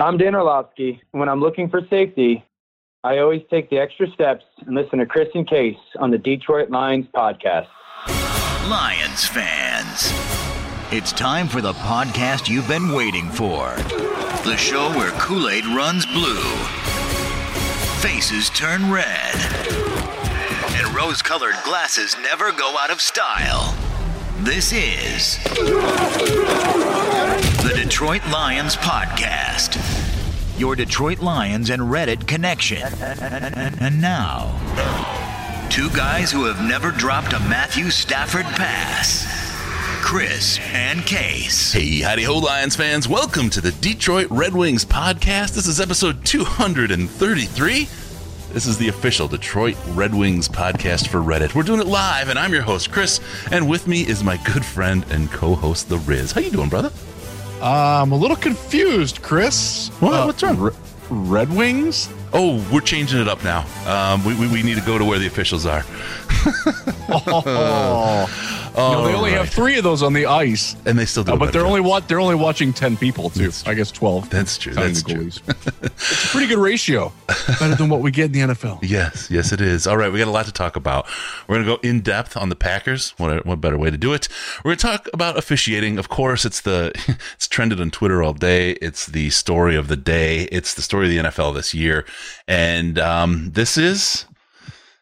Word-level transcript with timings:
I'm 0.00 0.18
Dan 0.18 0.34
Orlovsky. 0.34 1.00
When 1.12 1.28
I'm 1.28 1.38
looking 1.38 1.70
for 1.70 1.80
safety, 1.88 2.44
I 3.04 3.18
always 3.18 3.42
take 3.48 3.70
the 3.70 3.78
extra 3.78 4.10
steps 4.10 4.44
and 4.66 4.74
listen 4.74 4.98
to 4.98 5.06
Chris 5.06 5.28
and 5.36 5.48
Case 5.48 5.76
on 6.00 6.10
the 6.10 6.18
Detroit 6.18 6.68
Lions 6.68 7.06
podcast. 7.14 7.68
Lions 8.68 9.28
fans, 9.28 10.10
it's 10.92 11.12
time 11.12 11.46
for 11.46 11.60
the 11.60 11.74
podcast 11.74 12.48
you've 12.48 12.66
been 12.66 12.90
waiting 12.90 13.28
for. 13.30 13.76
The 14.42 14.56
show 14.56 14.90
where 14.98 15.12
Kool 15.12 15.48
Aid 15.48 15.64
runs 15.66 16.06
blue, 16.06 16.42
faces 18.00 18.50
turn 18.50 18.90
red, 18.90 19.36
and 20.72 20.92
rose 20.92 21.22
colored 21.22 21.54
glasses 21.64 22.16
never 22.20 22.50
go 22.50 22.76
out 22.80 22.90
of 22.90 23.00
style. 23.00 23.76
This 24.40 24.72
is 24.72 25.38
the 27.64 27.72
Detroit 27.72 28.20
Lions 28.30 28.76
Podcast, 28.76 29.80
your 30.60 30.76
Detroit 30.76 31.20
Lions 31.20 31.70
and 31.70 31.80
Reddit 31.80 32.26
connection. 32.26 32.82
And 33.80 34.02
now, 34.02 34.52
two 35.70 35.88
guys 35.96 36.30
who 36.30 36.44
have 36.44 36.62
never 36.62 36.90
dropped 36.90 37.32
a 37.32 37.40
Matthew 37.40 37.88
Stafford 37.88 38.44
pass. 38.44 39.24
Chris 40.02 40.58
and 40.74 41.06
Case. 41.06 41.72
Hey, 41.72 42.00
howdy 42.02 42.24
ho, 42.24 42.36
Lions 42.36 42.76
fans. 42.76 43.08
Welcome 43.08 43.48
to 43.48 43.62
the 43.62 43.72
Detroit 43.72 44.26
Red 44.28 44.54
Wings 44.54 44.84
podcast. 44.84 45.54
This 45.54 45.66
is 45.66 45.80
episode 45.80 46.22
233. 46.26 47.88
This 48.52 48.66
is 48.66 48.76
the 48.76 48.88
official 48.88 49.26
Detroit 49.26 49.78
Red 49.92 50.14
Wings 50.14 50.50
podcast 50.50 51.08
for 51.08 51.20
Reddit. 51.20 51.54
We're 51.54 51.62
doing 51.62 51.80
it 51.80 51.86
live, 51.86 52.28
and 52.28 52.38
I'm 52.38 52.52
your 52.52 52.60
host, 52.60 52.92
Chris, 52.92 53.20
and 53.50 53.70
with 53.70 53.86
me 53.88 54.02
is 54.02 54.22
my 54.22 54.36
good 54.52 54.66
friend 54.66 55.06
and 55.08 55.30
co-host, 55.30 55.88
The 55.88 55.96
Riz. 55.96 56.32
How 56.32 56.42
you 56.42 56.50
doing, 56.50 56.68
brother? 56.68 56.92
I'm 57.64 58.12
a 58.12 58.16
little 58.16 58.36
confused, 58.36 59.22
Chris. 59.22 59.88
What? 60.00 60.26
What's 60.26 60.42
wrong? 60.42 60.58
Re- 60.58 60.72
Red 61.08 61.50
Wings? 61.50 62.10
Oh, 62.34 62.62
we're 62.70 62.80
changing 62.82 63.20
it 63.20 63.28
up 63.28 63.42
now. 63.42 63.64
Um, 63.86 64.22
we, 64.24 64.34
we, 64.36 64.48
we 64.48 64.62
need 64.62 64.76
to 64.76 64.84
go 64.84 64.98
to 64.98 65.04
where 65.04 65.18
the 65.18 65.26
officials 65.26 65.66
are. 65.66 65.84
Oh, 67.06 68.63
no, 68.76 69.06
they 69.06 69.14
only 69.14 69.30
right. 69.30 69.38
have 69.38 69.50
three 69.50 69.78
of 69.78 69.84
those 69.84 70.02
on 70.02 70.12
the 70.12 70.26
ice, 70.26 70.76
and 70.84 70.98
they 70.98 71.04
still 71.04 71.22
do. 71.24 71.32
Uh, 71.32 71.36
but 71.36 71.52
they're 71.52 71.62
job. 71.62 71.68
only 71.68 71.80
wa- 71.80 72.00
they're 72.00 72.20
only 72.20 72.34
watching 72.34 72.72
ten 72.72 72.96
people 72.96 73.30
too. 73.30 73.44
That's 73.44 73.66
I 73.66 73.74
guess 73.74 73.90
twelve. 73.90 74.28
That's 74.30 74.58
true. 74.58 74.74
counting 74.74 74.94
That's 74.94 75.02
true. 75.02 75.54
it's 75.82 76.24
a 76.24 76.28
pretty 76.28 76.48
good 76.48 76.58
ratio, 76.58 77.12
better 77.60 77.76
than 77.76 77.88
what 77.88 78.00
we 78.00 78.10
get 78.10 78.26
in 78.26 78.32
the 78.32 78.54
NFL. 78.54 78.80
Yes, 78.82 79.30
yes, 79.30 79.52
it 79.52 79.60
is. 79.60 79.86
All 79.86 79.96
right, 79.96 80.10
we 80.10 80.18
got 80.18 80.28
a 80.28 80.32
lot 80.32 80.46
to 80.46 80.52
talk 80.52 80.76
about. 80.76 81.06
We're 81.46 81.56
going 81.56 81.66
to 81.66 81.76
go 81.76 81.88
in 81.88 82.00
depth 82.00 82.36
on 82.36 82.48
the 82.48 82.56
Packers. 82.56 83.14
What 83.16 83.46
what 83.46 83.60
better 83.60 83.78
way 83.78 83.90
to 83.90 83.98
do 83.98 84.12
it? 84.12 84.28
We're 84.64 84.70
going 84.70 84.78
to 84.78 84.86
talk 84.86 85.08
about 85.12 85.38
officiating. 85.38 85.98
Of 85.98 86.08
course, 86.08 86.44
it's 86.44 86.60
the 86.60 86.92
it's 87.34 87.46
trended 87.46 87.80
on 87.80 87.90
Twitter 87.90 88.22
all 88.22 88.34
day. 88.34 88.72
It's 88.82 89.06
the 89.06 89.30
story 89.30 89.76
of 89.76 89.88
the 89.88 89.96
day. 89.96 90.42
It's 90.44 90.74
the 90.74 90.82
story 90.82 91.06
of 91.06 91.24
the 91.24 91.30
NFL 91.30 91.54
this 91.54 91.74
year, 91.74 92.04
and 92.48 92.98
um, 92.98 93.52
this 93.52 93.76
is 93.76 94.26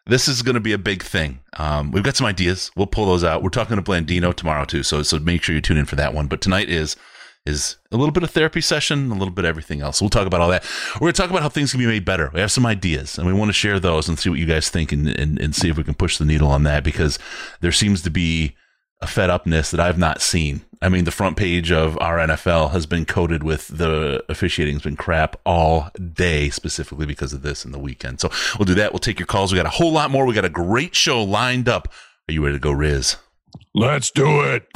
this 0.06 0.28
is 0.28 0.42
going 0.42 0.54
to 0.54 0.60
be 0.60 0.72
a 0.72 0.78
big 0.78 1.02
thing. 1.02 1.40
Um, 1.56 1.92
we've 1.92 2.02
got 2.02 2.16
some 2.16 2.26
ideas. 2.26 2.70
We'll 2.76 2.86
pull 2.86 3.06
those 3.06 3.24
out. 3.24 3.42
We're 3.42 3.50
talking 3.50 3.76
to 3.76 3.82
Blandino 3.82 4.34
tomorrow 4.34 4.64
too, 4.64 4.82
so 4.82 5.02
so 5.02 5.18
make 5.18 5.42
sure 5.42 5.54
you 5.54 5.60
tune 5.60 5.76
in 5.76 5.84
for 5.84 5.96
that 5.96 6.14
one. 6.14 6.26
But 6.26 6.40
tonight 6.40 6.68
is 6.68 6.96
is 7.44 7.76
a 7.90 7.96
little 7.96 8.12
bit 8.12 8.22
of 8.22 8.30
therapy 8.30 8.60
session, 8.60 9.10
a 9.10 9.14
little 9.14 9.34
bit 9.34 9.44
everything 9.44 9.80
else. 9.80 10.00
We'll 10.00 10.10
talk 10.10 10.26
about 10.26 10.40
all 10.40 10.50
that. 10.50 10.64
We're 10.94 11.06
going 11.06 11.12
to 11.12 11.20
talk 11.20 11.30
about 11.30 11.42
how 11.42 11.48
things 11.48 11.72
can 11.72 11.80
be 11.80 11.86
made 11.86 12.04
better. 12.04 12.30
We 12.32 12.40
have 12.40 12.52
some 12.52 12.66
ideas, 12.66 13.18
and 13.18 13.26
we 13.26 13.32
want 13.32 13.48
to 13.48 13.52
share 13.52 13.80
those 13.80 14.08
and 14.08 14.18
see 14.18 14.30
what 14.30 14.38
you 14.38 14.46
guys 14.46 14.68
think, 14.68 14.92
and, 14.92 15.08
and, 15.08 15.40
and 15.40 15.54
see 15.54 15.68
if 15.68 15.76
we 15.76 15.82
can 15.82 15.94
push 15.94 16.18
the 16.18 16.24
needle 16.24 16.48
on 16.48 16.62
that 16.64 16.84
because 16.84 17.18
there 17.60 17.72
seems 17.72 18.02
to 18.02 18.10
be 18.10 18.54
a 19.02 19.06
fed 19.06 19.28
upness 19.30 19.72
that 19.72 19.80
I've 19.80 19.98
not 19.98 20.22
seen. 20.22 20.62
I 20.80 20.88
mean, 20.88 21.04
the 21.04 21.10
front 21.10 21.36
page 21.36 21.70
of 21.70 21.98
our 22.00 22.18
NFL 22.18 22.70
has 22.70 22.86
been 22.86 23.04
coated 23.04 23.42
with 23.42 23.68
the 23.68 24.24
officiating 24.28 24.74
has 24.74 24.82
been 24.82 24.96
crap 24.96 25.36
all 25.44 25.90
day, 26.14 26.50
specifically 26.50 27.06
because 27.06 27.32
of 27.32 27.42
this 27.42 27.64
and 27.64 27.74
the 27.74 27.78
weekend. 27.78 28.20
So 28.20 28.30
we'll 28.58 28.66
do 28.66 28.74
that. 28.74 28.92
We'll 28.92 29.00
take 29.00 29.18
your 29.18 29.26
calls. 29.26 29.52
We 29.52 29.56
got 29.56 29.66
a 29.66 29.70
whole 29.70 29.92
lot 29.92 30.10
more. 30.10 30.24
We 30.24 30.34
got 30.34 30.44
a 30.44 30.48
great 30.48 30.94
show 30.94 31.22
lined 31.22 31.68
up. 31.68 31.88
Are 32.28 32.32
you 32.32 32.44
ready 32.44 32.56
to 32.56 32.60
go, 32.60 32.72
Riz? 32.72 33.16
Let's 33.74 34.10
do 34.10 34.42
it. 34.42 34.66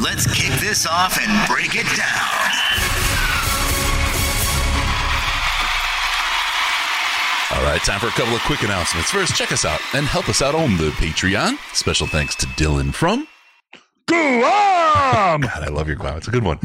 Let's 0.00 0.26
kick 0.32 0.58
this 0.60 0.86
off 0.86 1.18
and 1.20 1.48
break 1.48 1.74
it 1.74 1.86
down. 1.96 2.46
All 7.52 7.62
right, 7.62 7.80
time 7.84 8.00
for 8.00 8.08
a 8.08 8.10
couple 8.10 8.34
of 8.34 8.42
quick 8.42 8.62
announcements. 8.62 9.10
First, 9.10 9.34
check 9.34 9.52
us 9.52 9.64
out 9.64 9.80
and 9.94 10.06
help 10.06 10.28
us 10.28 10.42
out 10.42 10.54
on 10.54 10.76
the 10.76 10.90
Patreon. 10.90 11.56
Special 11.74 12.06
thanks 12.06 12.34
to 12.36 12.46
Dylan 12.48 12.92
from. 12.92 13.26
Guam! 14.06 15.40
God, 15.40 15.62
I 15.62 15.68
love 15.68 15.88
your 15.88 15.96
Guam. 15.96 16.16
It's 16.16 16.28
a 16.28 16.30
good 16.30 16.44
one. 16.44 16.58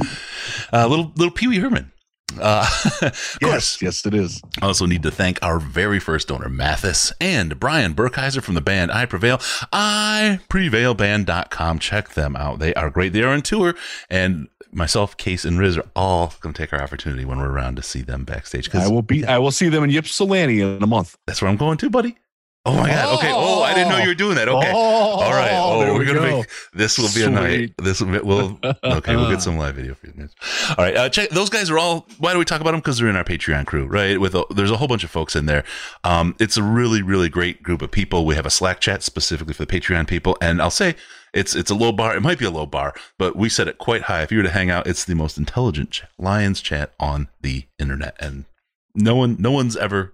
Uh, 0.72 0.88
little 0.88 1.12
little 1.16 1.34
Pee 1.34 1.47
Wee 1.47 1.59
Herman. 1.59 1.91
Uh, 2.40 2.66
of 3.02 3.38
course, 3.41 3.41
yes, 3.41 3.81
yes, 3.81 4.06
it 4.06 4.13
is. 4.13 4.41
I 4.62 4.66
also 4.66 4.85
need 4.85 5.03
to 5.03 5.12
thank 5.12 5.40
our 5.41 5.59
very 5.59 6.00
first 6.00 6.28
donor, 6.29 6.50
Mathis, 6.50 7.12
and 7.19 7.59
Brian 7.59 7.94
Burkheiser 7.94 8.41
from 8.41 8.56
the 8.56 8.62
band 8.62 8.91
I 8.91 9.06
Prevail. 9.06 9.40
I 9.74 10.40
IPrevailBand.com. 10.50 11.79
Check 11.79 12.09
them 12.09 12.35
out. 12.35 12.59
They 12.59 12.74
are 12.75 12.90
great. 12.90 13.13
They 13.13 13.24
are 13.24 13.34
on 13.34 13.41
tour, 13.41 13.75
and 14.09 14.47
myself, 14.72 15.18
Case, 15.18 15.46
and 15.46 15.59
Riz 15.59 15.78
are 15.78 15.90
all 15.96 16.34
going 16.40 16.53
to 16.53 16.62
take 16.62 16.73
our 16.73 16.81
opportunity 16.81 17.25
when 17.25 17.40
we're 17.40 17.52
around 17.52 17.75
to 17.78 17.84
see 17.84 18.02
them 18.02 18.23
backstage. 18.23 18.73
I 18.73 18.88
will 18.88 19.02
be. 19.02 19.25
I 19.25 19.38
will 19.38 19.52
see 19.52 19.69
them 19.69 19.84
in 19.84 19.91
Ypsilanti 19.91 20.62
in 20.62 20.81
a 20.81 20.88
month. 20.88 21.18
That's 21.28 21.41
where 21.41 21.50
I'm 21.50 21.58
going 21.58 21.78
to, 21.79 21.90
buddy. 21.90 22.18
Oh 22.63 22.75
my 22.77 22.89
God. 22.89 23.17
Okay. 23.17 23.31
Oh, 23.33 23.63
I 23.63 23.73
didn't 23.73 23.89
know 23.89 23.97
you 23.97 24.09
were 24.09 24.13
doing 24.13 24.35
that. 24.35 24.47
Okay. 24.47 24.72
Oh, 24.72 24.75
All 24.77 25.31
right. 25.31 25.49
Oh, 25.51 25.79
we're 25.79 25.97
we 25.97 26.05
gonna 26.05 26.19
go. 26.19 26.38
make 26.38 26.49
this 26.73 26.99
will 26.99 27.09
be 27.13 27.23
a 27.23 27.29
night. 27.29 27.73
This 27.79 27.99
will 28.01 28.11
be, 28.11 28.19
we'll 28.19 28.59
okay. 28.83 29.16
We'll 29.16 29.31
get 29.31 29.41
some 29.41 29.57
live 29.57 29.75
video 29.75 29.95
for 29.95 30.05
you. 30.07 30.13
guys. 30.13 30.29
All 30.69 30.85
right. 30.85 30.95
Uh, 30.95 31.09
check 31.09 31.29
those 31.29 31.49
guys 31.49 31.72
are 31.72 31.79
all. 31.79 32.07
Why 32.19 32.33
do 32.33 32.39
we 32.39 32.45
talk 32.45 32.61
about 32.61 32.72
them? 32.72 32.79
Because 32.79 32.99
they're 32.99 33.09
in 33.09 33.16
our 33.16 33.23
Patreon 33.23 33.66
crew, 33.66 33.88
right? 33.88 34.19
With 34.22 34.35
a, 34.35 34.45
there's 34.51 34.69
a 34.69 34.77
whole 34.77 34.88
bunch 34.88 35.03
of 35.03 35.09
folks 35.09 35.35
in 35.35 35.47
there. 35.47 35.63
Um, 36.03 36.35
it's 36.39 36.55
a 36.55 36.61
really 36.61 37.01
really 37.01 37.29
great 37.29 37.63
group 37.63 37.81
of 37.81 37.89
people. 37.89 38.27
We 38.27 38.35
have 38.35 38.45
a 38.45 38.51
Slack 38.51 38.79
chat 38.79 39.01
specifically 39.01 39.55
for 39.55 39.66
the 39.66 39.79
Patreon 39.79 40.07
people, 40.07 40.38
and 40.39 40.61
I'll 40.61 40.69
say 40.69 40.95
it's 41.33 41.55
it's 41.55 41.72
a 41.72 41.75
low 41.75 41.91
bar. 41.91 42.16
It 42.16 42.22
might 42.22 42.38
be 42.38 42.45
a 42.45 42.51
low 42.51 42.67
bar, 42.67 42.93
but 43.17 43.35
we 43.35 43.49
set 43.49 43.67
it 43.69 43.79
quite 43.79 44.03
high. 44.03 44.22
If 44.22 44.31
you 44.31 44.38
were 44.38 44.43
to 44.43 44.51
hang 44.51 44.69
out, 44.69 44.85
it's 44.85 45.03
the 45.03 45.16
most 45.16 45.35
intelligent 45.35 45.89
ch- 45.91 46.03
Lions 46.19 46.61
chat 46.61 46.93
on 46.99 47.28
the 47.41 47.66
internet, 47.79 48.16
and 48.19 48.45
no 48.93 49.16
one 49.16 49.38
no 49.39 49.51
one's 49.51 49.75
ever 49.75 50.13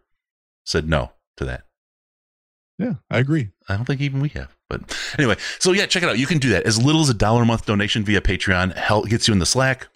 said 0.66 0.88
no 0.88 1.12
to 1.36 1.44
that. 1.44 1.64
Yeah, 2.78 2.94
I 3.10 3.18
agree. 3.20 3.50
I 3.68 3.76
don't 3.76 3.86
think 3.86 4.02
even 4.02 4.22
we 4.22 4.30
have. 4.30 4.56
But 4.70 4.96
anyway, 5.18 5.36
so 5.60 5.72
yeah, 5.72 5.86
check 5.86 6.04
it 6.04 6.10
out. 6.10 6.20
You 6.20 6.28
can 6.28 6.38
do 6.38 6.50
that. 6.50 6.66
As 6.66 6.82
little 6.82 7.02
as 7.02 7.10
a 7.10 7.14
dollar 7.14 7.44
a 7.44 7.46
month 7.46 7.66
donation 7.66 8.04
via 8.04 8.22
Patreon 8.22 8.76
help 8.76 9.08
gets 9.10 9.28
you 9.28 9.34
in 9.34 9.40
the 9.40 9.46
Slack. 9.46 9.88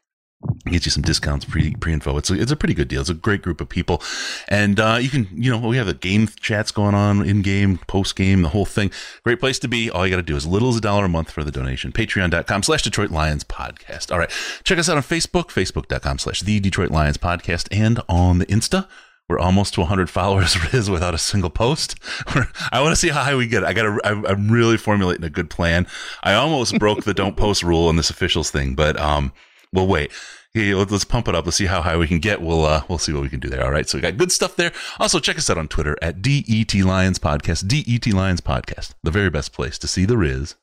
Gets 0.65 0.87
you 0.87 0.91
some 0.91 1.03
discounts, 1.03 1.45
pre 1.45 1.75
pre 1.75 1.93
info. 1.93 2.17
It's 2.17 2.31
a, 2.31 2.41
it's 2.41 2.51
a 2.51 2.55
pretty 2.55 2.73
good 2.73 2.87
deal. 2.87 3.01
It's 3.01 3.11
a 3.11 3.13
great 3.13 3.43
group 3.43 3.61
of 3.61 3.69
people, 3.69 4.01
and 4.47 4.79
uh, 4.79 4.97
you 4.99 5.07
can 5.07 5.27
you 5.31 5.51
know 5.51 5.59
we 5.59 5.77
have 5.77 5.85
the 5.85 5.93
game 5.93 6.27
chats 6.27 6.71
going 6.71 6.95
on 6.95 7.23
in 7.23 7.43
game, 7.43 7.77
post 7.85 8.15
game, 8.15 8.41
the 8.41 8.49
whole 8.49 8.65
thing. 8.65 8.89
Great 9.23 9.39
place 9.39 9.59
to 9.59 9.67
be. 9.67 9.91
All 9.91 10.03
you 10.03 10.09
got 10.09 10.17
to 10.17 10.23
do 10.23 10.35
is 10.35 10.47
little 10.47 10.69
as 10.69 10.77
a 10.77 10.81
dollar 10.81 11.05
a 11.05 11.09
month 11.09 11.29
for 11.29 11.43
the 11.43 11.51
donation. 11.51 11.91
Patreon.com 11.91 12.63
slash 12.63 12.81
Detroit 12.81 13.11
Lions 13.11 13.43
podcast. 13.43 14.11
All 14.11 14.17
right, 14.17 14.31
check 14.63 14.79
us 14.79 14.89
out 14.89 14.97
on 14.97 15.03
Facebook, 15.03 15.49
Facebook.com 15.49 16.17
slash 16.17 16.41
the 16.41 16.59
Detroit 16.59 16.89
Lions 16.89 17.19
podcast, 17.19 17.67
and 17.71 17.99
on 18.09 18.39
the 18.39 18.47
Insta. 18.47 18.87
We're 19.31 19.39
almost 19.39 19.73
to 19.75 19.79
100 19.79 20.09
followers, 20.11 20.73
Riz, 20.73 20.89
without 20.89 21.13
a 21.15 21.17
single 21.17 21.49
post. 21.49 21.95
We're, 22.35 22.47
I 22.71 22.81
want 22.81 22.91
to 22.91 22.95
see 22.95 23.09
how 23.09 23.23
high 23.23 23.35
we 23.35 23.47
get. 23.47 23.63
I 23.63 23.73
got 23.73 23.83
to. 23.83 23.99
I'm 24.05 24.51
really 24.51 24.77
formulating 24.77 25.23
a 25.23 25.29
good 25.29 25.49
plan. 25.49 25.87
I 26.21 26.33
almost 26.33 26.77
broke 26.77 27.03
the 27.03 27.13
don't 27.13 27.37
post 27.37 27.63
rule 27.63 27.87
on 27.87 27.95
this 27.95 28.09
officials 28.09 28.51
thing, 28.51 28.75
but 28.75 28.99
um, 28.99 29.33
we'll 29.73 29.87
wait 29.87 30.11
let's, 30.53 30.91
let's 30.91 31.03
pump 31.03 31.27
it 31.27 31.35
up. 31.35 31.45
Let's 31.45 31.57
see 31.57 31.65
how 31.65 31.81
high 31.81 31.97
we 31.97 32.07
can 32.07 32.19
get. 32.19 32.41
We'll 32.41 32.65
uh, 32.65 32.83
we'll 32.87 32.97
see 32.97 33.13
what 33.13 33.21
we 33.21 33.29
can 33.29 33.39
do 33.39 33.49
there. 33.49 33.63
All 33.63 33.71
right. 33.71 33.87
So 33.87 33.97
we 33.97 34.01
got 34.01 34.17
good 34.17 34.31
stuff 34.31 34.55
there. 34.55 34.71
Also, 34.99 35.19
check 35.19 35.37
us 35.37 35.49
out 35.49 35.57
on 35.57 35.67
Twitter 35.67 35.97
at 36.01 36.21
DET 36.21 36.73
Lions 36.75 37.19
Podcast. 37.19 37.67
DET 37.67 38.13
Lions 38.13 38.41
Podcast, 38.41 38.93
the 39.03 39.11
very 39.11 39.29
best 39.29 39.53
place 39.53 39.77
to 39.79 39.87
see 39.87 40.05
the 40.05 40.17
Riz. 40.17 40.55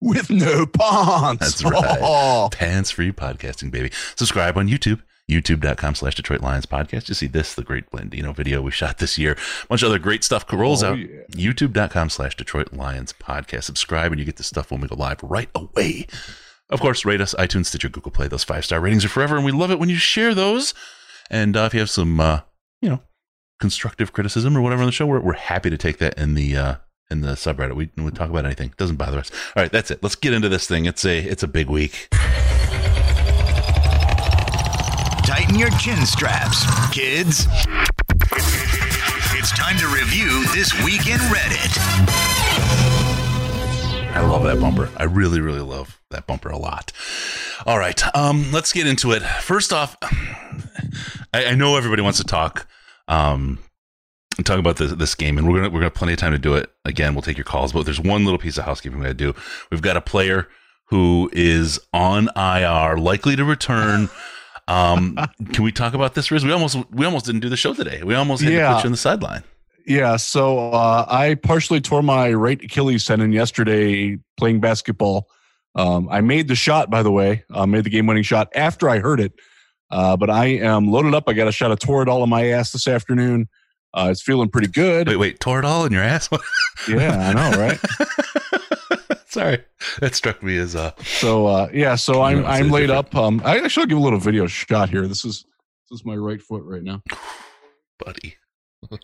With 0.00 0.30
no 0.30 0.64
pants. 0.64 1.40
That's 1.40 1.64
right. 1.64 1.98
Oh. 2.00 2.48
Pants 2.52 2.92
free 2.92 3.10
podcasting, 3.10 3.72
baby. 3.72 3.90
Subscribe 4.14 4.56
on 4.56 4.68
YouTube. 4.68 5.02
YouTube.com 5.28 5.94
slash 5.94 6.14
Detroit 6.14 6.40
Lions 6.40 6.66
podcast. 6.66 7.08
You 7.08 7.14
see 7.14 7.26
this, 7.26 7.54
the 7.54 7.62
great 7.62 7.90
Blandino 7.90 8.34
video 8.34 8.62
we 8.62 8.70
shot 8.70 8.98
this 8.98 9.18
year. 9.18 9.32
A 9.32 9.66
bunch 9.66 9.82
of 9.82 9.88
other 9.90 9.98
great 9.98 10.24
stuff 10.24 10.44
rolls 10.52 10.82
Oh, 10.82 10.92
out. 10.92 10.98
yeah. 10.98 11.06
YouTube.com 11.30 12.10
slash 12.10 12.36
Detroit 12.36 12.72
Lions 12.72 13.12
podcast. 13.12 13.64
Subscribe 13.64 14.10
and 14.12 14.18
you 14.18 14.24
get 14.24 14.36
the 14.36 14.42
stuff 14.42 14.70
when 14.70 14.80
we 14.80 14.88
go 14.88 14.94
live 14.96 15.22
right 15.22 15.50
away. 15.54 16.06
Of 16.70 16.80
course, 16.80 17.04
rate 17.04 17.20
us, 17.20 17.34
iTunes, 17.38 17.66
Stitcher, 17.66 17.88
Google 17.88 18.10
Play. 18.12 18.28
Those 18.28 18.44
five 18.44 18.64
star 18.64 18.80
ratings 18.80 19.04
are 19.04 19.08
forever, 19.08 19.36
and 19.36 19.44
we 19.44 19.52
love 19.52 19.70
it 19.70 19.78
when 19.78 19.88
you 19.88 19.96
share 19.96 20.34
those. 20.34 20.74
And 21.30 21.56
uh, 21.56 21.62
if 21.64 21.74
you 21.74 21.80
have 21.80 21.88
some, 21.90 22.20
uh, 22.20 22.40
you 22.82 22.88
know, 22.90 23.00
constructive 23.60 24.12
criticism 24.12 24.56
or 24.56 24.60
whatever 24.60 24.82
on 24.82 24.86
the 24.86 24.92
show, 24.92 25.06
we're, 25.06 25.20
we're 25.20 25.32
happy 25.34 25.70
to 25.70 25.78
take 25.78 25.96
that 25.98 26.18
in 26.18 26.34
the 26.34 26.56
uh, 26.56 26.74
in 27.10 27.22
the 27.22 27.32
subreddit. 27.32 27.74
We 27.74 27.90
we 27.96 28.10
talk 28.10 28.28
about 28.28 28.44
anything. 28.44 28.74
Doesn't 28.76 28.96
bother 28.96 29.18
us. 29.18 29.30
All 29.56 29.62
right, 29.62 29.72
that's 29.72 29.90
it. 29.90 30.02
Let's 30.02 30.14
get 30.14 30.34
into 30.34 30.50
this 30.50 30.66
thing. 30.66 30.84
It's 30.84 31.04
a 31.06 31.18
it's 31.20 31.42
a 31.42 31.48
big 31.48 31.70
week. 31.70 32.08
Tighten 35.48 35.60
your 35.60 35.70
chin 35.78 36.04
straps, 36.04 36.66
kids. 36.90 37.46
It's 39.32 39.50
time 39.52 39.78
to 39.78 39.86
review 39.86 40.44
this 40.52 40.74
week 40.84 41.06
in 41.06 41.16
Reddit. 41.30 41.78
I 44.14 44.20
love 44.20 44.42
that 44.42 44.60
bumper. 44.60 44.90
I 44.98 45.04
really, 45.04 45.40
really 45.40 45.62
love 45.62 46.02
that 46.10 46.26
bumper 46.26 46.50
a 46.50 46.58
lot. 46.58 46.92
All 47.64 47.78
right, 47.78 47.98
um, 48.14 48.52
let's 48.52 48.74
get 48.74 48.86
into 48.86 49.12
it. 49.12 49.22
First 49.22 49.72
off, 49.72 49.96
I, 51.32 51.46
I 51.46 51.54
know 51.54 51.78
everybody 51.78 52.02
wants 52.02 52.18
to 52.18 52.24
talk, 52.24 52.66
um, 53.06 53.58
talk 54.44 54.58
about 54.58 54.76
this 54.76 54.92
this 54.92 55.14
game, 55.14 55.38
and 55.38 55.48
we're 55.48 55.60
gonna 55.60 55.68
we're 55.68 55.80
gonna 55.80 55.86
have 55.86 55.94
plenty 55.94 56.12
of 56.12 56.18
time 56.18 56.32
to 56.32 56.38
do 56.38 56.56
it. 56.56 56.70
Again, 56.84 57.14
we'll 57.14 57.22
take 57.22 57.38
your 57.38 57.44
calls, 57.44 57.72
but 57.72 57.86
there's 57.86 58.00
one 58.00 58.24
little 58.24 58.38
piece 58.38 58.58
of 58.58 58.64
housekeeping 58.64 58.98
we 58.98 59.04
gotta 59.04 59.14
do. 59.14 59.34
We've 59.70 59.80
got 59.80 59.96
a 59.96 60.02
player 60.02 60.46
who 60.88 61.30
is 61.32 61.80
on 61.94 62.28
IR, 62.36 62.98
likely 62.98 63.34
to 63.34 63.46
return. 63.46 64.10
Um, 64.68 65.16
can 65.52 65.64
we 65.64 65.72
talk 65.72 65.94
about 65.94 66.14
this, 66.14 66.30
Riz? 66.30 66.44
We 66.44 66.52
almost 66.52 66.76
we 66.92 67.04
almost 67.06 67.26
didn't 67.26 67.40
do 67.40 67.48
the 67.48 67.56
show 67.56 67.74
today. 67.74 68.02
We 68.04 68.14
almost 68.14 68.42
had 68.42 68.50
to 68.50 68.54
Yeah. 68.54 68.74
put 68.74 68.84
you 68.84 68.88
on 68.88 68.92
the 68.92 68.98
sideline. 68.98 69.42
Yeah, 69.86 70.16
so 70.16 70.70
uh, 70.70 71.06
I 71.08 71.34
partially 71.36 71.80
tore 71.80 72.02
my 72.02 72.32
right 72.34 72.62
Achilles 72.62 73.06
tendon 73.06 73.32
yesterday 73.32 74.18
playing 74.36 74.60
basketball. 74.60 75.26
Um, 75.74 76.08
I 76.10 76.20
made 76.20 76.48
the 76.48 76.54
shot, 76.54 76.90
by 76.90 77.02
the 77.02 77.10
way, 77.10 77.44
uh, 77.54 77.64
made 77.64 77.84
the 77.84 77.90
game-winning 77.90 78.22
shot 78.22 78.48
after 78.54 78.90
I 78.90 78.98
heard 78.98 79.18
it. 79.18 79.32
Uh, 79.90 80.14
but 80.18 80.28
I 80.28 80.46
am 80.46 80.90
loaded 80.92 81.14
up. 81.14 81.24
I 81.26 81.32
got 81.32 81.48
a 81.48 81.52
shot 81.52 81.70
of 81.70 81.78
Toradol 81.78 82.20
on 82.22 82.28
my 82.28 82.48
ass 82.48 82.72
this 82.72 82.86
afternoon. 82.86 83.48
Uh, 83.94 84.08
it's 84.10 84.20
feeling 84.20 84.50
pretty 84.50 84.68
good. 84.68 85.08
Wait, 85.08 85.16
wait, 85.16 85.40
tore 85.40 85.58
it 85.58 85.64
all 85.64 85.86
in 85.86 85.92
your 85.92 86.02
ass? 86.02 86.28
Yeah, 86.88 87.16
I 87.18 87.32
know, 87.32 87.58
right? 87.58 87.80
Sorry, 89.30 89.62
that 90.00 90.14
struck 90.14 90.42
me 90.42 90.56
as 90.56 90.74
uh. 90.74 90.92
So 91.02 91.46
uh, 91.46 91.68
yeah, 91.72 91.96
so 91.96 92.22
I'm 92.22 92.44
I'm 92.46 92.70
laid 92.70 92.86
different. 92.86 93.08
up. 93.08 93.14
Um, 93.16 93.42
I 93.44 93.58
actually 93.58 93.82
I'll 93.82 93.88
give 93.88 93.98
a 93.98 94.00
little 94.00 94.18
video 94.18 94.46
shot 94.46 94.88
here. 94.88 95.06
This 95.06 95.24
is 95.24 95.44
this 95.90 96.00
is 96.00 96.04
my 96.06 96.16
right 96.16 96.40
foot 96.40 96.62
right 96.64 96.82
now. 96.82 97.02
buddy. 98.04 98.36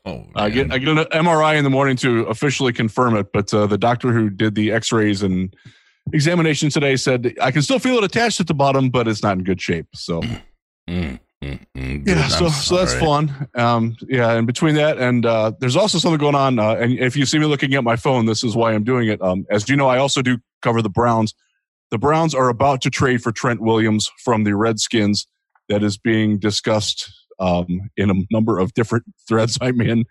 Oh, 0.07 0.25
I 0.37 0.51
get. 0.51 0.73
I 0.73 0.79
get 0.79 0.89
an 0.89 0.99
MRI 0.99 1.57
in 1.59 1.65
the 1.65 1.69
morning 1.69 1.97
to 1.97 2.21
officially 2.27 2.73
confirm 2.73 3.17
it, 3.17 3.33
but 3.33 3.53
uh, 3.53 3.67
the 3.67 3.77
doctor 3.77 4.13
who 4.13 4.31
did 4.31 4.55
the 4.55 4.71
X-rays 4.71 5.21
and 5.25 5.53
examination 6.13 6.71
today 6.71 6.95
said 6.95 7.35
I 7.43 7.51
can 7.51 7.61
still 7.61 7.81
feel 7.81 7.99
it 7.99 8.05
attached 8.05 8.39
at 8.39 8.47
the 8.47 8.55
bottom, 8.55 8.89
but 8.89 9.09
it's 9.09 9.23
not 9.25 9.37
in 9.37 9.43
good 9.43 9.61
shape. 9.61 9.89
So 9.95 10.23
Mm, 10.89 11.19
mm, 11.45 11.67
mm, 11.77 12.05
good. 12.05 12.17
yeah, 12.17 12.29
so 12.29 12.49
so 12.49 12.77
that's 12.77 12.95
fun. 12.95 13.49
Um, 13.55 13.97
yeah, 14.09 14.33
and 14.33 14.47
between 14.47 14.75
that 14.77 14.99
and 14.99 15.25
uh, 15.27 15.53
there's 15.61 15.77
also 15.77 15.99
something 15.99 16.19
going 16.19 16.35
on. 16.35 16.59
Uh, 16.59 16.75
and 16.75 16.99
if 16.99 17.17
you 17.17 17.27
see 17.27 17.39
me 17.39 17.47
looking 17.47 17.75
at 17.75 17.85
my 17.85 17.97
phone, 17.97 18.27
this 18.27 18.43
is 18.45 18.57
why 18.57 18.73
I'm 18.73 18.85
doing 18.85 19.09
it. 19.09 19.21
Um, 19.23 19.47
as 19.51 19.69
you 19.69 19.77
know, 19.77 19.89
I 19.89 19.99
also 19.99 20.23
do 20.23 20.39
cover 20.63 20.83
the 20.83 20.91
Browns. 20.91 21.35
The 21.91 21.99
Browns 21.99 22.35
are 22.35 22.49
about 22.49 22.81
to 22.83 22.91
trade 22.91 23.23
for 23.23 23.33
Trent 23.33 23.61
Williams 23.61 24.11
from 24.25 24.45
the 24.45 24.55
Redskins. 24.57 25.27
That 25.69 25.83
is 25.83 25.97
being 25.97 26.39
discussed 26.39 27.11
um, 27.39 27.67
in 27.97 28.11
a 28.11 28.15
number 28.31 28.59
of 28.59 28.75
different 28.75 29.05
threads 29.29 29.59
I'm 29.61 29.81
in 29.81 30.05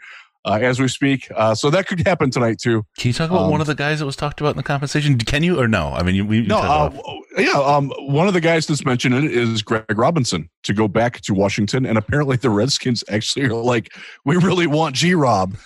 uh, 0.46 0.60
as 0.62 0.80
we 0.80 0.88
speak. 0.88 1.30
Uh, 1.36 1.56
so 1.56 1.70
that 1.70 1.88
could 1.88 2.06
happen 2.06 2.30
tonight 2.30 2.60
too. 2.60 2.84
Can 2.98 3.10
you 3.10 3.14
talk 3.14 3.30
about 3.30 3.44
Um, 3.44 3.52
one 3.52 3.62
of 3.62 3.68
the 3.68 3.76
guys 3.76 4.00
that 4.00 4.06
was 4.06 4.16
talked 4.16 4.42
about 4.42 4.52
in 4.52 4.58
the 4.58 4.64
compensation? 4.64 5.18
Can 5.18 5.44
you 5.44 5.60
or 5.60 5.68
no? 5.68 5.90
I 5.94 6.04
mean, 6.04 6.16
you, 6.16 6.26
we, 6.26 6.42
No, 6.42 6.58
uh, 6.60 6.92
yeah. 7.38 7.52
Um, 7.52 7.92
one 8.00 8.28
of 8.28 8.34
the 8.34 8.42
guys 8.42 8.68
that's 8.68 8.86
mentioned 8.86 9.16
it 9.16 9.26
is 9.26 9.62
Greg 9.62 9.86
Robinson 9.98 10.50
to 10.64 10.74
go 10.74 10.88
back 10.88 11.22
to 11.22 11.34
Washington, 11.34 11.86
and 11.86 11.98
apparently 11.98 12.38
the 12.38 12.50
Redskins 12.50 13.04
actually 13.10 13.46
are 13.46 13.54
like, 13.54 13.94
we 14.26 14.36
really 14.38 14.68
want 14.68 14.96
G 14.96 15.14
Rob. 15.14 15.56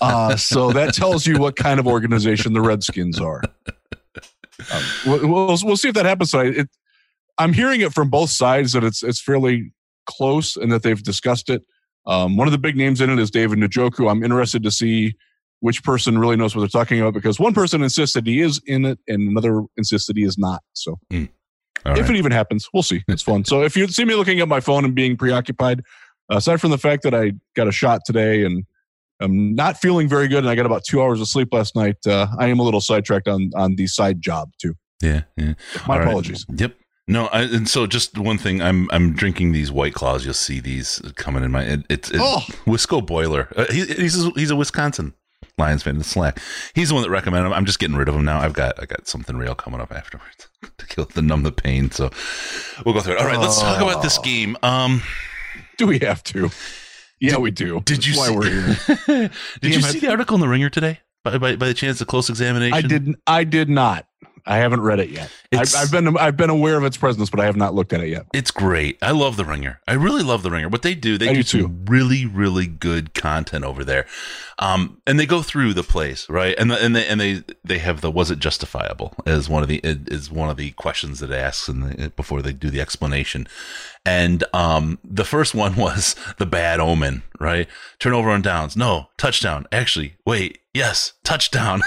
Uh, 0.00 0.34
so 0.36 0.72
that 0.72 0.92
tells 0.92 1.24
you 1.24 1.38
what 1.38 1.54
kind 1.54 1.78
of 1.78 1.86
organization 1.86 2.52
the 2.52 2.60
Redskins 2.60 3.20
are. 3.20 3.40
Um, 4.72 4.82
we'll, 5.06 5.28
we'll 5.28 5.58
we'll 5.62 5.76
see 5.76 5.86
if 5.86 5.94
that 5.94 6.04
happens 6.04 6.32
tonight. 6.32 6.56
It, 6.56 6.68
I'm 7.38 7.52
hearing 7.52 7.80
it 7.82 7.92
from 7.92 8.10
both 8.10 8.30
sides 8.30 8.72
that 8.72 8.82
it's 8.82 9.04
it's 9.04 9.20
fairly 9.20 9.72
close 10.06 10.56
and 10.56 10.72
that 10.72 10.82
they've 10.82 11.00
discussed 11.00 11.48
it. 11.48 11.62
Um, 12.06 12.36
one 12.36 12.48
of 12.48 12.52
the 12.52 12.58
big 12.58 12.76
names 12.76 13.00
in 13.00 13.10
it 13.10 13.18
is 13.18 13.30
David 13.30 13.58
Njoku. 13.58 14.10
I'm 14.10 14.22
interested 14.22 14.62
to 14.62 14.70
see 14.70 15.14
which 15.60 15.82
person 15.82 16.18
really 16.18 16.36
knows 16.36 16.54
what 16.54 16.62
they're 16.62 16.68
talking 16.68 17.00
about 17.00 17.14
because 17.14 17.38
one 17.40 17.52
person 17.52 17.82
insists 17.82 18.14
that 18.14 18.26
he 18.26 18.40
is 18.40 18.60
in 18.66 18.84
it 18.84 18.98
and 19.08 19.28
another 19.28 19.62
insists 19.76 20.06
that 20.06 20.16
he 20.16 20.22
is 20.22 20.38
not. 20.38 20.62
So 20.72 20.98
All 21.12 21.18
if 21.18 21.28
right. 21.84 21.98
it 22.10 22.16
even 22.16 22.32
happens, 22.32 22.68
we'll 22.72 22.82
see. 22.84 23.02
It's 23.08 23.22
fun. 23.22 23.44
so 23.44 23.62
if 23.62 23.76
you 23.76 23.88
see 23.88 24.04
me 24.04 24.14
looking 24.14 24.40
at 24.40 24.48
my 24.48 24.60
phone 24.60 24.84
and 24.84 24.94
being 24.94 25.16
preoccupied, 25.16 25.82
aside 26.30 26.60
from 26.60 26.70
the 26.70 26.78
fact 26.78 27.02
that 27.02 27.14
I 27.14 27.32
got 27.56 27.66
a 27.68 27.72
shot 27.72 28.02
today 28.06 28.44
and 28.44 28.64
I'm 29.20 29.54
not 29.56 29.78
feeling 29.78 30.08
very 30.08 30.28
good 30.28 30.38
and 30.38 30.48
I 30.48 30.54
got 30.54 30.64
about 30.64 30.84
two 30.84 31.02
hours 31.02 31.20
of 31.20 31.26
sleep 31.26 31.48
last 31.52 31.74
night, 31.74 31.96
uh, 32.06 32.28
I 32.38 32.46
am 32.46 32.60
a 32.60 32.62
little 32.62 32.80
sidetracked 32.80 33.26
on 33.26 33.50
on 33.56 33.74
the 33.74 33.88
side 33.88 34.22
job 34.22 34.50
too. 34.62 34.74
yeah, 35.02 35.22
yeah. 35.36 35.54
My 35.88 35.94
All 35.94 35.98
right. 36.00 36.08
apologies. 36.08 36.46
Yep. 36.54 36.76
No, 37.10 37.26
I, 37.28 37.42
and 37.42 37.66
so 37.68 37.86
just 37.86 38.18
one 38.18 38.36
thing, 38.38 38.60
I'm 38.60 38.86
I'm 38.92 39.14
drinking 39.14 39.52
these 39.52 39.72
White 39.72 39.94
Claws. 39.94 40.24
You'll 40.24 40.34
see 40.34 40.60
these 40.60 41.00
coming 41.16 41.42
in 41.42 41.50
my. 41.50 41.62
It, 41.64 41.80
it's 41.88 42.10
it's 42.10 42.20
Oh. 42.22 42.40
Wisco 42.66 43.04
Boiler. 43.04 43.48
Uh, 43.56 43.64
he, 43.72 43.86
he's 43.86 44.22
a, 44.24 44.30
he's 44.30 44.50
a 44.50 44.56
Wisconsin 44.56 45.14
Lions 45.56 45.82
fan 45.82 45.96
in 45.96 46.02
Slack. 46.02 46.38
He's 46.74 46.90
the 46.90 46.94
one 46.94 47.02
that 47.02 47.10
recommended 47.10 47.46
him. 47.46 47.54
I'm 47.54 47.64
just 47.64 47.78
getting 47.78 47.96
rid 47.96 48.08
of 48.08 48.14
him 48.14 48.24
now. 48.26 48.38
I've 48.40 48.52
got 48.52 48.80
I 48.80 48.84
got 48.86 49.08
something 49.08 49.36
real 49.38 49.54
coming 49.54 49.80
up 49.80 49.90
afterwards 49.90 50.48
to 50.78 50.86
kill 50.86 51.06
to 51.06 51.22
numb 51.22 51.44
the 51.44 51.50
pain. 51.52 51.90
So 51.90 52.10
we'll 52.84 52.94
go 52.94 53.00
through 53.00 53.14
it. 53.14 53.20
All 53.20 53.26
right, 53.26 53.38
let's 53.38 53.58
talk 53.60 53.80
about 53.80 54.02
this 54.02 54.18
Oh. 54.18 54.22
game. 54.22 54.56
Um, 54.62 55.02
Do 55.78 55.86
we 55.86 55.98
have 56.00 56.22
to? 56.24 56.50
Yeah, 57.20 57.38
we 57.38 57.50
do. 57.50 57.80
did 57.80 58.06
you 58.06 58.16
why 58.18 58.26
see, 58.28 58.36
we're 58.36 58.44
here. 58.50 59.30
did 59.60 59.74
you 59.74 59.80
see 59.82 59.98
it. 59.98 60.00
the 60.02 60.10
article 60.10 60.34
in 60.36 60.40
the 60.42 60.48
Ringer 60.48 60.68
today? 60.70 61.00
By, 61.24 61.36
by, 61.38 61.56
by 61.56 61.66
the 61.68 61.74
chance, 61.74 62.00
a 62.00 62.06
close 62.06 62.28
examination. 62.28 62.74
I 62.74 62.82
didn't. 62.82 63.16
I 63.26 63.42
did 63.44 63.68
not. 63.68 64.06
I 64.48 64.56
haven't 64.56 64.80
read 64.80 64.98
it 64.98 65.10
yet. 65.10 65.30
I've, 65.52 65.74
I've 65.76 65.90
been 65.90 66.16
I've 66.16 66.36
been 66.36 66.50
aware 66.50 66.76
of 66.76 66.84
its 66.84 66.96
presence, 66.96 67.30
but 67.30 67.38
I 67.38 67.44
have 67.44 67.56
not 67.56 67.74
looked 67.74 67.92
at 67.92 68.00
it 68.00 68.08
yet. 68.08 68.26
It's 68.32 68.50
great. 68.50 68.98
I 69.02 69.10
love 69.10 69.36
the 69.36 69.44
Ringer. 69.44 69.80
I 69.86 69.92
really 69.92 70.22
love 70.22 70.42
the 70.42 70.50
Ringer. 70.50 70.68
What 70.68 70.82
they 70.82 70.94
do, 70.94 71.18
they 71.18 71.28
I 71.28 71.34
do, 71.34 71.42
do 71.42 71.60
some 71.62 71.84
really, 71.86 72.24
really 72.24 72.66
good 72.66 73.14
content 73.14 73.64
over 73.64 73.84
there. 73.84 74.06
Um, 74.58 75.00
and 75.06 75.20
they 75.20 75.26
go 75.26 75.42
through 75.42 75.74
the 75.74 75.82
place 75.82 76.28
right? 76.28 76.54
And 76.58 76.70
the, 76.70 76.82
and 76.82 76.96
they 76.96 77.06
and 77.06 77.20
they 77.20 77.42
they 77.64 77.78
have 77.78 78.00
the 78.00 78.10
was 78.10 78.30
it 78.30 78.38
justifiable 78.38 79.14
as 79.26 79.48
one 79.48 79.62
of 79.62 79.68
the 79.68 79.80
is 79.84 80.30
one 80.30 80.48
of 80.48 80.56
the 80.56 80.70
questions 80.72 81.20
that 81.20 81.30
it 81.30 81.36
asks 81.36 81.68
in 81.68 81.80
the, 81.80 82.10
before 82.10 82.42
they 82.42 82.52
do 82.52 82.70
the 82.70 82.80
explanation. 82.80 83.46
And 84.04 84.44
um, 84.54 84.98
the 85.04 85.24
first 85.24 85.54
one 85.54 85.76
was 85.76 86.16
the 86.38 86.46
bad 86.46 86.80
omen, 86.80 87.22
right? 87.40 87.68
Turnover 87.98 88.30
on 88.30 88.42
downs, 88.42 88.76
no 88.76 89.08
touchdown. 89.16 89.66
Actually, 89.72 90.16
wait, 90.26 90.58
yes, 90.74 91.12
touchdown. 91.24 91.82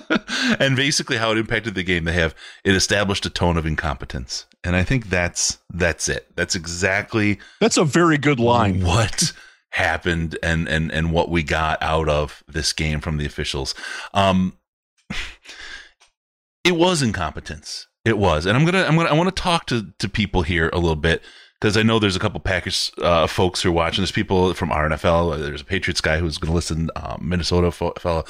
and 0.58 0.76
basically, 0.76 1.16
how 1.16 1.30
it 1.32 1.38
impacted 1.38 1.74
the 1.74 1.82
game, 1.82 2.04
they 2.04 2.12
have 2.12 2.34
it 2.64 2.74
established 2.74 3.26
a 3.26 3.30
tone 3.30 3.56
of 3.56 3.66
incompetence, 3.66 4.46
and 4.64 4.76
I 4.76 4.82
think 4.82 5.08
that's 5.08 5.58
that's 5.72 6.08
it. 6.08 6.28
That's 6.36 6.54
exactly 6.54 7.38
That's 7.60 7.76
a 7.76 7.84
very 7.84 8.18
good 8.18 8.40
line. 8.40 8.82
what 8.82 9.32
happened 9.70 10.36
and 10.42 10.68
and 10.68 10.90
and 10.90 11.12
what 11.12 11.30
we 11.30 11.42
got 11.42 11.80
out 11.82 12.08
of 12.08 12.42
this 12.48 12.72
game 12.72 13.00
from 13.00 13.16
the 13.16 13.26
officials. 13.26 13.74
Um, 14.14 14.56
it 16.64 16.72
was 16.76 17.02
incompetence. 17.02 17.86
It 18.04 18.16
was, 18.18 18.46
and 18.46 18.56
I'm 18.56 18.64
gonna 18.64 18.84
I'm 18.84 18.96
gonna 18.96 19.10
I 19.10 19.12
want 19.12 19.34
to 19.34 19.42
talk 19.42 19.66
to 19.66 19.92
to 19.98 20.08
people 20.08 20.42
here 20.42 20.70
a 20.72 20.78
little 20.78 20.96
bit 20.96 21.22
because 21.60 21.76
I 21.76 21.82
know 21.82 21.98
there's 21.98 22.16
a 22.16 22.20
couple 22.20 22.40
Packers 22.40 22.90
uh, 23.02 23.26
folks 23.26 23.60
who 23.60 23.68
are 23.68 23.72
watching. 23.72 24.00
There's 24.00 24.12
people 24.12 24.54
from 24.54 24.70
RNFL. 24.70 25.38
There's 25.38 25.60
a 25.60 25.64
Patriots 25.64 26.00
guy 26.00 26.18
who's 26.18 26.38
going 26.38 26.50
to 26.50 26.54
listen. 26.54 26.90
Um, 26.96 27.28
Minnesota 27.28 27.70
fo- 27.70 27.92
uh, 28.04 28.22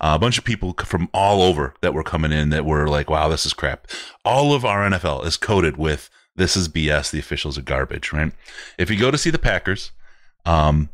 a 0.00 0.18
bunch 0.18 0.38
of 0.38 0.44
people 0.44 0.72
from 0.74 1.08
all 1.12 1.42
over 1.42 1.74
that 1.80 1.94
were 1.94 2.04
coming 2.04 2.32
in 2.32 2.50
that 2.50 2.64
were 2.64 2.86
like, 2.86 3.10
"Wow, 3.10 3.28
this 3.28 3.44
is 3.44 3.52
crap." 3.52 3.88
All 4.24 4.54
of 4.54 4.62
RNFL 4.62 5.26
is 5.26 5.36
coated 5.36 5.76
with 5.76 6.08
this 6.36 6.56
is 6.56 6.68
BS. 6.68 7.10
The 7.10 7.18
officials 7.18 7.58
are 7.58 7.62
garbage, 7.62 8.12
right? 8.12 8.32
If 8.78 8.88
you 8.88 8.98
go 8.98 9.10
to 9.10 9.18
see 9.18 9.30
the 9.30 9.38
Packers, 9.38 9.90
um, 10.44 10.90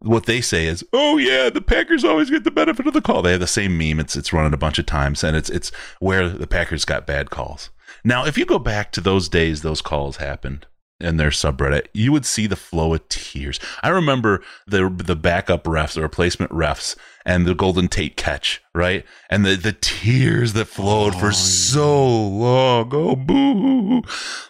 what 0.00 0.26
they 0.26 0.42
say 0.42 0.66
is, 0.66 0.84
"Oh 0.92 1.16
yeah, 1.16 1.48
the 1.48 1.62
Packers 1.62 2.04
always 2.04 2.28
get 2.28 2.44
the 2.44 2.50
benefit 2.50 2.86
of 2.86 2.92
the 2.92 3.00
call." 3.00 3.22
They 3.22 3.32
have 3.32 3.40
the 3.40 3.46
same 3.46 3.78
meme. 3.78 4.00
It's 4.00 4.16
it's 4.16 4.34
running 4.34 4.52
a 4.52 4.58
bunch 4.58 4.78
of 4.78 4.84
times, 4.84 5.24
and 5.24 5.34
it's 5.34 5.48
it's 5.48 5.70
where 5.98 6.28
the 6.28 6.46
Packers 6.46 6.84
got 6.84 7.06
bad 7.06 7.30
calls. 7.30 7.70
Now, 8.04 8.26
if 8.26 8.36
you 8.36 8.44
go 8.44 8.58
back 8.58 8.92
to 8.92 9.00
those 9.00 9.30
days, 9.30 9.62
those 9.62 9.80
calls 9.80 10.16
happened. 10.18 10.66
In 11.02 11.16
their 11.16 11.30
subreddit, 11.30 11.86
you 11.92 12.12
would 12.12 12.24
see 12.24 12.46
the 12.46 12.56
flow 12.56 12.94
of 12.94 13.08
tears. 13.08 13.58
I 13.82 13.88
remember 13.88 14.42
the 14.66 14.88
the 14.88 15.16
backup 15.16 15.64
refs, 15.64 15.94
the 15.94 16.02
replacement 16.02 16.50
refs, 16.52 16.96
and 17.24 17.46
the 17.46 17.54
Golden 17.54 17.88
Tate 17.88 18.16
catch, 18.16 18.62
right? 18.74 19.04
And 19.28 19.44
the 19.44 19.56
the 19.56 19.72
tears 19.72 20.52
that 20.54 20.66
flowed 20.66 21.14
oh, 21.16 21.18
for 21.18 21.32
so 21.32 22.06
long. 22.06 22.90
Oh, 22.92 23.16
boo! 23.16 24.02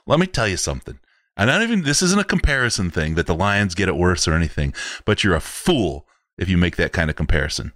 Let 0.06 0.20
me 0.20 0.26
tell 0.26 0.48
you 0.48 0.56
something. 0.56 0.98
And 1.36 1.48
not 1.48 1.62
even 1.62 1.82
this 1.82 2.02
isn't 2.02 2.20
a 2.20 2.24
comparison 2.24 2.90
thing 2.90 3.14
that 3.14 3.26
the 3.26 3.34
Lions 3.34 3.74
get 3.74 3.88
it 3.88 3.96
worse 3.96 4.28
or 4.28 4.34
anything, 4.34 4.74
but 5.04 5.24
you're 5.24 5.34
a 5.34 5.40
fool 5.40 6.06
if 6.38 6.48
you 6.48 6.58
make 6.58 6.76
that 6.76 6.92
kind 6.92 7.10
of 7.10 7.16
comparison. 7.16 7.72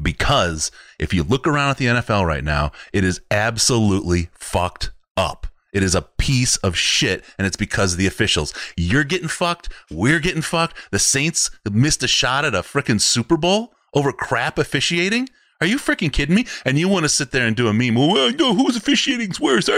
Because 0.00 0.70
if 0.98 1.12
you 1.12 1.22
look 1.22 1.46
around 1.46 1.70
at 1.70 1.76
the 1.78 1.86
NFL 1.86 2.26
right 2.26 2.44
now, 2.44 2.72
it 2.92 3.04
is 3.04 3.20
absolutely 3.30 4.30
fucked 4.32 4.90
up. 5.16 5.46
It 5.72 5.82
is 5.82 5.94
a 5.94 6.02
piece 6.02 6.56
of 6.58 6.76
shit, 6.76 7.24
and 7.38 7.46
it's 7.46 7.56
because 7.56 7.92
of 7.92 7.98
the 7.98 8.06
officials. 8.06 8.54
You're 8.76 9.04
getting 9.04 9.28
fucked. 9.28 9.72
We're 9.90 10.20
getting 10.20 10.42
fucked. 10.42 10.76
The 10.90 10.98
Saints 10.98 11.50
missed 11.70 12.02
a 12.02 12.08
shot 12.08 12.44
at 12.44 12.54
a 12.54 12.62
freaking 12.62 13.00
Super 13.00 13.36
Bowl 13.36 13.72
over 13.94 14.12
crap 14.12 14.58
officiating. 14.58 15.28
Are 15.60 15.66
you 15.66 15.76
freaking 15.76 16.12
kidding 16.12 16.34
me? 16.34 16.46
And 16.64 16.78
you 16.78 16.88
want 16.88 17.04
to 17.04 17.08
sit 17.08 17.32
there 17.32 17.46
and 17.46 17.54
do 17.54 17.68
a 17.68 17.74
meme? 17.74 17.98
Oh, 17.98 18.12
well, 18.12 18.32
no, 18.32 18.54
who's 18.54 18.76
officiating's 18.76 19.38
worse? 19.38 19.68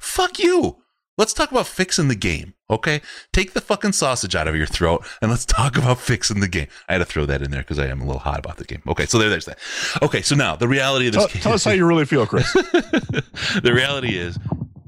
Fuck 0.00 0.38
you. 0.40 0.78
Let's 1.18 1.32
talk 1.32 1.50
about 1.50 1.66
fixing 1.66 2.08
the 2.08 2.14
game, 2.14 2.52
okay? 2.68 3.00
Take 3.32 3.54
the 3.54 3.62
fucking 3.62 3.92
sausage 3.92 4.36
out 4.36 4.48
of 4.48 4.54
your 4.54 4.66
throat 4.66 5.06
and 5.22 5.30
let's 5.30 5.46
talk 5.46 5.78
about 5.78 5.98
fixing 5.98 6.40
the 6.40 6.48
game. 6.48 6.66
I 6.90 6.92
had 6.92 6.98
to 6.98 7.06
throw 7.06 7.24
that 7.24 7.40
in 7.40 7.50
there 7.50 7.62
because 7.62 7.78
I 7.78 7.86
am 7.86 8.02
a 8.02 8.04
little 8.04 8.18
hot 8.18 8.38
about 8.38 8.58
the 8.58 8.64
game. 8.64 8.82
Okay, 8.86 9.06
so 9.06 9.18
there, 9.18 9.30
there's 9.30 9.46
that. 9.46 9.58
Okay, 10.02 10.20
so 10.20 10.34
now 10.34 10.56
the 10.56 10.68
reality 10.68 11.06
of 11.06 11.14
this. 11.14 11.26
Tell, 11.32 11.40
tell 11.40 11.52
us 11.54 11.64
how 11.64 11.70
you 11.70 11.86
really 11.88 12.04
feel, 12.04 12.26
Chris. 12.26 12.52
the 12.52 13.72
reality 13.74 14.18
is, 14.18 14.38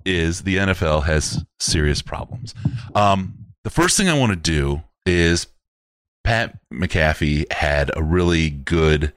is 0.09 0.43
the 0.43 0.57
NFL 0.57 1.05
has 1.05 1.45
serious 1.59 2.03
problems. 2.03 2.55
Um, 2.95 3.47
the 3.65 3.71
first 3.71 3.97
thing 3.97 4.09
I 4.09 4.19
want 4.19 4.31
to 4.31 4.37
do 4.37 4.83
is 5.05 5.49
Pat 6.25 6.59
McAfee 6.73 7.53
had 7.53 7.91
a 7.97 8.03
really 8.03 8.51
good 8.51 9.13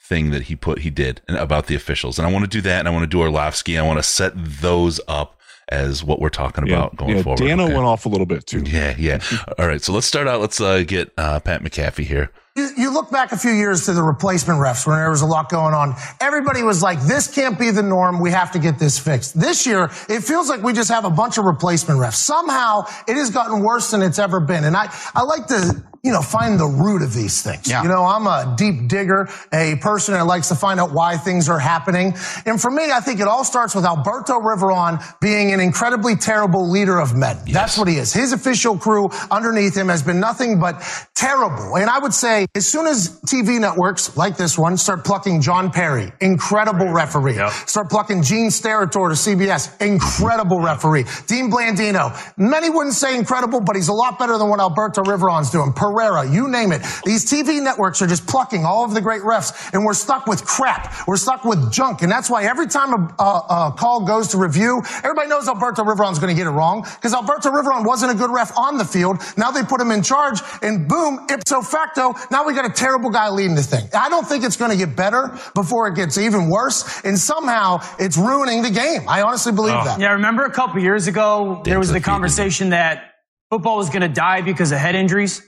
thing 0.00 0.30
that 0.30 0.42
he 0.42 0.56
put 0.56 0.80
he 0.80 0.90
did 0.90 1.20
about 1.28 1.66
the 1.66 1.74
officials, 1.74 2.18
and 2.18 2.26
I 2.26 2.32
want 2.32 2.44
to 2.44 2.50
do 2.50 2.60
that, 2.62 2.78
and 2.78 2.88
I 2.88 2.90
want 2.90 3.02
to 3.02 3.08
do 3.08 3.20
Orlovsky. 3.20 3.78
I 3.78 3.82
want 3.82 3.98
to 3.98 4.02
set 4.02 4.32
those 4.34 5.00
up 5.08 5.37
as 5.68 6.02
what 6.04 6.20
we're 6.20 6.28
talking 6.28 6.64
about 6.64 6.92
yeah, 6.92 6.98
going 6.98 7.16
yeah, 7.16 7.22
forward. 7.22 7.38
Dana 7.38 7.64
okay. 7.64 7.74
went 7.74 7.86
off 7.86 8.06
a 8.06 8.08
little 8.08 8.26
bit 8.26 8.46
too. 8.46 8.62
Yeah, 8.62 8.94
yeah. 8.98 9.20
All 9.58 9.66
right, 9.66 9.82
so 9.82 9.92
let's 9.92 10.06
start 10.06 10.28
out. 10.28 10.40
Let's 10.40 10.60
uh, 10.60 10.82
get 10.86 11.12
uh, 11.18 11.40
Pat 11.40 11.62
McAfee 11.62 12.04
here. 12.04 12.30
You, 12.56 12.70
you, 12.76 12.92
look 12.92 13.12
back 13.12 13.30
a 13.30 13.36
few 13.36 13.52
years 13.52 13.84
to 13.84 13.92
the 13.92 14.02
replacement 14.02 14.58
refs 14.58 14.84
when 14.84 14.96
there 14.96 15.10
was 15.10 15.20
a 15.20 15.26
lot 15.26 15.48
going 15.48 15.74
on. 15.74 15.94
Everybody 16.20 16.64
was 16.64 16.82
like, 16.82 17.00
this 17.02 17.32
can't 17.32 17.56
be 17.56 17.70
the 17.70 17.84
norm. 17.84 18.18
We 18.18 18.32
have 18.32 18.50
to 18.50 18.58
get 18.58 18.80
this 18.80 18.98
fixed. 18.98 19.38
This 19.38 19.64
year, 19.64 19.84
it 20.08 20.24
feels 20.24 20.48
like 20.48 20.64
we 20.64 20.72
just 20.72 20.90
have 20.90 21.04
a 21.04 21.10
bunch 21.10 21.38
of 21.38 21.44
replacement 21.44 22.00
refs. 22.00 22.14
Somehow, 22.14 22.86
it 23.06 23.14
has 23.14 23.30
gotten 23.30 23.62
worse 23.62 23.92
than 23.92 24.02
it's 24.02 24.18
ever 24.18 24.40
been. 24.40 24.64
And 24.64 24.76
I, 24.76 24.92
I 25.14 25.22
like 25.22 25.46
to 25.48 25.84
you 26.08 26.14
know, 26.14 26.22
find 26.22 26.58
the 26.58 26.66
root 26.66 27.02
of 27.02 27.12
these 27.12 27.42
things. 27.42 27.68
Yeah. 27.68 27.82
You 27.82 27.88
know, 27.90 28.02
I'm 28.02 28.26
a 28.26 28.54
deep 28.56 28.88
digger, 28.88 29.28
a 29.52 29.76
person 29.76 30.14
that 30.14 30.24
likes 30.24 30.48
to 30.48 30.54
find 30.54 30.80
out 30.80 30.94
why 30.94 31.18
things 31.18 31.50
are 31.50 31.58
happening. 31.58 32.14
And 32.46 32.58
for 32.58 32.70
me, 32.70 32.90
I 32.90 33.00
think 33.00 33.20
it 33.20 33.28
all 33.28 33.44
starts 33.44 33.74
with 33.74 33.84
Alberto 33.84 34.40
Riveron 34.40 35.04
being 35.20 35.52
an 35.52 35.60
incredibly 35.60 36.16
terrible 36.16 36.70
leader 36.70 36.98
of 36.98 37.14
men. 37.14 37.36
Yes. 37.44 37.54
That's 37.54 37.76
what 37.76 37.88
he 37.88 37.98
is. 37.98 38.14
His 38.14 38.32
official 38.32 38.78
crew 38.78 39.10
underneath 39.30 39.76
him 39.76 39.88
has 39.90 40.02
been 40.02 40.18
nothing 40.18 40.58
but 40.58 40.82
terrible. 41.14 41.76
And 41.76 41.90
I 41.90 41.98
would 41.98 42.14
say 42.14 42.46
as 42.54 42.66
soon 42.66 42.86
as 42.86 43.20
TV 43.26 43.60
networks 43.60 44.16
like 44.16 44.38
this 44.38 44.56
one 44.56 44.78
start 44.78 45.04
plucking 45.04 45.42
John 45.42 45.70
Parry, 45.70 46.10
incredible 46.22 46.88
referee, 46.90 47.36
yep. 47.36 47.52
start 47.52 47.90
plucking 47.90 48.22
Gene 48.22 48.48
Steratore 48.48 49.10
to 49.10 49.36
CBS, 49.36 49.78
incredible 49.82 50.60
referee, 50.60 51.04
Dean 51.26 51.50
Blandino, 51.50 52.16
many 52.38 52.70
wouldn't 52.70 52.94
say 52.94 53.14
incredible, 53.14 53.60
but 53.60 53.76
he's 53.76 53.88
a 53.88 53.92
lot 53.92 54.18
better 54.18 54.38
than 54.38 54.48
what 54.48 54.58
Alberto 54.58 55.02
Riveron's 55.02 55.50
doing. 55.50 55.74
Pereira, 55.98 56.30
you 56.30 56.48
name 56.48 56.70
it. 56.70 56.82
These 57.04 57.26
TV 57.26 57.60
networks 57.60 58.00
are 58.02 58.06
just 58.06 58.24
plucking 58.26 58.64
all 58.64 58.84
of 58.84 58.94
the 58.94 59.00
great 59.00 59.22
refs, 59.22 59.72
and 59.72 59.84
we're 59.84 59.94
stuck 59.94 60.28
with 60.28 60.44
crap. 60.44 60.94
We're 61.08 61.16
stuck 61.16 61.44
with 61.44 61.72
junk, 61.72 62.02
and 62.02 62.12
that's 62.12 62.30
why 62.30 62.44
every 62.44 62.68
time 62.68 62.92
a, 62.92 63.22
a, 63.22 63.24
a 63.24 63.74
call 63.76 64.06
goes 64.06 64.28
to 64.28 64.38
review, 64.38 64.80
everybody 65.02 65.28
knows 65.28 65.48
Alberto 65.48 65.82
Riveron's 65.82 66.20
going 66.20 66.34
to 66.34 66.38
get 66.40 66.46
it 66.46 66.50
wrong 66.50 66.82
because 66.82 67.14
Alberto 67.14 67.50
Riveron 67.50 67.84
wasn't 67.84 68.12
a 68.12 68.14
good 68.14 68.30
ref 68.30 68.56
on 68.56 68.78
the 68.78 68.84
field. 68.84 69.18
Now 69.36 69.50
they 69.50 69.64
put 69.64 69.80
him 69.80 69.90
in 69.90 70.04
charge, 70.04 70.40
and 70.62 70.88
boom, 70.88 71.26
ipso 71.30 71.62
facto, 71.62 72.14
now 72.30 72.46
we 72.46 72.54
got 72.54 72.64
a 72.64 72.72
terrible 72.72 73.10
guy 73.10 73.28
leading 73.30 73.56
the 73.56 73.62
thing. 73.62 73.88
I 73.92 74.08
don't 74.08 74.26
think 74.26 74.44
it's 74.44 74.56
going 74.56 74.70
to 74.70 74.76
get 74.76 74.94
better 74.94 75.36
before 75.56 75.88
it 75.88 75.96
gets 75.96 76.16
even 76.16 76.48
worse, 76.48 77.02
and 77.04 77.18
somehow 77.18 77.80
it's 77.98 78.16
ruining 78.16 78.62
the 78.62 78.70
game. 78.70 79.02
I 79.08 79.22
honestly 79.22 79.50
believe 79.50 79.74
oh. 79.74 79.84
that. 79.84 79.98
Yeah, 79.98 80.10
I 80.10 80.12
remember 80.12 80.44
a 80.44 80.52
couple 80.52 80.80
years 80.80 81.08
ago, 81.08 81.60
there 81.64 81.80
was 81.80 81.90
the 81.90 82.00
conversation 82.00 82.70
that 82.70 83.14
football 83.50 83.78
was 83.78 83.88
going 83.88 84.02
to 84.02 84.08
die 84.08 84.42
because 84.42 84.70
of 84.70 84.78
head 84.78 84.94
injuries. 84.94 85.42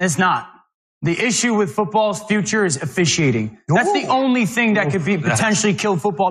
It's 0.00 0.18
not. 0.18 0.50
The 1.02 1.12
issue 1.12 1.54
with 1.54 1.72
football's 1.72 2.22
future 2.24 2.64
is 2.64 2.76
officiating. 2.76 3.58
That's 3.68 3.92
the 3.92 4.06
only 4.08 4.46
thing 4.46 4.74
that 4.74 4.90
could 4.90 5.04
be 5.04 5.16
potentially 5.16 5.74
kill 5.74 5.96
football. 5.96 6.30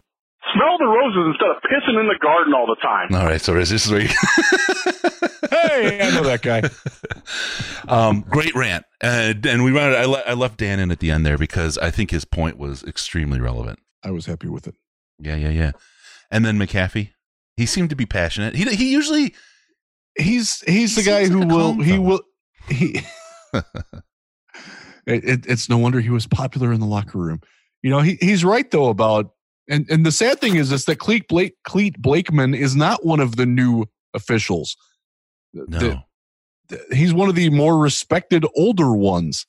Smell 0.54 0.78
the 0.78 0.86
roses 0.86 1.34
instead 1.34 1.50
of 1.50 1.58
pissing 1.64 2.00
in 2.00 2.08
the 2.08 2.18
garden 2.22 2.54
all 2.54 2.68
the 2.68 2.78
time. 2.82 3.14
All 3.14 3.26
right, 3.26 3.40
so 3.40 3.54
this 3.54 3.72
is 3.72 3.92
where 3.92 4.02
you... 4.02 4.08
hey, 5.52 6.02
I 6.02 6.12
know 6.12 6.24
that 6.24 6.42
guy. 6.42 6.62
Um, 7.88 8.22
great 8.30 8.56
rant, 8.56 8.86
and 9.02 9.46
and 9.46 9.64
we 9.64 9.72
ran. 9.72 9.94
I, 9.96 10.06
le- 10.06 10.24
I 10.26 10.34
left 10.34 10.58
Dan 10.58 10.80
in 10.80 10.92
at 10.92 11.00
the 11.00 11.12
end 11.12 11.26
there 11.26 11.38
because 11.38 11.78
I 11.78 11.92
think 11.92 12.12
his 12.12 12.26
point 12.26 12.58
was 12.58 12.84
extremely 12.84 13.40
relevant. 13.40 13.80
I 14.04 14.12
was 14.12 14.26
happy 14.26 14.48
with 14.48 14.68
it. 14.68 14.76
Yeah, 15.20 15.36
yeah, 15.36 15.50
yeah. 15.50 15.72
And 16.30 16.46
then 16.46 16.58
McAfee, 16.58 17.12
he 17.56 17.66
seemed 17.66 17.90
to 17.90 17.96
be 17.96 18.06
passionate. 18.06 18.56
He 18.56 18.64
he 18.76 18.92
usually 18.92 19.34
he's 20.18 20.62
he's 20.68 20.96
he 20.96 21.02
the 21.02 21.10
guy 21.10 21.26
who 21.28 21.46
will 21.46 21.82
he 21.82 21.98
will 21.98 22.22
he 22.68 23.02
it, 23.54 23.64
it, 25.06 25.46
it's 25.48 25.70
no 25.70 25.78
wonder 25.78 26.00
he 26.00 26.10
was 26.10 26.28
popular 26.28 26.72
in 26.72 26.80
the 26.80 26.86
locker 26.86 27.18
room. 27.18 27.42
You 27.82 27.90
know, 27.90 28.00
he, 28.00 28.18
he's 28.20 28.44
right 28.44 28.70
though 28.70 28.90
about 28.90 29.32
and 29.70 29.86
and 29.90 30.06
the 30.06 30.12
sad 30.12 30.40
thing 30.40 30.56
is 30.56 30.72
is 30.72 30.86
that 30.86 31.00
Clete 31.00 31.28
Blake 31.28 31.56
Clete 31.64 32.02
Blakeman 32.02 32.54
is 32.54 32.76
not 32.76 33.06
one 33.06 33.20
of 33.20 33.36
the 33.36 33.46
new 33.46 33.86
officials. 34.14 34.76
No. 35.54 35.80
The, 35.80 36.04
the, 36.70 36.96
he's 36.96 37.14
one 37.14 37.30
of 37.30 37.36
the 37.36 37.50
more 37.50 37.78
respected 37.78 38.46
older 38.56 38.94
ones. 38.94 39.46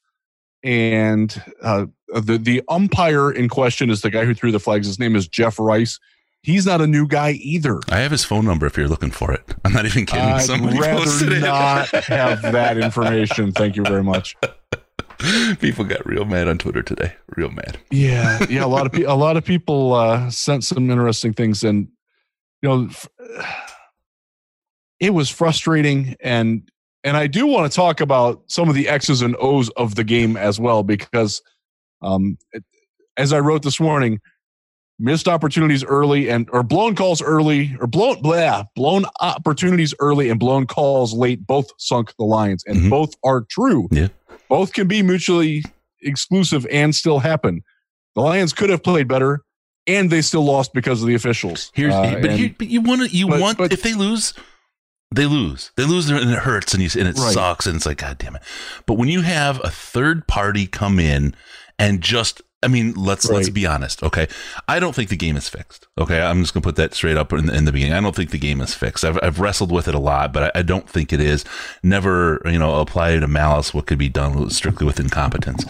And 0.64 1.40
uh, 1.62 1.86
the 2.08 2.36
the 2.38 2.62
umpire 2.68 3.30
in 3.30 3.48
question 3.48 3.90
is 3.90 4.00
the 4.00 4.10
guy 4.10 4.24
who 4.24 4.34
threw 4.34 4.50
the 4.50 4.58
flags. 4.58 4.86
His 4.86 4.98
name 4.98 5.14
is 5.14 5.28
Jeff 5.28 5.58
Rice. 5.58 6.00
He's 6.42 6.64
not 6.64 6.80
a 6.80 6.86
new 6.86 7.06
guy 7.06 7.32
either. 7.32 7.80
I 7.90 7.98
have 7.98 8.10
his 8.10 8.24
phone 8.24 8.44
number 8.44 8.66
if 8.66 8.76
you're 8.76 8.88
looking 8.88 9.10
for 9.10 9.32
it. 9.32 9.42
I'm 9.64 9.72
not 9.72 9.86
even 9.86 10.06
kidding. 10.06 10.24
I'd 10.24 10.42
Somebody 10.42 10.78
rather 10.78 11.40
not 11.40 11.88
have 12.04 12.42
that 12.42 12.78
information. 12.78 13.52
Thank 13.52 13.76
you 13.76 13.82
very 13.82 14.04
much. 14.04 14.36
People 15.58 15.84
got 15.84 16.06
real 16.06 16.24
mad 16.24 16.46
on 16.46 16.58
Twitter 16.58 16.82
today. 16.82 17.12
Real 17.36 17.50
mad. 17.50 17.76
Yeah, 17.90 18.38
yeah. 18.48 18.64
A 18.64 18.68
lot 18.68 18.86
of 18.86 18.92
pe- 18.92 19.02
a 19.02 19.14
lot 19.14 19.36
of 19.36 19.44
people 19.44 19.94
uh, 19.94 20.30
sent 20.30 20.62
some 20.62 20.88
interesting 20.90 21.32
things, 21.32 21.64
and 21.64 21.88
you 22.62 22.68
know, 22.68 22.88
it 25.00 25.12
was 25.12 25.28
frustrating. 25.28 26.14
And 26.20 26.70
and 27.02 27.16
I 27.16 27.26
do 27.26 27.46
want 27.46 27.70
to 27.70 27.74
talk 27.74 28.00
about 28.00 28.44
some 28.46 28.68
of 28.68 28.76
the 28.76 28.88
X's 28.88 29.20
and 29.20 29.34
O's 29.40 29.70
of 29.70 29.96
the 29.96 30.04
game 30.04 30.36
as 30.36 30.60
well, 30.60 30.84
because 30.84 31.42
um, 32.00 32.38
as 33.16 33.32
I 33.32 33.40
wrote 33.40 33.62
this 33.62 33.80
morning, 33.80 34.20
missed 34.98 35.28
opportunities 35.28 35.84
early 35.84 36.28
and 36.28 36.48
or 36.52 36.62
blown 36.62 36.94
calls 36.94 37.22
early 37.22 37.76
or 37.80 37.86
blown 37.86 38.20
blah, 38.20 38.64
blown 38.74 39.04
opportunities 39.20 39.94
early 40.00 40.28
and 40.28 40.40
blown 40.40 40.66
calls 40.66 41.14
late 41.14 41.46
both 41.46 41.70
sunk 41.78 42.12
the 42.18 42.24
Lions 42.24 42.64
and 42.66 42.78
mm-hmm. 42.78 42.90
both 42.90 43.14
are 43.24 43.42
true. 43.48 43.88
Yeah. 43.90 44.08
Both 44.48 44.72
can 44.72 44.88
be 44.88 45.02
mutually 45.02 45.64
exclusive 46.02 46.66
and 46.70 46.94
still 46.94 47.18
happen. 47.18 47.62
The 48.14 48.22
Lions 48.22 48.52
could 48.52 48.70
have 48.70 48.82
played 48.82 49.08
better 49.08 49.42
and 49.86 50.10
they 50.10 50.22
still 50.22 50.44
lost 50.44 50.72
because 50.74 51.00
of 51.00 51.08
the 51.08 51.14
officials. 51.14 51.70
Here's, 51.74 51.94
uh, 51.94 52.18
but, 52.20 52.30
and, 52.30 52.38
here, 52.38 52.54
but 52.58 52.68
you 52.68 52.80
want 52.80 53.02
to, 53.02 53.16
you 53.16 53.28
but, 53.28 53.40
want 53.40 53.58
but, 53.58 53.72
if 53.72 53.82
they 53.82 53.94
lose, 53.94 54.34
they 55.14 55.26
lose. 55.26 55.70
They 55.76 55.84
lose 55.84 56.10
and 56.10 56.30
it 56.30 56.38
hurts 56.38 56.74
and, 56.74 56.82
you, 56.82 57.00
and 57.00 57.08
it 57.08 57.18
right. 57.18 57.32
sucks 57.32 57.66
and 57.66 57.76
it's 57.76 57.86
like 57.86 57.98
god 57.98 58.18
damn 58.18 58.36
it. 58.36 58.42
But 58.86 58.94
when 58.94 59.08
you 59.08 59.22
have 59.22 59.60
a 59.62 59.70
third 59.70 60.26
party 60.26 60.66
come 60.66 60.98
in 60.98 61.34
and 61.78 62.00
just 62.00 62.42
I 62.60 62.66
mean, 62.66 62.92
let's 62.94 63.26
right. 63.26 63.36
let's 63.36 63.50
be 63.50 63.66
honest, 63.66 64.02
okay? 64.02 64.26
I 64.66 64.80
don't 64.80 64.92
think 64.92 65.10
the 65.10 65.16
game 65.16 65.36
is 65.36 65.48
fixed. 65.48 65.86
Okay, 65.96 66.20
I'm 66.20 66.40
just 66.42 66.52
gonna 66.52 66.64
put 66.64 66.74
that 66.76 66.92
straight 66.92 67.16
up 67.16 67.32
in 67.32 67.46
the, 67.46 67.54
in 67.54 67.66
the 67.66 67.72
beginning. 67.72 67.94
I 67.94 68.00
don't 68.00 68.16
think 68.16 68.30
the 68.30 68.38
game 68.38 68.60
is 68.60 68.74
fixed. 68.74 69.04
I've, 69.04 69.18
I've 69.22 69.38
wrestled 69.38 69.70
with 69.70 69.86
it 69.86 69.94
a 69.94 70.00
lot, 70.00 70.32
but 70.32 70.56
I, 70.56 70.58
I, 70.58 70.62
don't 70.62 70.88
think 70.88 71.12
it 71.12 71.20
is. 71.20 71.44
Never, 71.84 72.42
you 72.46 72.58
know, 72.58 72.80
apply 72.80 73.16
to 73.16 73.28
malice 73.28 73.72
what 73.72 73.86
could 73.86 73.98
be 73.98 74.08
done 74.08 74.50
strictly 74.50 74.86
with 74.86 74.98
incompetence. 74.98 75.64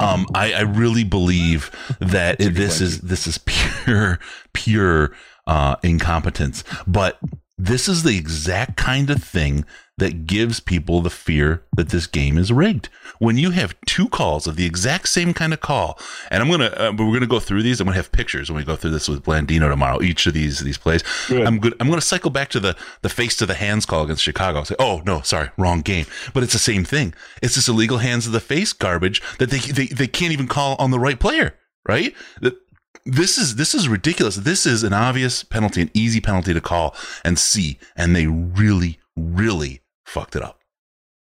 Um, 0.00 0.26
I, 0.34 0.52
I 0.52 0.60
really 0.62 1.04
believe 1.04 1.70
that 1.98 2.38
this 2.38 2.82
is 2.82 3.00
this 3.00 3.26
is 3.26 3.38
pure 3.46 4.18
pure 4.52 5.12
uh, 5.46 5.76
incompetence, 5.82 6.62
but 6.86 7.18
this 7.56 7.88
is 7.88 8.02
the 8.02 8.18
exact 8.18 8.76
kind 8.76 9.08
of 9.08 9.22
thing 9.22 9.64
that 9.98 10.26
gives 10.26 10.58
people 10.58 11.00
the 11.00 11.10
fear 11.10 11.62
that 11.76 11.90
this 11.90 12.06
game 12.06 12.36
is 12.36 12.52
rigged. 12.52 12.88
When 13.18 13.38
you 13.38 13.50
have 13.50 13.76
two 13.86 14.08
calls 14.08 14.46
of 14.46 14.56
the 14.56 14.66
exact 14.66 15.08
same 15.08 15.32
kind 15.32 15.52
of 15.52 15.60
call, 15.60 15.98
and 16.30 16.42
I'm 16.42 16.50
gonna 16.50 16.66
uh, 16.76 16.92
we're 16.96 17.12
gonna 17.12 17.26
go 17.26 17.38
through 17.38 17.62
these. 17.62 17.80
I'm 17.80 17.86
gonna 17.86 17.96
have 17.96 18.10
pictures 18.10 18.50
when 18.50 18.56
we 18.56 18.64
go 18.64 18.76
through 18.76 18.90
this 18.90 19.08
with 19.08 19.22
Blandino 19.22 19.70
tomorrow. 19.70 20.02
Each 20.02 20.26
of 20.26 20.34
these 20.34 20.60
these 20.60 20.78
plays. 20.78 21.04
Good. 21.28 21.46
I'm 21.46 21.58
good. 21.58 21.74
I'm 21.80 21.88
gonna 21.88 22.00
cycle 22.00 22.30
back 22.30 22.48
to 22.50 22.60
the 22.60 22.76
the 23.02 23.08
face 23.08 23.36
to 23.36 23.46
the 23.46 23.54
hands 23.54 23.86
call 23.86 24.04
against 24.04 24.22
Chicago. 24.22 24.60
I'll 24.60 24.64
say, 24.64 24.76
oh 24.78 25.02
no, 25.06 25.20
sorry, 25.20 25.50
wrong 25.56 25.80
game. 25.80 26.06
But 26.32 26.42
it's 26.42 26.52
the 26.52 26.58
same 26.58 26.84
thing. 26.84 27.14
It's 27.42 27.54
this 27.54 27.68
illegal 27.68 27.98
hands 27.98 28.26
of 28.26 28.32
the 28.32 28.40
face 28.40 28.72
garbage 28.72 29.22
that 29.38 29.50
they 29.50 29.58
they, 29.58 29.86
they 29.86 30.06
can't 30.08 30.32
even 30.32 30.48
call 30.48 30.76
on 30.78 30.90
the 30.90 30.98
right 30.98 31.18
player. 31.18 31.54
Right? 31.86 32.14
this 33.06 33.36
is 33.36 33.56
this 33.56 33.74
is 33.74 33.88
ridiculous. 33.88 34.36
This 34.36 34.66
is 34.66 34.82
an 34.82 34.92
obvious 34.92 35.44
penalty, 35.44 35.82
an 35.82 35.90
easy 35.94 36.20
penalty 36.20 36.54
to 36.54 36.60
call 36.60 36.96
and 37.24 37.38
see, 37.38 37.78
and 37.96 38.16
they 38.16 38.26
really, 38.26 38.98
really 39.16 39.82
fucked 40.04 40.36
it 40.36 40.42
up. 40.42 40.60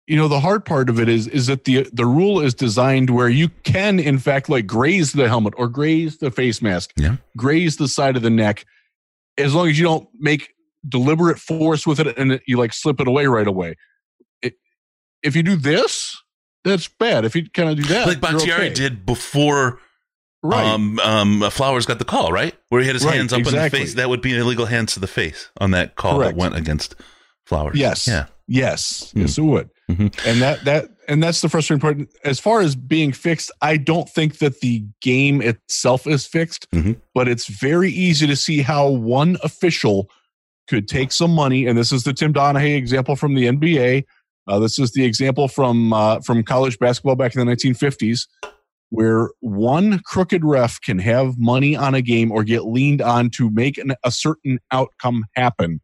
You 0.08 0.16
know, 0.16 0.28
the 0.30 0.40
hard 0.40 0.64
part 0.64 0.90
of 0.90 1.00
it 1.00 1.10
is 1.10 1.28
is 1.28 1.48
that 1.48 1.66
the 1.66 1.88
the 1.92 2.06
rule 2.06 2.40
is 2.40 2.54
designed 2.54 3.10
where 3.10 3.28
you 3.28 3.50
can, 3.64 4.00
in 4.00 4.20
fact, 4.20 4.48
like 4.48 4.66
graze 4.66 5.12
the 5.12 5.28
helmet 5.28 5.54
or 5.58 5.68
graze 5.68 6.18
the 6.20 6.32
face 6.32 6.62
mask, 6.62 6.94
yeah. 6.96 7.18
graze 7.36 7.76
the 7.76 7.90
side 7.90 8.16
of 8.16 8.22
the 8.22 8.30
neck, 8.30 8.66
as 9.38 9.54
long 9.54 9.68
as 9.68 9.78
you 9.78 9.86
don't 9.86 10.08
make 10.18 10.54
deliberate 10.88 11.40
force 11.40 11.86
with 11.86 12.00
it 12.00 12.18
and 12.18 12.40
you 12.48 12.58
like 12.58 12.72
slip 12.74 13.02
it 13.02 13.08
away 13.08 13.26
right 13.28 13.48
away. 13.48 13.76
It, 14.42 14.54
if 15.24 15.36
you 15.36 15.44
do 15.44 15.58
this, 15.58 16.16
that's 16.64 16.88
bad. 16.88 17.26
If 17.26 17.36
you 17.36 17.50
kind 17.50 17.70
of 17.70 17.76
do 17.76 17.84
that, 17.94 18.08
like 18.08 18.22
Bakhtiari 18.22 18.68
okay. 18.68 18.74
did 18.74 19.06
before 19.06 19.80
Right. 20.44 20.66
Um, 20.66 21.00
um, 21.00 21.50
Flowers 21.50 21.86
got 21.86 22.00
the 22.00 22.06
call, 22.06 22.32
right? 22.32 22.56
Where 22.70 22.80
he 22.80 22.88
had 22.88 22.96
his 22.96 23.04
right, 23.04 23.16
hands 23.16 23.34
up 23.34 23.40
exactly. 23.40 23.58
in 23.58 23.64
the 23.64 23.88
face. 23.88 23.96
That 23.96 24.10
would 24.10 24.22
be 24.22 24.34
an 24.34 24.40
illegal 24.40 24.66
hands 24.66 24.94
to 24.94 25.00
the 25.00 25.08
face 25.08 25.50
on 25.60 25.72
that 25.72 25.96
call 25.96 26.18
Correct. 26.18 26.38
that 26.38 26.42
went 26.42 26.56
against 26.56 26.96
Flowers. 27.46 27.78
Yes. 27.78 28.08
Yeah. 28.08 28.28
Yes. 28.48 29.14
Mm. 29.16 29.22
Yes, 29.22 29.38
it 29.38 29.42
would. 29.42 29.70
Mm-hmm. 29.90 30.28
And 30.28 30.42
that 30.42 30.66
that 30.66 30.90
and 31.08 31.24
that's 31.24 31.42
the 31.42 31.50
frustrating 31.50 31.82
part. 31.82 31.98
As 32.24 32.40
far 32.40 32.62
as 32.62 32.76
being 32.76 33.12
fixed, 33.12 33.52
I 33.62 33.78
don't 33.78 34.10
think 34.10 34.40
that 34.40 34.62
the 34.62 34.86
game 35.02 35.42
itself 35.42 36.08
is 36.08 36.26
fixed, 36.26 36.70
mm-hmm. 36.72 36.94
but 37.14 37.28
it's 37.28 37.48
very 37.48 37.92
easy 37.92 38.28
to 38.28 38.36
see 38.36 38.62
how 38.62 38.90
one 38.90 39.38
official 39.44 40.10
could 40.68 40.88
take 40.88 41.12
some 41.12 41.32
money. 41.32 41.66
And 41.66 41.78
this 41.78 41.92
is 41.92 42.04
the 42.04 42.14
Tim 42.14 42.34
Donaghy 42.34 42.76
example 42.76 43.16
from 43.16 43.36
the 43.36 43.46
NBA. 43.46 44.04
Uh, 44.48 44.60
this 44.60 44.80
is 44.80 44.92
the 44.92 45.06
example 45.06 45.48
from 45.48 45.94
uh, 45.94 46.20
from 46.22 46.44
college 46.44 46.80
basketball 46.80 47.16
back 47.16 47.36
in 47.36 47.46
the 47.46 47.54
1950s 47.54 48.28
where 48.90 49.30
one 49.42 50.00
crooked 50.06 50.44
ref 50.46 50.80
can 50.82 51.00
have 51.00 51.38
money 51.38 51.76
on 51.76 51.94
a 51.94 52.02
game 52.02 52.32
or 52.32 52.44
get 52.44 52.66
leaned 52.66 53.02
on 53.02 53.30
to 53.30 53.50
make 53.50 53.78
an, 53.78 53.94
a 54.04 54.12
certain 54.12 54.60
outcome 54.72 55.26
happen. 55.36 55.82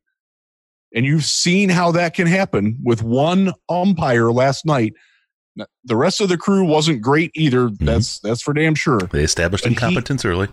And 0.93 1.05
you've 1.05 1.25
seen 1.25 1.69
how 1.69 1.91
that 1.91 2.13
can 2.13 2.27
happen 2.27 2.77
with 2.83 3.01
one 3.01 3.53
umpire 3.69 4.31
last 4.31 4.65
night. 4.65 4.93
The 5.83 5.95
rest 5.95 6.21
of 6.21 6.29
the 6.29 6.37
crew 6.37 6.65
wasn't 6.65 7.01
great 7.01 7.31
either. 7.35 7.69
Mm-hmm. 7.69 7.85
That's 7.85 8.19
that's 8.19 8.41
for 8.41 8.53
damn 8.53 8.75
sure. 8.75 8.99
They 8.99 9.23
established 9.23 9.63
but 9.63 9.73
incompetence 9.73 10.23
he, 10.23 10.27
early. 10.27 10.47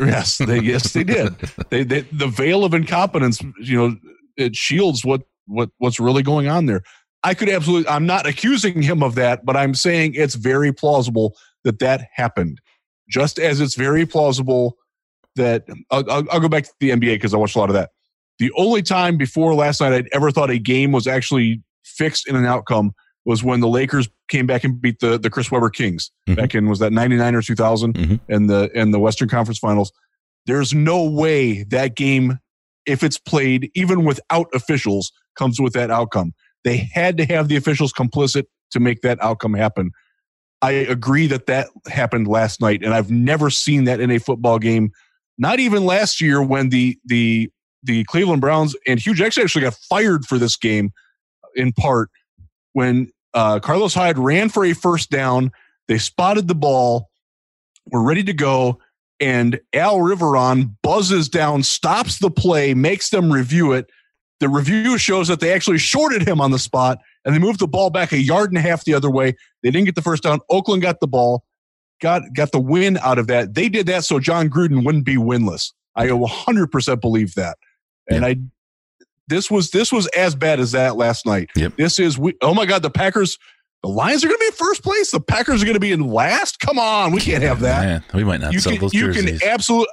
Yes, 0.00 0.38
they 0.38 0.60
yes 0.60 0.92
they 0.92 1.04
did. 1.04 1.34
they, 1.70 1.82
they 1.82 2.00
the 2.12 2.28
veil 2.28 2.64
of 2.64 2.74
incompetence, 2.74 3.42
you 3.60 3.76
know, 3.76 3.96
it 4.36 4.56
shields 4.56 5.04
what 5.04 5.22
what 5.46 5.70
what's 5.78 6.00
really 6.00 6.22
going 6.22 6.48
on 6.48 6.66
there. 6.66 6.82
I 7.24 7.34
could 7.34 7.48
absolutely. 7.48 7.88
I'm 7.88 8.06
not 8.06 8.26
accusing 8.26 8.80
him 8.82 9.02
of 9.02 9.14
that, 9.16 9.44
but 9.44 9.56
I'm 9.56 9.74
saying 9.74 10.14
it's 10.14 10.34
very 10.34 10.72
plausible 10.72 11.36
that 11.64 11.78
that 11.80 12.08
happened. 12.14 12.60
Just 13.10 13.38
as 13.38 13.60
it's 13.60 13.74
very 13.74 14.06
plausible 14.06 14.76
that 15.36 15.64
I'll, 15.90 16.10
I'll, 16.10 16.24
I'll 16.30 16.40
go 16.40 16.48
back 16.48 16.64
to 16.64 16.72
the 16.80 16.90
NBA 16.90 17.14
because 17.14 17.34
I 17.34 17.38
watched 17.38 17.56
a 17.56 17.58
lot 17.58 17.70
of 17.70 17.74
that. 17.74 17.90
The 18.38 18.52
only 18.56 18.82
time 18.82 19.16
before 19.16 19.54
last 19.54 19.80
night 19.80 19.92
I'd 19.92 20.08
ever 20.12 20.30
thought 20.30 20.50
a 20.50 20.58
game 20.58 20.92
was 20.92 21.06
actually 21.06 21.62
fixed 21.84 22.28
in 22.28 22.36
an 22.36 22.46
outcome 22.46 22.92
was 23.24 23.42
when 23.44 23.60
the 23.60 23.68
Lakers 23.68 24.08
came 24.28 24.46
back 24.46 24.64
and 24.64 24.80
beat 24.80 25.00
the 25.00 25.18
the 25.18 25.30
Chris 25.30 25.50
Webber 25.50 25.70
Kings 25.70 26.10
mm-hmm. 26.28 26.40
back 26.40 26.54
in 26.54 26.68
was 26.68 26.78
that 26.78 26.92
99 26.92 27.34
or 27.34 27.42
2000 27.42 27.94
mm-hmm. 27.94 28.32
and 28.32 28.48
the 28.48 28.70
and 28.74 28.94
the 28.94 28.98
Western 28.98 29.28
Conference 29.28 29.58
Finals. 29.58 29.92
There's 30.46 30.72
no 30.72 31.04
way 31.04 31.64
that 31.64 31.94
game 31.94 32.38
if 32.86 33.02
it's 33.02 33.18
played 33.18 33.70
even 33.74 34.04
without 34.04 34.46
officials 34.54 35.12
comes 35.36 35.60
with 35.60 35.74
that 35.74 35.90
outcome. 35.90 36.32
They 36.64 36.88
had 36.92 37.16
to 37.18 37.26
have 37.26 37.48
the 37.48 37.56
officials 37.56 37.92
complicit 37.92 38.44
to 38.70 38.80
make 38.80 39.02
that 39.02 39.22
outcome 39.22 39.54
happen. 39.54 39.90
I 40.62 40.72
agree 40.72 41.26
that 41.28 41.46
that 41.46 41.68
happened 41.86 42.26
last 42.26 42.60
night, 42.60 42.82
and 42.82 42.92
I've 42.92 43.10
never 43.10 43.50
seen 43.50 43.84
that 43.84 44.00
in 44.00 44.10
a 44.10 44.18
football 44.18 44.58
game. 44.58 44.90
Not 45.36 45.60
even 45.60 45.84
last 45.84 46.20
year 46.20 46.42
when 46.42 46.70
the 46.70 46.98
the 47.04 47.50
the 47.82 48.04
Cleveland 48.04 48.40
Browns 48.40 48.74
and 48.86 49.00
Hue 49.00 49.14
Jackson 49.14 49.42
actually 49.42 49.62
got 49.62 49.74
fired 49.74 50.24
for 50.24 50.38
this 50.38 50.56
game, 50.56 50.92
in 51.54 51.72
part 51.72 52.10
when 52.72 53.10
uh, 53.34 53.60
Carlos 53.60 53.94
Hyde 53.94 54.18
ran 54.18 54.48
for 54.48 54.64
a 54.64 54.72
first 54.72 55.10
down. 55.10 55.50
They 55.86 55.98
spotted 55.98 56.48
the 56.48 56.54
ball, 56.54 57.08
were 57.90 58.02
ready 58.02 58.22
to 58.24 58.32
go, 58.32 58.78
and 59.20 59.58
Al 59.72 59.98
Riveron 59.98 60.74
buzzes 60.82 61.28
down, 61.28 61.62
stops 61.62 62.18
the 62.18 62.30
play, 62.30 62.74
makes 62.74 63.10
them 63.10 63.32
review 63.32 63.72
it. 63.72 63.86
The 64.40 64.48
review 64.48 64.98
shows 64.98 65.28
that 65.28 65.40
they 65.40 65.52
actually 65.52 65.78
shorted 65.78 66.26
him 66.26 66.40
on 66.40 66.52
the 66.52 66.58
spot 66.58 66.98
and 67.24 67.34
they 67.34 67.40
moved 67.40 67.58
the 67.58 67.66
ball 67.66 67.90
back 67.90 68.12
a 68.12 68.18
yard 68.18 68.50
and 68.50 68.58
a 68.58 68.60
half 68.60 68.84
the 68.84 68.94
other 68.94 69.10
way. 69.10 69.34
They 69.62 69.70
didn't 69.70 69.86
get 69.86 69.96
the 69.96 70.02
first 70.02 70.22
down. 70.22 70.40
Oakland 70.50 70.82
got 70.82 71.00
the 71.00 71.08
ball, 71.08 71.44
got 72.00 72.22
got 72.34 72.52
the 72.52 72.60
win 72.60 72.98
out 72.98 73.18
of 73.18 73.26
that. 73.26 73.54
They 73.54 73.68
did 73.68 73.86
that 73.86 74.04
so 74.04 74.20
Jon 74.20 74.48
Gruden 74.48 74.84
wouldn't 74.84 75.04
be 75.04 75.16
winless. 75.16 75.72
I 75.96 76.06
100% 76.06 77.00
believe 77.00 77.34
that. 77.34 77.58
And 78.10 78.24
I 78.24 78.36
this 79.28 79.50
was 79.50 79.70
this 79.70 79.92
was 79.92 80.06
as 80.08 80.34
bad 80.34 80.60
as 80.60 80.72
that 80.72 80.96
last 80.96 81.26
night. 81.26 81.50
Yep. 81.54 81.76
This 81.76 81.98
is 81.98 82.18
we, 82.18 82.34
oh 82.40 82.54
my 82.54 82.66
god, 82.66 82.82
the 82.82 82.90
Packers 82.90 83.38
the 83.82 83.88
Lions 83.88 84.24
are 84.24 84.28
going 84.28 84.38
to 84.38 84.40
be 84.40 84.46
in 84.46 84.52
first 84.52 84.82
place. 84.82 85.12
The 85.12 85.20
Packers 85.20 85.62
are 85.62 85.64
going 85.64 85.74
to 85.74 85.80
be 85.80 85.92
in 85.92 86.08
last. 86.08 86.58
Come 86.58 86.78
on, 86.78 87.12
we 87.12 87.20
can't 87.20 87.44
have 87.44 87.60
that. 87.60 87.84
Man, 87.84 88.04
we 88.12 88.24
might 88.24 88.40
not 88.40 88.52
you 88.52 88.58
sell 88.58 88.72
can, 88.72 88.80
those 88.80 88.94
You 88.94 89.12
can 89.12 89.38
absolutely 89.44 89.86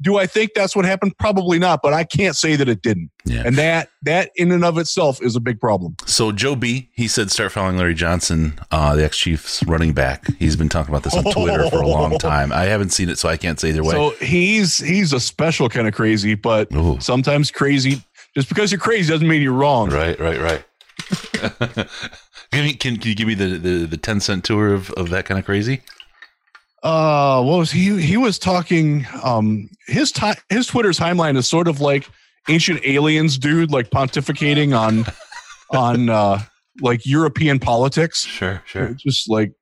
do 0.00 0.18
I 0.18 0.26
think 0.26 0.52
that's 0.54 0.76
what 0.76 0.84
happened? 0.84 1.16
Probably 1.18 1.58
not, 1.58 1.80
but 1.82 1.92
I 1.92 2.04
can't 2.04 2.36
say 2.36 2.56
that 2.56 2.68
it 2.68 2.82
didn't. 2.82 3.10
Yeah. 3.24 3.42
And 3.44 3.56
that 3.56 3.88
that 4.02 4.30
in 4.36 4.52
and 4.52 4.64
of 4.64 4.78
itself 4.78 5.22
is 5.22 5.36
a 5.36 5.40
big 5.40 5.60
problem. 5.60 5.96
So 6.06 6.32
Joe 6.32 6.54
B, 6.54 6.90
he 6.92 7.08
said 7.08 7.30
start 7.30 7.52
following 7.52 7.78
Larry 7.78 7.94
Johnson, 7.94 8.58
uh, 8.70 8.94
the 8.94 9.04
ex 9.04 9.16
Chiefs 9.16 9.62
running 9.64 9.92
back. 9.92 10.26
He's 10.38 10.56
been 10.56 10.68
talking 10.68 10.94
about 10.94 11.02
this 11.02 11.14
on 11.14 11.24
Twitter 11.24 11.68
for 11.70 11.80
a 11.80 11.86
long 11.86 12.18
time. 12.18 12.52
I 12.52 12.64
haven't 12.64 12.90
seen 12.90 13.08
it, 13.08 13.18
so 13.18 13.28
I 13.28 13.36
can't 13.36 13.58
say 13.58 13.70
either 13.70 13.82
way. 13.82 13.92
So 13.92 14.10
he's 14.20 14.78
he's 14.78 15.12
a 15.12 15.20
special 15.20 15.68
kind 15.68 15.88
of 15.88 15.94
crazy, 15.94 16.34
but 16.34 16.72
Ooh. 16.74 16.98
sometimes 17.00 17.50
crazy 17.50 18.02
just 18.36 18.50
because 18.50 18.70
you're 18.70 18.78
crazy 18.78 19.10
doesn't 19.10 19.26
mean 19.26 19.40
you're 19.40 19.52
wrong. 19.52 19.88
Right, 19.88 20.20
right, 20.20 20.38
right. 20.38 20.62
can, 22.52 22.74
can, 22.74 22.96
can 22.96 23.08
you 23.08 23.14
give 23.14 23.26
me 23.26 23.34
the, 23.34 23.58
the, 23.58 23.86
the 23.86 23.96
10 23.96 24.20
cent 24.20 24.44
tour 24.44 24.74
of, 24.74 24.90
of 24.90 25.08
that 25.08 25.24
kind 25.24 25.38
of 25.38 25.46
crazy? 25.46 25.80
Uh 26.82 27.42
what 27.42 27.58
was 27.58 27.70
he 27.70 28.00
he 28.00 28.16
was 28.16 28.38
talking 28.38 29.06
um 29.22 29.68
his 29.86 30.12
time 30.12 30.36
his 30.50 30.66
twitter 30.66 30.90
timeline 30.90 31.36
is 31.36 31.48
sort 31.48 31.68
of 31.68 31.80
like 31.80 32.08
ancient 32.48 32.80
aliens 32.84 33.38
dude 33.38 33.70
like 33.70 33.90
pontificating 33.90 34.78
on 34.78 35.04
on 35.78 36.08
uh 36.08 36.38
like 36.80 37.06
european 37.06 37.58
politics. 37.58 38.24
Sure 38.24 38.62
sure. 38.66 38.94
Just 38.94 39.28
like 39.30 39.52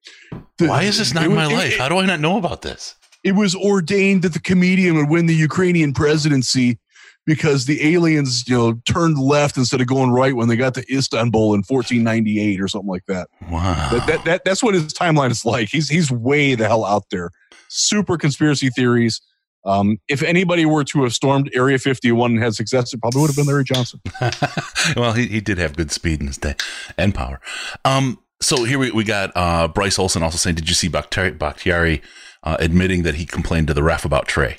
the, 0.59 0.66
why 0.66 0.83
is 0.83 0.98
this 0.98 1.14
not 1.14 1.24
in 1.24 1.35
my 1.35 1.46
it, 1.46 1.55
life? 1.55 1.79
how 1.79 1.88
do 1.88 1.98
i 1.98 2.07
not 2.07 2.20
know 2.20 2.38
about 2.38 2.62
this? 2.62 2.96
It 3.22 3.35
was 3.35 3.55
ordained 3.55 4.22
that 4.22 4.35
the 4.35 4.40
comedian 4.40 4.96
would 4.96 5.09
win 5.09 5.27
the 5.27 5.35
ukrainian 5.35 5.92
presidency 5.92 6.79
because 7.26 7.66
the 7.66 7.94
aliens, 7.94 8.46
you 8.48 8.56
know, 8.56 8.80
turned 8.87 9.18
left 9.18 9.56
instead 9.56 9.80
of 9.80 9.87
going 9.87 10.10
right 10.10 10.37
when 10.37 10.48
they 10.48 10.56
got 10.56 10.74
to 10.74 10.84
Istanbul 10.94 11.54
in 11.54 11.62
1498 11.66 12.60
or 12.60 12.68
something 12.68 12.88
like 12.88 13.06
that. 13.06 13.28
Wow. 13.50 13.88
That, 13.90 14.06
that, 14.06 14.24
that, 14.24 14.44
that's 14.44 14.62
what 14.62 14.74
his 14.74 14.92
timeline 14.92 15.30
is 15.30 15.44
like. 15.44 15.68
He's, 15.70 15.88
he's 15.88 16.10
way 16.10 16.54
the 16.54 16.66
hell 16.66 16.84
out 16.84 17.04
there. 17.10 17.30
Super 17.68 18.16
conspiracy 18.16 18.68
theories. 18.68 19.20
Um, 19.66 19.98
if 20.08 20.22
anybody 20.22 20.66
were 20.66 20.84
to 20.84 21.04
have 21.04 21.14
stormed 21.14 21.50
Area 21.54 21.78
51 21.78 22.32
and 22.32 22.42
had 22.42 22.54
success, 22.54 22.92
it 22.92 23.00
probably 23.00 23.22
would 23.22 23.28
have 23.28 23.37
been 23.37 23.46
Larry 23.46 23.64
Johnson. 23.64 24.00
well, 24.96 25.14
he, 25.14 25.26
he 25.26 25.40
did 25.40 25.56
have 25.56 25.76
good 25.76 25.90
speed 25.90 26.20
in 26.20 26.26
his 26.26 26.37
day 26.37 26.54
and 26.98 27.14
power. 27.14 27.40
Um, 27.84 28.18
so 28.42 28.64
here 28.64 28.78
we, 28.78 28.90
we 28.90 29.04
got 29.04 29.32
uh, 29.34 29.68
Bryce 29.68 29.98
Olson 29.98 30.22
also 30.22 30.37
saying, 30.37 30.56
Did 30.56 30.68
you 30.68 30.74
see 30.74 30.88
Bakhtiari, 30.88 31.30
Bakhtiari 31.30 32.02
uh, 32.42 32.58
admitting 32.60 33.04
that 33.04 33.14
he 33.14 33.24
complained 33.24 33.68
to 33.68 33.74
the 33.74 33.82
ref 33.82 34.04
about 34.04 34.28
Trey? 34.28 34.58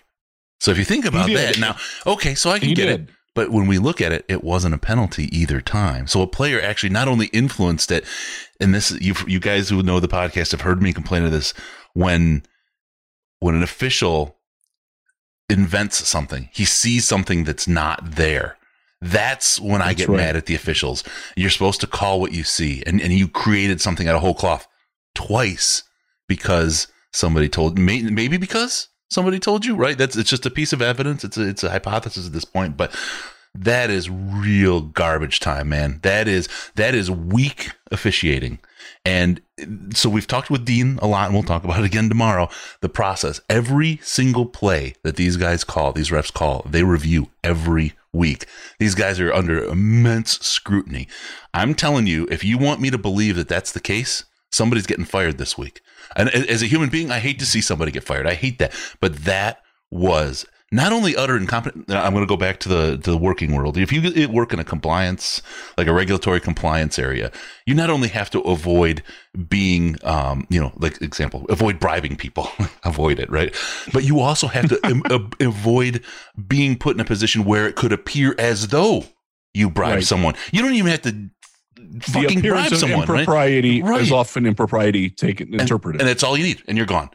So 0.59 0.71
if 0.71 0.77
you 0.77 0.85
think 0.85 1.05
about 1.05 1.27
that 1.29 1.59
now, 1.59 1.75
okay, 2.07 2.35
so 2.35 2.49
I 2.49 2.59
can 2.59 2.69
he 2.69 2.75
get 2.75 2.85
did. 2.85 3.01
it. 3.01 3.09
But 3.33 3.51
when 3.51 3.67
we 3.67 3.77
look 3.79 3.99
at 3.99 4.13
it, 4.13 4.23
it 4.29 4.43
wasn't 4.43 4.75
a 4.75 4.77
penalty 4.77 5.25
either 5.37 5.59
time. 5.59 6.07
So 6.07 6.21
a 6.21 6.27
player 6.27 6.61
actually 6.61 6.89
not 6.89 7.09
only 7.09 7.25
influenced 7.27 7.91
it, 7.91 8.05
and 8.61 8.73
this 8.73 8.91
you 9.01 9.13
you 9.27 9.39
guys 9.39 9.69
who 9.69 9.83
know 9.83 9.99
the 9.99 10.07
podcast 10.07 10.51
have 10.51 10.61
heard 10.61 10.81
me 10.81 10.93
complain 10.93 11.23
of 11.23 11.31
this 11.31 11.53
when 11.93 12.43
when 13.39 13.55
an 13.55 13.63
official 13.63 14.37
invents 15.49 16.07
something, 16.07 16.49
he 16.53 16.65
sees 16.65 17.07
something 17.07 17.43
that's 17.43 17.67
not 17.67 18.11
there. 18.15 18.57
That's 19.01 19.59
when 19.59 19.79
that's 19.79 19.89
I 19.89 19.93
get 19.93 20.07
right. 20.07 20.17
mad 20.17 20.35
at 20.35 20.45
the 20.45 20.55
officials. 20.55 21.03
You're 21.35 21.49
supposed 21.49 21.81
to 21.81 21.87
call 21.87 22.19
what 22.19 22.31
you 22.31 22.43
see, 22.43 22.81
and, 22.85 23.01
and 23.01 23.13
you 23.13 23.27
created 23.27 23.81
something 23.81 24.07
out 24.07 24.15
of 24.15 24.21
whole 24.21 24.33
cloth 24.33 24.67
twice 25.13 25.83
because 26.27 26.87
somebody 27.11 27.49
told 27.49 27.77
maybe 27.77 28.37
because 28.37 28.87
somebody 29.09 29.39
told 29.39 29.65
you, 29.65 29.75
right? 29.75 29.97
That's 29.97 30.15
it's 30.15 30.29
just 30.29 30.45
a 30.45 30.51
piece 30.51 30.73
of 30.73 30.81
evidence. 30.81 31.23
It's 31.23 31.37
a, 31.37 31.47
it's 31.47 31.63
a 31.63 31.69
hypothesis 31.69 32.27
at 32.27 32.33
this 32.33 32.45
point, 32.45 32.77
but 32.77 32.95
that 33.53 33.89
is 33.89 34.09
real 34.09 34.81
garbage 34.81 35.39
time, 35.39 35.69
man. 35.69 35.99
That 36.03 36.27
is 36.27 36.49
that 36.75 36.93
is 36.93 37.09
weak 37.09 37.71
officiating. 37.91 38.59
And 39.03 39.41
so 39.93 40.09
we've 40.09 40.27
talked 40.27 40.49
with 40.49 40.65
Dean 40.65 40.99
a 41.01 41.07
lot, 41.07 41.25
and 41.25 41.33
we'll 41.33 41.43
talk 41.43 41.63
about 41.63 41.79
it 41.79 41.85
again 41.85 42.09
tomorrow. 42.09 42.49
The 42.81 42.89
process, 42.89 43.39
every 43.49 43.99
single 44.03 44.45
play 44.45 44.95
that 45.03 45.15
these 45.15 45.37
guys 45.37 45.63
call, 45.63 45.93
these 45.93 46.09
refs 46.09 46.33
call, 46.33 46.65
they 46.69 46.83
review 46.83 47.29
every 47.43 47.93
week. 48.11 48.47
These 48.79 48.95
guys 48.95 49.19
are 49.19 49.33
under 49.33 49.63
immense 49.63 50.39
scrutiny. 50.39 51.07
I'm 51.53 51.75
telling 51.75 52.07
you, 52.07 52.27
if 52.29 52.43
you 52.43 52.57
want 52.57 52.81
me 52.81 52.89
to 52.89 52.97
believe 52.97 53.35
that 53.35 53.47
that's 53.47 53.71
the 53.71 53.79
case, 53.79 54.25
somebody's 54.51 54.87
getting 54.87 55.05
fired 55.05 55.37
this 55.37 55.57
week. 55.57 55.81
And 56.15 56.29
as 56.29 56.61
a 56.61 56.67
human 56.67 56.89
being, 56.89 57.11
I 57.11 57.19
hate 57.19 57.39
to 57.39 57.45
see 57.45 57.61
somebody 57.61 57.91
get 57.91 58.03
fired. 58.03 58.27
I 58.27 58.33
hate 58.33 58.59
that. 58.59 58.73
But 58.99 59.25
that 59.25 59.61
was 59.91 60.45
not 60.71 60.91
only 60.91 61.15
utter 61.15 61.37
incompetence. 61.37 61.85
I'm 61.89 62.13
going 62.13 62.25
to 62.25 62.29
go 62.29 62.37
back 62.37 62.59
to 62.61 62.69
the 62.69 62.97
to 62.97 63.11
the 63.11 63.17
working 63.17 63.53
world. 63.53 63.77
If 63.77 63.91
you 63.91 64.29
work 64.29 64.51
in 64.51 64.59
a 64.59 64.63
compliance, 64.63 65.41
like 65.77 65.87
a 65.87 65.93
regulatory 65.93 66.39
compliance 66.39 66.97
area, 66.97 67.31
you 67.65 67.75
not 67.75 67.89
only 67.89 68.09
have 68.09 68.29
to 68.31 68.41
avoid 68.41 69.03
being, 69.47 69.97
um, 70.03 70.47
you 70.49 70.59
know, 70.59 70.73
like 70.77 71.01
example, 71.01 71.45
avoid 71.49 71.79
bribing 71.79 72.15
people, 72.15 72.49
avoid 72.83 73.19
it, 73.19 73.29
right? 73.29 73.55
But 73.93 74.03
you 74.03 74.19
also 74.19 74.47
have 74.47 74.69
to 74.69 75.31
avoid 75.39 76.03
being 76.47 76.77
put 76.77 76.95
in 76.95 76.99
a 76.99 77.05
position 77.05 77.45
where 77.45 77.67
it 77.67 77.75
could 77.75 77.93
appear 77.93 78.35
as 78.39 78.69
though 78.69 79.05
you 79.53 79.69
bribe 79.69 79.95
right. 79.95 80.03
someone. 80.03 80.35
You 80.51 80.61
don't 80.61 80.73
even 80.73 80.91
have 80.91 81.03
to 81.03 81.29
fucking 82.01 82.41
bribe 82.41 82.73
someone. 82.73 83.01
Impropriety 83.01 83.81
right? 83.81 84.01
is 84.01 84.11
often 84.11 84.45
impropriety 84.45 85.09
taken 85.09 85.59
interpreted, 85.59 86.01
and 86.01 86.09
that's 86.09 86.23
all 86.23 86.37
you 86.37 86.43
need, 86.43 86.63
and 86.67 86.77
you're 86.77 86.87
gone. 86.87 87.09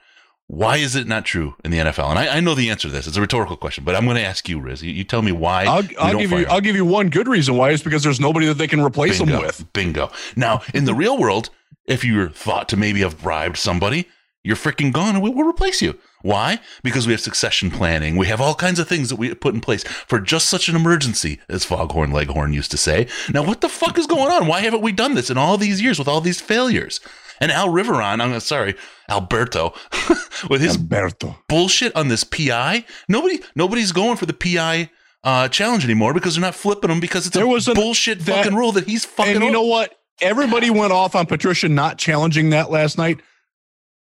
Why 0.47 0.79
is 0.79 0.97
it 0.97 1.07
not 1.07 1.25
true 1.25 1.55
in 1.65 1.71
the 1.71 1.79
NFL? 1.79 2.11
And 2.11 2.19
I, 2.19 2.39
I 2.39 2.41
know 2.41 2.57
the 2.57 2.71
answer 2.71 2.89
to 2.89 2.93
this. 2.93 3.07
It's 3.07 3.17
a 3.17 3.21
rhetorical 3.21 3.57
question, 3.57 3.85
but 3.85 3.95
I'm 3.95 4.05
going 4.05 4.17
to 4.17 4.25
ask 4.25 4.49
you, 4.49 4.59
Riz. 4.59 4.83
You, 4.83 4.91
you 4.91 5.05
tell 5.05 5.23
me 5.23 5.31
why. 5.31 5.65
I'll, 5.65 5.85
I'll 5.97 6.19
give 6.19 6.33
you. 6.33 6.45
I'll 6.47 6.61
give 6.61 6.75
you 6.75 6.85
one 6.85 7.09
good 7.09 7.29
reason 7.29 7.57
why. 7.57 7.71
Is 7.71 7.85
because 7.85 8.03
there's 8.03 8.19
nobody 8.19 8.47
that 8.47 8.55
they 8.55 8.67
can 8.67 8.81
replace 8.81 9.19
Bingo. 9.19 9.35
them 9.35 9.43
with. 9.43 9.73
Bingo. 9.73 10.11
Now, 10.35 10.63
in 10.75 10.87
the 10.87 10.95
real 10.95 11.17
world, 11.19 11.51
if 11.87 12.05
you're 12.05 12.31
thought 12.31 12.69
to 12.71 12.77
maybe 12.77 13.01
have 13.01 13.23
bribed 13.23 13.59
somebody, 13.59 14.09
you're 14.43 14.57
freaking 14.57 14.93
gone, 14.93 15.15
and 15.15 15.23
we 15.23 15.31
will 15.31 15.45
replace 15.45 15.81
you. 15.81 15.97
Why? 16.23 16.61
Because 16.83 17.07
we 17.07 17.13
have 17.13 17.21
succession 17.21 17.71
planning. 17.71 18.17
We 18.17 18.27
have 18.27 18.41
all 18.41 18.55
kinds 18.55 18.79
of 18.79 18.89
things 18.89 19.09
that 19.09 19.17
we 19.17 19.35
put 19.35 19.55
in 19.55 19.61
place 19.61 19.85
for 19.85 20.21
just 20.21 20.49
such 20.49 20.69
an 20.69 20.77
emergency, 20.77 21.41
as 21.49 21.65
Foghorn 21.65 22.13
Leghorn 22.13 22.53
used 22.53 22.71
to 22.73 22.77
say. 22.77 23.07
Now, 23.33 23.43
what 23.43 23.61
the 23.63 23.69
fuck 23.69 23.99
is 23.99 24.07
going 24.07 24.31
on? 24.31 24.47
Why 24.47 24.61
haven't 24.61 24.83
we 24.83 24.93
done 24.93 25.15
this 25.15 25.31
in 25.31 25.39
all 25.39 25.57
these 25.57 25.81
years 25.81 25.99
with 25.99 26.09
all 26.09 26.21
these 26.21 26.41
failures? 26.41 27.01
And 27.41 27.51
Al 27.51 27.69
Riveron, 27.69 28.21
I'm 28.21 28.39
sorry, 28.41 28.75
Alberto, 29.09 29.73
with 30.51 30.61
his 30.61 30.77
Alberto. 30.77 31.39
bullshit 31.49 31.97
on 31.97 32.09
this 32.09 32.23
PI. 32.23 32.85
Nobody, 33.09 33.41
nobody's 33.55 33.93
going 33.93 34.19
for 34.19 34.27
the 34.27 34.35
PI 34.35 34.91
uh, 35.25 35.49
challenge 35.49 35.85
anymore 35.85 36.13
because 36.13 36.35
they're 36.35 36.43
not 36.43 36.55
flipping 36.55 36.89
them 36.91 37.01
because 37.01 37.27
it's 37.27 37.35
there 37.35 37.45
a 37.45 37.49
was 37.49 37.67
a 37.67 37.75
bullshit 37.75 38.21
that, 38.21 38.45
fucking 38.45 38.55
rule 38.55 38.73
that 38.73 38.87
he's 38.87 39.07
fucking. 39.07 39.37
And 39.37 39.45
you 39.45 39.51
know 39.51 39.63
what? 39.65 39.97
Everybody 40.21 40.69
went 40.69 40.93
off 40.93 41.15
on 41.15 41.25
Patricia 41.25 41.69
not 41.69 41.97
challenging 41.97 42.51
that 42.51 42.71
last 42.71 42.99
night. 42.99 43.21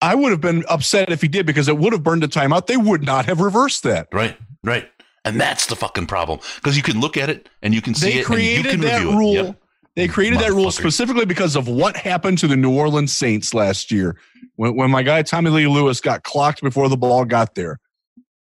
I 0.01 0.15
would 0.15 0.31
have 0.31 0.41
been 0.41 0.63
upset 0.67 1.11
if 1.11 1.21
he 1.21 1.27
did 1.27 1.45
because 1.45 1.67
it 1.67 1.77
would 1.77 1.93
have 1.93 2.03
burned 2.03 2.23
a 2.23 2.27
timeout. 2.27 2.67
They 2.67 2.77
would 2.77 3.03
not 3.03 3.25
have 3.25 3.39
reversed 3.39 3.83
that. 3.83 4.07
Right, 4.11 4.37
right. 4.63 4.89
And 5.23 5.39
that's 5.39 5.67
the 5.67 5.75
fucking 5.75 6.07
problem 6.07 6.39
because 6.55 6.75
you 6.75 6.83
can 6.83 6.99
look 6.99 7.15
at 7.15 7.29
it 7.29 7.47
and 7.61 7.73
you 7.73 7.81
can 7.81 7.93
see 7.93 8.13
they 8.13 8.19
it. 8.19 8.25
Created 8.25 8.73
and 8.73 8.83
you 8.83 8.89
can 8.89 9.05
that 9.05 9.15
rule. 9.15 9.33
Yep. 9.33 9.61
They 9.95 10.07
created 10.07 10.39
that 10.39 10.51
rule 10.51 10.71
specifically 10.71 11.25
because 11.25 11.55
of 11.55 11.67
what 11.67 11.97
happened 11.97 12.37
to 12.39 12.47
the 12.47 12.55
New 12.55 12.75
Orleans 12.75 13.13
Saints 13.13 13.53
last 13.53 13.91
year 13.91 14.17
when, 14.55 14.75
when 14.75 14.89
my 14.89 15.03
guy 15.03 15.21
Tommy 15.21 15.49
Lee 15.49 15.67
Lewis 15.67 15.99
got 15.99 16.23
clocked 16.23 16.61
before 16.61 16.87
the 16.87 16.97
ball 16.97 17.25
got 17.25 17.55
there. 17.55 17.77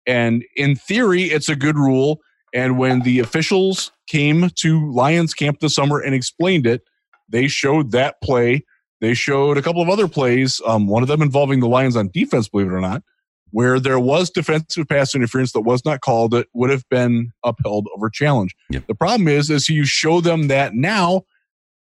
And 0.05 0.43
in 0.55 0.75
theory, 0.75 1.23
it's 1.23 1.49
a 1.49 1.55
good 1.55 1.77
rule. 1.77 2.21
And 2.53 2.77
when 2.77 3.01
the 3.01 3.19
officials 3.19 3.91
came 4.07 4.49
to 4.55 4.91
Lions 4.91 5.33
camp 5.33 5.59
this 5.59 5.75
summer 5.75 5.99
and 5.99 6.13
explained 6.13 6.67
it, 6.67 6.81
they 7.29 7.47
showed 7.47 7.91
that 7.91 8.21
play. 8.21 8.63
They 8.99 9.13
showed 9.13 9.57
a 9.57 9.61
couple 9.61 9.81
of 9.81 9.89
other 9.89 10.07
plays, 10.07 10.59
um, 10.65 10.87
one 10.87 11.03
of 11.03 11.07
them 11.07 11.21
involving 11.21 11.59
the 11.59 11.67
Lions 11.67 11.95
on 11.95 12.09
defense, 12.09 12.49
believe 12.49 12.67
it 12.67 12.73
or 12.73 12.81
not, 12.81 13.03
where 13.51 13.79
there 13.79 13.99
was 13.99 14.29
defensive 14.29 14.87
pass 14.87 15.13
interference 15.13 15.51
that 15.53 15.61
was 15.61 15.85
not 15.85 16.01
called 16.01 16.31
that 16.31 16.47
would 16.53 16.69
have 16.69 16.87
been 16.89 17.31
upheld 17.43 17.87
over 17.95 18.09
challenge. 18.09 18.55
Yep. 18.71 18.87
The 18.87 18.95
problem 18.95 19.27
is, 19.27 19.49
is 19.49 19.69
you 19.69 19.85
show 19.85 20.19
them 20.19 20.47
that 20.47 20.73
now 20.73 21.23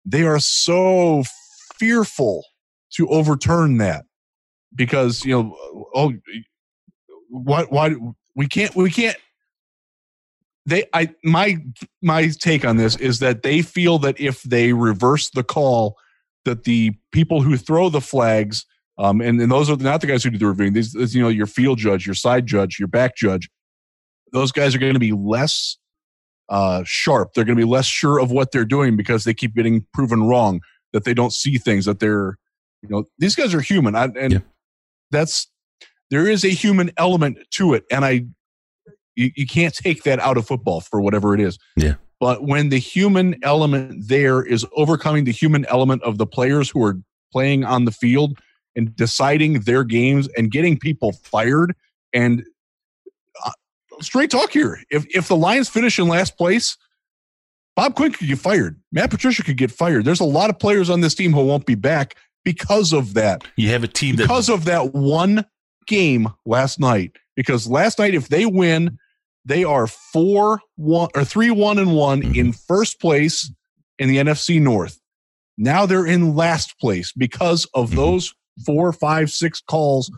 they 0.05 0.23
are 0.23 0.39
so 0.39 1.25
fearful 1.79 2.45
to 2.93 3.09
overturn 3.09 3.79
that 3.79 4.05
because 4.75 5.25
you 5.25 5.33
know 5.33 5.57
oh 5.95 6.13
what 7.29 7.71
why 7.73 7.95
we 8.35 8.47
can't 8.47 8.75
we 8.77 8.91
can't 8.91 9.17
they 10.65 10.85
i 10.95 11.13
my 11.25 11.57
my 12.03 12.29
take 12.29 12.65
on 12.65 12.77
this 12.77 12.97
is 12.97 13.19
that 13.19 13.43
they 13.43 13.63
feel 13.63 13.99
that 13.99 14.19
if 14.21 14.43
they 14.43 14.73
reverse 14.73 15.31
the 15.31 15.43
call 15.43 15.97
that 16.47 16.65
the 16.65 16.93
people 17.13 17.43
who 17.43 17.59
throw 17.59 17.91
the 17.91 18.01
flags 18.01 18.65
um 18.97 19.21
and, 19.21 19.39
and 19.41 19.53
those 19.53 19.69
are 19.69 19.77
not 19.77 20.01
the 20.01 20.07
guys 20.07 20.25
who 20.25 20.31
do 20.31 20.39
the 20.39 20.47
reviewing 20.47 20.73
these 20.73 20.95
you 21.15 21.21
know 21.21 21.29
your 21.29 21.47
field 21.47 21.79
judge 21.79 22.07
your 22.07 22.15
side 22.15 22.47
judge 22.47 22.79
your 22.79 22.89
back 22.89 23.15
judge 23.15 23.51
those 24.33 24.53
guys 24.53 24.75
are 24.75 24.79
going 24.79 24.95
to 24.95 24.99
be 24.99 25.13
less 25.13 25.79
uh, 26.49 26.83
sharp. 26.85 27.33
They're 27.35 27.45
going 27.45 27.57
to 27.57 27.65
be 27.65 27.69
less 27.69 27.87
sure 27.87 28.19
of 28.19 28.31
what 28.31 28.53
they're 28.53 28.65
doing 28.65 28.97
because 28.97 29.25
they 29.25 29.35
keep 29.35 29.55
getting 29.55 29.87
proven 29.93 30.23
wrong. 30.25 30.61
That 30.93 31.05
they 31.05 31.15
don't 31.15 31.33
see 31.33 31.59
things. 31.59 31.85
That 31.85 32.01
they're, 32.01 32.39
you 32.83 32.89
know, 32.89 33.05
these 33.19 33.35
guys 33.35 33.55
are 33.55 33.61
human, 33.61 33.95
I, 33.95 34.05
and 34.05 34.33
yeah. 34.33 34.39
that's 35.11 35.51
there 36.11 36.29
is 36.29 36.45
a 36.45 36.49
human 36.49 36.91
element 36.97 37.39
to 37.53 37.75
it, 37.75 37.85
and 37.91 38.05
I, 38.05 38.27
you, 39.15 39.31
you 39.37 39.47
can't 39.47 39.75
take 39.75 40.05
that 40.05 40.21
out 40.21 40.37
of 40.37 40.47
football 40.47 40.81
for 40.81 41.01
whatever 41.01 41.35
it 41.35 41.41
is. 41.41 41.59
Yeah. 41.77 41.95
But 42.19 42.45
when 42.45 42.71
the 42.71 42.79
human 42.79 43.37
element 43.43 44.09
there 44.09 44.43
is 44.43 44.65
overcoming 44.75 45.25
the 45.25 45.33
human 45.33 45.67
element 45.67 46.03
of 46.03 46.19
the 46.19 46.27
players 46.27 46.71
who 46.71 46.83
are 46.83 46.99
playing 47.33 47.65
on 47.65 47.85
the 47.85 47.93
field 47.93 48.39
and 48.75 48.95
deciding 48.97 49.61
their 49.61 49.85
games 49.85 50.29
and 50.37 50.51
getting 50.51 50.79
people 50.79 51.13
fired 51.13 51.75
and 52.13 52.43
uh, 53.45 53.51
straight 54.01 54.31
talk 54.31 54.51
here. 54.51 54.79
If 54.91 55.07
if 55.15 55.29
the 55.29 55.37
Lions 55.37 55.69
finish 55.69 55.99
in 55.99 56.09
last 56.09 56.37
place, 56.39 56.77
Bob 57.75 57.95
Quinn 57.95 58.13
could 58.13 58.29
get 58.29 58.39
fired. 58.39 58.81
Matt 58.93 59.11
Patricia 59.11 59.43
could 59.43 59.59
get 59.59 59.71
fired. 59.71 60.05
There's 60.05 60.21
a 60.21 60.25
lot 60.25 60.49
of 60.49 60.59
players 60.59 60.89
on 60.89 61.03
this 61.03 61.15
team 61.15 61.33
who 61.33 61.45
won't 61.45 61.67
be 61.67 61.75
back 61.75 62.17
because 62.45 62.93
of 62.93 63.15
that. 63.15 63.45
You 63.57 63.69
have 63.71 63.85
a 63.85 63.89
team 63.89 64.17
because 64.17 64.47
that- 64.47 64.55
of 64.55 64.65
that 64.65 64.95
one 64.95 65.45
game 65.87 66.29
last 66.47 66.81
night. 66.81 67.17
Because 67.35 67.67
last 67.67 67.99
night, 67.99 68.15
if 68.15 68.29
they 68.29 68.47
win, 68.47 68.99
they 69.47 69.65
are 69.65 69.87
four 69.87 70.61
one 70.75 71.09
or 71.15 71.25
three 71.25 71.51
one 71.51 71.79
and 71.79 71.95
one 71.95 72.21
mm-hmm. 72.21 72.35
in 72.35 72.53
first 72.53 73.01
place 73.01 73.51
in 73.99 74.09
the 74.09 74.19
NFC 74.19 74.61
North. 74.61 75.01
Now 75.57 75.87
they're 75.87 76.05
in 76.07 76.35
last 76.35 76.79
place 76.79 77.13
because 77.17 77.67
of 77.73 77.89
mm-hmm. 77.89 77.97
those 77.97 78.35
four, 78.67 78.93
five, 78.93 79.31
six 79.31 79.63
calls 79.63 80.11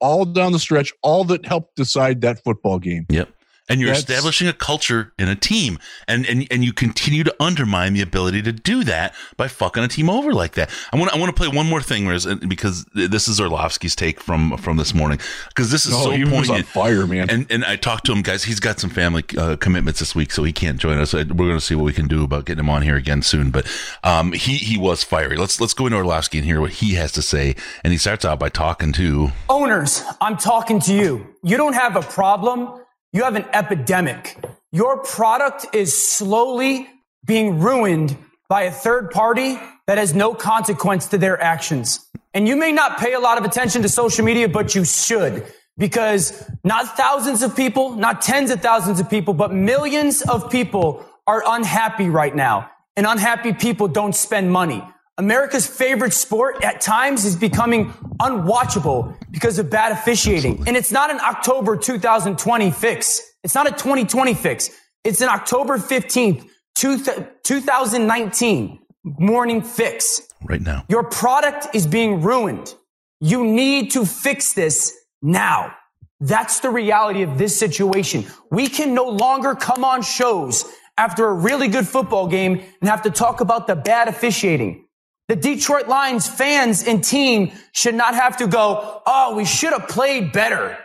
all 0.00 0.24
down 0.24 0.52
the 0.52 0.58
stretch, 0.58 0.92
all 1.02 1.24
that 1.24 1.46
helped 1.46 1.76
decide 1.76 2.20
that 2.20 2.44
football 2.44 2.78
game. 2.78 3.06
Yep. 3.08 3.30
And 3.66 3.80
you're 3.80 3.88
That's, 3.88 4.00
establishing 4.00 4.46
a 4.46 4.52
culture 4.52 5.14
in 5.18 5.28
a 5.28 5.34
team, 5.34 5.78
and, 6.06 6.26
and 6.26 6.46
and 6.50 6.62
you 6.62 6.74
continue 6.74 7.24
to 7.24 7.34
undermine 7.40 7.94
the 7.94 8.02
ability 8.02 8.42
to 8.42 8.52
do 8.52 8.84
that 8.84 9.14
by 9.38 9.48
fucking 9.48 9.82
a 9.82 9.88
team 9.88 10.10
over 10.10 10.34
like 10.34 10.52
that. 10.52 10.70
I 10.92 10.98
want 10.98 11.14
I 11.14 11.18
want 11.18 11.34
to 11.34 11.42
play 11.42 11.48
one 11.48 11.66
more 11.66 11.80
thing, 11.80 12.06
Riz, 12.06 12.26
because 12.46 12.84
this 12.94 13.26
is 13.26 13.40
Orlovsky's 13.40 13.96
take 13.96 14.20
from 14.20 14.58
from 14.58 14.76
this 14.76 14.92
morning, 14.92 15.18
because 15.48 15.70
this 15.70 15.86
is 15.86 15.92
so 15.92 16.10
he 16.10 16.24
poignant. 16.24 16.40
Was 16.40 16.50
on 16.50 16.62
fire, 16.64 17.06
man. 17.06 17.30
And 17.30 17.46
and 17.50 17.64
I 17.64 17.76
talked 17.76 18.04
to 18.06 18.12
him, 18.12 18.20
guys. 18.20 18.44
He's 18.44 18.60
got 18.60 18.80
some 18.80 18.90
family 18.90 19.24
uh, 19.38 19.56
commitments 19.56 19.98
this 19.98 20.14
week, 20.14 20.30
so 20.30 20.44
he 20.44 20.52
can't 20.52 20.78
join 20.78 20.98
us. 20.98 21.14
We're 21.14 21.24
going 21.24 21.56
to 21.56 21.60
see 21.60 21.74
what 21.74 21.84
we 21.84 21.94
can 21.94 22.06
do 22.06 22.22
about 22.22 22.44
getting 22.44 22.64
him 22.64 22.68
on 22.68 22.82
here 22.82 22.96
again 22.96 23.22
soon. 23.22 23.50
But 23.50 23.66
um, 24.02 24.32
he 24.32 24.56
he 24.56 24.76
was 24.76 25.02
fiery. 25.02 25.36
Let's 25.36 25.58
let's 25.58 25.72
go 25.72 25.86
into 25.86 25.96
Orlovsky 25.96 26.36
and 26.36 26.46
hear 26.46 26.60
what 26.60 26.72
he 26.72 26.96
has 26.96 27.12
to 27.12 27.22
say. 27.22 27.56
And 27.82 27.92
he 27.92 27.98
starts 27.98 28.26
out 28.26 28.38
by 28.38 28.50
talking 28.50 28.92
to 28.92 29.30
owners. 29.48 30.02
I'm 30.20 30.36
talking 30.36 30.80
to 30.80 30.94
you. 30.94 31.26
You 31.42 31.56
don't 31.56 31.74
have 31.74 31.96
a 31.96 32.02
problem 32.02 32.83
you 33.14 33.22
have 33.22 33.36
an 33.36 33.46
epidemic. 33.52 34.36
Your 34.72 34.98
product 34.98 35.66
is 35.72 35.96
slowly 35.96 36.88
being 37.24 37.60
ruined 37.60 38.16
by 38.48 38.62
a 38.62 38.72
third 38.72 39.12
party 39.12 39.58
that 39.86 39.98
has 39.98 40.14
no 40.14 40.34
consequence 40.34 41.06
to 41.06 41.16
their 41.16 41.40
actions. 41.40 42.06
And 42.34 42.48
you 42.48 42.56
may 42.56 42.72
not 42.72 42.98
pay 42.98 43.12
a 43.12 43.20
lot 43.20 43.38
of 43.38 43.44
attention 43.44 43.82
to 43.82 43.88
social 43.88 44.24
media, 44.24 44.48
but 44.48 44.74
you 44.74 44.84
should 44.84 45.46
because 45.78 46.48
not 46.64 46.96
thousands 46.96 47.42
of 47.42 47.54
people, 47.54 47.94
not 47.94 48.20
tens 48.20 48.50
of 48.50 48.60
thousands 48.60 48.98
of 48.98 49.08
people, 49.08 49.32
but 49.32 49.52
millions 49.52 50.22
of 50.22 50.50
people 50.50 51.04
are 51.26 51.42
unhappy 51.46 52.08
right 52.08 52.34
now. 52.34 52.68
And 52.96 53.06
unhappy 53.06 53.52
people 53.52 53.86
don't 53.88 54.14
spend 54.14 54.50
money. 54.50 54.82
America's 55.16 55.66
favorite 55.66 56.12
sport 56.12 56.64
at 56.64 56.80
times 56.80 57.24
is 57.24 57.36
becoming 57.36 57.90
unwatchable 58.20 59.16
because 59.30 59.58
of 59.58 59.70
bad 59.70 59.92
officiating. 59.92 60.64
And 60.66 60.76
it's 60.76 60.90
not 60.90 61.10
an 61.10 61.20
October 61.20 61.76
2020 61.76 62.70
fix. 62.72 63.22
It's 63.44 63.54
not 63.54 63.68
a 63.68 63.70
2020 63.70 64.34
fix. 64.34 64.70
It's 65.04 65.20
an 65.20 65.28
October 65.28 65.78
15th, 65.78 66.48
two 66.74 66.98
2019 67.44 68.80
morning 69.04 69.62
fix. 69.62 70.22
Right 70.42 70.60
now. 70.60 70.84
Your 70.88 71.04
product 71.04 71.68
is 71.74 71.86
being 71.86 72.22
ruined. 72.22 72.74
You 73.20 73.44
need 73.44 73.92
to 73.92 74.04
fix 74.04 74.54
this 74.54 74.92
now. 75.22 75.74
That's 76.20 76.60
the 76.60 76.70
reality 76.70 77.22
of 77.22 77.38
this 77.38 77.56
situation. 77.56 78.24
We 78.50 78.66
can 78.66 78.94
no 78.94 79.04
longer 79.04 79.54
come 79.54 79.84
on 79.84 80.02
shows 80.02 80.64
after 80.96 81.26
a 81.26 81.32
really 81.32 81.68
good 81.68 81.86
football 81.86 82.26
game 82.26 82.62
and 82.80 82.88
have 82.88 83.02
to 83.02 83.10
talk 83.10 83.40
about 83.40 83.66
the 83.66 83.76
bad 83.76 84.08
officiating. 84.08 84.83
The 85.28 85.36
Detroit 85.36 85.88
Lions 85.88 86.28
fans 86.28 86.86
and 86.86 87.02
team 87.02 87.52
should 87.72 87.94
not 87.94 88.14
have 88.14 88.36
to 88.38 88.46
go, 88.46 89.02
oh, 89.06 89.34
we 89.36 89.46
should 89.46 89.72
have 89.72 89.88
played 89.88 90.32
better. 90.32 90.76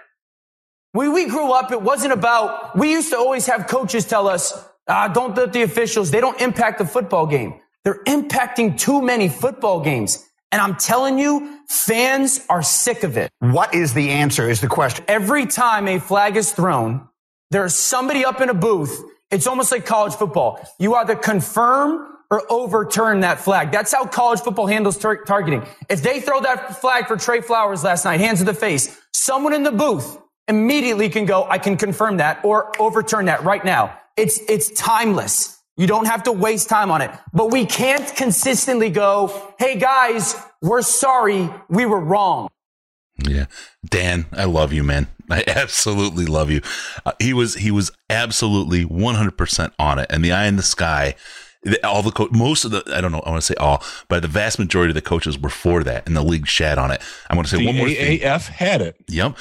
When 0.93 1.13
we 1.13 1.27
grew 1.27 1.51
up, 1.51 1.71
it 1.71 1.81
wasn't 1.81 2.13
about, 2.13 2.77
we 2.77 2.91
used 2.91 3.09
to 3.09 3.17
always 3.17 3.45
have 3.47 3.67
coaches 3.67 4.05
tell 4.05 4.27
us, 4.27 4.53
ah, 4.87 5.09
don't 5.09 5.35
let 5.35 5.51
the 5.51 5.61
officials, 5.63 6.09
they 6.09 6.21
don't 6.21 6.39
impact 6.39 6.79
the 6.79 6.85
football 6.85 7.27
game. 7.27 7.59
They're 7.83 8.03
impacting 8.05 8.79
too 8.79 9.01
many 9.01 9.27
football 9.27 9.81
games. 9.81 10.25
And 10.51 10.61
I'm 10.61 10.75
telling 10.75 11.19
you, 11.19 11.59
fans 11.67 12.43
are 12.49 12.63
sick 12.63 13.03
of 13.03 13.17
it. 13.17 13.29
What 13.39 13.75
is 13.75 13.93
the 13.93 14.09
answer 14.09 14.49
is 14.49 14.61
the 14.61 14.67
question. 14.67 15.05
Every 15.07 15.45
time 15.45 15.87
a 15.87 15.99
flag 15.99 16.37
is 16.37 16.51
thrown, 16.51 17.07
there's 17.51 17.75
somebody 17.75 18.25
up 18.25 18.41
in 18.41 18.49
a 18.49 18.53
booth. 18.53 18.99
It's 19.31 19.47
almost 19.47 19.71
like 19.71 19.85
college 19.85 20.15
football. 20.15 20.59
You 20.79 20.95
either 20.95 21.15
confirm 21.15 22.07
or 22.31 22.43
overturn 22.51 23.21
that 23.21 23.39
flag. 23.39 23.71
That's 23.71 23.91
how 23.91 24.05
college 24.05 24.41
football 24.41 24.67
handles 24.67 24.97
tar- 24.97 25.23
targeting. 25.23 25.65
If 25.89 26.01
they 26.01 26.21
throw 26.21 26.41
that 26.41 26.79
flag 26.79 27.07
for 27.07 27.17
Trey 27.17 27.41
Flowers 27.41 27.83
last 27.83 28.05
night, 28.05 28.19
hands 28.19 28.39
to 28.39 28.45
the 28.45 28.53
face, 28.53 28.99
someone 29.13 29.53
in 29.53 29.63
the 29.63 29.71
booth 29.71 30.17
immediately 30.47 31.09
can 31.09 31.25
go, 31.25 31.45
I 31.49 31.57
can 31.57 31.77
confirm 31.77 32.17
that 32.17 32.43
or 32.43 32.71
overturn 32.79 33.25
that 33.25 33.43
right 33.43 33.63
now. 33.63 33.97
It's, 34.17 34.39
it's 34.49 34.69
timeless. 34.71 35.59
You 35.77 35.87
don't 35.87 36.05
have 36.05 36.23
to 36.23 36.31
waste 36.31 36.69
time 36.69 36.91
on 36.91 37.01
it. 37.01 37.11
But 37.33 37.51
we 37.51 37.65
can't 37.65 38.15
consistently 38.15 38.89
go, 38.89 39.53
hey 39.57 39.79
guys, 39.79 40.35
we're 40.61 40.81
sorry, 40.81 41.49
we 41.69 41.85
were 41.85 41.99
wrong. 41.99 42.49
Yeah. 43.27 43.45
Dan, 43.85 44.25
I 44.33 44.45
love 44.45 44.73
you, 44.73 44.83
man. 44.83 45.07
I 45.31 45.43
absolutely 45.47 46.25
love 46.25 46.49
you. 46.49 46.61
Uh, 47.05 47.13
he 47.19 47.33
was 47.33 47.55
he 47.55 47.71
was 47.71 47.91
absolutely 48.09 48.85
100% 48.85 49.71
on 49.77 49.99
it. 49.99 50.07
And 50.09 50.23
the 50.23 50.31
eye 50.31 50.47
in 50.47 50.55
the 50.55 50.63
sky, 50.63 51.15
all 51.83 52.01
the 52.01 52.11
co- 52.11 52.29
most 52.31 52.65
of 52.65 52.71
the 52.71 52.83
I 52.93 53.01
don't 53.01 53.11
know, 53.11 53.19
I 53.19 53.29
want 53.29 53.41
to 53.41 53.45
say 53.45 53.55
all, 53.55 53.83
but 54.07 54.21
the 54.21 54.27
vast 54.27 54.59
majority 54.59 54.91
of 54.91 54.95
the 54.95 55.01
coaches 55.01 55.37
were 55.37 55.49
for 55.49 55.83
that 55.83 56.07
and 56.07 56.15
the 56.15 56.23
league 56.23 56.47
shat 56.47 56.77
on 56.77 56.91
it. 56.91 57.01
I 57.29 57.35
want 57.35 57.47
to 57.47 57.55
say 57.55 57.61
the 57.61 57.67
one 57.67 57.77
more 57.77 57.89
thing. 57.89 58.19
AAF 58.19 58.47
had 58.47 58.81
it. 58.81 58.95
Yep. 59.09 59.37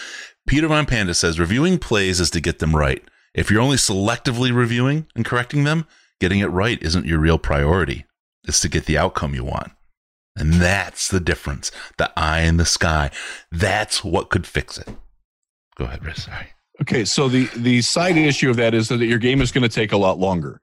Peter 0.46 0.68
Von 0.68 0.86
Panda 0.86 1.14
says 1.14 1.38
reviewing 1.38 1.78
plays 1.78 2.20
is 2.20 2.30
to 2.30 2.40
get 2.40 2.58
them 2.58 2.74
right. 2.74 3.02
If 3.34 3.50
you're 3.50 3.60
only 3.60 3.76
selectively 3.76 4.54
reviewing 4.54 5.06
and 5.14 5.24
correcting 5.24 5.64
them, 5.64 5.86
getting 6.20 6.40
it 6.40 6.46
right 6.46 6.82
isn't 6.82 7.06
your 7.06 7.20
real 7.20 7.38
priority. 7.38 8.06
It's 8.46 8.60
to 8.60 8.68
get 8.68 8.86
the 8.86 8.98
outcome 8.98 9.34
you 9.34 9.44
want. 9.44 9.72
And 10.36 10.54
that's 10.54 11.08
the 11.08 11.20
difference. 11.20 11.70
The 11.98 12.10
eye 12.16 12.40
in 12.40 12.56
the 12.56 12.64
sky. 12.64 13.10
That's 13.50 14.02
what 14.02 14.30
could 14.30 14.46
fix 14.46 14.78
it. 14.78 14.88
Go 15.76 15.84
ahead, 15.84 16.04
Riz. 16.04 16.24
Sorry. 16.24 16.48
Okay, 16.80 17.04
so 17.04 17.28
the 17.28 17.46
the 17.56 17.82
side 17.82 18.16
issue 18.16 18.50
of 18.50 18.56
that 18.56 18.72
is 18.72 18.88
that 18.88 18.98
your 18.98 19.18
game 19.18 19.40
is 19.40 19.50
going 19.50 19.62
to 19.62 19.68
take 19.68 19.92
a 19.92 19.96
lot 19.96 20.18
longer. 20.18 20.60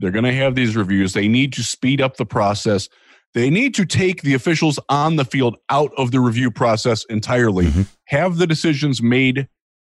They're 0.00 0.10
going 0.10 0.24
to 0.24 0.32
have 0.32 0.54
these 0.54 0.76
reviews. 0.76 1.12
They 1.12 1.28
need 1.28 1.52
to 1.54 1.62
speed 1.62 2.00
up 2.00 2.16
the 2.16 2.26
process. 2.26 2.88
They 3.34 3.50
need 3.50 3.74
to 3.74 3.84
take 3.84 4.22
the 4.22 4.34
officials 4.34 4.78
on 4.88 5.16
the 5.16 5.24
field 5.24 5.56
out 5.70 5.92
of 5.96 6.12
the 6.12 6.20
review 6.20 6.50
process 6.50 7.04
entirely. 7.06 7.66
Mm-hmm. 7.66 7.82
Have 8.06 8.38
the 8.38 8.46
decisions 8.46 9.02
made 9.02 9.48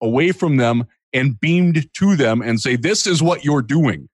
away 0.01 0.31
from 0.31 0.57
them 0.57 0.85
and 1.13 1.39
beamed 1.39 1.87
to 1.93 2.15
them 2.15 2.41
and 2.41 2.59
say 2.59 2.75
this 2.75 3.05
is 3.05 3.21
what 3.21 3.45
you're 3.45 3.61
doing. 3.61 4.09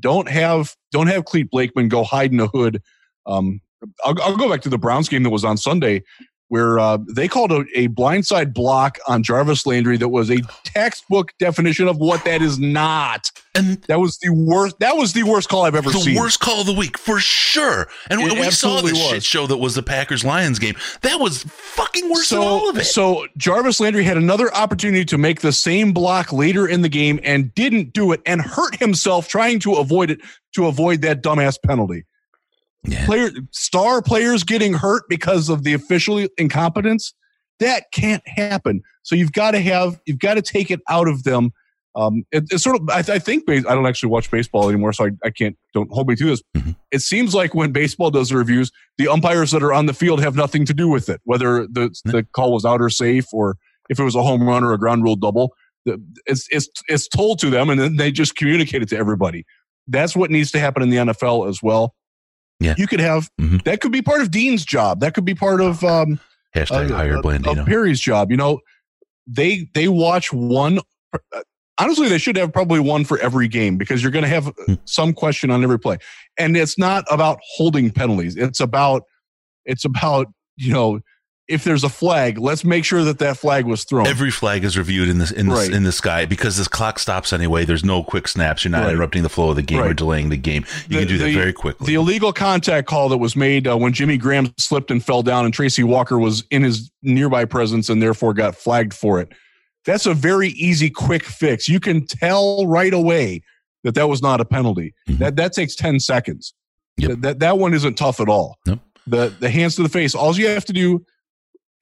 Don't 0.00 0.28
have 0.28 0.74
don't 0.90 1.06
have 1.06 1.24
Clete 1.24 1.50
Blakeman 1.50 1.88
go 1.88 2.02
hide 2.02 2.32
in 2.32 2.40
a 2.40 2.48
hood. 2.48 2.82
Um, 3.24 3.60
I'll, 4.04 4.20
I'll 4.22 4.36
go 4.36 4.48
back 4.48 4.62
to 4.62 4.68
the 4.68 4.78
Browns 4.78 5.08
game 5.08 5.22
that 5.22 5.30
was 5.30 5.44
on 5.44 5.56
Sunday 5.56 6.02
where 6.48 6.78
uh, 6.78 6.98
they 7.14 7.26
called 7.26 7.50
a, 7.50 7.64
a 7.74 7.88
blindside 7.88 8.54
block 8.54 8.98
on 9.08 9.22
Jarvis 9.22 9.66
Landry 9.66 9.96
that 9.96 10.08
was 10.08 10.30
a 10.30 10.38
textbook 10.64 11.32
definition 11.38 11.88
of 11.88 11.98
what 11.98 12.24
that 12.24 12.40
is 12.40 12.58
not. 12.58 13.30
And 13.54 13.82
that 13.88 13.98
was 13.98 14.18
the 14.18 14.30
worst. 14.30 14.78
That 14.80 14.96
was 14.96 15.12
the 15.12 15.24
worst 15.24 15.48
call 15.48 15.62
I've 15.62 15.74
ever 15.74 15.90
the 15.90 15.98
seen. 15.98 16.14
The 16.14 16.20
worst 16.20 16.40
call 16.40 16.60
of 16.60 16.66
the 16.66 16.72
week 16.72 16.98
for 16.98 17.18
sure. 17.18 17.88
And 18.10 18.20
It 18.20 18.32
we 18.32 18.50
saw 18.50 18.80
this 18.80 18.98
shit 18.98 19.24
show 19.24 19.46
that 19.46 19.56
was 19.56 19.74
the 19.74 19.82
Packers 19.82 20.24
Lions 20.24 20.58
game. 20.58 20.76
That 21.02 21.18
was 21.18 21.42
fucking 21.44 22.08
worse 22.10 22.28
so, 22.28 22.40
than 22.40 22.48
all 22.48 22.70
of 22.70 22.76
it. 22.76 22.84
So 22.84 23.26
Jarvis 23.36 23.80
Landry 23.80 24.04
had 24.04 24.16
another 24.16 24.54
opportunity 24.54 25.04
to 25.06 25.18
make 25.18 25.40
the 25.40 25.52
same 25.52 25.92
block 25.92 26.32
later 26.32 26.68
in 26.68 26.82
the 26.82 26.88
game 26.88 27.18
and 27.24 27.52
didn't 27.54 27.92
do 27.92 28.12
it 28.12 28.20
and 28.26 28.40
hurt 28.40 28.76
himself 28.76 29.26
trying 29.26 29.58
to 29.60 29.74
avoid 29.74 30.10
it 30.10 30.20
to 30.54 30.66
avoid 30.66 31.02
that 31.02 31.22
dumbass 31.22 31.58
penalty. 31.60 32.04
Yeah. 32.86 33.04
Player 33.06 33.30
star 33.50 34.02
players 34.02 34.44
getting 34.44 34.74
hurt 34.74 35.04
because 35.08 35.48
of 35.48 35.64
the 35.64 35.74
official 35.74 36.26
incompetence 36.38 37.14
that 37.60 37.84
can't 37.92 38.26
happen. 38.26 38.82
So 39.02 39.14
you've 39.14 39.32
got 39.32 39.52
to 39.52 39.60
have 39.60 40.00
you've 40.06 40.18
got 40.18 40.34
to 40.34 40.42
take 40.42 40.70
it 40.70 40.80
out 40.88 41.08
of 41.08 41.24
them. 41.24 41.50
Um, 41.94 42.24
it, 42.30 42.44
it's 42.50 42.62
sort 42.62 42.76
of 42.76 42.88
I, 42.90 42.98
I 42.98 43.18
think 43.18 43.44
I 43.48 43.60
don't 43.60 43.86
actually 43.86 44.10
watch 44.10 44.30
baseball 44.30 44.68
anymore, 44.68 44.92
so 44.92 45.06
I, 45.06 45.10
I 45.24 45.30
can't 45.30 45.56
don't 45.72 45.90
hold 45.90 46.08
me 46.08 46.16
to 46.16 46.24
this. 46.26 46.42
Mm-hmm. 46.56 46.72
It 46.90 47.00
seems 47.00 47.34
like 47.34 47.54
when 47.54 47.72
baseball 47.72 48.10
does 48.10 48.28
the 48.28 48.36
reviews, 48.36 48.70
the 48.98 49.08
umpires 49.08 49.50
that 49.52 49.62
are 49.62 49.72
on 49.72 49.86
the 49.86 49.94
field 49.94 50.20
have 50.20 50.36
nothing 50.36 50.66
to 50.66 50.74
do 50.74 50.88
with 50.88 51.08
it, 51.08 51.20
whether 51.24 51.66
the 51.66 51.94
the 52.04 52.26
call 52.34 52.52
was 52.52 52.64
out 52.64 52.80
or 52.80 52.90
safe, 52.90 53.26
or 53.32 53.56
if 53.88 53.98
it 53.98 54.04
was 54.04 54.14
a 54.14 54.22
home 54.22 54.46
run 54.46 54.64
or 54.64 54.72
a 54.72 54.78
ground 54.78 55.04
rule 55.04 55.16
double. 55.16 55.54
It's 56.26 56.48
it's 56.50 56.68
it's 56.88 57.06
told 57.06 57.38
to 57.38 57.48
them, 57.48 57.70
and 57.70 57.80
then 57.80 57.96
they 57.96 58.10
just 58.10 58.34
communicate 58.34 58.82
it 58.82 58.88
to 58.88 58.96
everybody. 58.96 59.46
That's 59.86 60.16
what 60.16 60.32
needs 60.32 60.50
to 60.50 60.58
happen 60.58 60.82
in 60.82 60.90
the 60.90 60.96
NFL 60.96 61.48
as 61.48 61.62
well. 61.62 61.94
Yeah. 62.60 62.74
You 62.78 62.86
could 62.86 63.00
have 63.00 63.28
Mhm. 63.40 63.62
that 63.64 63.80
could 63.80 63.92
be 63.92 64.02
part 64.02 64.20
of 64.22 64.30
Dean's 64.30 64.64
job. 64.64 65.00
That 65.00 65.14
could 65.14 65.24
be 65.24 65.34
part 65.34 65.60
of 65.60 65.84
um, 65.84 66.18
Hashtag 66.54 66.90
uh, 66.90 66.96
hire 66.96 67.18
uh, 67.18 67.22
Blandino. 67.22 67.66
Parry's 67.66 68.00
job. 68.00 68.30
You 68.30 68.36
know, 68.36 68.60
they 69.26 69.68
they 69.74 69.88
watch 69.88 70.32
one. 70.32 70.80
uh, 71.12 71.42
Honestly, 71.78 72.08
they 72.08 72.16
should 72.16 72.38
have 72.38 72.54
probably 72.54 72.80
one 72.80 73.04
for 73.04 73.18
every 73.18 73.48
game 73.48 73.76
because 73.76 74.02
you're 74.02 74.10
going 74.10 74.22
to 74.22 74.28
have 74.30 74.50
Hmm. 74.64 74.74
some 74.86 75.12
question 75.12 75.50
on 75.50 75.62
every 75.62 75.78
play, 75.78 75.98
and 76.38 76.56
it's 76.56 76.78
not 76.78 77.04
about 77.10 77.38
holding 77.56 77.90
penalties. 77.90 78.34
It's 78.36 78.60
about 78.60 79.02
it's 79.66 79.84
about 79.84 80.28
you 80.56 80.72
know 80.72 81.00
if 81.48 81.62
there's 81.62 81.84
a 81.84 81.88
flag, 81.88 82.38
let's 82.38 82.64
make 82.64 82.84
sure 82.84 83.04
that 83.04 83.18
that 83.20 83.36
flag 83.38 83.66
was 83.66 83.84
thrown. 83.84 84.06
Every 84.06 84.30
flag 84.32 84.64
is 84.64 84.76
reviewed 84.76 85.08
in 85.08 85.18
this 85.18 85.30
in 85.30 85.48
this 85.48 85.58
Right. 85.58 85.70
in 85.72 85.84
the 85.84 85.92
sky 85.92 86.24
because 86.26 86.56
this 86.56 86.66
clock 86.66 86.98
stops 86.98 87.32
anyway. 87.32 87.64
There's 87.64 87.84
no 87.84 88.02
quick 88.02 88.26
snaps. 88.26 88.64
You're 88.64 88.72
not 88.72 88.82
Right. 88.82 88.90
interrupting 88.90 89.22
the 89.22 89.28
flow 89.28 89.50
of 89.50 89.56
the 89.56 89.62
game 89.62 89.80
or 89.82 89.94
delaying 89.94 90.28
the 90.30 90.36
game. 90.36 90.64
You 90.88 90.96
The- 90.96 90.98
can 91.00 91.08
do 91.08 91.18
that 91.18 91.24
the- 91.26 91.34
very 91.34 91.52
quickly. 91.52 91.86
The 91.86 91.94
illegal 91.94 92.32
contact 92.32 92.88
call 92.88 93.08
that 93.10 93.18
was 93.18 93.36
made 93.36 93.68
uh, 93.68 93.76
when 93.76 93.92
Jimmy 93.92 94.16
Graham 94.16 94.52
slipped 94.58 94.90
and 94.90 95.04
fell 95.04 95.22
down, 95.22 95.44
and 95.44 95.54
Tracy 95.54 95.84
Walker 95.84 96.18
was 96.18 96.42
in 96.50 96.62
his 96.62 96.90
nearby 97.02 97.44
presence 97.44 97.88
and 97.88 98.02
therefore 98.02 98.34
got 98.34 98.56
flagged 98.56 98.92
for 98.94 99.20
it. 99.20 99.28
That's 99.84 100.06
a 100.06 100.14
very 100.14 100.48
easy, 100.48 100.90
quick 100.90 101.22
fix. 101.24 101.68
You 101.68 101.78
can 101.78 102.06
tell 102.06 102.66
right 102.66 102.92
away 102.92 103.42
that 103.84 103.94
that 103.94 104.08
was 104.08 104.20
not 104.20 104.40
a 104.40 104.44
penalty. 104.44 104.94
Mhm. 105.08 105.18
That 105.18 105.36
that 105.36 105.52
takes 105.52 105.76
ten 105.76 106.00
seconds. 106.00 106.54
Yep. 106.98 107.10
That, 107.10 107.20
that 107.22 107.38
that 107.38 107.58
one 107.58 107.72
isn't 107.72 107.94
tough 107.96 108.18
at 108.18 108.28
all. 108.28 108.58
Nope. 108.66 108.80
The 109.06 109.32
the 109.38 109.48
hands 109.48 109.76
to 109.76 109.84
the 109.84 109.88
face. 109.88 110.12
All 110.16 110.36
you 110.36 110.48
have 110.48 110.64
to 110.64 110.72
do. 110.72 111.04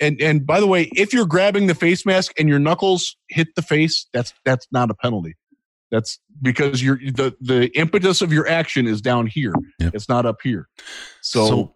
And 0.01 0.21
and 0.21 0.47
by 0.47 0.61
the 0.61 0.67
way, 0.67 0.91
if 0.95 1.13
you're 1.13 1.27
grabbing 1.27 1.67
the 1.67 1.75
face 1.75 2.05
mask 2.05 2.33
and 2.39 2.49
your 2.49 2.59
knuckles 2.59 3.17
hit 3.29 3.49
the 3.57 3.63
face, 3.63 4.07
that's 4.13 4.33
that's 4.45 4.67
not 4.73 4.91
a 4.91 4.95
penalty. 4.95 5.35
That's 5.91 6.19
because 6.43 6.83
you're 6.83 6.97
the 6.99 7.35
the 7.41 7.71
impetus 7.79 8.21
of 8.21 8.33
your 8.33 8.49
action 8.49 8.87
is 8.87 9.01
down 9.01 9.27
here. 9.27 9.55
Yep. 9.79 9.95
It's 9.95 10.09
not 10.09 10.27
up 10.27 10.39
here. 10.43 10.69
So, 11.21 11.47
So- 11.49 11.75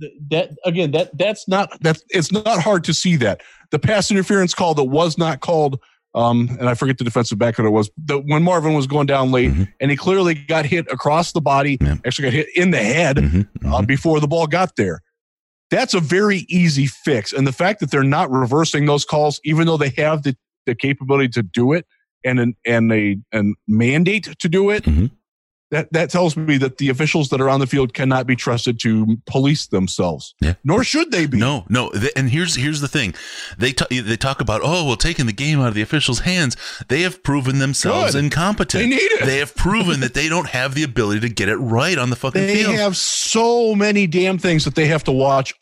th- 0.00 0.12
that 0.30 0.50
again, 0.64 0.90
that 0.92 1.16
that's 1.16 1.46
not 1.46 1.70
that's 1.80 2.02
it's 2.10 2.32
not 2.32 2.60
hard 2.62 2.82
to 2.84 2.94
see 2.94 3.14
that 3.16 3.42
the 3.70 3.78
pass 3.78 4.10
interference 4.10 4.54
call 4.54 4.74
that 4.74 4.84
was 4.84 5.16
not 5.16 5.40
called. 5.40 5.78
Um, 6.14 6.54
and 6.60 6.68
I 6.68 6.74
forget 6.74 6.98
the 6.98 7.04
defensive 7.04 7.38
back 7.38 7.56
that 7.56 7.64
it 7.64 7.70
was. 7.70 7.90
The, 7.96 8.18
when 8.18 8.42
Marvin 8.42 8.74
was 8.74 8.86
going 8.86 9.06
down 9.06 9.30
late, 9.32 9.50
Mhm. 9.50 9.68
and 9.80 9.90
he 9.90 9.96
clearly 9.96 10.34
got 10.34 10.66
hit 10.66 10.86
across 10.92 11.32
the 11.32 11.40
body. 11.40 11.78
Actually, 12.04 12.24
got 12.26 12.34
hit 12.34 12.48
in 12.54 12.70
the 12.70 12.82
head 12.82 13.16
Mhm, 13.16 13.48
uh, 13.64 13.80
mhm. 13.80 13.86
before 13.86 14.20
the 14.20 14.28
ball 14.28 14.46
got 14.46 14.76
there. 14.76 15.00
That's 15.72 15.94
a 15.94 16.00
very 16.00 16.44
easy 16.48 16.86
fix. 16.86 17.32
And 17.32 17.46
the 17.46 17.52
fact 17.52 17.80
that 17.80 17.90
they're 17.90 18.04
not 18.04 18.30
reversing 18.30 18.86
those 18.86 19.04
calls, 19.04 19.40
even 19.42 19.66
though 19.66 19.78
they 19.78 19.92
have 19.96 20.22
the, 20.22 20.36
the 20.66 20.74
capability 20.76 21.28
to 21.30 21.42
do 21.42 21.72
it 21.72 21.86
and 22.24 22.38
an 22.38 22.54
and 22.64 22.92
a 22.92 23.16
and 23.32 23.56
mandate 23.66 24.28
to 24.38 24.48
do 24.48 24.70
it, 24.70 24.84
Mhm. 24.84 25.10
that 25.70 25.90
that 25.92 26.10
tells 26.10 26.36
me 26.36 26.58
that 26.58 26.76
the 26.76 26.90
officials 26.90 27.30
that 27.30 27.40
are 27.40 27.48
on 27.48 27.58
the 27.58 27.66
field 27.66 27.94
cannot 27.94 28.26
be 28.26 28.36
trusted 28.36 28.78
to 28.80 29.16
police 29.26 29.66
themselves. 29.68 30.34
Yeah. 30.42 30.54
Nor 30.62 30.84
should 30.84 31.10
they 31.10 31.24
be. 31.26 31.38
No, 31.38 31.64
no, 31.70 31.90
and 32.14 32.28
here's 32.28 32.54
here's 32.56 32.80
the 32.82 32.88
thing. 32.88 33.14
They 33.58 33.72
ta- 33.72 33.86
they 33.90 34.16
talk 34.18 34.42
about 34.42 34.60
oh, 34.62 34.84
well, 34.84 34.96
taking 34.96 35.24
the 35.26 35.32
game 35.32 35.58
out 35.60 35.68
of 35.68 35.74
the 35.74 35.80
officials' 35.82 36.20
hands. 36.20 36.54
They 36.88 37.00
have 37.00 37.22
proven 37.22 37.58
themselves 37.58 38.12
Good. 38.12 38.24
incompetent. 38.24 38.82
They 38.84 38.90
need 38.90 39.00
it. 39.12 39.24
They 39.24 39.38
have 39.38 39.56
proven 39.56 40.00
that 40.00 40.12
they 40.12 40.28
don't 40.28 40.50
have 40.50 40.74
the 40.74 40.82
ability 40.82 41.20
to 41.20 41.30
get 41.30 41.48
it 41.48 41.56
right 41.56 41.96
on 41.96 42.10
the 42.10 42.16
fucking 42.16 42.42
They 42.42 42.56
field. 42.56 42.74
They 42.74 42.76
have 42.76 42.96
so 42.98 43.74
many 43.74 44.06
damn 44.06 44.36
things 44.38 44.64
that 44.66 44.74
they 44.74 44.86
have 44.88 45.02
to 45.04 45.12
watch 45.12 45.54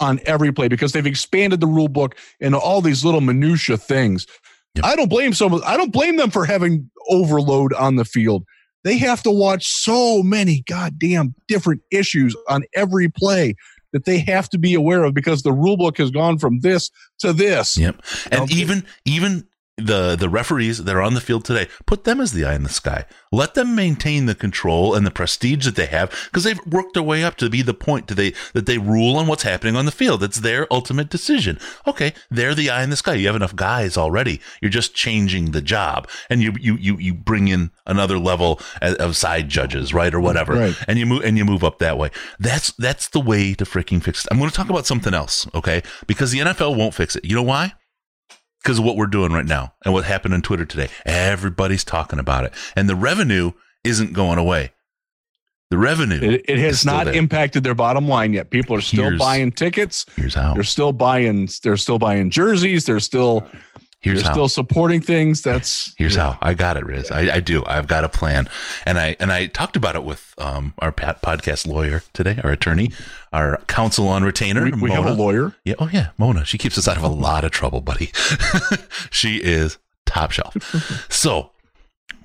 on 0.00 0.20
every 0.26 0.52
play 0.52 0.68
because 0.68 0.92
they've 0.92 1.06
expanded 1.06 1.60
the 1.60 1.66
rule 1.66 1.88
book 1.88 2.14
and 2.40 2.54
all 2.54 2.80
these 2.80 3.04
little 3.04 3.20
minutia 3.20 3.76
things. 3.76 4.26
Yep. 4.74 4.84
I 4.84 4.96
don't 4.96 5.08
blame 5.08 5.32
some. 5.32 5.60
I 5.64 5.76
don't 5.76 5.92
blame 5.92 6.16
them 6.16 6.30
for 6.30 6.44
having 6.44 6.90
overload 7.08 7.72
on 7.72 7.96
the 7.96 8.04
field. 8.04 8.44
They 8.84 8.96
have 8.98 9.22
to 9.24 9.30
watch 9.30 9.66
so 9.66 10.22
many 10.22 10.62
goddamn 10.68 11.34
different 11.48 11.82
issues 11.90 12.36
on 12.48 12.62
every 12.74 13.08
play 13.08 13.56
that 13.92 14.04
they 14.04 14.18
have 14.18 14.48
to 14.50 14.58
be 14.58 14.74
aware 14.74 15.02
of 15.04 15.14
because 15.14 15.42
the 15.42 15.52
rule 15.52 15.76
book 15.76 15.96
has 15.98 16.10
gone 16.10 16.38
from 16.38 16.60
this 16.60 16.90
to 17.18 17.32
this. 17.32 17.76
Yep. 17.76 18.00
And 18.30 18.42
Okay. 18.42 18.54
even 18.54 18.84
even 19.04 19.47
the 19.78 20.16
the 20.16 20.28
referees 20.28 20.84
that 20.84 20.94
are 20.94 21.02
on 21.02 21.14
the 21.14 21.20
field 21.20 21.44
today 21.44 21.68
put 21.86 22.04
them 22.04 22.20
as 22.20 22.32
the 22.32 22.44
eye 22.44 22.54
in 22.54 22.62
the 22.62 22.68
sky. 22.68 23.04
Let 23.32 23.54
them 23.54 23.74
maintain 23.74 24.26
the 24.26 24.34
control 24.34 24.94
and 24.94 25.06
the 25.06 25.10
prestige 25.10 25.64
that 25.66 25.76
they 25.76 25.86
have 25.86 26.10
because 26.26 26.44
they've 26.44 26.60
worked 26.66 26.94
their 26.94 27.02
way 27.02 27.22
up 27.24 27.36
to 27.36 27.50
be 27.50 27.62
the 27.62 27.74
point 27.74 28.08
that 28.08 28.14
they 28.14 28.32
that 28.54 28.66
they 28.66 28.78
rule 28.78 29.16
on 29.16 29.26
what's 29.26 29.42
happening 29.42 29.76
on 29.76 29.84
the 29.84 29.92
field. 29.92 30.22
It's 30.22 30.40
their 30.40 30.66
ultimate 30.72 31.10
decision. 31.10 31.58
Okay 31.86 32.12
they're 32.30 32.54
the 32.54 32.70
eye 32.70 32.82
in 32.82 32.90
the 32.90 32.96
sky. 32.96 33.14
You 33.14 33.26
have 33.26 33.36
enough 33.36 33.56
guys 33.56 33.96
already. 33.96 34.40
You're 34.60 34.70
just 34.70 34.94
changing 34.94 35.50
the 35.50 35.62
job. 35.62 36.08
And 36.30 36.42
you 36.42 36.54
you 36.58 36.76
you, 36.76 36.98
you 36.98 37.14
bring 37.14 37.48
in 37.48 37.70
another 37.86 38.18
level 38.18 38.60
of 38.80 39.16
side 39.16 39.48
judges 39.48 39.92
right 39.92 40.14
or 40.14 40.20
whatever. 40.20 40.54
Right. 40.54 40.76
and 40.86 40.98
you 40.98 41.06
move 41.06 41.24
and 41.24 41.36
you 41.36 41.44
move 41.44 41.64
up 41.64 41.78
that 41.78 41.98
way. 41.98 42.10
That's 42.38 42.72
that's 42.72 43.08
the 43.08 43.20
way 43.20 43.54
to 43.54 43.64
freaking 43.64 44.02
fix 44.02 44.24
it. 44.24 44.28
I'm 44.30 44.38
going 44.38 44.50
to 44.50 44.56
talk 44.56 44.70
about 44.70 44.86
something 44.86 45.14
else 45.14 45.46
okay? 45.54 45.82
Because 46.06 46.30
the 46.32 46.38
nfl 46.40 46.76
won't 46.76 46.94
fix 46.94 47.16
it. 47.16 47.24
You 47.24 47.34
know 47.34 47.42
why 47.42 47.74
because 48.62 48.78
of 48.78 48.84
what 48.84 48.96
we're 48.96 49.06
doing 49.06 49.32
right 49.32 49.46
now 49.46 49.74
and 49.84 49.94
what 49.94 50.04
happened 50.04 50.34
on 50.34 50.42
Twitter 50.42 50.64
today. 50.64 50.88
Everybody's 51.06 51.84
talking 51.84 52.18
about 52.18 52.44
it, 52.44 52.52
and 52.76 52.88
the 52.88 52.96
revenue 52.96 53.52
isn't 53.84 54.12
going 54.12 54.38
away. 54.38 54.72
The 55.70 55.76
revenue 55.76 56.18
It, 56.22 56.46
it 56.48 56.58
has 56.60 56.86
not 56.86 57.14
impacted 57.14 57.62
their 57.62 57.74
bottom 57.74 58.08
line 58.08 58.32
yet. 58.32 58.48
People 58.48 58.74
are 58.76 58.80
still 58.80 59.04
Here's- 59.04 59.18
buying 59.18 59.52
tickets. 59.52 60.06
Here's 60.16 60.34
how. 60.34 60.54
They're 60.54 60.62
still 60.62 60.92
buying. 60.92 61.46
They're 61.62 61.76
still 61.76 61.98
buying 61.98 62.30
jerseys. 62.30 62.86
They're 62.86 63.00
still. 63.00 63.46
Here's 64.00 64.22
they're 64.22 64.28
how. 64.28 64.34
still 64.34 64.48
supporting 64.48 65.00
things. 65.00 65.42
That's 65.42 65.92
Here's 65.98 66.14
how 66.14 66.38
I 66.40 66.54
got 66.54 66.76
it, 66.76 66.86
Riz. 66.86 67.10
I, 67.10 67.36
I 67.36 67.40
do. 67.40 67.64
I've 67.66 67.88
got 67.88 68.04
a 68.04 68.08
plan, 68.08 68.48
and 68.86 68.96
I 68.98 69.16
and 69.18 69.32
I 69.32 69.46
talked 69.46 69.74
about 69.74 69.96
it 69.96 70.04
with 70.04 70.34
um, 70.38 70.72
our 70.78 70.92
pat 70.92 71.20
podcast 71.20 71.66
lawyer 71.66 72.02
today, 72.12 72.38
our 72.44 72.50
attorney, 72.50 72.92
our 73.32 73.60
counsel 73.66 74.06
on 74.06 74.22
retainer. 74.22 74.64
We, 74.64 74.72
we 74.72 74.90
have 74.92 75.04
a 75.04 75.12
lawyer. 75.12 75.54
Yeah. 75.64 75.74
Oh 75.80 75.88
yeah, 75.92 76.10
Mona. 76.16 76.44
She 76.44 76.58
keeps 76.58 76.78
us 76.78 76.86
out 76.86 76.96
of 76.96 77.02
a 77.02 77.08
lot 77.08 77.44
of 77.44 77.50
trouble, 77.50 77.80
buddy. 77.80 78.12
she 79.10 79.38
is 79.38 79.78
top 80.06 80.30
shelf. 80.30 80.54
so 81.10 81.50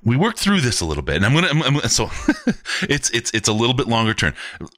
we 0.06 0.16
worked 0.18 0.40
through 0.40 0.62
this 0.62 0.82
a 0.82 0.86
little 0.86 1.04
bit, 1.04 1.16
and 1.18 1.26
I'm 1.26 1.34
gonna. 1.34 1.48
I'm, 1.48 1.62
I'm- 1.64 1.80
so 1.90 2.10
it's 2.82 3.10
it's 3.12 3.32
it's 3.32 3.48
a 3.48 3.54
little 3.54 3.74
bit 3.76 3.88
longer 3.88 4.14
term. 4.14 4.34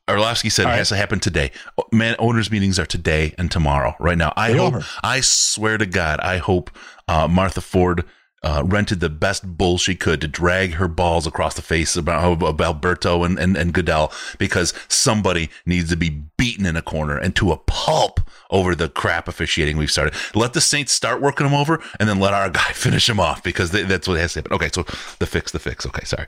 Orlovsky 0.10 0.50
said 0.50 0.68
it 0.68 0.78
has 0.78 0.90
to 0.90 0.96
happen 0.96 1.20
today. 1.20 1.52
Man, 1.92 2.16
owners 2.20 2.52
meetings 2.52 2.78
are 2.80 2.86
today 2.86 3.34
and 3.38 3.50
tomorrow. 3.52 3.96
Right 4.00 4.18
now, 4.18 4.34
I 4.36 4.52
They 4.52 4.58
hope. 4.58 4.74
are. 4.76 4.82
I 5.04 5.22
swear 5.22 5.78
to 5.78 5.86
God, 5.86 6.20
I 6.20 6.38
hope 6.38 6.70
uh, 7.08 7.28
Martha 7.28 7.62
Ford. 7.62 8.04
Uh, 8.46 8.62
rented 8.64 9.00
the 9.00 9.10
best 9.10 9.58
bull 9.58 9.80
she 9.80 9.96
could 9.96 10.22
to 10.22 10.28
drag 10.28 10.74
her 10.74 10.88
balls 10.88 11.26
across 11.26 11.56
the 11.56 11.64
face 11.64 11.96
about, 11.96 12.44
of 12.44 12.62
Alberto 12.62 13.24
and, 13.24 13.40
and, 13.40 13.58
and 13.58 13.74
Goodell 13.74 14.12
because 14.38 14.72
somebody 14.88 15.50
needs 15.66 15.90
to 15.90 15.98
be 15.98 16.22
beaten 16.38 16.68
in 16.68 16.76
a 16.76 16.82
corner 16.84 17.18
and 17.18 17.36
to 17.38 17.52
a 17.52 17.58
pulp 17.58 18.20
over 18.52 18.76
the 18.76 18.88
crap 18.88 19.28
officiating 19.28 19.78
we've 19.78 19.90
started. 19.90 20.14
Let 20.36 20.54
the 20.54 20.62
Saints 20.62 20.92
start 20.92 21.22
working 21.22 21.48
them 21.48 21.56
over 21.56 21.82
and 22.00 22.08
then 22.08 22.20
let 22.20 22.36
our 22.36 22.52
guy 22.52 22.60
finish 22.74 23.08
them 23.08 23.20
off 23.20 23.42
because 23.42 23.72
they, 23.72 23.82
that's 23.82 24.08
what 24.08 24.20
has 24.20 24.34
to 24.34 24.40
happen. 24.40 24.54
Okay, 24.54 24.70
so 24.72 24.84
the 25.18 25.26
fix, 25.26 25.52
the 25.52 25.58
fix. 25.58 25.86
Okay, 25.88 26.06
sorry. 26.06 26.28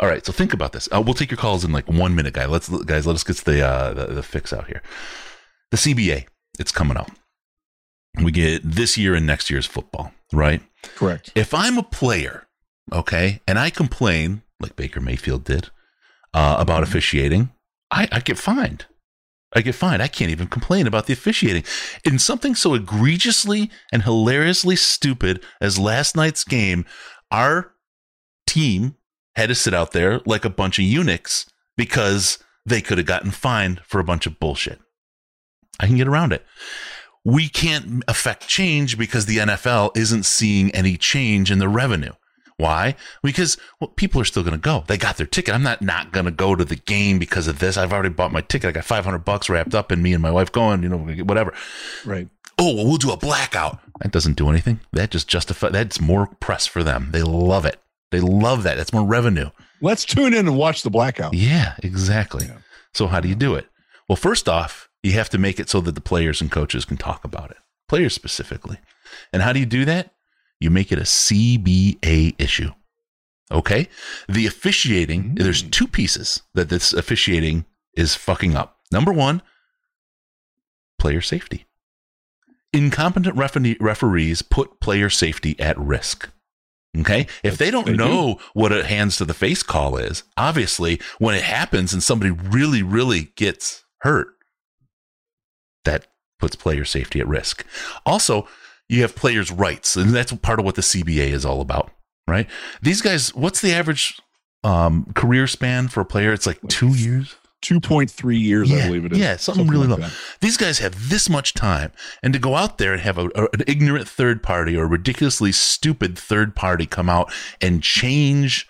All 0.00 0.08
right, 0.08 0.24
so 0.24 0.32
think 0.32 0.54
about 0.54 0.72
this. 0.72 0.88
Uh, 0.90 1.02
we'll 1.04 1.12
take 1.12 1.30
your 1.30 1.36
calls 1.36 1.64
in 1.66 1.72
like 1.72 1.86
one 1.86 2.14
minute, 2.14 2.32
guy. 2.32 2.46
Let's 2.46 2.68
guys, 2.68 3.06
let 3.06 3.14
us 3.14 3.24
get 3.24 3.36
the, 3.38 3.60
uh, 3.60 3.92
the 3.92 4.06
the 4.06 4.22
fix 4.22 4.54
out 4.54 4.68
here. 4.68 4.82
The 5.70 5.76
CBA, 5.76 6.26
it's 6.58 6.72
coming 6.72 6.96
out. 6.96 7.10
We 8.22 8.32
get 8.32 8.62
this 8.64 8.96
year 8.96 9.14
and 9.14 9.26
next 9.26 9.50
year's 9.50 9.66
football, 9.66 10.12
right? 10.32 10.62
Correct. 10.94 11.32
If 11.34 11.54
I'm 11.54 11.78
a 11.78 11.82
player, 11.82 12.46
okay, 12.92 13.40
and 13.46 13.58
I 13.58 13.70
complain 13.70 14.42
like 14.60 14.76
Baker 14.76 15.00
Mayfield 15.00 15.44
did 15.44 15.70
uh, 16.34 16.56
about 16.58 16.82
officiating, 16.82 17.50
I, 17.90 18.08
I 18.10 18.20
get 18.20 18.38
fined. 18.38 18.86
I 19.54 19.62
get 19.62 19.74
fined. 19.74 20.02
I 20.02 20.08
can't 20.08 20.30
even 20.30 20.48
complain 20.48 20.86
about 20.86 21.06
the 21.06 21.14
officiating. 21.14 21.64
In 22.04 22.18
something 22.18 22.54
so 22.54 22.74
egregiously 22.74 23.70
and 23.90 24.02
hilariously 24.02 24.76
stupid 24.76 25.42
as 25.60 25.78
last 25.78 26.14
night's 26.16 26.44
game, 26.44 26.84
our 27.30 27.72
team 28.46 28.96
had 29.36 29.48
to 29.48 29.54
sit 29.54 29.72
out 29.72 29.92
there 29.92 30.20
like 30.26 30.44
a 30.44 30.50
bunch 30.50 30.78
of 30.78 30.84
eunuchs 30.84 31.46
because 31.76 32.38
they 32.66 32.82
could 32.82 32.98
have 32.98 33.06
gotten 33.06 33.30
fined 33.30 33.80
for 33.84 34.00
a 34.00 34.04
bunch 34.04 34.26
of 34.26 34.38
bullshit. 34.38 34.80
I 35.80 35.86
can 35.86 35.96
get 35.96 36.08
around 36.08 36.32
it. 36.32 36.44
We 37.28 37.50
can't 37.50 38.02
affect 38.08 38.48
change 38.48 38.96
because 38.96 39.26
the 39.26 39.36
NFL 39.36 39.94
isn't 39.94 40.24
seeing 40.24 40.70
any 40.70 40.96
change 40.96 41.50
in 41.50 41.58
the 41.58 41.68
revenue. 41.68 42.12
Why? 42.56 42.94
Because 43.22 43.58
well, 43.80 43.88
people 43.88 44.18
are 44.20 44.24
still 44.24 44.42
going 44.42 44.54
to 44.54 44.58
go. 44.58 44.84
They 44.86 44.96
got 44.96 45.18
their 45.18 45.26
ticket. 45.26 45.54
I'm 45.54 45.62
not 45.62 45.82
not 45.82 46.10
going 46.10 46.24
to 46.24 46.32
go 46.32 46.56
to 46.56 46.64
the 46.64 46.76
game 46.76 47.18
because 47.18 47.46
of 47.46 47.58
this. 47.58 47.76
I've 47.76 47.92
already 47.92 48.08
bought 48.08 48.32
my 48.32 48.40
ticket. 48.40 48.68
I 48.68 48.72
got 48.72 48.84
500 48.84 49.18
bucks 49.18 49.50
wrapped 49.50 49.74
up 49.74 49.92
in 49.92 50.00
me 50.00 50.14
and 50.14 50.22
my 50.22 50.30
wife 50.30 50.50
going. 50.50 50.82
You 50.82 50.88
know, 50.88 50.98
whatever. 51.24 51.52
Right. 52.06 52.28
Oh, 52.58 52.74
well, 52.74 52.86
we'll 52.86 52.96
do 52.96 53.12
a 53.12 53.16
blackout. 53.18 53.78
That 54.00 54.10
doesn't 54.10 54.38
do 54.38 54.48
anything. 54.48 54.80
That 54.94 55.10
just 55.10 55.28
justify. 55.28 55.68
That's 55.68 56.00
more 56.00 56.28
press 56.40 56.66
for 56.66 56.82
them. 56.82 57.10
They 57.12 57.22
love 57.22 57.66
it. 57.66 57.78
They 58.10 58.20
love 58.20 58.62
that. 58.62 58.78
That's 58.78 58.94
more 58.94 59.04
revenue. 59.04 59.50
Let's 59.82 60.06
tune 60.06 60.32
in 60.32 60.48
and 60.48 60.56
watch 60.56 60.82
the 60.82 60.90
blackout. 60.90 61.34
Yeah, 61.34 61.74
exactly. 61.82 62.48
So 62.94 63.06
how 63.06 63.20
do 63.20 63.28
you 63.28 63.34
do 63.34 63.54
it? 63.54 63.66
Well, 64.08 64.16
first 64.16 64.48
off, 64.48 64.87
you 65.02 65.12
have 65.12 65.30
to 65.30 65.38
make 65.38 65.60
it 65.60 65.68
so 65.68 65.80
that 65.80 65.94
the 65.94 66.00
players 66.00 66.40
and 66.40 66.50
coaches 66.50 66.84
can 66.84 66.96
talk 66.96 67.24
about 67.24 67.50
it. 67.50 67.58
Players 67.88 68.14
specifically. 68.14 68.78
And 69.32 69.42
how 69.42 69.52
do 69.52 69.60
you 69.60 69.66
do 69.66 69.84
that? 69.84 70.12
You 70.60 70.70
make 70.70 70.92
it 70.92 70.98
a 70.98 71.02
CBA 71.02 72.34
issue. 72.38 72.72
Okay? 73.50 73.88
The 74.28 74.46
officiating, 74.46 75.30
mm. 75.30 75.38
there's 75.38 75.62
two 75.62 75.86
pieces 75.86 76.42
that 76.54 76.68
this 76.68 76.92
officiating 76.92 77.64
is 77.94 78.14
fucking 78.14 78.56
up. 78.56 78.78
Number 78.90 79.12
1, 79.12 79.42
player 80.98 81.20
safety. 81.20 81.66
Incompetent 82.72 83.36
referee- 83.36 83.78
referees 83.80 84.42
put 84.42 84.80
player 84.80 85.08
safety 85.08 85.58
at 85.58 85.78
risk. 85.78 86.28
Okay. 86.98 87.26
If 87.42 87.58
they 87.58 87.70
don't 87.70 87.86
They 87.86 87.92
do. 87.92 87.98
know 87.98 88.40
what 88.54 88.72
a 88.72 88.84
hands 88.84 89.16
to 89.18 89.24
the 89.24 89.34
face 89.34 89.62
call 89.62 89.96
is, 89.96 90.24
obviously, 90.36 91.00
when 91.18 91.34
it 91.34 91.44
happens 91.44 91.92
and 91.92 92.02
somebody 92.02 92.30
really, 92.30 92.82
really 92.82 93.32
gets 93.36 93.84
hurt, 94.00 94.28
that 95.88 96.06
puts 96.38 96.54
player 96.56 96.84
safety 96.84 97.18
at 97.20 97.26
risk. 97.28 97.64
Also, 98.06 98.46
you 98.88 99.02
have 99.02 99.16
players' 99.16 99.50
rights, 99.50 99.96
and 99.96 100.10
that's 100.14 100.32
part 100.34 100.58
of 100.58 100.64
what 100.64 100.74
the 100.76 100.82
CBA 100.82 101.28
is 101.32 101.44
all 101.44 101.60
about, 101.60 101.90
right? 102.26 102.46
These 102.80 103.02
guys, 103.02 103.34
what's 103.34 103.60
the 103.60 103.72
average 103.72 104.20
um, 104.64 105.12
career 105.14 105.46
span 105.46 105.88
for 105.88 106.00
a 106.00 106.04
player? 106.04 106.32
It's 106.32 106.46
like 106.46 106.60
two 106.68 106.94
years. 106.94 107.34
2.3 107.60 108.40
years, 108.40 108.70
I 108.72 108.86
believe 108.86 109.04
it 109.04 109.10
is. 109.12 109.18
Yeah, 109.18 109.34
something, 109.36 109.66
really 109.66 109.88
like 109.88 109.98
low. 109.98 110.06
that. 110.06 110.12
These 110.40 110.56
guys 110.56 110.78
have 110.78 111.08
this 111.10 111.28
much 111.28 111.54
time, 111.54 111.90
and 112.22 112.32
to 112.32 112.38
go 112.38 112.54
out 112.54 112.78
there 112.78 112.92
and 112.92 113.02
have 113.02 113.18
a, 113.18 113.26
a- 113.34 113.48
an 113.52 113.64
ignorant 113.66 114.06
third 114.08 114.44
party 114.44 114.76
or 114.76 114.84
a 114.84 114.86
ridiculously 114.86 115.50
stupid 115.50 116.16
third 116.16 116.54
party 116.54 116.86
come 116.86 117.10
out 117.10 117.32
and 117.60 117.82
change 117.82 118.68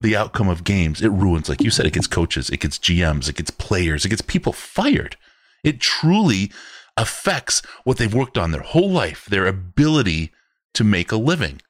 the 0.00 0.16
outcome 0.16 0.48
of 0.48 0.64
games, 0.64 1.02
it 1.02 1.10
ruins, 1.10 1.50
like 1.50 1.60
you 1.62 1.70
said, 1.70 1.84
it 1.84 1.92
gets 1.92 2.06
coaches, 2.06 2.48
it 2.48 2.60
gets 2.60 2.78
GMs, 2.78 3.28
it 3.28 3.36
gets 3.36 3.50
players, 3.50 4.06
it 4.06 4.08
gets 4.08 4.22
people 4.22 4.54
fired. 4.54 5.16
It 5.64 5.80
truly 5.80 6.52
affects 6.96 7.62
what 7.82 7.96
they've 7.96 8.14
worked 8.14 8.38
on 8.38 8.52
their 8.52 8.62
whole 8.62 8.90
life, 8.90 9.24
their 9.24 9.46
ability 9.46 10.32
to 10.74 10.84
make 10.84 11.10
a 11.10 11.16
living. 11.16 11.60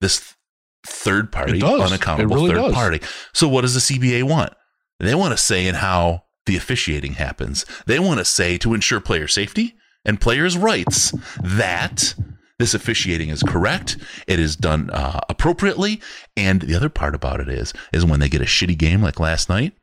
This 0.00 0.34
third 0.86 1.30
party, 1.30 1.62
unaccountable 1.62 2.34
really 2.34 2.50
third 2.50 2.62
does. 2.62 2.74
party. 2.74 3.00
So, 3.32 3.46
what 3.48 3.60
does 3.60 3.74
the 3.74 3.80
CBA 3.80 4.24
want? 4.24 4.54
They 4.98 5.14
want 5.14 5.32
to 5.32 5.42
say 5.42 5.66
in 5.66 5.76
how 5.76 6.24
the 6.46 6.56
officiating 6.56 7.14
happens. 7.14 7.64
They 7.86 7.98
want 7.98 8.18
to 8.18 8.24
say 8.24 8.58
to 8.58 8.74
ensure 8.74 9.00
player 9.00 9.28
safety 9.28 9.74
and 10.04 10.20
players' 10.20 10.56
rights 10.56 11.12
that 11.42 12.14
this 12.58 12.74
officiating 12.74 13.28
is 13.28 13.42
correct. 13.42 13.96
It 14.26 14.40
is 14.40 14.56
done 14.56 14.90
uh, 14.90 15.20
appropriately. 15.28 16.00
And 16.36 16.62
the 16.62 16.74
other 16.74 16.88
part 16.88 17.14
about 17.14 17.40
it 17.40 17.48
is, 17.48 17.72
is 17.92 18.04
when 18.04 18.18
they 18.18 18.28
get 18.28 18.40
a 18.40 18.46
shitty 18.46 18.76
game 18.76 19.02
like 19.02 19.20
last 19.20 19.48
night, 19.48 19.74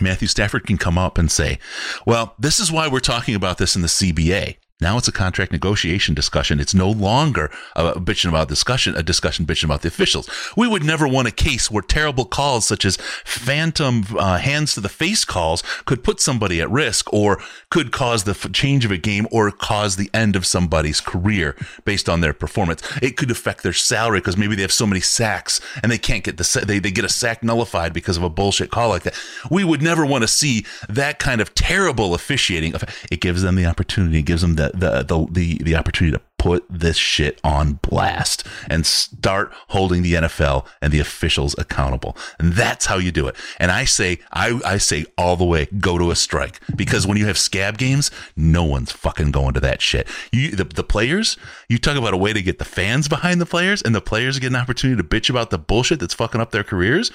Matthew 0.00 0.28
Stafford 0.28 0.66
can 0.66 0.78
come 0.78 0.98
up 0.98 1.18
and 1.18 1.30
say, 1.30 1.58
well, 2.06 2.34
this 2.38 2.58
is 2.58 2.72
why 2.72 2.88
we're 2.88 3.00
talking 3.00 3.34
about 3.34 3.58
this 3.58 3.76
in 3.76 3.82
the 3.82 3.88
CBA. 3.88 4.56
Now 4.82 4.98
it's 4.98 5.06
a 5.06 5.12
contract 5.12 5.52
negotiation 5.52 6.12
discussion. 6.12 6.58
It's 6.58 6.74
no 6.74 6.90
longer 6.90 7.50
a 7.76 8.00
bitching 8.00 8.28
about 8.28 8.48
discussion, 8.48 8.96
a 8.96 9.02
discussion 9.02 9.46
bitching 9.46 9.64
about 9.64 9.82
the 9.82 9.88
officials. 9.88 10.28
We 10.56 10.66
would 10.66 10.82
never 10.82 11.06
want 11.06 11.28
a 11.28 11.30
case 11.30 11.70
where 11.70 11.82
terrible 11.82 12.24
calls 12.24 12.66
such 12.66 12.84
as 12.84 12.96
phantom 13.24 14.04
uh, 14.18 14.38
hands 14.38 14.74
to 14.74 14.80
the 14.80 14.88
face 14.88 15.24
calls 15.24 15.62
could 15.84 16.02
put 16.02 16.20
somebody 16.20 16.60
at 16.60 16.68
risk 16.68 17.12
or 17.12 17.40
could 17.70 17.92
cause 17.92 18.24
the 18.24 18.32
f- 18.32 18.50
change 18.52 18.84
of 18.84 18.90
a 18.90 18.98
game 18.98 19.28
or 19.30 19.52
cause 19.52 19.94
the 19.94 20.10
end 20.12 20.34
of 20.34 20.44
somebody's 20.44 21.00
career 21.00 21.56
based 21.84 22.08
on 22.08 22.20
their 22.20 22.32
performance. 22.32 22.82
It 23.00 23.16
could 23.16 23.30
affect 23.30 23.62
their 23.62 23.72
salary 23.72 24.18
because 24.18 24.36
maybe 24.36 24.56
they 24.56 24.62
have 24.62 24.72
so 24.72 24.86
many 24.86 25.00
sacks 25.00 25.60
and 25.80 25.92
they 25.92 25.98
can't 25.98 26.24
get 26.24 26.38
the 26.38 26.44
sa- 26.44 26.64
they 26.64 26.80
they 26.80 26.90
get 26.90 27.04
a 27.04 27.08
sack 27.08 27.44
nullified 27.44 27.92
because 27.92 28.16
of 28.16 28.24
a 28.24 28.30
bullshit 28.30 28.72
call 28.72 28.88
like 28.88 29.04
that. 29.04 29.14
We 29.48 29.62
would 29.62 29.80
never 29.80 30.04
want 30.04 30.22
to 30.22 30.28
see 30.28 30.66
that 30.88 31.20
kind 31.20 31.40
of 31.40 31.54
terrible 31.54 32.14
officiating. 32.14 32.74
It 33.12 33.20
gives 33.20 33.42
them 33.42 33.54
the 33.54 33.66
opportunity, 33.66 34.18
it 34.18 34.22
gives 34.22 34.42
them 34.42 34.56
the 34.56 34.71
the 34.72 35.02
the 35.02 35.26
the, 35.30 35.62
the 35.62 35.76
opportunity 35.76 36.16
to 36.16 36.22
put 36.42 36.64
this 36.68 36.96
shit 36.96 37.40
on 37.44 37.74
blast 37.88 38.44
and 38.68 38.84
start 38.84 39.52
holding 39.68 40.02
the 40.02 40.14
NFL 40.14 40.66
and 40.80 40.92
the 40.92 40.98
officials 40.98 41.54
accountable. 41.56 42.16
And 42.40 42.54
that's 42.54 42.86
how 42.86 42.96
you 42.96 43.12
do 43.12 43.28
it. 43.28 43.36
And 43.60 43.70
I 43.70 43.84
say, 43.84 44.18
I, 44.32 44.60
I 44.64 44.78
say 44.78 45.06
all 45.16 45.36
the 45.36 45.44
way, 45.44 45.68
go 45.78 45.98
to 45.98 46.10
a 46.10 46.16
strike 46.16 46.58
because 46.74 47.06
when 47.06 47.16
you 47.16 47.26
have 47.26 47.38
scab 47.38 47.78
games, 47.78 48.10
no 48.34 48.64
one's 48.64 48.90
fucking 48.90 49.30
going 49.30 49.54
to 49.54 49.60
that 49.60 49.80
shit. 49.80 50.08
You, 50.32 50.50
the, 50.50 50.64
the 50.64 50.82
players, 50.82 51.36
you 51.68 51.78
talk 51.78 51.96
about 51.96 52.12
a 52.12 52.16
way 52.16 52.32
to 52.32 52.42
get 52.42 52.58
the 52.58 52.64
fans 52.64 53.06
behind 53.06 53.40
the 53.40 53.46
players 53.46 53.80
and 53.80 53.94
the 53.94 54.00
players 54.00 54.40
get 54.40 54.48
an 54.48 54.56
opportunity 54.56 55.00
to 55.00 55.08
bitch 55.08 55.30
about 55.30 55.50
the 55.50 55.58
bullshit 55.58 56.00
that's 56.00 56.14
fucking 56.14 56.40
up 56.40 56.50
their 56.50 56.64
careers. 56.64 57.12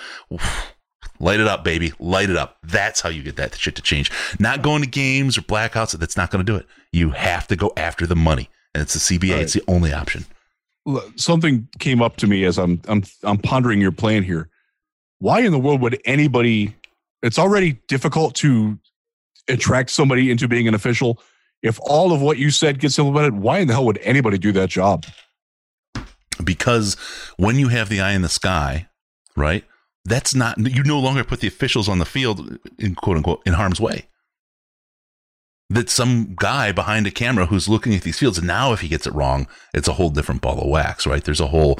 Light 1.20 1.40
it 1.40 1.48
up, 1.48 1.64
baby. 1.64 1.94
Light 2.00 2.30
it 2.30 2.38
up. 2.38 2.58
That's 2.64 3.02
how 3.02 3.10
you 3.10 3.24
get 3.24 3.36
that 3.38 3.56
shit 3.56 3.76
to 3.76 3.82
change. 3.82 4.12
Not 4.40 4.62
going 4.62 4.84
to 4.84 4.88
games 4.88 5.38
or 5.38 5.42
blackouts. 5.42 5.98
That's 5.98 6.16
not 6.16 6.32
going 6.32 6.46
to 6.46 6.52
do 6.52 6.56
it. 6.58 6.66
You 6.92 7.12
have 7.12 7.48
to 7.48 7.56
go 7.56 7.72
after 7.78 8.06
the 8.06 8.16
money, 8.16 8.50
and 8.74 8.82
it's 8.82 8.94
the 8.94 9.18
CBA. 9.18 9.34
Right. 9.34 9.42
It's 9.42 9.54
the 9.54 9.64
only 9.68 9.94
option. 9.94 10.26
Something 11.16 11.68
came 11.80 12.02
up 12.02 12.18
to 12.18 12.28
me 12.28 12.46
as 12.46 12.58
I'm 12.58 12.82
I'm 12.88 13.04
I'm 13.24 13.38
pondering 13.38 13.82
your 13.82 13.92
plan 13.92 14.24
here. 14.24 14.50
Why 15.20 15.42
in 15.42 15.52
the 15.52 15.60
world 15.60 15.82
would 15.82 16.00
anybody? 16.06 16.76
It's 17.24 17.40
already 17.40 17.80
difficult 17.88 18.36
to 18.36 18.80
attract 19.48 19.90
somebody 19.90 20.32
into 20.32 20.48
being 20.48 20.68
an 20.68 20.74
official. 20.74 21.20
If 21.64 21.80
all 21.82 22.14
of 22.14 22.22
what 22.22 22.38
you 22.38 22.52
said 22.52 22.80
gets 22.80 23.00
implemented, 23.00 23.36
why 23.36 23.60
in 23.60 23.68
the 23.68 23.74
hell 23.74 23.86
would 23.86 23.98
anybody 24.00 24.38
do 24.38 24.52
that 24.54 24.70
job? 24.70 25.06
Because 26.44 26.94
when 27.38 27.58
you 27.58 27.70
have 27.70 27.90
the 27.90 28.00
eye 28.00 28.12
in 28.12 28.22
the 28.22 28.30
sky, 28.30 28.88
right? 29.36 29.66
that's 30.08 30.34
not 30.34 30.58
you 30.58 30.84
no 30.84 31.00
longer 31.00 31.24
put 31.24 31.42
the 31.42 31.48
officials 31.48 31.90
on 31.90 32.00
the 32.00 32.06
field 32.06 32.58
in 32.80 32.96
quote 32.96 33.18
unquote 33.18 33.42
in 33.46 33.54
harm's 33.54 33.80
way 33.80 34.08
that 35.70 35.90
some 35.90 36.34
guy 36.36 36.72
behind 36.72 37.06
a 37.08 37.12
camera 37.12 37.46
who's 37.46 37.68
looking 37.68 37.94
at 37.94 38.02
these 38.04 38.20
fields 38.20 38.38
and 38.38 38.48
now 38.48 38.74
if 38.74 38.82
he 38.82 38.88
gets 38.88 39.06
it 39.06 39.14
wrong 39.14 39.48
it's 39.74 39.88
a 39.88 39.94
whole 39.94 40.10
different 40.10 40.42
ball 40.42 40.60
of 40.60 40.68
wax 40.68 41.06
right 41.06 41.24
there's 41.24 41.42
a 41.42 41.48
whole 41.48 41.80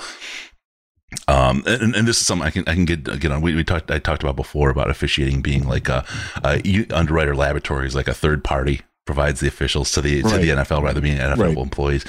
um 1.28 1.64
and, 1.66 1.96
and 1.96 2.08
this 2.08 2.20
is 2.20 2.26
something 2.26 2.46
i 2.46 2.52
can 2.52 2.64
i 2.68 2.74
can 2.74 2.86
get 2.86 3.04
get 3.20 3.32
on 3.32 3.42
we, 3.42 3.56
we 3.56 3.64
talked 3.64 3.90
i 3.90 4.00
talked 4.00 4.24
about 4.24 4.36
before 4.36 4.70
about 4.70 4.90
officiating 4.90 5.42
being 5.42 5.68
like 5.68 5.88
a, 5.88 6.06
a 6.44 6.86
underwriter 6.92 7.36
laboratories 7.36 7.96
like 7.96 8.08
a 8.08 8.14
third 8.14 8.44
party 8.44 8.82
provides 9.06 9.40
the 9.40 9.48
officials 9.48 9.92
to 9.92 10.02
the 10.02 10.22
right. 10.22 10.34
to 10.34 10.38
the 10.38 10.50
nfl 10.50 10.82
rather 10.82 11.00
than 11.00 11.04
being 11.04 11.18
nfl 11.18 11.38
right. 11.38 11.58
employees 11.58 12.06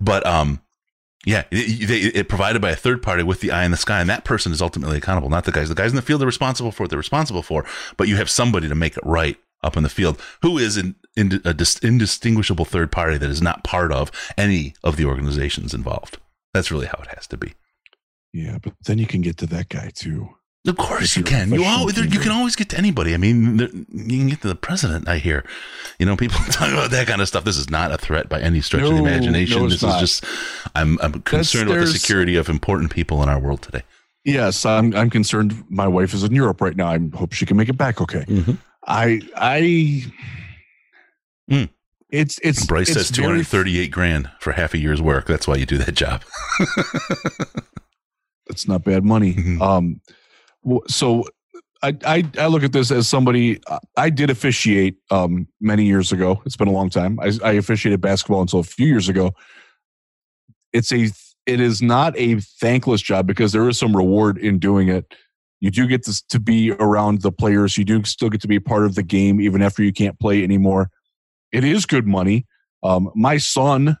but 0.00 0.26
um 0.26 0.60
yeah, 1.24 1.44
it, 1.52 1.88
it, 1.88 2.16
it, 2.16 2.28
provided 2.28 2.60
by 2.60 2.70
a 2.70 2.74
third 2.74 3.00
party 3.00 3.22
with 3.22 3.42
the 3.42 3.52
eye 3.52 3.64
in 3.64 3.70
the 3.70 3.76
sky, 3.76 4.00
and 4.00 4.10
that 4.10 4.24
person 4.24 4.50
is 4.50 4.60
ultimately 4.60 4.98
accountable, 4.98 5.28
not 5.28 5.44
the 5.44 5.52
guys. 5.52 5.68
The 5.68 5.76
guys 5.76 5.90
in 5.90 5.96
the 5.96 6.02
field 6.02 6.20
are 6.20 6.26
responsible 6.26 6.72
for 6.72 6.82
what 6.82 6.90
they're 6.90 6.98
responsible 6.98 7.44
for, 7.44 7.64
but 7.96 8.08
you 8.08 8.16
have 8.16 8.28
somebody 8.28 8.68
to 8.68 8.74
make 8.74 8.96
it 8.96 9.06
right 9.06 9.36
up 9.62 9.76
in 9.76 9.82
the 9.82 9.88
field 9.88 10.20
who 10.42 10.58
is 10.58 10.76
an, 10.76 10.96
in, 11.16 11.40
a 11.44 11.54
dis, 11.54 11.78
indistinguishable 11.78 12.64
third 12.64 12.90
party 12.90 13.18
that 13.18 13.30
is 13.30 13.42
not 13.42 13.64
part 13.64 13.92
of 13.92 14.10
any 14.36 14.74
of 14.82 14.96
the 14.96 15.04
organizations 15.04 15.74
involved. 15.74 16.18
That's 16.54 16.70
really 16.70 16.86
how 16.86 16.98
it 17.02 17.08
has 17.14 17.26
to 17.28 17.36
be. 17.36 17.54
Yeah, 18.32 18.58
but 18.62 18.74
then 18.84 18.98
you 18.98 19.06
can 19.06 19.20
get 19.20 19.36
to 19.38 19.46
that 19.46 19.68
guy 19.68 19.90
too. 19.94 20.30
Of 20.66 20.76
course 20.76 21.16
you 21.16 21.24
can. 21.24 21.52
You 21.52 21.64
always, 21.64 21.98
you 21.98 22.20
can 22.20 22.30
always 22.30 22.54
get 22.54 22.68
to 22.68 22.78
anybody. 22.78 23.14
I 23.14 23.16
mean, 23.16 23.58
you 23.58 24.18
can 24.18 24.28
get 24.28 24.42
to 24.42 24.48
the 24.48 24.54
president. 24.54 25.08
I 25.08 25.18
hear, 25.18 25.44
you 25.98 26.06
know, 26.06 26.16
people 26.16 26.38
talk 26.50 26.70
about 26.70 26.92
that 26.92 27.08
kind 27.08 27.20
of 27.20 27.26
stuff. 27.26 27.42
This 27.42 27.56
is 27.56 27.68
not 27.68 27.90
a 27.90 27.98
threat 27.98 28.28
by 28.28 28.40
any 28.40 28.60
stretch 28.60 28.82
no, 28.82 28.90
of 28.90 28.94
the 28.94 29.00
imagination. 29.00 29.60
No, 29.60 29.68
this 29.68 29.82
not. 29.82 30.00
is 30.00 30.20
just. 30.20 30.24
I'm 30.76 31.00
I'm 31.02 31.20
concerned 31.22 31.68
with 31.68 31.80
the 31.80 31.86
security 31.88 32.36
of 32.36 32.48
important 32.48 32.92
people 32.92 33.22
in 33.24 33.28
our 33.28 33.40
world 33.40 33.62
today. 33.62 33.82
Yes, 34.24 34.64
I'm. 34.64 34.94
I'm 34.94 35.10
concerned. 35.10 35.64
My 35.68 35.88
wife 35.88 36.14
is 36.14 36.22
in 36.22 36.32
Europe 36.32 36.60
right 36.60 36.76
now. 36.76 36.86
I 36.86 37.00
hope 37.12 37.32
she 37.32 37.44
can 37.44 37.56
make 37.56 37.68
it 37.68 37.76
back 37.76 38.00
okay. 38.00 38.24
Mm-hmm. 38.28 38.52
I 38.86 39.20
I. 39.36 40.04
Mm. 41.50 41.68
It's 42.10 42.38
it's. 42.42 42.66
Bryce 42.66 42.88
it's 42.88 42.98
says 42.98 43.10
two 43.10 43.22
hundred 43.22 43.46
thirty-eight 43.46 43.90
grand 43.90 44.30
for 44.40 44.52
half 44.52 44.74
a 44.74 44.78
year's 44.78 45.00
work. 45.00 45.26
That's 45.26 45.48
why 45.48 45.56
you 45.56 45.66
do 45.66 45.78
that 45.78 45.92
job. 45.92 46.22
That's 48.48 48.68
not 48.68 48.84
bad 48.84 49.04
money. 49.04 49.34
Mm-hmm. 49.34 49.62
Um 49.62 50.00
so 50.88 51.24
I, 51.82 51.96
I, 52.06 52.24
I 52.38 52.46
look 52.46 52.62
at 52.62 52.72
this 52.72 52.90
as 52.90 53.08
somebody 53.08 53.60
I 53.96 54.08
did 54.08 54.30
officiate 54.30 54.96
um, 55.10 55.48
many 55.60 55.84
years 55.84 56.12
ago. 56.12 56.40
It's 56.46 56.56
been 56.56 56.68
a 56.68 56.72
long 56.72 56.90
time. 56.90 57.18
I, 57.20 57.32
I 57.42 57.52
officiated 57.52 58.00
basketball 58.00 58.40
until 58.40 58.60
a 58.60 58.64
few 58.64 58.86
years 58.86 59.08
ago. 59.08 59.34
It's 60.72 60.92
a 60.92 61.10
it 61.44 61.60
is 61.60 61.82
not 61.82 62.16
a 62.16 62.38
thankless 62.40 63.02
job 63.02 63.26
because 63.26 63.52
there 63.52 63.68
is 63.68 63.78
some 63.78 63.96
reward 63.96 64.38
in 64.38 64.60
doing 64.60 64.88
it. 64.88 65.12
You 65.62 65.70
do 65.70 65.86
get 65.86 66.02
to, 66.06 66.22
to 66.30 66.40
be 66.40 66.72
around 66.72 67.22
the 67.22 67.30
players. 67.30 67.78
You 67.78 67.84
do 67.84 68.02
still 68.02 68.28
get 68.28 68.40
to 68.40 68.48
be 68.48 68.58
part 68.58 68.84
of 68.84 68.96
the 68.96 69.02
game 69.04 69.40
even 69.40 69.62
after 69.62 69.80
you 69.84 69.92
can't 69.92 70.18
play 70.18 70.42
anymore. 70.42 70.90
It 71.52 71.62
is 71.62 71.86
good 71.86 72.04
money. 72.04 72.46
Um, 72.82 73.12
my 73.14 73.36
son 73.36 73.96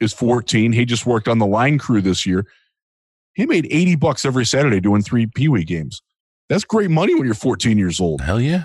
is 0.00 0.14
14. 0.14 0.72
He 0.72 0.86
just 0.86 1.04
worked 1.04 1.28
on 1.28 1.38
the 1.38 1.44
line 1.44 1.78
crew 1.78 2.00
this 2.00 2.24
year. 2.24 2.46
He 3.34 3.44
made 3.44 3.66
80 3.70 3.96
bucks 3.96 4.24
every 4.24 4.46
Saturday 4.46 4.80
doing 4.80 5.02
three 5.02 5.26
Pee 5.26 5.48
Wee 5.48 5.64
games. 5.64 6.00
That's 6.48 6.64
great 6.64 6.90
money 6.90 7.14
when 7.14 7.26
you're 7.26 7.34
14 7.34 7.76
years 7.76 8.00
old. 8.00 8.22
Hell 8.22 8.40
yeah. 8.40 8.64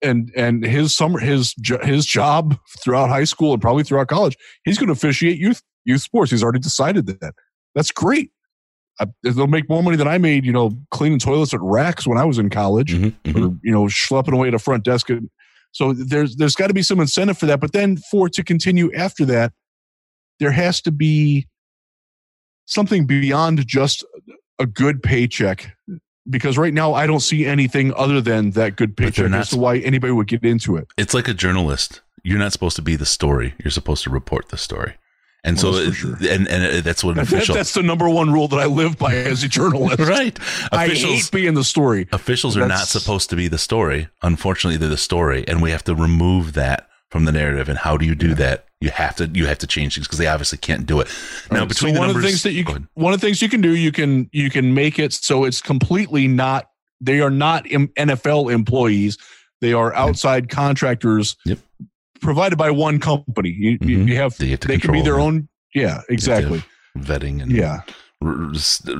And 0.00 0.32
and 0.36 0.64
his 0.64 0.94
summer 0.94 1.18
his 1.18 1.56
his 1.82 2.06
job 2.06 2.56
throughout 2.80 3.08
high 3.08 3.24
school 3.24 3.52
and 3.52 3.60
probably 3.60 3.82
throughout 3.82 4.06
college, 4.06 4.36
he's 4.64 4.78
going 4.78 4.86
to 4.86 4.92
officiate 4.92 5.36
youth 5.36 5.62
youth 5.84 6.02
sports. 6.02 6.30
He's 6.30 6.44
already 6.44 6.60
decided 6.60 7.06
that. 7.06 7.34
That's 7.74 7.90
great. 7.90 8.30
I, 9.00 9.06
they'll 9.22 9.46
make 9.46 9.68
more 9.68 9.82
money 9.82 9.96
than 9.96 10.08
I 10.08 10.18
made, 10.18 10.44
you 10.44 10.52
know, 10.52 10.72
cleaning 10.90 11.18
toilets 11.18 11.54
at 11.54 11.60
racks 11.62 12.06
when 12.06 12.18
I 12.18 12.24
was 12.24 12.38
in 12.38 12.50
college, 12.50 12.92
mm-hmm, 12.92 13.30
mm-hmm. 13.30 13.44
or 13.44 13.56
you 13.62 13.72
know, 13.72 13.84
schlepping 13.84 14.32
away 14.32 14.48
at 14.48 14.54
a 14.54 14.58
front 14.58 14.84
desk. 14.84 15.08
So 15.72 15.92
there's 15.92 16.36
there's 16.36 16.54
got 16.54 16.68
to 16.68 16.74
be 16.74 16.82
some 16.82 17.00
incentive 17.00 17.38
for 17.38 17.46
that. 17.46 17.60
But 17.60 17.72
then 17.72 17.96
for 17.96 18.26
it 18.26 18.32
to 18.34 18.44
continue 18.44 18.92
after 18.94 19.24
that, 19.26 19.52
there 20.40 20.50
has 20.50 20.80
to 20.82 20.90
be 20.90 21.46
something 22.66 23.06
beyond 23.06 23.66
just 23.66 24.04
a 24.58 24.66
good 24.66 25.02
paycheck 25.02 25.76
because 26.28 26.58
right 26.58 26.74
now 26.74 26.94
I 26.94 27.06
don't 27.06 27.20
see 27.20 27.46
anything 27.46 27.92
other 27.94 28.20
than 28.20 28.50
that 28.52 28.76
good 28.76 28.96
paycheck 28.96 29.30
That's 29.30 29.54
why 29.54 29.78
anybody 29.78 30.12
would 30.12 30.26
get 30.26 30.44
into 30.44 30.76
it. 30.76 30.88
It's 30.96 31.14
like 31.14 31.28
a 31.28 31.34
journalist. 31.34 32.02
You're 32.22 32.38
not 32.38 32.52
supposed 32.52 32.76
to 32.76 32.82
be 32.82 32.96
the 32.96 33.06
story. 33.06 33.54
You're 33.62 33.70
supposed 33.70 34.04
to 34.04 34.10
report 34.10 34.48
the 34.48 34.56
story. 34.56 34.94
And 35.44 35.56
well, 35.62 35.72
so, 35.72 35.90
sure. 35.92 36.16
and 36.28 36.48
and 36.48 36.84
that's 36.84 37.04
what 37.04 37.12
an 37.16 37.22
official. 37.22 37.54
That's 37.54 37.72
the 37.72 37.82
number 37.82 38.08
one 38.08 38.32
rule 38.32 38.48
that 38.48 38.58
I 38.58 38.66
live 38.66 38.98
by 38.98 39.14
as 39.14 39.42
a 39.44 39.48
journalist. 39.48 39.98
right. 39.98 40.36
Officials, 40.36 40.72
I 40.72 40.88
hate 40.88 41.30
being 41.30 41.54
the 41.54 41.64
story. 41.64 42.08
Officials 42.12 42.56
are 42.56 42.66
not 42.66 42.88
supposed 42.88 43.30
to 43.30 43.36
be 43.36 43.48
the 43.48 43.58
story. 43.58 44.08
Unfortunately, 44.22 44.76
they're 44.76 44.88
the 44.88 44.96
story, 44.96 45.46
and 45.46 45.62
we 45.62 45.70
have 45.70 45.84
to 45.84 45.94
remove 45.94 46.54
that 46.54 46.88
from 47.10 47.24
the 47.24 47.32
narrative. 47.32 47.68
And 47.68 47.78
how 47.78 47.96
do 47.96 48.04
you 48.04 48.14
do 48.14 48.28
yeah. 48.28 48.34
that? 48.34 48.64
You 48.80 48.90
have 48.90 49.16
to 49.16 49.26
you 49.26 49.46
have 49.46 49.58
to 49.58 49.66
change 49.66 49.94
things 49.94 50.06
because 50.06 50.18
they 50.18 50.26
obviously 50.26 50.58
can't 50.58 50.86
do 50.86 51.00
it. 51.00 51.08
Now, 51.50 51.60
right. 51.60 51.68
between 51.68 51.94
so 51.94 52.00
one 52.00 52.08
numbers, 52.08 52.16
of 52.16 52.22
the 52.22 52.28
things 52.28 52.42
that 52.44 52.52
you 52.52 52.86
one 52.94 53.12
of 53.12 53.20
the 53.20 53.26
things 53.26 53.42
you 53.42 53.48
can 53.48 53.60
do, 53.60 53.74
you 53.74 53.92
can 53.92 54.28
you 54.32 54.50
can 54.50 54.74
make 54.74 54.98
it 54.98 55.12
so 55.12 55.44
it's 55.44 55.60
completely 55.60 56.28
not. 56.28 56.70
They 57.00 57.20
are 57.20 57.30
not 57.30 57.64
NFL 57.64 58.52
employees. 58.52 59.18
They 59.60 59.72
are 59.72 59.92
outside 59.94 60.48
contractors 60.48 61.36
yep. 61.44 61.58
Provided 62.20 62.56
by 62.56 62.70
one 62.70 63.00
company. 63.00 63.50
You, 63.50 63.78
mm-hmm. 63.78 64.08
you 64.08 64.16
have, 64.16 64.36
they, 64.38 64.48
have 64.48 64.60
they 64.60 64.78
can 64.78 64.92
be 64.92 65.02
their 65.02 65.18
own. 65.18 65.48
Yeah, 65.74 66.02
exactly. 66.08 66.62
Vetting 66.96 67.42
and 67.42 67.52
yeah, 67.52 67.82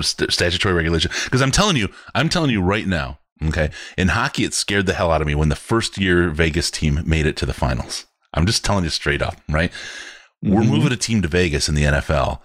statutory 0.02 0.74
regulation. 0.74 1.10
Because 1.24 1.42
I'm 1.42 1.50
telling 1.50 1.76
you, 1.76 1.88
I'm 2.14 2.28
telling 2.28 2.50
you 2.50 2.62
right 2.62 2.86
now. 2.86 3.18
Okay, 3.46 3.70
in 3.96 4.08
hockey, 4.08 4.44
it 4.44 4.52
scared 4.52 4.86
the 4.86 4.94
hell 4.94 5.12
out 5.12 5.20
of 5.20 5.26
me 5.26 5.34
when 5.34 5.48
the 5.48 5.56
first 5.56 5.96
year 5.96 6.28
Vegas 6.30 6.72
team 6.72 7.02
made 7.06 7.24
it 7.24 7.36
to 7.36 7.46
the 7.46 7.54
finals. 7.54 8.06
I'm 8.34 8.46
just 8.46 8.64
telling 8.64 8.84
you 8.84 8.90
straight 8.90 9.22
up, 9.22 9.36
right? 9.48 9.70
Mm-hmm. 10.44 10.54
We're 10.54 10.64
moving 10.64 10.92
a 10.92 10.96
team 10.96 11.22
to 11.22 11.28
Vegas 11.28 11.68
in 11.68 11.74
the 11.74 11.84
NFL. 11.84 12.40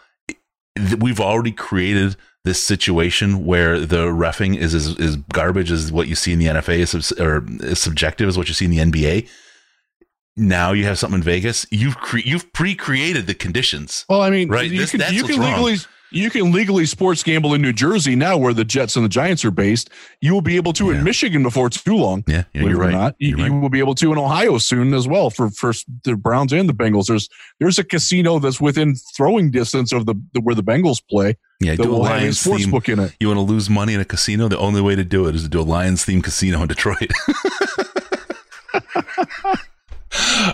We've 0.99 1.19
already 1.19 1.51
created 1.51 2.15
this 2.43 2.63
situation 2.63 3.45
where 3.45 3.79
the 3.79 4.07
refing 4.07 4.57
is 4.57 4.73
as, 4.73 4.87
is 4.97 5.15
garbage 5.15 5.71
as 5.71 5.91
what 5.91 6.07
you 6.07 6.15
see 6.15 6.33
in 6.33 6.39
the 6.39 6.47
NFA 6.47 6.79
is, 6.79 7.11
or 7.13 7.45
is 7.61 7.79
subjective 7.79 8.27
as 8.27 8.37
what 8.37 8.47
you 8.47 8.53
see 8.53 8.65
in 8.65 8.71
the 8.71 8.79
NBA. 8.79 9.29
Now 10.35 10.71
you 10.71 10.85
have 10.85 10.97
something 10.97 11.19
in 11.19 11.23
Vegas. 11.23 11.65
You've 11.69 11.97
cre- 11.97 12.19
you've 12.19 12.51
pre-created 12.53 13.27
the 13.27 13.35
conditions. 13.35 14.05
Well, 14.09 14.21
I 14.21 14.29
mean, 14.29 14.49
right? 14.49 14.69
You 14.69 14.79
this, 14.79 14.91
can, 14.91 15.01
you 15.13 15.23
can 15.23 15.39
legally 15.39 15.73
wrong 15.73 15.79
you 16.13 16.29
can 16.29 16.51
legally 16.51 16.85
sports 16.85 17.23
gamble 17.23 17.55
in 17.55 17.61
New 17.61 17.73
Jersey 17.73 18.15
now, 18.15 18.37
where 18.37 18.53
the 18.53 18.63
Jets 18.63 18.95
and 18.95 19.03
the 19.03 19.09
Giants 19.09 19.43
are 19.43 19.51
based. 19.51 19.89
You 20.21 20.33
will 20.33 20.41
be 20.41 20.55
able 20.57 20.71
to 20.73 20.91
yeah. 20.91 20.99
in 20.99 21.03
Michigan 21.03 21.41
before 21.41 21.69
too 21.69 21.95
long. 21.95 22.23
Yeah, 22.27 22.43
yeah 22.53 22.63
you're 22.63 22.77
right. 22.77 22.91
Not. 22.91 23.15
You, 23.17 23.35
you're 23.37 23.47
you 23.47 23.53
will 23.59 23.69
be 23.69 23.79
able 23.79 23.95
to 23.95 24.11
in 24.11 24.19
Ohio 24.19 24.59
soon 24.59 24.93
as 24.93 25.07
well 25.07 25.31
for 25.31 25.49
for 25.49 25.73
the 26.03 26.15
Browns 26.15 26.53
and 26.53 26.69
the 26.69 26.73
Bengals. 26.73 27.07
There's 27.07 27.27
there's 27.59 27.79
a 27.79 27.83
casino 27.83 28.37
that's 28.39 28.61
within 28.61 28.95
throwing 28.95 29.49
distance 29.49 29.91
of 29.91 30.05
the, 30.05 30.13
the 30.33 30.41
where 30.41 30.55
the 30.55 30.63
Bengals 30.63 31.01
play. 31.09 31.35
Yeah, 31.59 31.75
do 31.75 31.95
a 31.95 31.97
Lions 31.97 32.39
sports 32.39 32.63
theme. 32.63 32.71
book 32.71 32.89
in 32.89 32.99
it. 32.99 33.15
You 33.19 33.27
want 33.27 33.37
to 33.39 33.41
lose 33.41 33.69
money 33.69 33.95
in 33.95 33.99
a 33.99 34.05
casino? 34.05 34.47
The 34.47 34.59
only 34.59 34.81
way 34.81 34.95
to 34.95 35.03
do 35.03 35.27
it 35.27 35.35
is 35.35 35.43
to 35.43 35.49
do 35.49 35.61
a 35.61 35.63
Lions 35.63 36.05
themed 36.05 36.23
casino 36.23 36.61
in 36.61 36.67
Detroit. 36.67 37.11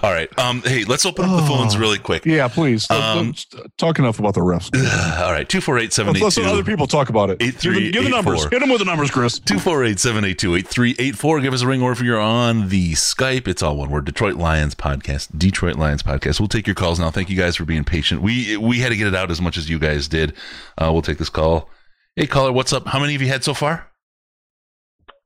All 0.03 0.11
right. 0.11 0.30
Um, 0.39 0.61
hey, 0.61 0.84
let's 0.84 1.05
open 1.05 1.25
up 1.25 1.41
the 1.41 1.47
phones 1.47 1.77
really 1.77 1.97
quick. 1.97 2.25
Yeah, 2.25 2.47
please. 2.47 2.89
Um, 2.89 3.34
talk 3.77 3.99
enough 3.99 4.19
about 4.19 4.34
the 4.34 4.41
refs. 4.41 4.69
All 5.21 5.32
right. 5.32 5.47
248 5.47 6.21
Let's 6.21 6.38
let 6.38 6.47
other 6.47 6.63
people 6.63 6.88
talk 6.88 7.09
about 7.09 7.30
it. 7.30 7.39
Give, 7.39 7.73
them, 7.73 7.91
give 7.91 8.03
the 8.03 8.09
numbers. 8.09 8.43
Hit 8.45 8.59
them 8.59 8.69
with 8.69 8.80
the 8.80 8.86
numbers, 8.86 9.11
Chris. 9.11 9.39
248 9.39 9.99
782 9.99 10.55
8384. 10.55 11.39
Give 11.41 11.53
us 11.53 11.61
a 11.61 11.67
ring, 11.67 11.82
or 11.82 11.91
if 11.91 12.01
you're 12.01 12.19
on 12.19 12.69
the 12.69 12.93
Skype, 12.93 13.47
it's 13.47 13.63
all 13.63 13.77
one 13.77 13.89
word 13.89 14.05
Detroit 14.05 14.36
Lions 14.36 14.75
Podcast. 14.75 15.38
Detroit 15.38 15.75
Lions 15.75 16.03
Podcast. 16.03 16.39
We'll 16.39 16.47
take 16.49 16.67
your 16.67 16.75
calls 16.75 16.99
now. 16.99 17.11
Thank 17.11 17.30
you 17.30 17.38
guys 17.38 17.55
for 17.55 17.65
being 17.65 17.84
patient. 17.84 18.21
We 18.21 18.57
we 18.57 18.80
had 18.80 18.89
to 18.89 18.97
get 18.97 19.07
it 19.07 19.15
out 19.15 19.32
as 19.32 19.41
much 19.41 19.57
as 19.57 19.69
you 19.69 19.80
guys 19.80 20.07
did. 20.07 20.34
Uh, 20.77 20.89
we'll 20.91 21.01
take 21.01 21.17
this 21.17 21.30
call. 21.30 21.69
Hey, 22.15 22.27
caller, 22.27 22.51
what's 22.51 22.73
up? 22.73 22.88
How 22.88 22.99
many 22.99 23.13
have 23.13 23.21
you 23.21 23.27
had 23.30 23.43
so 23.43 23.53
far? 23.53 23.89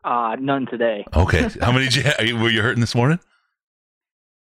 Uh, 0.04 0.36
none 0.40 0.66
today. 0.66 1.06
Okay. 1.16 1.50
How 1.62 1.72
many 1.72 1.86
did 1.86 1.96
you 1.96 2.04
have? 2.04 2.18
Were 2.42 2.50
you 2.50 2.62
hurting 2.62 2.82
this 2.82 2.94
morning? 2.94 3.20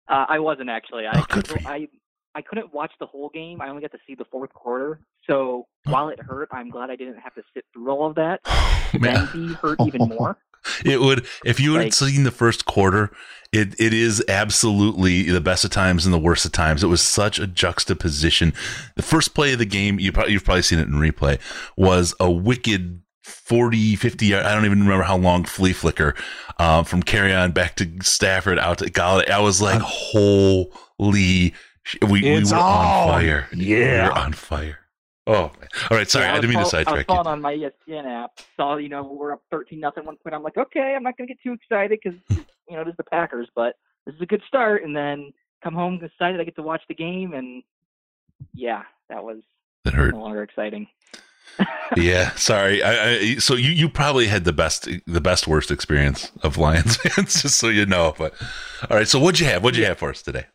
Uh, 0.08 0.24
I 0.28 0.38
wasn't 0.38 0.70
actually. 0.70 1.06
I, 1.06 1.18
Oh, 1.18 1.24
good 1.28 1.46
for 1.48 1.58
you. 1.60 1.66
I 1.68 1.88
I 2.34 2.42
couldn't 2.42 2.72
watch 2.72 2.92
the 3.00 3.06
whole 3.06 3.30
game. 3.30 3.60
I 3.60 3.68
only 3.68 3.82
got 3.82 3.90
to 3.92 3.98
see 4.06 4.14
the 4.14 4.24
fourth 4.26 4.52
quarter. 4.52 5.00
So 5.28 5.66
while 5.84 6.08
it 6.10 6.20
hurt, 6.20 6.48
I'm 6.52 6.70
glad 6.70 6.88
I 6.90 6.96
didn't 6.96 7.18
have 7.18 7.34
to 7.34 7.42
sit 7.54 7.64
through 7.72 7.90
all 7.90 8.06
of 8.08 8.14
that. 8.16 8.40
To 8.92 8.98
then 8.98 9.28
be 9.34 9.52
hurt 9.52 9.78
even 9.86 10.08
more. 10.08 10.38
It 10.82 11.00
would 11.02 11.26
if 11.44 11.60
you 11.60 11.74
had 11.74 11.84
Like- 11.84 11.92
seen 11.92 12.24
the 12.24 12.30
first 12.30 12.64
quarter. 12.64 13.10
It 13.52 13.78
it 13.78 13.92
is 13.94 14.22
absolutely 14.28 15.24
the 15.30 15.40
best 15.40 15.64
of 15.64 15.70
times 15.70 16.04
and 16.06 16.12
the 16.14 16.18
worst 16.18 16.44
of 16.46 16.52
times. 16.52 16.82
It 16.82 16.86
was 16.88 17.02
such 17.02 17.38
a 17.38 17.46
juxtaposition. 17.46 18.52
The 18.96 19.02
first 19.02 19.34
play 19.34 19.52
of 19.52 19.58
the 19.58 19.64
game, 19.66 19.98
you 19.98 20.10
probably, 20.12 20.32
you've 20.32 20.44
probably 20.44 20.62
seen 20.62 20.78
it 20.78 20.88
in 20.88 20.94
replay, 20.94 21.38
was 21.76 22.14
a 22.20 22.30
wicked 22.30 23.02
40, 23.28 23.96
50 23.96 24.26
yard. 24.26 24.46
I 24.46 24.54
don't 24.54 24.64
even 24.64 24.80
remember 24.80 25.04
how 25.04 25.16
long 25.16 25.44
flea 25.44 25.72
flicker 25.72 26.14
um, 26.58 26.84
from 26.84 27.02
Kerryon 27.02 27.52
back 27.54 27.76
to 27.76 27.88
Stafford 28.02 28.58
out 28.58 28.78
to 28.78 28.86
Golladay. 28.90 29.30
I 29.30 29.40
was 29.40 29.60
like, 29.62 29.80
holy, 29.80 31.54
we, 32.02 32.22
we 32.22 32.22
were 32.22 32.38
on. 32.38 32.52
on 32.54 33.08
fire. 33.08 33.48
we 33.52 33.74
were 33.74 34.12
on 34.12 34.32
fire. 34.32 34.78
Oh, 35.26 35.52
man. 35.60 35.68
all 35.90 35.96
right. 35.98 36.08
Sorry, 36.08 36.24
Yeah, 36.24 36.32
I 36.32 36.34
didn't 36.36 36.50
mean 36.50 36.58
to 36.58 36.62
was 36.64 36.70
fol- 36.70 36.78
I 36.78 36.80
was 36.80 36.86
sidetrack 36.86 37.24
you. 37.26 37.30
on 37.30 37.40
my 37.42 37.54
ESPN 37.54 38.06
app. 38.24 38.30
Saw 38.56 38.76
you 38.76 38.88
know 38.88 39.02
we're 39.02 39.32
up 39.32 39.42
thirteen 39.50 39.78
nothing 39.80 40.06
one 40.06 40.16
point. 40.16 40.34
I'm 40.34 40.42
like, 40.42 40.56
okay, 40.56 40.94
I'm 40.96 41.02
not 41.02 41.18
gonna 41.18 41.28
get 41.28 41.36
too 41.42 41.52
excited 41.52 41.98
because 42.02 42.18
you 42.68 42.76
know 42.76 42.82
this 42.84 42.92
is 42.92 42.96
the 42.96 43.04
Packers, 43.04 43.46
but 43.54 43.74
this 44.06 44.14
is 44.14 44.20
a 44.22 44.26
good 44.26 44.42
start. 44.48 44.84
And 44.84 44.96
then 44.96 45.32
come 45.62 45.74
home 45.74 46.00
excited 46.02 46.40
I 46.40 46.44
get 46.44 46.56
to 46.56 46.62
watch 46.62 46.80
the 46.88 46.94
game, 46.94 47.34
and 47.34 47.62
yeah, 48.54 48.84
that 49.10 49.22
was 49.22 49.40
That 49.84 49.92
hurt. 49.92 50.14
no 50.14 50.20
longer 50.22 50.42
exciting. 50.42 50.86
Yeah, 51.96 52.34
sorry. 52.34 52.82
I, 52.82 53.10
I, 53.10 53.34
so 53.36 53.54
you 53.54 53.70
you 53.70 53.88
probably 53.88 54.26
had 54.26 54.44
the 54.44 54.52
best 54.52 54.88
the 55.06 55.20
best 55.20 55.46
worst 55.46 55.70
experience 55.70 56.30
of 56.42 56.56
Lions 56.56 56.96
fans, 57.02 57.42
just 57.42 57.58
so 57.58 57.68
you 57.68 57.86
know. 57.86 58.14
But 58.16 58.34
all 58.90 58.96
right, 58.96 59.08
so 59.08 59.18
what'd 59.18 59.40
you 59.40 59.46
have? 59.46 59.62
What'd 59.64 59.78
you 59.78 59.86
have 59.86 59.98
for 59.98 60.10
us 60.10 60.22
today? 60.22 60.46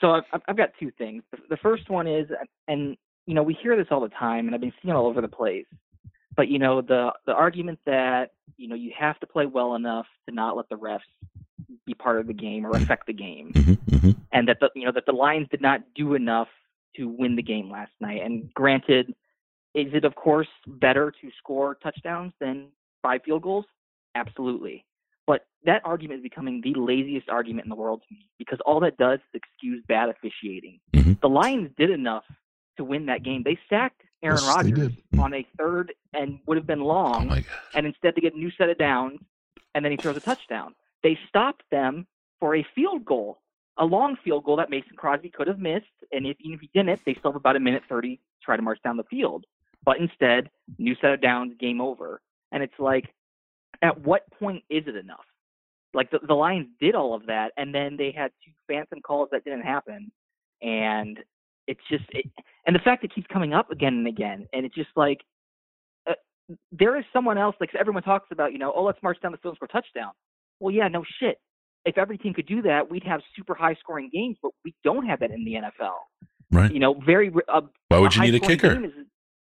So 0.00 0.12
I've, 0.12 0.24
I've- 0.32 0.56
got 0.56 0.70
two 0.78 0.90
things. 0.98 1.22
The- 1.48 1.56
first 1.56 1.88
one 1.90 2.06
is, 2.06 2.28
and 2.68 2.96
you 3.26 3.34
know, 3.34 3.42
we 3.42 3.54
hear 3.54 3.76
this 3.76 3.86
all 3.90 4.00
the 4.00 4.08
time, 4.10 4.46
and 4.46 4.54
I've 4.54 4.60
been 4.60 4.72
seeing 4.82 4.94
it 4.94 4.96
all 4.96 5.06
over 5.06 5.20
the 5.20 5.28
place. 5.28 5.66
But 6.36 6.48
you 6.48 6.58
know, 6.58 6.80
the 6.82 7.12
the 7.26 7.32
argument 7.32 7.80
that 7.86 8.30
you 8.56 8.68
know 8.68 8.74
you 8.76 8.92
have 8.98 9.18
to 9.20 9.26
play 9.26 9.46
well 9.46 9.74
enough 9.74 10.06
to 10.28 10.34
not 10.34 10.56
let 10.56 10.68
the 10.68 10.76
refs 10.76 11.00
be 11.86 11.94
part 11.94 12.20
of 12.20 12.26
the 12.26 12.32
game 12.34 12.64
or 12.64 12.70
affect 12.76 13.06
the 13.06 13.12
game, 13.12 13.52
Mm-hmm, 13.54 14.10
and 14.32 14.46
that 14.48 14.58
the 14.60 14.70
you 14.76 14.84
know 14.84 14.92
that 14.92 15.06
the 15.06 15.12
Lions 15.12 15.48
did 15.50 15.60
not 15.60 15.80
do 15.96 16.14
enough 16.14 16.48
to 16.96 17.08
win 17.08 17.34
the 17.36 17.42
game 17.42 17.70
last 17.70 17.92
night. 18.00 18.22
And 18.22 18.52
granted, 18.54 19.14
is 19.74 19.92
it 19.92 20.04
of 20.04 20.14
course 20.14 20.48
better 20.66 21.12
to 21.20 21.30
score 21.38 21.76
touchdowns 21.82 22.32
than 22.40 22.68
five 23.02 23.22
field 23.24 23.42
goals? 23.42 23.64
Absolutely. 24.14 24.84
But 25.26 25.46
that 25.64 25.82
argument 25.84 26.20
is 26.20 26.22
becoming 26.22 26.62
the 26.62 26.72
laziest 26.74 27.28
argument 27.28 27.66
in 27.66 27.68
the 27.68 27.76
world 27.76 28.02
to 28.08 28.14
me 28.14 28.28
because 28.38 28.58
all 28.64 28.80
that 28.80 28.96
does 28.96 29.18
is 29.18 29.40
excuse 29.42 29.84
bad 29.86 30.08
officiating. 30.08 30.80
Mm-hmm. 30.94 31.12
The 31.20 31.28
Lions 31.28 31.70
did 31.76 31.90
enough 31.90 32.24
to 32.78 32.84
win 32.84 33.06
that 33.06 33.22
game. 33.22 33.42
They 33.44 33.58
sacked 33.68 34.00
Aaron 34.22 34.38
Yes, 34.42 34.54
Rodgers 34.54 34.92
on 35.18 35.34
a 35.34 35.46
third 35.56 35.92
and 36.14 36.38
would 36.46 36.56
have 36.56 36.66
been 36.66 36.80
Oh 36.80 36.86
long, 36.86 37.28
god! 37.28 37.44
and 37.74 37.86
instead 37.86 38.14
they 38.16 38.20
get 38.20 38.34
a 38.34 38.38
new 38.38 38.50
set 38.52 38.68
of 38.68 38.78
downs, 38.78 39.20
and 39.74 39.84
then 39.84 39.92
he 39.92 39.98
throws 39.98 40.16
a 40.16 40.20
touchdown. 40.20 40.74
They 41.02 41.18
stopped 41.28 41.62
them 41.70 42.06
for 42.40 42.56
a 42.56 42.66
field 42.74 43.04
goal, 43.04 43.38
a 43.76 43.84
long 43.84 44.16
field 44.24 44.44
goal 44.44 44.56
that 44.56 44.70
Mason 44.70 44.96
Crosby 44.96 45.30
could 45.30 45.46
have 45.46 45.58
missed, 45.58 45.86
and 46.10 46.26
if, 46.26 46.36
even 46.40 46.54
if 46.54 46.60
he 46.60 46.70
didn't, 46.74 47.00
they 47.04 47.14
still 47.14 47.32
have 47.32 47.36
about 47.36 47.56
a 47.56 47.60
minute 47.60 47.82
30 47.88 48.16
to 48.16 48.22
try 48.42 48.56
to 48.56 48.62
march 48.62 48.78
down 48.82 48.96
the 48.96 49.04
field. 49.04 49.44
But 49.88 50.00
instead, 50.00 50.50
new 50.76 50.94
set 51.00 51.14
of 51.14 51.22
downs, 51.22 51.54
game 51.58 51.80
over. 51.80 52.20
And 52.52 52.62
it's 52.62 52.78
like, 52.78 53.06
at 53.80 53.98
what 53.98 54.30
point 54.38 54.62
is 54.68 54.84
it 54.86 54.96
enough? 54.96 55.24
Like 55.94 56.10
the, 56.10 56.18
the 56.28 56.34
Lions 56.34 56.68
did 56.78 56.94
all 56.94 57.14
of 57.14 57.24
that, 57.24 57.52
and 57.56 57.74
then 57.74 57.96
they 57.96 58.12
had 58.14 58.30
two 58.44 58.50
phantom 58.66 59.00
calls 59.00 59.30
that 59.32 59.44
didn't 59.44 59.62
happen, 59.62 60.12
and 60.60 61.18
it's 61.66 61.80
just, 61.90 62.04
it, 62.10 62.26
and 62.66 62.76
the 62.76 62.80
fact 62.80 63.02
it 63.02 63.14
keeps 63.14 63.26
coming 63.32 63.54
up 63.54 63.70
again 63.70 63.94
and 63.94 64.06
again, 64.06 64.46
and 64.52 64.66
it's 64.66 64.74
just 64.74 64.90
like, 64.94 65.22
uh, 66.06 66.12
there 66.70 66.98
is 66.98 67.04
someone 67.10 67.38
else. 67.38 67.56
Like 67.58 67.70
everyone 67.74 68.02
talks 68.02 68.28
about, 68.30 68.52
you 68.52 68.58
know, 68.58 68.70
oh, 68.76 68.84
let's 68.84 69.02
march 69.02 69.16
down 69.22 69.32
the 69.32 69.38
field 69.38 69.52
and 69.52 69.56
score 69.56 69.80
a 69.80 69.82
touchdown. 69.82 70.12
Well, 70.60 70.74
yeah, 70.74 70.88
no 70.88 71.02
shit. 71.18 71.38
If 71.86 71.96
every 71.96 72.18
team 72.18 72.34
could 72.34 72.46
do 72.46 72.60
that, 72.60 72.90
we'd 72.90 73.04
have 73.04 73.22
super 73.34 73.54
high 73.54 73.74
scoring 73.80 74.10
games, 74.12 74.36
but 74.42 74.52
we 74.66 74.74
don't 74.84 75.06
have 75.06 75.20
that 75.20 75.30
in 75.30 75.46
the 75.46 75.54
NFL. 75.54 75.94
Right? 76.50 76.70
You 76.70 76.78
know, 76.78 77.00
very. 77.06 77.32
Uh, 77.50 77.62
Why 77.88 78.00
would 78.00 78.14
you 78.14 78.20
need 78.20 78.34
a 78.34 78.40
kicker? 78.40 78.84
is 78.84 78.92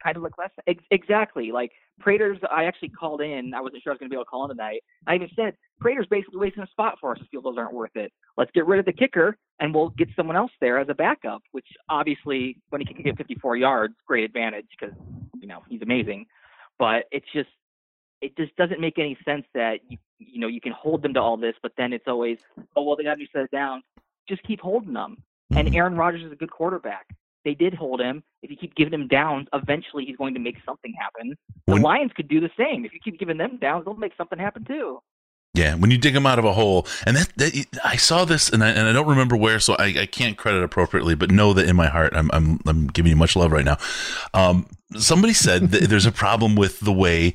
kind 0.04 0.18
of 0.18 0.24
like 0.24 0.38
less. 0.38 0.52
Ex- 0.68 0.84
exactly. 0.91 1.52
Like 1.52 1.72
Prater's, 2.00 2.38
I 2.52 2.66
actually 2.66 2.89
called 2.89 3.22
in. 3.22 3.54
I 3.54 3.62
wasn't 3.62 3.84
sure 3.84 3.91
I 3.91 3.93
was 3.93 4.00
going 4.00 4.10
to 4.10 4.14
be 4.14 4.16
able 4.16 4.26
to 4.26 4.30
call 4.30 4.43
in 4.45 4.50
tonight. 4.50 4.82
I 5.08 5.16
even 5.16 5.30
said 5.36 5.56
Prater's 5.80 6.08
basically 6.10 6.39
wasting 6.39 6.64
a 6.64 6.68
spot 6.68 6.97
for 7.00 7.12
us. 7.12 7.18
if 7.22 7.28
Field 7.30 7.43
goals 7.43 7.58
aren't 7.58 7.74
worth 7.74 7.95
it. 7.95 8.12
Let's 8.38 8.52
get 8.52 8.66
rid 8.66 8.80
of 8.80 8.86
the 8.86 8.93
kicker 8.93 9.38
and 9.60 9.74
we'll 9.74 9.89
get 9.89 10.10
someone 10.16 10.36
else 10.36 10.52
there 10.62 10.80
as 10.80 10.88
a 10.89 10.93
backup. 10.93 11.41
Which 11.52 11.68
obviously, 11.89 12.58
when 12.70 12.82
he 12.82 12.93
can 12.93 13.04
get 13.04 13.18
54 13.18 13.58
yards, 13.58 13.95
great 14.08 14.24
advantage 14.24 14.68
because 14.80 14.95
you 15.39 15.47
know 15.47 15.64
he's 15.70 15.82
amazing. 15.82 16.26
But 16.78 17.06
it's 17.12 17.28
just, 17.34 17.50
it 18.22 18.36
just 18.38 18.56
doesn't 18.56 18.80
make 18.80 18.97
any 18.97 19.18
sense 19.26 19.45
that 19.54 19.80
you 19.88 19.97
you 20.20 20.39
know 20.39 20.47
you 20.47 20.62
can 20.62 20.74
hold 20.74 21.02
them 21.02 21.14
to 21.14 21.22
all 21.22 21.38
this, 21.38 21.56
but 21.62 21.72
then 21.78 21.93
it's 21.93 22.08
always, 22.08 22.38
oh 22.76 22.84
well, 22.84 22.95
they 22.95 23.04
got 23.04 23.18
new 23.18 23.28
set 23.34 23.43
of 23.43 23.52
downs. 23.52 23.84
Just 24.28 24.43
keep 24.43 24.60
holding 24.60 24.93
them. 24.93 25.18
And 25.52 25.68
mm-hmm. 25.68 25.78
Aaron 25.78 25.95
Rodgers 25.95 26.24
is 26.24 26.32
a 26.32 26.36
good 26.36 26.52
quarterback. 26.52 27.08
They 27.46 27.54
did 27.54 27.74
hold 27.74 28.02
him. 28.02 28.24
If 28.44 28.52
you 28.52 28.58
keep 28.58 28.76
giving 28.76 28.94
him 28.94 29.08
downs, 29.08 29.48
eventually 29.54 30.06
he's 30.06 30.18
going 30.18 30.34
to 30.34 30.40
make 30.40 30.58
something 30.66 30.94
happen. 31.00 31.36
The 31.68 31.74
When- 31.74 31.82
Lions 31.82 32.12
could 32.16 32.28
do 32.28 32.40
the 32.40 32.52
same. 32.58 32.86
If 32.86 32.94
you 32.94 33.00
keep 33.04 33.20
giving 33.20 33.38
them 33.38 33.58
downs, 33.58 33.86
they'll 33.86 33.96
make 33.96 34.14
something 34.18 34.40
happen 34.40 34.66
too. 34.66 35.00
Yeah, 35.56 35.74
when 35.76 35.90
you 35.90 35.98
dig 35.98 36.14
them 36.14 36.28
out 36.28 36.38
of 36.38 36.46
a 36.46 36.54
hole, 36.54 36.86
and 37.08 37.18
that, 37.18 37.34
that 37.38 37.80
I 37.84 37.96
saw 37.96 38.24
this, 38.24 38.50
and 38.52 38.64
I, 38.64 38.70
and 38.70 38.88
I 38.88 38.94
don't 38.94 39.08
remember 39.08 39.36
where, 39.36 39.60
so 39.60 39.76
I, 39.80 39.86
I 40.02 40.06
can't 40.06 40.38
credit 40.38 40.62
appropriately, 40.62 41.16
but 41.16 41.32
know 41.32 41.54
that 41.54 41.68
in 41.68 41.76
my 41.76 41.88
heart, 41.88 42.14
I'm 42.16 42.30
I'm, 42.32 42.60
I'm 42.68 42.86
giving 42.88 43.10
you 43.10 43.16
much 43.16 43.36
love 43.36 43.52
right 43.52 43.66
now. 43.66 43.78
Um, 44.36 44.68
somebody 44.96 45.34
said 45.34 45.72
that 45.72 45.90
there's 45.90 46.06
a 46.06 46.12
problem 46.12 46.56
with 46.56 46.82
the 46.82 46.94
way 46.94 47.34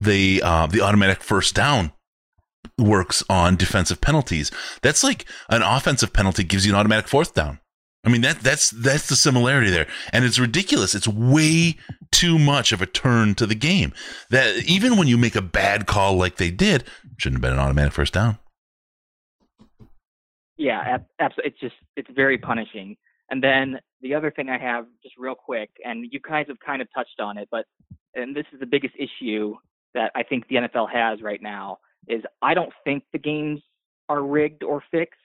the 0.00 0.42
uh, 0.44 0.66
the 0.66 0.80
automatic 0.80 1.22
first 1.22 1.54
down 1.54 1.92
works 2.78 3.22
on 3.30 3.54
defensive 3.54 4.00
penalties. 4.00 4.50
That's 4.82 5.04
like 5.04 5.24
an 5.48 5.62
offensive 5.62 6.12
penalty 6.12 6.42
gives 6.42 6.66
you 6.66 6.72
an 6.72 6.78
automatic 6.78 7.06
fourth 7.06 7.32
down. 7.32 7.60
I 8.04 8.08
mean 8.08 8.22
that 8.22 8.40
that's 8.40 8.70
that's 8.70 9.08
the 9.08 9.14
similarity 9.14 9.70
there, 9.70 9.86
and 10.12 10.24
it's 10.24 10.38
ridiculous. 10.38 10.94
It's 10.94 11.06
way 11.06 11.76
too 12.10 12.38
much 12.38 12.72
of 12.72 12.82
a 12.82 12.86
turn 12.86 13.34
to 13.36 13.46
the 13.46 13.54
game. 13.54 13.92
That 14.30 14.64
even 14.66 14.96
when 14.96 15.06
you 15.06 15.16
make 15.16 15.36
a 15.36 15.42
bad 15.42 15.86
call 15.86 16.16
like 16.16 16.36
they 16.36 16.50
did, 16.50 16.84
shouldn't 17.16 17.42
have 17.42 17.42
been 17.42 17.52
an 17.52 17.64
automatic 17.64 17.92
first 17.92 18.12
down. 18.12 18.38
Yeah, 20.56 20.98
absolutely. 21.20 21.50
It's 21.50 21.60
just 21.60 21.74
it's 21.96 22.10
very 22.14 22.38
punishing. 22.38 22.96
And 23.30 23.42
then 23.42 23.78
the 24.02 24.14
other 24.14 24.30
thing 24.30 24.50
I 24.50 24.58
have, 24.58 24.86
just 25.02 25.14
real 25.16 25.34
quick, 25.34 25.70
and 25.84 26.06
you 26.10 26.20
guys 26.20 26.46
have 26.48 26.58
kind 26.58 26.82
of 26.82 26.88
touched 26.94 27.20
on 27.20 27.38
it, 27.38 27.48
but 27.50 27.66
and 28.14 28.34
this 28.36 28.44
is 28.52 28.60
the 28.60 28.66
biggest 28.66 28.94
issue 28.98 29.54
that 29.94 30.10
I 30.14 30.22
think 30.22 30.48
the 30.48 30.56
NFL 30.56 30.90
has 30.92 31.22
right 31.22 31.40
now 31.40 31.78
is 32.08 32.22
I 32.42 32.54
don't 32.54 32.72
think 32.84 33.04
the 33.12 33.18
games 33.18 33.60
are 34.08 34.22
rigged 34.22 34.64
or 34.64 34.82
fixed. 34.90 35.20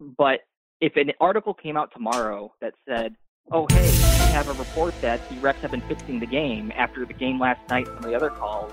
But 0.00 0.40
if 0.80 0.96
an 0.96 1.12
article 1.20 1.54
came 1.54 1.76
out 1.76 1.92
tomorrow 1.92 2.52
that 2.60 2.74
said, 2.88 3.16
"Oh, 3.52 3.66
hey, 3.70 3.90
we 3.90 4.32
have 4.32 4.48
a 4.48 4.54
report 4.54 4.94
that 5.00 5.26
the 5.28 5.36
refs 5.36 5.56
have 5.56 5.70
been 5.70 5.82
fixing 5.82 6.20
the 6.20 6.26
game 6.26 6.72
after 6.76 7.04
the 7.04 7.14
game 7.14 7.38
last 7.38 7.60
night 7.68 7.86
and 7.86 7.96
some 7.96 8.04
of 8.04 8.10
the 8.10 8.14
other 8.14 8.30
calls," 8.30 8.72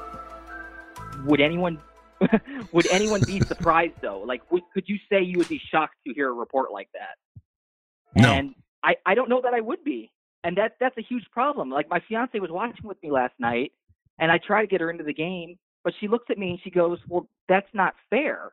would 1.25 1.41
anyone 1.41 1.79
would 2.71 2.87
anyone 2.91 3.21
be 3.25 3.39
surprised 3.47 3.95
though? 4.01 4.19
Like, 4.19 4.49
would, 4.51 4.63
could 4.73 4.85
you 4.87 4.97
say 5.09 5.21
you 5.21 5.37
would 5.37 5.49
be 5.49 5.61
shocked 5.71 5.95
to 6.07 6.13
hear 6.13 6.29
a 6.29 6.33
report 6.33 6.71
like 6.71 6.89
that? 6.93 8.21
No. 8.21 8.31
And 8.31 8.55
I, 8.83 8.95
I 9.05 9.15
don't 9.15 9.29
know 9.29 9.41
that 9.41 9.53
I 9.53 9.61
would 9.61 9.83
be. 9.83 10.11
And 10.43 10.57
that 10.57 10.77
that's 10.79 10.97
a 10.97 11.01
huge 11.01 11.25
problem. 11.31 11.69
Like 11.69 11.89
my 11.89 12.01
fiance 12.07 12.39
was 12.39 12.51
watching 12.51 12.87
with 12.87 13.01
me 13.03 13.11
last 13.11 13.33
night 13.39 13.73
and 14.19 14.31
I 14.31 14.37
try 14.37 14.61
to 14.61 14.67
get 14.67 14.81
her 14.81 14.89
into 14.89 15.03
the 15.03 15.13
game, 15.13 15.57
but 15.83 15.93
she 15.99 16.07
looks 16.07 16.25
at 16.29 16.37
me 16.37 16.51
and 16.51 16.59
she 16.63 16.69
goes, 16.69 16.99
Well, 17.07 17.27
that's 17.49 17.67
not 17.73 17.95
fair. 18.09 18.51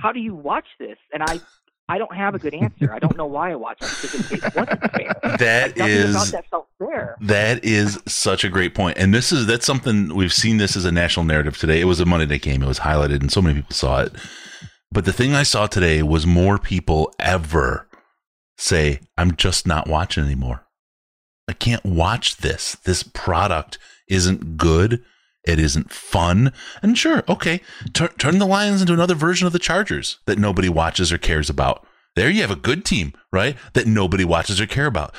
How 0.00 0.12
do 0.12 0.20
you 0.20 0.34
watch 0.34 0.66
this? 0.78 0.98
And 1.12 1.22
I 1.22 1.40
I 1.88 1.98
don't 1.98 2.14
have 2.14 2.34
a 2.34 2.38
good 2.38 2.54
answer. 2.54 2.92
I 2.92 2.98
don't 2.98 3.16
know 3.16 3.26
why 3.26 3.52
I 3.52 3.54
watch 3.54 3.78
it 3.80 3.90
because 4.02 4.32
it, 4.32 4.42
it 4.44 4.54
wasn't 4.54 4.80
fair. 4.92 5.12
That 5.38 5.76
Nothing 5.76 5.92
is- 5.94 6.14
about 6.14 6.26
that 6.28 6.50
felt 6.50 6.68
fair. 6.78 7.16
That 7.20 7.64
is 7.64 8.00
such 8.06 8.42
a 8.44 8.48
great 8.48 8.74
point. 8.74 8.98
And 8.98 9.14
this 9.14 9.30
is 9.32 9.46
that's 9.46 9.66
something 9.66 10.14
we've 10.14 10.32
seen 10.32 10.56
this 10.56 10.76
as 10.76 10.84
a 10.84 10.90
national 10.92 11.24
narrative 11.26 11.56
today. 11.58 11.80
It 11.80 11.84
was 11.84 12.00
a 12.00 12.06
Monday 12.06 12.26
night 12.26 12.42
game. 12.42 12.62
It 12.62 12.66
was 12.66 12.80
highlighted 12.80 13.20
and 13.20 13.30
so 13.30 13.40
many 13.42 13.56
people 13.60 13.74
saw 13.74 14.00
it. 14.02 14.12
But 14.90 15.04
the 15.04 15.12
thing 15.12 15.34
I 15.34 15.42
saw 15.42 15.66
today 15.66 16.02
was 16.02 16.26
more 16.26 16.58
people 16.58 17.12
ever 17.20 17.86
say, 18.56 19.00
I'm 19.18 19.36
just 19.36 19.66
not 19.66 19.88
watching 19.88 20.24
anymore. 20.24 20.66
I 21.48 21.52
can't 21.52 21.84
watch 21.84 22.38
this. 22.38 22.76
This 22.84 23.02
product 23.02 23.78
isn't 24.08 24.56
good. 24.56 25.04
It 25.46 25.58
isn't 25.58 25.92
fun. 25.92 26.52
And 26.82 26.98
sure, 26.98 27.22
okay, 27.28 27.60
tur- 27.92 28.12
turn 28.18 28.38
the 28.38 28.46
Lions 28.46 28.80
into 28.80 28.92
another 28.92 29.14
version 29.14 29.46
of 29.46 29.52
the 29.52 29.58
Chargers 29.58 30.18
that 30.26 30.38
nobody 30.38 30.68
watches 30.68 31.12
or 31.12 31.18
cares 31.18 31.48
about. 31.48 31.86
There 32.16 32.30
you 32.30 32.40
have 32.40 32.50
a 32.50 32.56
good 32.56 32.84
team, 32.84 33.12
right? 33.32 33.56
That 33.74 33.86
nobody 33.86 34.24
watches 34.24 34.60
or 34.60 34.66
care 34.66 34.86
about. 34.86 35.14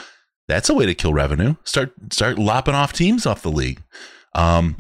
That's 0.48 0.70
a 0.70 0.74
way 0.74 0.86
to 0.86 0.96
kill 0.96 1.14
revenue. 1.14 1.56
Start 1.64 1.94
start 2.12 2.38
lopping 2.38 2.76
off 2.76 2.94
teams 2.94 3.26
off 3.26 3.42
the 3.42 3.52
league. 3.52 3.84
Um, 4.34 4.78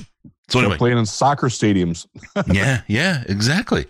so 0.49 0.59
anyway, 0.59 0.77
playing 0.77 0.97
in 0.97 1.05
soccer 1.05 1.47
stadiums. 1.47 2.07
yeah, 2.53 2.81
yeah, 2.87 3.23
exactly. 3.27 3.85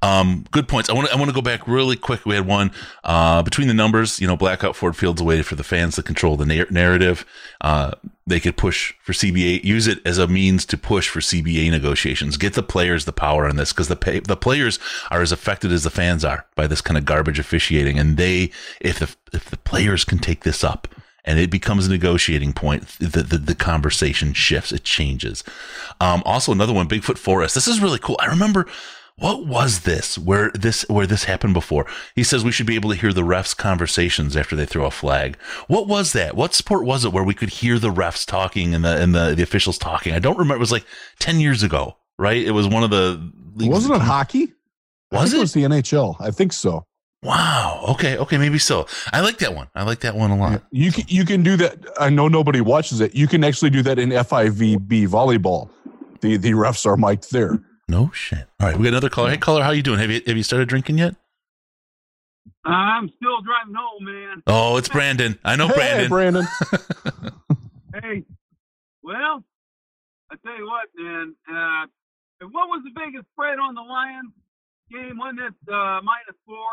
Um, 0.00 0.46
good 0.50 0.66
points. 0.66 0.88
I 0.88 0.94
want 0.94 1.08
to 1.08 1.12
I 1.12 1.16
want 1.16 1.28
to 1.28 1.34
go 1.34 1.42
back 1.42 1.68
really 1.68 1.96
quick. 1.96 2.24
We 2.24 2.34
had 2.34 2.46
one 2.46 2.70
uh, 3.04 3.42
between 3.42 3.68
the 3.68 3.74
numbers. 3.74 4.18
You 4.18 4.26
know, 4.26 4.36
blackout 4.36 4.74
Ford 4.74 4.96
Field's 4.96 5.20
a 5.20 5.24
way 5.24 5.42
for 5.42 5.54
the 5.54 5.64
fans 5.64 5.96
to 5.96 6.02
control 6.02 6.38
the 6.38 6.46
na- 6.46 6.64
narrative. 6.70 7.26
Uh, 7.60 7.92
they 8.26 8.40
could 8.40 8.56
push 8.56 8.94
for 9.02 9.12
CBA, 9.12 9.64
use 9.64 9.86
it 9.86 10.00
as 10.06 10.16
a 10.16 10.26
means 10.26 10.64
to 10.66 10.78
push 10.78 11.08
for 11.08 11.20
CBA 11.20 11.70
negotiations. 11.70 12.38
Get 12.38 12.54
the 12.54 12.62
players 12.62 13.04
the 13.04 13.12
power 13.12 13.46
on 13.46 13.56
this 13.56 13.72
because 13.74 13.88
the 13.88 13.96
pay, 13.96 14.20
the 14.20 14.36
players 14.36 14.78
are 15.10 15.20
as 15.20 15.32
affected 15.32 15.72
as 15.72 15.84
the 15.84 15.90
fans 15.90 16.24
are 16.24 16.46
by 16.54 16.66
this 16.66 16.80
kind 16.80 16.96
of 16.96 17.04
garbage 17.04 17.38
officiating, 17.38 17.98
and 17.98 18.16
they 18.16 18.50
if 18.80 18.98
the 18.98 19.14
if 19.34 19.50
the 19.50 19.58
players 19.58 20.06
can 20.06 20.18
take 20.18 20.44
this 20.44 20.64
up 20.64 20.88
and 21.28 21.38
it 21.38 21.50
becomes 21.50 21.86
a 21.86 21.90
negotiating 21.90 22.54
point. 22.54 22.88
The, 22.98 23.22
the, 23.22 23.36
the 23.36 23.54
conversation 23.54 24.32
shifts, 24.32 24.72
it 24.72 24.82
changes. 24.82 25.44
Um, 26.00 26.22
also, 26.24 26.52
another 26.52 26.72
one, 26.72 26.88
Bigfoot 26.88 27.18
Forest. 27.18 27.54
This 27.54 27.68
is 27.68 27.82
really 27.82 27.98
cool. 27.98 28.16
I 28.18 28.26
remember 28.26 28.66
what 29.16 29.44
was 29.46 29.80
this 29.80 30.16
where 30.16 30.50
this 30.54 30.88
where 30.88 31.06
this 31.06 31.24
happened 31.24 31.52
before 31.52 31.84
he 32.14 32.22
says 32.22 32.44
we 32.44 32.52
should 32.52 32.66
be 32.66 32.76
able 32.76 32.88
to 32.88 32.96
hear 32.96 33.12
the 33.12 33.22
refs 33.22 33.56
conversations 33.56 34.36
after 34.36 34.54
they 34.54 34.64
throw 34.64 34.86
a 34.86 34.92
flag 34.92 35.36
what 35.66 35.88
was 35.88 36.12
that 36.12 36.36
what 36.36 36.54
sport 36.54 36.84
was 36.84 37.04
it 37.04 37.12
where 37.12 37.24
we 37.24 37.34
could 37.34 37.48
hear 37.48 37.80
the 37.80 37.92
refs 37.92 38.24
talking 38.24 38.76
and 38.76 38.84
the 38.84 39.02
and 39.02 39.16
the, 39.16 39.34
the 39.34 39.42
officials 39.42 39.76
talking 39.76 40.14
i 40.14 40.20
don't 40.20 40.38
remember 40.38 40.54
it 40.54 40.60
was 40.60 40.70
like 40.70 40.84
10 41.18 41.40
years 41.40 41.64
ago 41.64 41.96
right 42.16 42.46
it 42.46 42.52
was 42.52 42.68
one 42.68 42.84
of 42.84 42.90
the 42.90 43.32
wasn't 43.56 43.92
it 43.92 44.00
hockey 44.00 44.52
was 45.10 45.34
it? 45.34 45.38
it 45.38 45.40
was 45.40 45.52
the 45.52 45.64
nhl 45.64 46.14
i 46.20 46.30
think 46.30 46.52
so 46.52 46.86
Wow. 47.22 47.84
Okay. 47.90 48.16
Okay. 48.16 48.38
Maybe 48.38 48.58
so. 48.58 48.86
I 49.12 49.20
like 49.20 49.38
that 49.38 49.54
one. 49.54 49.68
I 49.74 49.82
like 49.82 50.00
that 50.00 50.14
one 50.14 50.30
a 50.30 50.36
lot. 50.36 50.62
You 50.70 50.92
can 50.92 51.04
you 51.08 51.24
can 51.24 51.42
do 51.42 51.56
that. 51.56 51.78
I 52.00 52.10
know 52.10 52.28
nobody 52.28 52.60
watches 52.60 53.00
it. 53.00 53.14
You 53.14 53.26
can 53.26 53.42
actually 53.42 53.70
do 53.70 53.82
that 53.82 53.98
in 53.98 54.10
FIVB 54.10 55.08
volleyball. 55.08 55.70
The 56.20 56.36
the 56.36 56.50
refs 56.52 56.86
are 56.86 56.96
mic'd 56.96 57.32
there. 57.32 57.58
No 57.88 58.10
shit. 58.14 58.46
All 58.60 58.68
right. 58.68 58.76
We 58.76 58.84
got 58.84 58.90
another 58.90 59.08
caller. 59.08 59.30
Hey, 59.30 59.36
caller, 59.36 59.64
how 59.64 59.70
you 59.70 59.82
doing? 59.82 59.98
Have 59.98 60.10
you 60.10 60.20
have 60.26 60.36
you 60.36 60.42
started 60.42 60.68
drinking 60.68 60.98
yet? 60.98 61.16
I'm 62.64 63.08
still 63.16 63.40
driving 63.42 63.74
home, 63.74 64.04
man. 64.04 64.42
Oh, 64.46 64.76
it's 64.76 64.88
Brandon. 64.88 65.38
I 65.44 65.56
know 65.56 65.68
Hey, 65.68 66.06
Brandon. 66.08 66.46
Brandon. 66.68 67.32
Hey, 68.00 68.22
well, 69.02 69.42
I 70.30 70.36
tell 70.44 70.56
you 70.56 70.66
what, 70.66 70.86
man. 70.94 71.34
Uh, 71.50 71.86
what 72.52 72.68
was 72.68 72.82
the 72.84 72.92
biggest 72.94 73.26
spread 73.32 73.58
on 73.58 73.74
the 73.74 73.80
Lions 73.80 74.30
game? 74.92 75.18
Wasn't 75.18 75.40
it 75.40 75.54
uh, 75.72 76.00
minus 76.04 76.36
four? 76.46 76.64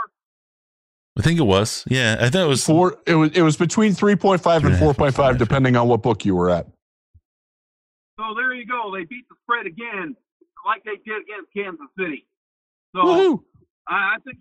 I 1.18 1.22
think 1.22 1.40
it 1.40 1.44
was. 1.44 1.86
Yeah, 1.88 2.18
I 2.20 2.30
thought 2.30 2.44
it 2.44 2.48
was 2.48 2.64
four. 2.64 2.98
It 3.08 3.16
was 3.16 3.32
it 3.32 3.42
was 3.42 3.56
between 3.56 3.94
three 3.94 4.16
point 4.16 4.42
five 4.42 4.66
and 4.66 4.78
four 4.78 4.94
point 4.94 5.16
five, 5.16 5.38
depending 5.38 5.76
on 5.76 5.88
what 5.88 6.02
book 6.02 6.26
you 6.26 6.36
were 6.36 6.50
at. 6.50 6.68
So 8.20 8.36
there 8.36 8.54
you 8.54 8.66
go. 8.66 8.92
They 8.92 9.06
beat 9.06 9.28
the 9.30 9.36
spread 9.44 9.66
again, 9.66 10.16
like 10.66 10.84
they 10.84 11.00
did 11.06 11.24
against 11.24 11.52
Kansas 11.56 11.88
City. 11.98 12.28
So 12.96 13.04
Woohoo. 13.04 13.44
I, 13.88 14.16
I 14.16 14.18
think 14.24 14.40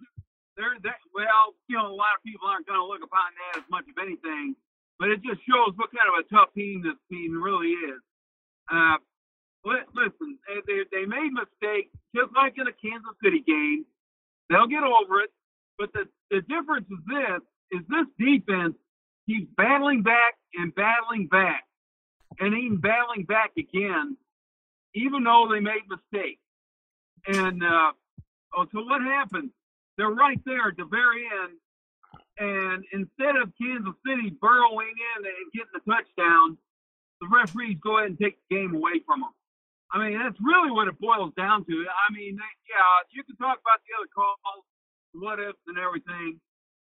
they're 0.57 0.75
that. 0.83 0.99
Well, 1.15 1.55
you 1.69 1.77
know, 1.77 1.87
a 1.87 1.95
lot 1.95 2.19
of 2.19 2.23
people 2.27 2.47
aren't 2.47 2.67
going 2.67 2.79
to 2.79 2.87
look 2.87 3.03
upon 3.03 3.35
that 3.39 3.63
as 3.63 3.67
much 3.71 3.87
of 3.87 3.95
anything, 4.03 4.55
but 4.99 5.11
it 5.11 5.23
just 5.23 5.43
shows 5.47 5.75
what 5.79 5.91
kind 5.95 6.11
of 6.11 6.23
a 6.23 6.27
tough 6.27 6.55
team 6.55 6.83
this 6.83 6.99
team 7.11 7.39
really 7.39 7.71
is. 7.71 8.03
Uh, 8.67 8.99
li- 9.63 9.91
listen, 9.95 10.39
they, 10.47 10.59
they, 10.67 10.79
they 10.91 11.05
made 11.07 11.31
mistakes, 11.31 11.91
just 12.15 12.35
like 12.35 12.55
in 12.59 12.67
a 12.67 12.75
Kansas 12.75 13.15
City 13.23 13.43
game. 13.47 13.87
They'll 14.51 14.71
get 14.71 14.83
over 14.83 15.23
it. 15.23 15.31
But 15.79 15.93
the, 15.93 16.05
the 16.31 16.41
difference 16.43 16.87
is 16.91 16.99
this, 17.07 17.41
is 17.73 17.83
this 17.89 18.07
defense 18.19 18.75
keeps 19.27 19.51
battling 19.57 20.03
back 20.03 20.35
and 20.55 20.75
battling 20.75 21.27
back 21.27 21.65
and 22.39 22.55
even 22.55 22.81
battling 22.81 23.25
back 23.25 23.53
again, 23.57 24.17
even 24.95 25.25
though 25.25 25.49
they 25.51 25.61
made 25.61 25.83
mistakes. 25.89 26.41
And 27.27 27.63
uh, 27.63 27.93
oh, 28.57 28.67
so 28.73 28.85
what 28.85 29.03
happens? 29.03 29.51
They're 29.97 30.11
right 30.11 30.41
there 30.45 30.69
at 30.69 30.77
the 30.77 30.85
very 30.85 31.25
end. 31.25 31.59
And 32.37 32.85
instead 32.93 33.37
of 33.39 33.53
Kansas 33.61 33.95
City 34.07 34.35
burrowing 34.41 34.91
in 34.91 35.19
and 35.25 35.53
getting 35.55 35.75
the 35.75 35.85
touchdown, 35.87 36.59
the 37.21 37.29
referees 37.31 37.79
go 37.83 37.99
ahead 37.99 38.11
and 38.11 38.19
take 38.19 38.39
the 38.51 38.57
game 38.57 38.75
away 38.75 39.01
from 39.07 39.23
them. 39.23 39.35
I 39.95 40.03
mean, 40.03 40.19
that's 40.19 40.37
really 40.43 40.75
what 40.75 40.89
it 40.89 40.99
boils 40.99 41.31
down 41.39 41.65
to. 41.67 41.75
I 41.87 42.11
mean, 42.11 42.35
yeah, 42.67 42.91
you 43.15 43.23
can 43.23 43.37
talk 43.39 43.63
about 43.63 43.79
the 43.87 43.95
other 43.95 44.11
calls, 44.11 44.67
what 45.15 45.39
ifs, 45.39 45.59
and 45.67 45.79
everything, 45.79 46.41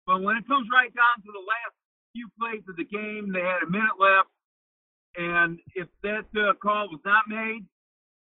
but 0.07 0.21
when 0.21 0.37
it 0.37 0.47
comes 0.47 0.67
right 0.71 0.93
down 0.93 1.15
to 1.23 1.31
the 1.31 1.45
last 1.45 1.75
few 2.13 2.29
plays 2.39 2.63
of 2.69 2.75
the 2.77 2.85
game, 2.85 3.33
they 3.33 3.41
had 3.41 3.65
a 3.65 3.69
minute 3.69 3.99
left, 3.99 4.29
and 5.17 5.59
if 5.75 5.87
that 6.03 6.27
uh, 6.35 6.53
call 6.61 6.87
was 6.89 7.01
not 7.03 7.27
made, 7.27 7.65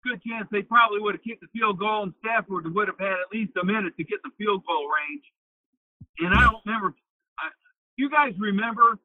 good 0.04 0.22
chance 0.24 0.48
they 0.52 0.62
probably 0.62 1.00
would 1.02 1.16
have 1.16 1.24
kicked 1.24 1.42
the 1.42 1.52
field 1.52 1.80
goal, 1.80 2.04
and 2.04 2.14
Stafford 2.24 2.74
would 2.74 2.88
have 2.88 3.00
had 3.00 3.20
at 3.20 3.30
least 3.34 3.52
a 3.62 3.66
minute 3.66 3.98
to 3.98 4.04
get 4.04 4.22
the 4.24 4.32
field 4.38 4.64
goal 4.66 4.88
range. 4.88 5.26
And 6.20 6.34
I 6.34 6.42
don't 6.42 6.64
remember. 6.66 6.96
I, 7.38 7.50
you 7.98 8.10
guys 8.10 8.34
remember 8.40 8.98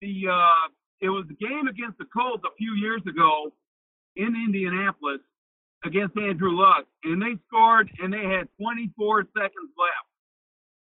the? 0.00 0.28
Uh, 0.30 0.66
it 1.00 1.08
was 1.08 1.24
the 1.28 1.38
game 1.40 1.66
against 1.66 1.96
the 1.96 2.04
Colts 2.12 2.44
a 2.44 2.54
few 2.58 2.74
years 2.74 3.00
ago 3.08 3.52
in 4.16 4.36
Indianapolis 4.36 5.24
against 5.84 6.16
Andrew 6.18 6.52
Luck, 6.52 6.84
and 7.04 7.22
they 7.22 7.40
scored, 7.48 7.90
and 8.02 8.12
they 8.12 8.22
had 8.22 8.48
24 8.60 9.24
seconds 9.32 9.72
left. 9.80 10.09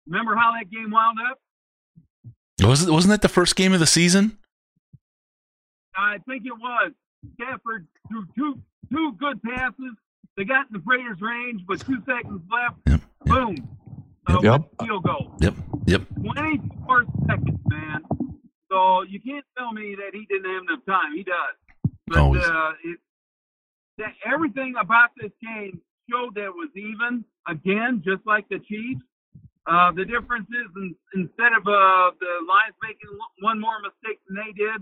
Remember 0.07 0.37
how 0.37 0.53
that 0.53 0.71
game 0.71 0.91
wound 0.91 1.19
up? 1.31 1.39
wasn't 2.63 2.93
wasn't 2.93 3.11
that 3.11 3.23
the 3.23 3.29
first 3.29 3.57
game 3.57 3.73
of 3.73 3.81
the 3.81 3.87
season? 3.87 4.39
I 5.97 6.19
think 6.27 6.45
it 6.47 6.53
was. 6.53 6.93
Stafford 7.35 7.87
threw 8.09 8.27
two 8.37 8.61
two 8.93 9.13
good 9.19 9.43
passes. 9.43 9.95
They 10.37 10.45
got 10.45 10.67
in 10.67 10.73
the 10.73 10.83
Raiders' 10.85 11.19
range, 11.21 11.63
but 11.67 11.81
two 11.81 12.03
seconds 12.07 12.43
left. 12.51 13.03
Boom. 13.25 13.57
Uh, 14.27 14.41
Yep. 14.43 14.63
Field 14.83 15.03
goal. 15.05 15.37
Yep. 15.41 15.55
Yep. 15.87 16.03
24 16.23 17.05
seconds, 17.29 17.59
man. 17.67 18.01
So 18.71 19.03
you 19.03 19.21
can't 19.21 19.45
tell 19.57 19.73
me 19.73 19.95
that 19.97 20.11
he 20.19 20.27
didn't 20.29 20.51
have 20.51 20.63
enough 20.69 20.85
time. 20.87 21.15
He 21.15 21.23
does. 21.23 21.93
But 22.07 22.19
Always. 22.19 22.43
uh, 22.43 22.73
it, 22.85 22.99
that 23.99 24.13
everything 24.27 24.75
about 24.81 25.11
this 25.21 25.31
game 25.43 25.81
showed 26.11 26.35
that 26.35 26.45
it 26.47 26.55
was 26.55 26.71
even 26.75 27.25
again, 27.47 28.03
just 28.05 28.27
like 28.27 28.49
the 28.49 28.59
Chiefs. 28.59 29.03
Uh, 29.67 29.91
the 29.93 30.05
difference 30.05 30.45
is 30.53 30.69
in, 30.77 30.95
instead 31.15 31.57
of 31.57 31.65
uh, 31.65 32.13
the 32.21 32.33
Lions 32.45 32.77
making 32.85 33.09
one 33.41 33.59
more 33.59 33.81
mistake 33.81 34.21
than 34.29 34.37
they 34.37 34.53
did, 34.53 34.77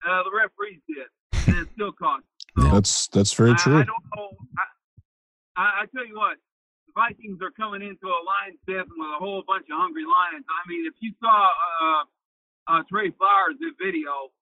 uh, 0.00 0.24
the 0.24 0.32
referees 0.32 0.80
did, 0.88 1.08
and 1.48 1.60
it 1.60 1.68
still 1.76 1.92
cost. 1.92 2.24
That's 2.56 3.08
that's 3.08 3.32
very 3.34 3.52
I, 3.52 3.56
true. 3.56 3.76
I 3.76 3.84
don't 3.84 4.06
know. 4.16 4.32
I, 4.56 4.64
I, 5.60 5.66
I 5.82 5.84
tell 5.92 6.06
you 6.08 6.16
what, 6.16 6.40
the 6.88 6.92
Vikings 6.96 7.36
are 7.44 7.52
coming 7.52 7.84
into 7.84 8.08
a 8.08 8.20
Lions 8.24 8.60
death 8.64 8.88
with 8.88 9.10
a 9.12 9.20
whole 9.20 9.44
bunch 9.46 9.68
of 9.68 9.76
hungry 9.76 10.08
Lions. 10.08 10.46
I 10.48 10.62
mean, 10.72 10.88
if 10.88 10.96
you 11.04 11.12
saw 11.20 11.44
uh, 11.44 12.02
uh, 12.72 12.80
Trey 12.88 13.12
Flowers' 13.12 13.60
video, 13.76 14.32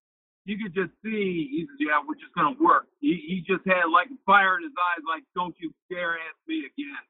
you 0.46 0.62
could 0.62 0.74
just 0.74 0.94
see 1.02 1.50
he's 1.50 1.70
yeah, 1.82 1.98
we're 2.06 2.14
just 2.14 2.34
gonna 2.38 2.54
work. 2.62 2.86
He, 3.02 3.18
he 3.18 3.42
just 3.42 3.66
had 3.66 3.90
like 3.90 4.14
fire 4.26 4.58
in 4.58 4.62
his 4.62 4.74
eyes, 4.78 5.02
like 5.10 5.26
don't 5.34 5.58
you 5.58 5.74
dare 5.90 6.22
ask 6.22 6.38
me 6.46 6.70
again. 6.70 7.02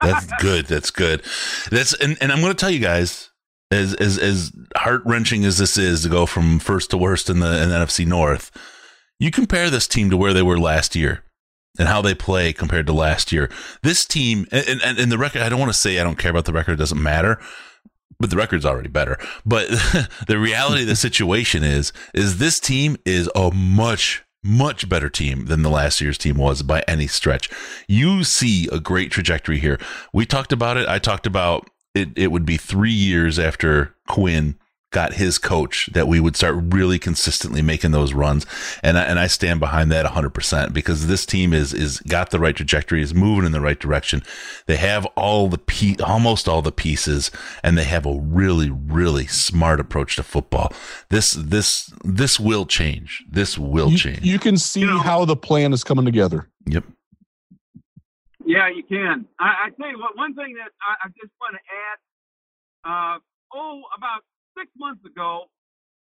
That's 0.00 0.26
good. 0.40 0.66
That's 0.66 0.90
good. 0.90 1.22
That's 1.70 1.94
and, 1.94 2.16
and 2.20 2.32
I'm 2.32 2.40
going 2.40 2.52
to 2.52 2.58
tell 2.58 2.70
you 2.70 2.80
guys, 2.80 3.30
as 3.70 3.94
as 3.94 4.18
as 4.18 4.52
heart 4.76 5.02
wrenching 5.04 5.44
as 5.44 5.58
this 5.58 5.76
is 5.76 6.02
to 6.02 6.08
go 6.08 6.26
from 6.26 6.58
first 6.58 6.90
to 6.90 6.98
worst 6.98 7.30
in 7.30 7.40
the, 7.40 7.62
in 7.62 7.70
the 7.70 7.76
NFC 7.76 8.06
North, 8.06 8.50
you 9.18 9.30
compare 9.30 9.70
this 9.70 9.86
team 9.86 10.10
to 10.10 10.16
where 10.16 10.32
they 10.32 10.42
were 10.42 10.58
last 10.58 10.94
year 10.94 11.24
and 11.78 11.88
how 11.88 12.02
they 12.02 12.14
play 12.14 12.52
compared 12.52 12.86
to 12.86 12.92
last 12.92 13.32
year. 13.32 13.50
This 13.82 14.04
team 14.04 14.46
and 14.52 14.80
and, 14.82 14.98
and 14.98 15.12
the 15.12 15.18
record. 15.18 15.42
I 15.42 15.48
don't 15.48 15.60
want 15.60 15.72
to 15.72 15.78
say 15.78 15.98
I 15.98 16.04
don't 16.04 16.18
care 16.18 16.30
about 16.30 16.44
the 16.44 16.52
record. 16.52 16.72
It 16.72 16.76
doesn't 16.76 17.02
matter. 17.02 17.40
But 18.20 18.30
the 18.30 18.36
record's 18.36 18.64
already 18.64 18.88
better. 18.88 19.18
But 19.44 19.68
the 20.28 20.38
reality 20.38 20.82
of 20.82 20.88
the 20.88 20.96
situation 20.96 21.64
is, 21.64 21.92
is 22.14 22.38
this 22.38 22.60
team 22.60 22.96
is 23.04 23.28
a 23.34 23.50
much 23.50 24.22
much 24.44 24.88
better 24.88 25.08
team 25.08 25.46
than 25.46 25.62
the 25.62 25.70
last 25.70 26.00
year's 26.00 26.18
team 26.18 26.36
was 26.36 26.62
by 26.62 26.84
any 26.86 27.06
stretch. 27.06 27.50
You 27.88 28.22
see 28.22 28.68
a 28.70 28.78
great 28.78 29.10
trajectory 29.10 29.58
here. 29.58 29.80
We 30.12 30.26
talked 30.26 30.52
about 30.52 30.76
it. 30.76 30.86
I 30.88 30.98
talked 30.98 31.26
about 31.26 31.70
it. 31.94 32.10
It 32.16 32.30
would 32.30 32.44
be 32.44 32.58
three 32.58 32.92
years 32.92 33.38
after 33.38 33.94
Quinn 34.06 34.56
got 34.94 35.14
his 35.14 35.38
coach 35.38 35.90
that 35.92 36.06
we 36.06 36.20
would 36.20 36.36
start 36.36 36.54
really 36.68 37.00
consistently 37.00 37.60
making 37.60 37.90
those 37.90 38.14
runs. 38.14 38.46
And 38.80 38.96
I, 38.96 39.02
and 39.02 39.18
I 39.18 39.26
stand 39.26 39.58
behind 39.58 39.90
that 39.90 40.06
100% 40.06 40.72
because 40.72 41.08
this 41.08 41.26
team 41.26 41.52
is 41.52 41.74
is 41.74 41.98
got 42.00 42.30
the 42.30 42.38
right 42.38 42.54
trajectory, 42.54 43.02
is 43.02 43.12
moving 43.12 43.44
in 43.44 43.52
the 43.52 43.60
right 43.60 43.78
direction. 43.78 44.22
They 44.66 44.76
have 44.76 45.04
all 45.16 45.48
the 45.48 45.58
pe- 45.58 45.96
almost 46.02 46.48
all 46.48 46.62
the 46.62 46.72
pieces 46.72 47.32
and 47.64 47.76
they 47.76 47.84
have 47.84 48.06
a 48.06 48.18
really 48.18 48.70
really 48.70 49.26
smart 49.26 49.80
approach 49.80 50.14
to 50.16 50.22
football. 50.22 50.72
This 51.10 51.32
this 51.32 51.92
this 52.04 52.38
will 52.38 52.64
change. 52.64 53.24
This 53.28 53.58
will 53.58 53.90
you, 53.90 53.98
change. 53.98 54.22
You 54.22 54.38
can 54.38 54.56
see 54.56 54.86
how 54.86 55.24
the 55.24 55.36
plan 55.36 55.72
is 55.72 55.82
coming 55.82 56.04
together. 56.04 56.48
Yep. 56.66 56.84
Yeah, 58.46 58.68
you 58.68 58.84
can. 58.84 59.26
I, 59.40 59.66
I 59.66 59.70
tell 59.76 59.90
you 59.90 59.98
what, 59.98 60.16
one 60.16 60.34
thing 60.34 60.54
that 60.54 60.70
I, 60.80 61.06
I 61.06 61.08
just 61.20 61.32
want 61.40 61.56
to 61.56 61.62
add. 61.82 61.98
Uh, 62.84 63.18
oh, 63.54 63.82
about 63.96 64.22
six 64.56 64.70
months 64.76 65.04
ago, 65.04 65.50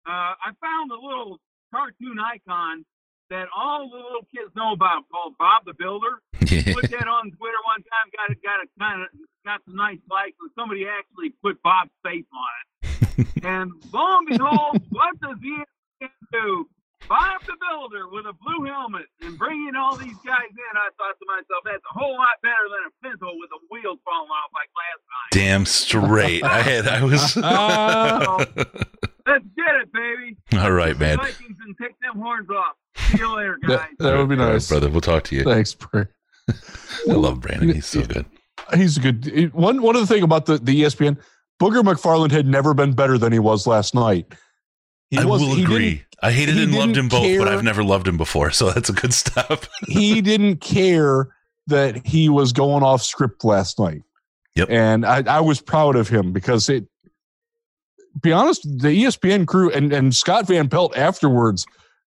uh, 0.07 0.33
I 0.39 0.55
found 0.61 0.91
a 0.91 0.99
little 0.99 1.39
cartoon 1.71 2.19
icon 2.19 2.85
that 3.31 3.47
all 3.55 3.91
the 3.91 3.97
little 3.97 4.27
kids 4.33 4.51
know 4.57 4.73
about 4.73 5.05
called 5.13 5.35
Bob 5.39 5.65
the 5.67 5.75
Builder. 5.75 6.23
put 6.41 6.89
that 6.91 7.09
on 7.09 7.31
Twitter 7.37 7.61
one 7.67 7.85
time, 7.85 8.09
got 8.17 8.31
it, 8.31 8.43
got 8.43 8.63
it, 8.63 8.71
kind 8.79 9.03
of 9.03 9.09
got 9.45 9.61
some 9.67 9.77
nice 9.77 10.01
likes, 10.11 10.37
and 10.41 10.51
somebody 10.57 10.87
actually 10.89 11.31
put 11.43 11.61
Bob's 11.63 11.91
face 12.03 12.25
on 12.33 12.53
it. 12.57 13.27
and 13.45 13.73
lo 13.93 14.19
and 14.19 14.27
behold, 14.29 14.81
what 14.91 15.21
does 15.21 15.37
ESPN 15.37 16.09
do? 16.33 16.69
Bob 17.09 17.41
the 17.47 17.57
Builder 17.69 18.09
with 18.09 18.27
a 18.27 18.35
blue 18.35 18.65
helmet 18.67 19.07
and 19.23 19.39
bringing 19.39 19.75
all 19.75 19.97
these 19.97 20.17
guys 20.25 20.51
in, 20.53 20.73
I 20.77 20.89
thought 20.97 21.17
to 21.19 21.27
myself, 21.27 21.63
that's 21.65 21.83
a 21.83 21.99
whole 21.99 22.15
lot 22.15 22.37
better 22.43 22.69
than 22.69 22.85
a 22.87 22.93
Pinto 23.03 23.27
with 23.39 23.51
the 23.51 23.59
wheels 23.71 23.99
falling 24.05 24.29
off 24.29 24.51
like 24.53 24.69
last 24.77 25.03
time. 25.09 25.29
Damn 25.33 25.67
straight. 25.67 26.45
I 26.45 26.61
had, 26.63 26.87
I 26.87 27.03
was. 27.03 27.37
Let's 29.27 29.45
get 29.57 29.75
it, 29.83 29.93
baby. 29.93 30.37
All 30.63 30.73
right, 30.73 30.99
man. 30.99 31.19
Vikings 31.19 31.57
and 31.65 31.77
take 31.81 31.99
them 32.01 32.21
horns 32.21 32.49
off. 32.51 32.77
See 32.97 33.19
you 33.19 33.35
later, 33.35 33.59
guys. 33.61 33.71
That, 33.71 33.89
that 33.99 34.17
would 34.19 34.29
be 34.29 34.37
All 34.37 34.47
right, 34.47 34.53
nice. 34.53 34.69
brother. 34.69 34.89
We'll 34.89 35.01
talk 35.01 35.25
to 35.25 35.37
you. 35.37 35.45
Thanks, 35.45 35.75
Brandon. 35.75 36.13
I 36.49 37.13
love 37.13 37.41
Brandon. 37.41 37.75
He's 37.75 37.87
so 37.87 38.05
good. 38.05 38.27
He's 38.75 38.97
a 38.97 39.01
good 39.01 39.53
one. 39.55 39.83
One 39.83 39.97
of 39.97 40.01
the 40.01 40.13
thing 40.13 40.23
about 40.23 40.47
the, 40.47 40.59
the 40.59 40.83
ESPN, 40.83 41.19
Booger 41.61 41.83
McFarland 41.83 42.31
had 42.33 42.47
never 42.47 42.75
been 42.75 42.93
better 42.93 43.19
than 43.19 43.33
he 43.33 43.39
was 43.39 43.67
last 43.67 43.95
night. 43.95 44.35
He 45.11 45.19
I 45.19 45.25
was- 45.25 45.41
will 45.43 45.61
agree. 45.61 46.03
I 46.21 46.33
hated 46.33 46.59
and 46.59 46.75
loved 46.75 46.97
him 46.97 47.09
both, 47.09 47.39
but 47.39 47.47
I've 47.47 47.63
never 47.63 47.85
loved 47.85 48.09
him 48.09 48.17
before, 48.17 48.51
so 48.51 48.71
that's 48.71 48.89
a 48.89 48.93
good 48.93 49.15
stop. 49.15 49.67
he 49.87 50.21
didn't 50.21 50.57
care 50.57 51.29
that 51.69 52.05
he 52.05 52.29
was 52.29 52.53
going 52.53 52.83
off 52.83 53.03
script 53.05 53.45
last 53.45 53.79
night. 53.79 54.03
Yep. 54.57 54.69
And 54.69 55.07
I, 55.07 55.23
I 55.37 55.41
was 55.41 55.61
proud 55.61 55.95
of 55.95 56.09
him 56.09 56.33
because 56.33 56.69
it 56.69 56.87
be 58.21 58.33
honest, 58.33 58.63
the 58.65 58.89
ESPN 59.05 59.47
crew 59.47 59.71
and, 59.71 59.93
and 59.93 60.13
Scott 60.15 60.49
Van 60.49 60.69
Pelt 60.69 60.97
afterwards, 60.97 61.65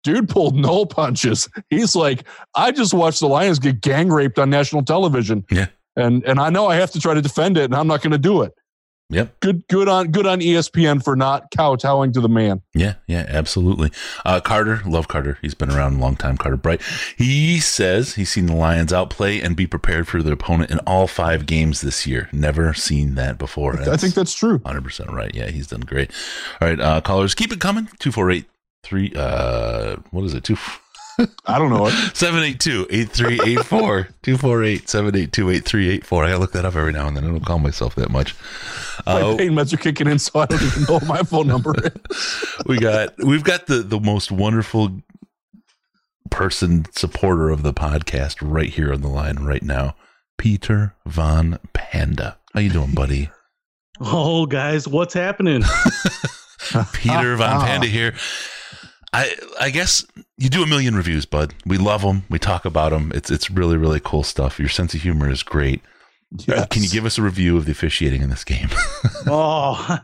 dude 0.03 0.29
pulled 0.29 0.55
no 0.55 0.85
punches. 0.85 1.49
He's 1.71 1.97
like, 1.97 2.25
I 2.55 2.73
just 2.73 2.93
watched 2.93 3.21
the 3.21 3.29
Lions 3.29 3.59
get 3.59 3.81
gang 3.81 4.11
raped 4.11 4.39
on 4.39 4.51
national 4.51 4.85
television. 4.85 5.47
Yeah. 5.51 5.69
And 5.97 6.23
and 6.25 6.41
I 6.41 6.51
know 6.51 6.67
I 6.67 6.75
have 6.75 6.91
to 6.91 7.01
try 7.01 7.15
to 7.15 7.23
defend 7.23 7.57
it, 7.57 7.65
and 7.65 7.75
I'm 7.75 7.87
not 7.87 8.03
gonna 8.03 8.19
do 8.19 8.43
it. 8.43 8.53
Yep. 9.15 9.41
Good 9.41 9.69
good 9.69 9.89
on 9.89 10.11
good 10.11 10.27
on 10.27 10.41
ESPN 10.41 11.03
for 11.03 11.15
not 11.15 11.51
kowtowing 11.57 12.13
to 12.13 12.21
the 12.21 12.29
man. 12.29 12.63
Yeah, 12.75 12.95
yeah, 13.07 13.25
absolutely. 13.29 13.93
Uh, 14.25 14.41
Carter, 14.41 14.83
love 14.85 15.07
Carter. 15.07 15.39
He's 15.41 15.55
been 15.55 15.71
around 15.71 15.95
a 15.95 15.99
long 15.99 16.17
time. 16.17 16.37
Carter 16.37 16.57
Bright. 16.57 16.83
He 17.17 17.61
says 17.61 18.17
he's 18.17 18.31
seen 18.31 18.47
the 18.47 18.57
Lions 18.57 18.93
outplay 18.93 19.41
and 19.41 19.55
be 19.57 19.67
prepared 19.67 20.09
for 20.09 20.23
their 20.23 20.35
opponent 20.35 20.71
in 20.71 20.79
all 20.81 21.07
five 21.07 21.47
games 21.47 21.81
this 21.81 22.07
year. 22.07 22.29
Never 22.33 22.75
seen 22.75 23.15
that 23.15 23.39
before. 23.39 23.81
I 23.81 23.97
think 23.97 24.15
that's 24.15 24.35
true. 24.35 24.59
100% 24.59 25.13
right. 25.13 25.35
Yeah, 25.35 25.47
he's 25.49 25.69
done 25.69 25.81
great. 25.81 26.11
All 26.61 26.69
right, 26.69 26.81
uh, 26.81 27.01
callers, 27.01 27.35
keep 27.35 27.53
it 27.53 27.61
coming. 27.61 27.87
248 28.01 28.47
3, 28.83 29.13
uh, 29.17 29.97
what 30.11 30.25
is 30.25 30.35
it? 30.35 30.45
Two. 30.45 30.57
I 31.47 31.59
don't 31.59 31.71
know 31.71 31.87
it. 31.87 31.93
782 32.17 32.87
8384 32.91 34.09
248 34.23 34.89
782 34.89 35.51
8384. 35.51 36.25
I 36.25 36.29
gotta 36.29 36.39
look 36.41 36.53
that 36.53 36.65
up 36.65 36.75
every 36.77 36.93
now 36.93 37.07
and 37.07 37.17
then. 37.17 37.25
I 37.25 37.29
don't 37.29 37.45
call 37.45 37.59
myself 37.59 37.95
that 37.97 38.11
much. 38.11 38.35
My 39.07 39.21
Uh, 39.23 39.37
pain 39.37 39.53
meds 39.53 39.73
are 39.73 39.77
kicking 39.77 40.07
in, 40.07 40.19
so 40.19 40.41
I 40.41 40.47
don't 40.47 40.63
even 40.63 40.83
know 40.85 41.01
my 41.07 41.23
phone 41.23 41.47
number 41.49 41.75
we 42.67 42.79
got 42.79 43.15
we've 43.19 43.45
got 43.45 43.67
the 43.67 43.77
the 43.83 43.99
most 44.01 44.31
wonderful 44.33 45.01
person 46.31 46.85
supporter 46.93 47.51
of 47.51 47.63
the 47.63 47.73
podcast 47.73 48.37
right 48.41 48.71
here 48.71 48.93
on 48.93 49.01
the 49.03 49.09
line 49.09 49.37
right 49.37 49.63
now 49.63 49.95
peter 50.39 50.95
von 51.07 51.59
panda 51.73 52.39
how 52.55 52.61
you 52.61 52.71
doing 52.71 52.93
buddy 52.95 53.31
Oh, 54.01 54.47
guys, 54.47 54.89
what's 54.89 55.15
happening? 55.15 55.63
peter 56.93 57.37
von 57.37 57.61
panda 57.61 57.87
here 57.87 58.15
i 59.15 59.35
i 59.61 59.71
guess 59.71 60.05
you 60.37 60.49
do 60.49 60.63
a 60.63 60.67
million 60.67 60.95
reviews 60.95 61.25
bud. 61.25 61.55
We 61.65 61.79
love 61.79 62.03
them 62.03 62.25
we 62.29 62.39
talk 62.39 62.65
about 62.65 62.91
them 62.91 63.13
it's 63.15 63.31
it's 63.31 63.51
really 63.51 63.77
really 63.77 64.01
cool 64.01 64.23
stuff. 64.23 64.59
Your 64.59 64.69
sense 64.69 64.95
of 64.95 65.03
humor 65.03 65.31
is 65.31 65.43
great. 65.43 65.81
Uh, 66.49 66.67
can 66.67 66.83
you 66.83 66.89
give 66.89 67.07
us 67.07 67.17
a 67.17 67.23
review 67.23 67.57
of 67.57 67.65
the 67.65 67.71
officiating 67.73 68.21
in 68.23 68.31
this 68.31 68.45
game? 68.45 68.69
Oh, 69.27 69.99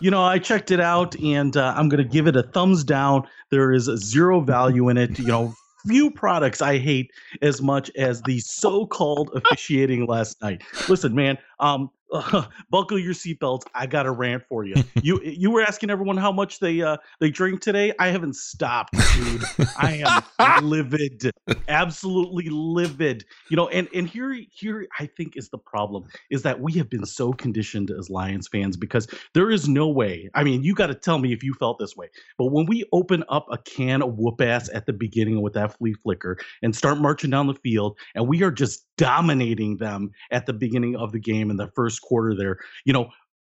you 0.00 0.10
know, 0.10 0.24
I 0.24 0.38
checked 0.40 0.72
it 0.72 0.80
out 0.80 1.14
and 1.20 1.56
uh, 1.56 1.74
I'm 1.76 1.88
going 1.88 2.02
to 2.02 2.08
give 2.08 2.26
it 2.26 2.34
a 2.34 2.42
thumbs 2.42 2.82
down. 2.82 3.24
There 3.50 3.72
is 3.72 3.84
zero 3.84 4.40
value 4.40 4.88
in 4.88 4.96
it. 4.96 5.16
You 5.18 5.26
know, 5.26 5.54
few 5.86 6.10
products 6.10 6.60
I 6.60 6.78
hate 6.78 7.12
as 7.40 7.62
much 7.62 7.88
as 7.96 8.22
the 8.22 8.40
so-called 8.40 9.30
officiating 9.34 10.06
last 10.06 10.42
night. 10.42 10.62
Listen, 10.88 11.14
man, 11.14 11.38
um, 11.60 11.88
buckle 12.70 12.98
your 12.98 13.12
seatbelts. 13.12 13.62
I 13.74 13.86
got 13.86 14.06
a 14.06 14.10
rant 14.10 14.44
for 14.48 14.64
you. 14.64 14.74
You 15.02 15.20
you 15.24 15.50
were 15.50 15.62
asking 15.62 15.90
everyone 15.90 16.16
how 16.16 16.30
much 16.30 16.60
they 16.60 16.80
uh, 16.80 16.96
they 17.20 17.30
drink 17.30 17.60
today. 17.60 17.92
I 17.98 18.08
haven't 18.08 18.36
stopped, 18.36 18.94
dude. 19.14 19.42
I 19.76 20.04
am 20.38 20.64
livid, 20.68 21.30
absolutely 21.68 22.48
livid. 22.50 23.24
You 23.50 23.56
know, 23.56 23.68
and 23.68 23.88
and 23.94 24.08
here 24.08 24.38
here 24.52 24.86
I 24.98 25.06
think 25.06 25.36
is 25.36 25.48
the 25.48 25.58
problem 25.58 26.04
is 26.30 26.42
that 26.42 26.60
we 26.60 26.72
have 26.74 26.88
been 26.88 27.06
so 27.06 27.32
conditioned 27.32 27.90
as 27.90 28.10
Lions 28.10 28.48
fans 28.48 28.76
because 28.76 29.08
there 29.34 29.50
is 29.50 29.68
no 29.68 29.88
way. 29.88 30.30
I 30.34 30.44
mean, 30.44 30.62
you 30.62 30.74
got 30.74 30.88
to 30.88 30.94
tell 30.94 31.18
me 31.18 31.32
if 31.32 31.42
you 31.42 31.54
felt 31.54 31.78
this 31.78 31.96
way. 31.96 32.08
But 32.38 32.46
when 32.46 32.66
we 32.66 32.84
open 32.92 33.24
up 33.28 33.46
a 33.50 33.58
can 33.58 34.02
of 34.02 34.18
whoop 34.18 34.40
ass 34.40 34.70
at 34.72 34.86
the 34.86 34.92
beginning 34.92 35.42
with 35.42 35.54
that 35.54 35.76
flea 35.76 35.94
flicker 35.94 36.38
and 36.62 36.76
start 36.76 36.98
marching 36.98 37.30
down 37.30 37.48
the 37.48 37.54
field, 37.54 37.98
and 38.14 38.28
we 38.28 38.42
are 38.42 38.52
just 38.52 38.86
dominating 38.96 39.78
them 39.78 40.12
at 40.30 40.46
the 40.46 40.52
beginning 40.52 40.94
of 40.94 41.10
the 41.10 41.18
game 41.18 41.50
in 41.50 41.56
the 41.56 41.66
first 41.74 42.00
quarter 42.04 42.34
there, 42.34 42.58
you 42.84 42.92
know, 42.92 43.10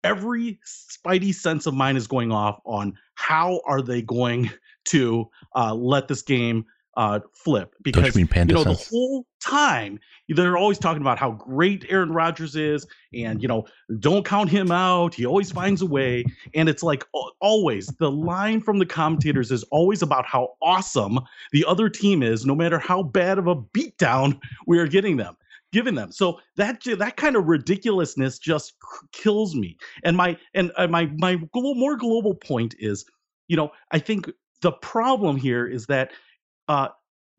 every 0.04 0.60
spidey 0.66 1.34
sense 1.34 1.66
of 1.66 1.74
mine 1.74 1.96
is 1.96 2.06
going 2.06 2.30
off 2.30 2.60
on 2.64 2.96
how 3.14 3.60
are 3.66 3.82
they 3.82 4.02
going 4.02 4.50
to 4.84 5.28
uh, 5.56 5.74
let 5.74 6.08
this 6.08 6.22
game 6.22 6.64
uh, 6.96 7.18
flip 7.32 7.74
because 7.82 8.14
mean 8.14 8.28
panda 8.28 8.52
you 8.52 8.56
know 8.56 8.62
sense? 8.62 8.88
the 8.88 8.96
whole 8.96 9.26
time 9.40 9.98
they're 10.28 10.56
always 10.56 10.78
talking 10.78 11.02
about 11.02 11.18
how 11.18 11.32
great 11.32 11.84
Aaron 11.88 12.12
Rodgers 12.12 12.54
is 12.54 12.86
and 13.12 13.42
you 13.42 13.48
know 13.48 13.66
don't 13.98 14.24
count 14.24 14.48
him 14.48 14.70
out 14.70 15.12
he 15.12 15.26
always 15.26 15.50
finds 15.50 15.82
a 15.82 15.86
way. 15.86 16.24
And 16.54 16.68
it's 16.68 16.82
like 16.82 17.04
always 17.40 17.88
the 17.98 18.10
line 18.10 18.60
from 18.60 18.78
the 18.78 18.86
commentators 18.86 19.50
is 19.50 19.64
always 19.64 20.02
about 20.02 20.24
how 20.24 20.54
awesome 20.62 21.18
the 21.52 21.64
other 21.66 21.88
team 21.88 22.22
is 22.22 22.46
no 22.46 22.54
matter 22.54 22.78
how 22.78 23.02
bad 23.02 23.38
of 23.38 23.46
a 23.46 23.56
beatdown 23.56 24.40
we 24.66 24.78
are 24.78 24.86
getting 24.86 25.16
them 25.16 25.36
giving 25.74 25.96
them. 25.96 26.12
So 26.12 26.38
that 26.56 26.82
that 26.98 27.16
kind 27.16 27.34
of 27.36 27.46
ridiculousness 27.46 28.38
just 28.38 28.74
kills 29.12 29.56
me. 29.56 29.76
And 30.04 30.16
my 30.16 30.38
and 30.54 30.70
my 30.88 31.10
my 31.18 31.36
more 31.52 31.96
global 31.96 32.34
point 32.34 32.74
is 32.78 33.04
you 33.48 33.56
know 33.56 33.70
i 33.90 33.98
think 33.98 34.30
the 34.62 34.72
problem 34.72 35.36
here 35.36 35.66
is 35.66 35.86
that 35.86 36.12
uh 36.68 36.88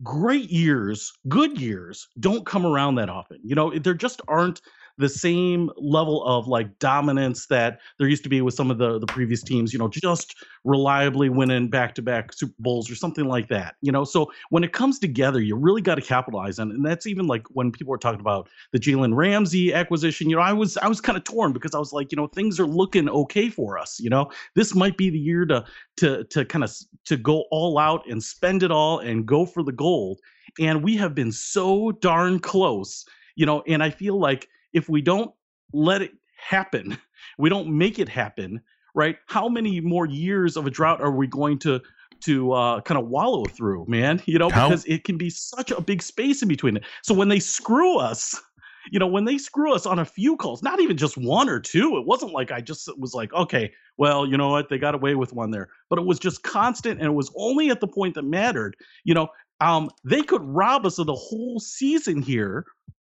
great 0.03 0.49
years 0.51 1.11
good 1.29 1.59
years 1.59 2.07
don't 2.19 2.45
come 2.45 2.65
around 2.65 2.95
that 2.95 3.09
often. 3.09 3.39
You 3.43 3.55
know 3.55 3.77
there 3.79 3.93
just 3.93 4.21
aren't 4.27 4.61
the 4.97 5.09
same 5.09 5.69
level 5.77 6.23
of 6.25 6.47
like 6.47 6.79
dominance 6.79 7.47
that 7.47 7.79
there 7.97 8.07
used 8.07 8.23
to 8.23 8.29
be 8.29 8.41
with 8.41 8.53
some 8.53 8.71
of 8.71 8.77
the 8.77 8.99
the 8.99 9.05
previous 9.05 9.43
teams 9.43 9.73
you 9.73 9.79
know 9.79 9.87
just 9.87 10.35
reliably 10.63 11.29
winning 11.29 11.69
back 11.69 11.93
to 11.95 12.01
back 12.01 12.31
super 12.33 12.53
bowls 12.59 12.89
or 12.89 12.95
something 12.95 13.25
like 13.25 13.47
that 13.47 13.75
you 13.81 13.91
know? 13.91 14.03
So 14.03 14.31
when 14.49 14.63
it 14.63 14.73
comes 14.73 14.99
together 14.99 15.41
you 15.41 15.55
really 15.55 15.81
got 15.81 15.95
to 15.95 16.01
capitalize 16.01 16.59
on 16.59 16.71
it. 16.71 16.75
And 16.75 16.85
that's 16.85 17.07
even 17.07 17.27
like 17.27 17.45
when 17.51 17.71
people 17.71 17.91
were 17.91 17.97
talking 17.97 18.19
about 18.19 18.49
the 18.71 18.79
Jalen 18.79 19.15
Ramsey 19.15 19.73
acquisition 19.73 20.29
you 20.29 20.35
know 20.35 20.41
I 20.41 20.53
was 20.53 20.77
I 20.77 20.87
was 20.87 21.01
kind 21.01 21.17
of 21.17 21.23
torn 21.23 21.51
because 21.53 21.75
I 21.75 21.79
was 21.79 21.91
like 21.93 22.11
you 22.11 22.15
know 22.15 22.27
things 22.27 22.59
are 22.59 22.67
looking 22.67 23.09
okay 23.09 23.49
for 23.49 23.77
us 23.77 23.99
you 23.99 24.09
know? 24.09 24.29
This 24.55 24.75
might 24.75 24.97
be 24.97 25.09
the 25.09 25.19
year 25.19 25.45
to 25.45 25.65
to 25.97 26.23
to 26.25 26.45
kind 26.45 26.63
of 26.63 26.73
to 27.05 27.17
go 27.17 27.45
all 27.51 27.77
out 27.77 28.09
and 28.09 28.23
spend 28.23 28.63
it 28.63 28.71
all 28.71 28.99
and 28.99 29.25
go 29.25 29.45
for 29.45 29.63
the 29.63 29.71
gold. 29.71 30.19
And 30.59 30.83
we 30.83 30.95
have 30.97 31.13
been 31.13 31.31
so 31.31 31.91
darn 31.91 32.39
close 32.39 33.05
you 33.35 33.45
know? 33.45 33.61
And 33.67 33.83
I 33.83 33.89
feel 33.89 34.17
like 34.17 34.47
if 34.75 34.87
we 34.87 35.01
don't 35.01 35.31
let 35.73 36.01
it 36.03 36.11
happen 36.37 36.97
we 37.39 37.49
don't 37.49 37.67
make 37.67 37.97
it 37.97 38.07
happen 38.07 38.61
right 38.93 39.17
how 39.25 39.49
many 39.49 39.79
more 39.81 40.05
years 40.05 40.55
of 40.55 40.67
a 40.67 40.69
drought 40.69 41.01
are 41.01 41.11
we 41.11 41.25
going 41.25 41.57
to 41.57 41.81
to 42.21 42.53
uh, 42.53 42.81
kind 42.81 42.99
of 42.99 43.07
wallow 43.07 43.43
through 43.45 43.85
man? 43.87 44.21
You 44.25 44.39
know 44.39 44.49
How- 44.49 44.67
because 44.67 44.85
it 44.85 45.03
can 45.03 45.17
be 45.17 45.29
such 45.29 45.71
a 45.71 45.81
big 45.81 46.01
space 46.01 46.41
in 46.41 46.47
between 46.47 46.77
it. 46.77 46.83
So 47.03 47.13
when 47.13 47.29
they 47.29 47.39
screw 47.39 47.97
us 47.97 48.39
you 48.91 48.99
know, 48.99 49.07
when 49.07 49.25
they 49.25 49.37
screw 49.37 49.73
us 49.73 49.85
on 49.85 49.99
a 49.99 50.05
few 50.05 50.37
calls, 50.37 50.61
not 50.61 50.79
even 50.79 50.97
just 50.97 51.17
one 51.17 51.49
or 51.49 51.59
two, 51.59 51.97
it 51.97 52.05
wasn't 52.05 52.33
like 52.33 52.51
I 52.51 52.61
just 52.61 52.89
was 52.99 53.13
like, 53.13 53.33
okay, 53.33 53.71
well, 53.97 54.25
you 54.25 54.37
know 54.37 54.49
what, 54.49 54.69
they 54.69 54.77
got 54.77 54.95
away 54.95 55.15
with 55.15 55.33
one 55.33 55.51
there, 55.51 55.69
but 55.89 55.99
it 55.99 56.05
was 56.05 56.19
just 56.19 56.43
constant, 56.43 56.99
and 56.99 57.07
it 57.07 57.13
was 57.13 57.31
only 57.35 57.69
at 57.69 57.79
the 57.79 57.87
point 57.87 58.15
that 58.15 58.23
mattered. 58.23 58.75
You 59.03 59.13
know, 59.13 59.27
um, 59.61 59.89
they 60.03 60.21
could 60.21 60.43
rob 60.43 60.85
us 60.85 60.99
of 60.99 61.07
the 61.07 61.15
whole 61.15 61.59
season 61.59 62.21
here, 62.21 62.65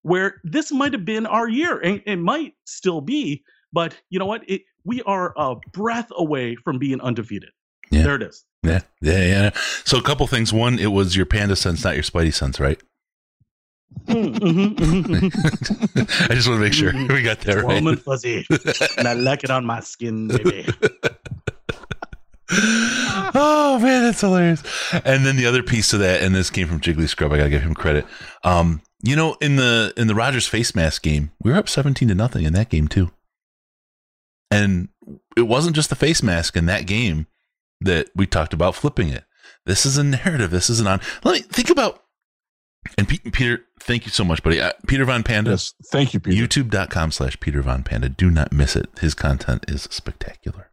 where 0.07 0.41
this 0.45 0.71
might 0.71 0.93
have 0.93 1.05
been 1.05 1.27
our 1.27 1.49
year, 1.49 1.81
and 1.81 2.01
it 2.07 2.17
might 2.17 2.55
still 2.65 3.01
be, 3.01 3.43
but 3.73 4.01
you 4.09 4.21
know 4.21 4.27
what, 4.27 4.49
it 4.49 4.63
we 4.85 5.03
are 5.03 5.35
a 5.37 5.57
breath 5.73 6.09
away 6.17 6.55
from 6.55 6.79
being 6.79 7.01
undefeated. 7.01 7.51
Yeah. 7.91 8.03
There 8.05 8.15
it 8.15 8.23
is. 8.23 8.45
Yeah, 8.63 8.83
yeah, 9.01 9.25
yeah. 9.25 9.51
So 9.85 9.99
a 9.99 10.03
couple 10.03 10.25
things. 10.29 10.53
One, 10.53 10.79
it 10.79 10.93
was 10.93 11.17
your 11.17 11.27
panda 11.27 11.57
sense, 11.57 11.83
not 11.83 11.95
your 11.95 12.05
Spidey 12.05 12.33
sense, 12.33 12.61
right? 12.61 12.81
Mm-hmm, 14.07 15.27
I 16.31 16.35
just 16.35 16.49
want 16.49 16.59
to 16.59 16.65
make 16.65 16.73
sure 16.73 16.93
we 17.09 17.23
got 17.23 17.41
there. 17.41 17.65
right. 17.65 17.83
Warm 17.83 17.89
and 17.89 18.01
fuzzy, 18.01 18.47
and 18.97 19.09
I 19.09 19.15
like 19.15 19.43
it 19.43 19.51
on 19.51 19.65
my 19.65 19.81
skin, 19.81 20.29
baby. 20.29 20.67
oh 22.53 23.81
man, 23.83 24.05
that's 24.05 24.21
hilarious. 24.21 24.63
And 25.05 25.27
then 25.27 25.35
the 25.37 25.47
other 25.47 25.65
piece 25.65 25.93
of 25.93 25.99
that, 25.99 26.23
and 26.23 26.33
this 26.33 26.49
came 26.49 26.69
from 26.69 26.81
Jiggly 26.81 27.09
Scrub. 27.09 27.33
I 27.33 27.39
gotta 27.39 27.51
give 27.51 27.63
him 27.63 27.75
credit. 27.75 28.07
Um, 28.45 28.83
you 29.03 29.17
know, 29.17 29.37
in 29.41 29.57
the 29.57 29.93
in 29.97 30.07
the 30.07 30.15
Rodgers 30.15 30.47
face 30.47 30.75
mask 30.75 31.03
game, 31.03 31.33
we 31.43 31.51
were 31.51 31.59
up 31.59 31.69
seventeen 31.69 32.09
to 32.09 32.15
nothing 32.15 32.45
in 32.45 32.53
that 32.55 32.71
game 32.71 32.89
too. 32.89 33.11
And 34.51 34.89
it 35.37 35.43
wasn't 35.43 35.77
just 35.77 35.91
the 35.91 35.97
face 35.97 36.23
mask 36.23 36.57
in 36.57 36.67
that 36.67 36.87
game 36.87 37.27
that 37.81 38.09
we 38.15 38.27
talked 38.27 38.53
about 38.53 38.75
flipping 38.75 39.09
it. 39.09 39.25
This 39.67 39.85
is 39.85 39.99
a 39.99 40.05
narrative. 40.05 40.51
This 40.51 40.71
is 40.71 40.81
an 40.81 40.87
on. 40.87 41.01
Let 41.25 41.33
me 41.35 41.41
think 41.41 41.71
about. 41.71 42.03
And 42.99 43.09
Pe- 43.09 43.31
Peter, 43.31 43.61
thank 43.81 44.05
you 44.05 44.11
so 44.11 44.25
much, 44.25 44.43
buddy. 44.43 44.61
Uh, 44.61 44.73
Peter 44.87 45.05
Von 45.05 45.23
Panda. 45.23 45.51
Yes, 45.51 45.75
thank 45.93 46.15
you, 46.15 46.21
Peter. 46.21 46.47
YouTube.com 46.47 47.11
slash 47.13 47.39
Peter 47.41 47.63
Von 47.63 47.83
Panda. 47.83 48.09
Do 48.09 48.31
not 48.31 48.53
miss 48.53 48.77
it. 48.77 48.89
His 49.01 49.15
content 49.15 49.65
is 49.69 49.83
spectacular. 49.91 50.71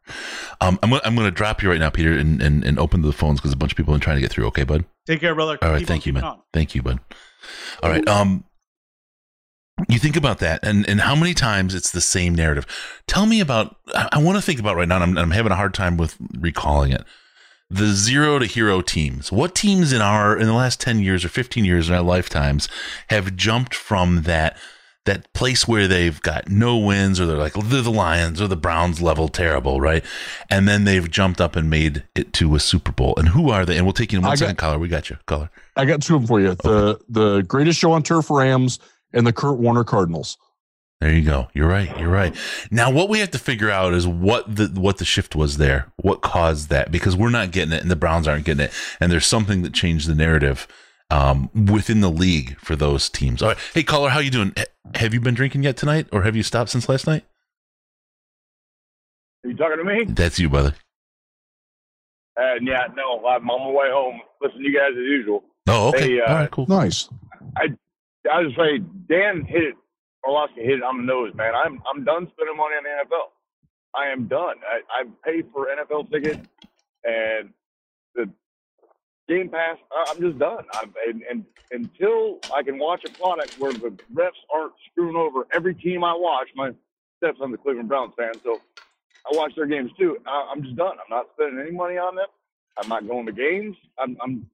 Um, 0.61 0.79
I'm, 0.83 0.89
gonna- 0.89 1.01
I'm 1.05 1.15
going 1.15 1.25
to 1.27 1.31
drop 1.31 1.61
you 1.63 1.69
right 1.69 1.79
now, 1.79 1.89
Peter, 1.89 2.11
and, 2.17 2.41
and, 2.41 2.63
and 2.63 2.79
open 2.79 3.01
the 3.01 3.11
phones 3.13 3.39
because 3.39 3.53
a 3.53 3.57
bunch 3.57 3.71
of 3.73 3.77
people 3.77 3.95
are 3.95 3.99
trying 3.99 4.17
to 4.17 4.21
get 4.21 4.31
through. 4.31 4.47
Okay, 4.47 4.63
bud? 4.63 4.85
Take 5.07 5.19
care, 5.19 5.35
brother. 5.35 5.57
All 5.61 5.69
right, 5.69 5.79
Keep 5.79 5.87
thank 5.87 6.03
on 6.03 6.07
you, 6.07 6.13
keeping 6.13 6.21
man. 6.21 6.31
on. 6.31 6.41
Thank 6.53 6.75
you, 6.75 6.81
bud. 6.81 6.99
All 7.81 7.89
right. 7.89 8.07
Um, 8.07 8.45
you 9.89 9.97
think 9.99 10.15
about 10.15 10.37
that, 10.39 10.59
and 10.63 10.87
and 10.87 11.01
how 11.01 11.15
many 11.15 11.33
times 11.33 11.73
it's 11.75 11.91
the 11.91 11.99
same 11.99 12.35
narrative. 12.35 12.65
Tell 13.07 13.25
me 13.25 13.39
about. 13.41 13.75
I, 13.93 14.07
I 14.13 14.17
want 14.23 14.37
to 14.37 14.41
think 14.41 14.59
about 14.59 14.75
right 14.75 14.87
now. 14.87 14.95
And 15.01 15.03
I'm 15.03 15.17
I'm 15.17 15.31
having 15.31 15.51
a 15.51 15.55
hard 15.55 15.73
time 15.73 15.97
with 15.97 16.15
recalling 16.37 16.91
it. 16.91 17.03
The 17.69 17.87
zero 17.93 18.37
to 18.39 18.45
hero 18.45 18.81
teams. 18.81 19.31
What 19.31 19.55
teams 19.55 19.91
in 19.93 20.01
our 20.01 20.37
in 20.37 20.45
the 20.47 20.53
last 20.53 20.79
ten 20.79 20.99
years 20.99 21.25
or 21.25 21.29
fifteen 21.29 21.65
years 21.65 21.89
in 21.89 21.95
our 21.95 22.01
lifetimes 22.03 22.69
have 23.09 23.35
jumped 23.35 23.73
from 23.73 24.23
that 24.23 24.57
that 25.05 25.31
place 25.33 25.67
where 25.67 25.85
they've 25.87 26.21
got 26.21 26.47
no 26.49 26.77
wins 26.77 27.19
or 27.19 27.25
they're 27.25 27.35
like 27.37 27.53
they're 27.53 27.81
the 27.81 27.91
Lions 27.91 28.39
or 28.39 28.47
the 28.47 28.55
Browns 28.55 29.01
level 29.01 29.27
terrible, 29.27 29.81
right? 29.81 30.03
And 30.49 30.67
then 30.67 30.83
they've 30.85 31.09
jumped 31.09 31.41
up 31.41 31.55
and 31.55 31.69
made 31.69 32.03
it 32.15 32.31
to 32.33 32.55
a 32.55 32.59
Super 32.59 32.91
Bowl. 32.91 33.13
And 33.17 33.29
who 33.29 33.49
are 33.49 33.65
they? 33.65 33.75
And 33.77 33.85
we'll 33.85 33.93
take 33.93 34.13
you 34.13 34.19
in 34.19 34.23
one 34.23 34.31
I 34.31 34.35
got- 34.35 34.39
second, 34.39 34.57
caller. 34.57 34.79
We 34.79 34.87
got 34.87 35.09
you, 35.09 35.17
caller. 35.25 35.49
I 35.75 35.85
got 35.85 36.01
two 36.01 36.15
of 36.15 36.21
them 36.21 36.27
for 36.27 36.39
you. 36.39 36.55
The 36.55 36.99
the 37.09 37.41
greatest 37.41 37.79
show 37.79 37.91
on 37.93 38.03
turf 38.03 38.29
Rams 38.29 38.79
and 39.13 39.25
the 39.25 39.33
Kurt 39.33 39.57
Warner 39.57 39.83
Cardinals. 39.83 40.37
There 41.03 41.11
you 41.13 41.23
go. 41.23 41.49
You're 41.53 41.67
right. 41.67 41.99
You're 41.99 42.07
right. 42.07 42.33
Now, 42.71 42.89
what 42.89 43.09
we 43.09 43.19
have 43.19 43.31
to 43.31 43.37
figure 43.37 43.69
out 43.69 43.93
is 43.93 44.07
what 44.07 44.55
the 44.55 44.67
what 44.79 44.99
the 44.99 45.03
shift 45.05 45.35
was 45.35 45.57
there. 45.57 45.91
What 45.97 46.21
caused 46.21 46.69
that? 46.69 46.93
Because 46.93 47.13
we're 47.13 47.29
not 47.29 47.51
getting 47.51 47.73
it, 47.73 47.81
and 47.81 47.91
the 47.91 47.97
Browns 47.97 48.25
aren't 48.25 48.45
getting 48.45 48.63
it, 48.67 48.71
and 49.01 49.11
there's 49.11 49.25
something 49.25 49.63
that 49.63 49.73
changed 49.73 50.07
the 50.07 50.15
narrative 50.15 50.65
um, 51.11 51.49
within 51.69 51.99
the 51.99 52.09
league 52.09 52.57
for 52.59 52.77
those 52.77 53.09
teams. 53.09 53.41
All 53.41 53.49
right. 53.49 53.57
Hey, 53.73 53.83
caller, 53.83 54.11
how 54.11 54.19
you 54.19 54.29
doing? 54.31 54.53
H- 54.55 54.67
Have 54.95 55.13
you 55.13 55.19
been 55.19 55.33
drinking 55.33 55.63
yet 55.63 55.75
tonight, 55.75 56.07
or 56.13 56.21
have 56.21 56.37
you 56.37 56.43
stopped 56.43 56.69
since 56.69 56.87
last 56.87 57.05
night? 57.05 57.25
Are 59.43 59.49
you 59.49 59.57
talking 59.57 59.79
to 59.79 59.83
me? 59.83 60.05
That's 60.05 60.39
you, 60.39 60.47
brother. 60.47 60.73
Uh, 62.39 62.53
yeah, 62.61 62.87
no, 62.95 63.27
I'm 63.27 63.49
on 63.49 63.73
my 63.73 63.77
way 63.77 63.89
home. 63.91 64.21
Listen 64.41 64.59
to 64.59 64.63
you 64.63 64.73
guys 64.73 64.91
as 64.91 65.03
usual. 65.03 65.43
Oh, 65.67 65.89
okay. 65.89 66.13
Hey, 66.13 66.21
uh, 66.25 66.29
All 66.31 66.35
right, 66.37 66.49
cool. 66.51 66.65
Nice. 66.69 67.09
I 67.57 67.65
I 68.31 68.39
was 68.39 68.53
afraid 68.53 68.85
Dan 69.09 69.43
hit 69.43 69.63
it. 69.63 69.75
Orlovsky 70.27 70.61
hit 70.61 70.79
it 70.79 70.83
on 70.83 70.97
the 70.97 71.03
nose, 71.03 71.33
man. 71.35 71.53
I'm 71.55 71.81
I'm 71.89 72.03
done 72.03 72.27
spending 72.33 72.57
money 72.57 72.75
on 72.75 72.83
the 72.83 72.89
NFL. 73.15 73.29
I 73.95 74.07
am 74.11 74.27
done. 74.27 74.55
I, 74.67 75.01
I 75.01 75.05
paid 75.25 75.47
for 75.53 75.67
NFL 75.67 76.11
tickets 76.11 76.47
and 77.03 77.51
the 78.15 78.29
Game 79.29 79.49
Pass. 79.49 79.77
I- 79.91 80.05
I'm 80.11 80.21
just 80.21 80.39
done. 80.39 80.65
I'm, 80.73 80.93
and, 81.07 81.23
and 81.29 81.45
until 81.71 82.39
I 82.55 82.63
can 82.63 82.79
watch 82.79 83.03
a 83.07 83.11
product 83.11 83.59
where 83.59 83.73
the 83.73 83.89
refs 84.13 84.31
aren't 84.53 84.73
screwing 84.91 85.15
over 85.15 85.47
every 85.53 85.75
team 85.75 86.03
I 86.03 86.13
watch, 86.15 86.49
my 86.55 86.71
stepson's 87.17 87.51
the 87.51 87.57
Cleveland 87.57 87.89
Browns 87.89 88.13
fan, 88.17 88.33
so 88.43 88.59
I 89.25 89.37
watch 89.37 89.53
their 89.55 89.67
games 89.67 89.91
too. 89.99 90.17
I, 90.27 90.49
I'm 90.51 90.63
just 90.63 90.75
done. 90.75 90.93
I'm 90.99 91.09
not 91.09 91.27
spending 91.35 91.59
any 91.59 91.71
money 91.71 91.97
on 91.97 92.15
them. 92.15 92.27
I'm 92.81 92.89
not 92.89 93.07
going 93.07 93.25
to 93.27 93.31
games. 93.31 93.75
I'm 93.99 94.17
I'm 94.23 94.49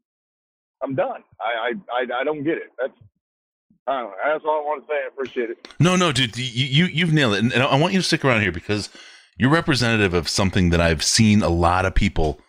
I'm 0.83 0.95
done. 0.95 1.23
I 1.41 1.71
I 1.71 1.73
I, 2.15 2.21
I 2.21 2.23
don't 2.23 2.43
get 2.43 2.57
it. 2.57 2.71
That's 2.79 2.93
I 3.87 4.01
don't 4.01 4.11
know. 4.11 4.15
That's 4.23 4.45
all 4.45 4.61
I 4.61 4.65
want 4.65 4.85
to 4.85 4.87
say. 4.87 4.99
I 5.03 5.07
appreciate 5.07 5.49
it. 5.49 5.67
No, 5.79 5.95
no, 5.95 6.11
dude, 6.11 6.37
you, 6.37 6.65
you 6.65 6.85
you've 6.85 7.13
nailed 7.13 7.35
it, 7.35 7.39
and, 7.39 7.53
I 7.53 7.75
want 7.75 7.93
you 7.93 7.99
to 7.99 8.05
stick 8.05 8.23
around 8.23 8.41
here 8.41 8.51
because 8.51 8.89
you're 9.37 9.49
representative 9.49 10.13
of 10.13 10.29
something 10.29 10.69
that 10.69 10.81
I've 10.81 11.03
seen 11.03 11.41
a 11.41 11.49
lot 11.49 11.85
of 11.85 11.95
people 11.95 12.39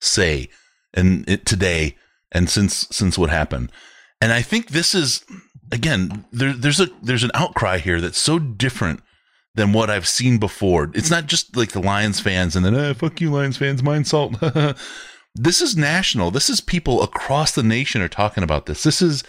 say, 0.00 0.48
and 0.92 1.28
it, 1.28 1.46
today 1.46 1.96
and 2.32 2.50
since 2.50 2.86
since 2.90 3.16
what 3.16 3.30
happened, 3.30 3.72
and 4.20 4.32
I 4.32 4.42
think 4.42 4.68
this 4.68 4.94
is 4.94 5.24
again 5.72 6.26
there, 6.32 6.52
there's 6.52 6.80
a 6.80 6.88
there's 7.02 7.24
an 7.24 7.30
outcry 7.34 7.78
here 7.78 8.00
that's 8.00 8.18
so 8.18 8.38
different 8.38 9.00
than 9.54 9.72
what 9.72 9.90
I've 9.90 10.08
seen 10.08 10.38
before. 10.38 10.90
It's 10.94 11.10
not 11.10 11.26
just 11.26 11.56
like 11.56 11.72
the 11.72 11.80
Lions 11.80 12.20
fans 12.20 12.54
and 12.56 12.64
then 12.64 12.74
eh, 12.74 12.92
fuck 12.92 13.20
you 13.20 13.30
Lions 13.30 13.56
fans, 13.56 13.82
mind 13.82 14.06
salt. 14.06 14.36
this 15.34 15.60
is 15.60 15.76
national. 15.76 16.30
This 16.30 16.48
is 16.48 16.60
people 16.60 17.02
across 17.02 17.52
the 17.52 17.62
nation 17.62 18.02
are 18.02 18.08
talking 18.08 18.44
about 18.44 18.66
this. 18.66 18.82
This 18.82 19.02
is 19.02 19.24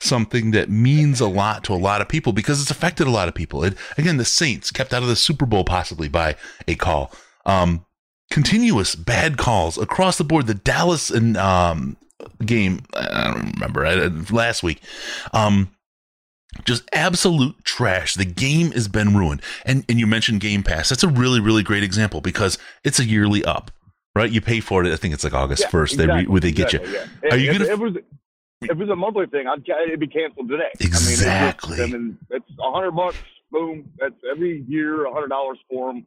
something 0.00 0.50
that 0.50 0.68
means 0.68 1.20
a 1.20 1.28
lot 1.28 1.64
to 1.64 1.72
a 1.72 1.76
lot 1.76 2.00
of 2.00 2.08
people 2.08 2.32
because 2.32 2.60
it's 2.60 2.70
affected 2.70 3.06
a 3.06 3.10
lot 3.10 3.28
of 3.28 3.34
people. 3.34 3.64
It, 3.64 3.74
again, 3.96 4.16
the 4.16 4.24
Saints 4.24 4.70
kept 4.70 4.92
out 4.92 5.02
of 5.02 5.08
the 5.08 5.16
Super 5.16 5.46
Bowl 5.46 5.64
possibly 5.64 6.08
by 6.08 6.36
a 6.68 6.74
call. 6.74 7.12
Um, 7.44 7.86
continuous 8.30 8.94
bad 8.94 9.38
calls 9.38 9.78
across 9.78 10.18
the 10.18 10.24
board. 10.24 10.46
The 10.46 10.54
Dallas 10.54 11.10
and 11.10 11.36
um, 11.36 11.96
game, 12.44 12.80
I 12.94 13.32
don't 13.32 13.54
remember 13.54 13.86
I, 13.86 14.06
last 14.30 14.62
week. 14.62 14.82
Um, 15.32 15.70
just 16.64 16.88
absolute 16.92 17.62
trash. 17.64 18.14
The 18.14 18.24
game 18.24 18.72
has 18.72 18.88
been 18.88 19.16
ruined. 19.16 19.42
And 19.64 19.84
and 19.88 19.98
you 19.98 20.06
mentioned 20.06 20.40
Game 20.40 20.62
Pass. 20.62 20.88
That's 20.88 21.04
a 21.04 21.08
really 21.08 21.40
really 21.40 21.62
great 21.62 21.82
example 21.82 22.20
because 22.20 22.58
it's 22.82 22.98
a 22.98 23.04
yearly 23.04 23.44
up, 23.44 23.70
right? 24.14 24.30
You 24.30 24.40
pay 24.40 24.60
for 24.60 24.84
it. 24.84 24.92
I 24.92 24.96
think 24.96 25.12
it's 25.14 25.24
like 25.24 25.34
August 25.34 25.64
Yeah, 25.64 25.68
first. 25.68 25.98
They 25.98 26.06
re, 26.06 26.20
exactly, 26.20 26.40
they 26.40 26.52
get 26.52 26.74
exactly, 26.74 26.92
you. 26.92 26.98
yeah. 27.24 27.30
Are 27.30 27.36
you 27.36 27.50
if, 27.50 27.58
gonna? 27.58 27.70
It 27.70 27.78
was 27.78 27.96
if 28.66 28.70
it 28.70 28.78
was 28.78 28.88
a 28.90 28.96
monthly 28.96 29.26
thing, 29.26 29.46
I'd 29.46 29.64
it'd 29.86 30.00
be 30.00 30.06
canceled 30.06 30.48
today. 30.48 30.70
Exactly. 30.80 31.80
I 31.80 31.86
mean, 31.86 31.86
it's, 31.86 31.94
I 31.94 31.98
mean, 31.98 32.18
it's 32.30 32.50
a 32.58 32.70
hundred 32.70 32.92
bucks. 32.92 33.16
Boom. 33.50 33.90
That's 33.98 34.14
every 34.30 34.64
year, 34.68 35.06
a 35.06 35.12
hundred 35.12 35.28
dollars 35.28 35.58
for 35.70 35.92
them. 35.92 36.06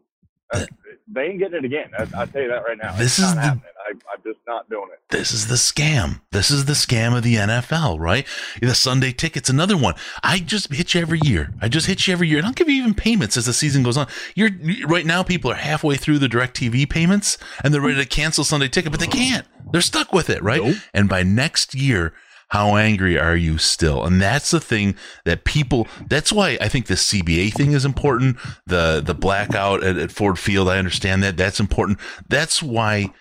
Uh, 0.52 0.66
they 1.08 1.26
ain't 1.26 1.40
getting 1.40 1.60
it 1.60 1.66
again. 1.66 1.92
I, 1.98 2.22
I 2.22 2.26
tell 2.26 2.42
you 2.42 2.48
that 2.50 2.64
right 2.68 2.78
now. 2.82 2.96
This 2.96 3.20
it's 3.20 3.28
is 3.28 3.36
the- 3.36 3.42
I, 3.42 3.92
I'm 3.92 4.24
just 4.24 4.40
not 4.48 4.68
doing 4.70 4.88
it. 4.92 5.00
This 5.10 5.32
is 5.32 5.48
the 5.48 5.56
scam. 5.56 6.22
This 6.32 6.50
is 6.50 6.66
the 6.66 6.74
scam 6.74 7.16
of 7.16 7.22
the 7.24 7.36
NFL, 7.36 8.00
right? 8.00 8.26
The 8.60 8.74
Sunday 8.74 9.12
ticket's 9.12 9.50
another 9.50 9.78
one. 9.78 9.94
I 10.24 10.40
just 10.40 10.74
hit 10.74 10.94
you 10.96 11.02
every 11.02 11.20
year. 11.24 11.54
I 11.62 11.70
just 11.70 11.86
hit 11.86 12.08
you 12.08 12.14
every 12.14 12.28
year, 12.28 12.40
and 12.40 12.48
I'll 12.48 12.54
give 12.54 12.68
you 12.68 12.82
even 12.82 12.96
payments 12.96 13.38
as 13.38 13.46
the 13.46 13.54
season 13.54 13.84
goes 13.84 13.96
on. 13.98 14.08
You're 14.36 14.50
right 14.88 15.06
now. 15.06 15.22
People 15.22 15.52
are 15.52 15.56
halfway 15.56 15.98
through 15.98 16.18
the 16.20 16.28
DirecTV 16.28 16.90
payments, 16.90 17.38
and 17.64 17.72
they're 17.74 17.82
ready 17.82 17.98
to 17.98 18.06
cancel 18.06 18.44
Sunday 18.44 18.68
ticket, 18.70 18.92
but 18.92 19.00
they 19.00 19.08
can't. 19.08 19.46
They're 19.72 19.82
stuck 19.82 20.12
with 20.14 20.30
it, 20.32 20.42
right? 20.42 20.76
And 20.96 21.08
by 21.08 21.22
next 21.24 21.76
year, 21.76 22.14
how 22.50 22.76
angry 22.76 23.18
are 23.18 23.36
you 23.36 23.58
still? 23.58 24.04
And 24.06 24.22
that's 24.22 24.52
the 24.52 24.60
thing 24.60 24.96
that 25.26 25.44
people. 25.44 25.88
That's 26.08 26.32
why 26.34 26.58
I 26.60 26.68
think 26.68 26.88
the 26.88 26.96
CBA 26.96 27.54
thing 27.54 27.72
is 27.72 27.86
important. 27.86 28.38
The 28.66 29.02
the 29.06 29.14
blackout 29.14 29.84
at, 29.84 29.98
at 29.98 30.12
Ford 30.12 30.38
Field. 30.38 30.68
I 30.68 30.78
understand 30.80 31.24
that. 31.24 31.38
That's 31.38 31.60
important. 31.60 32.00
That's 32.28 32.62
why 32.62 33.12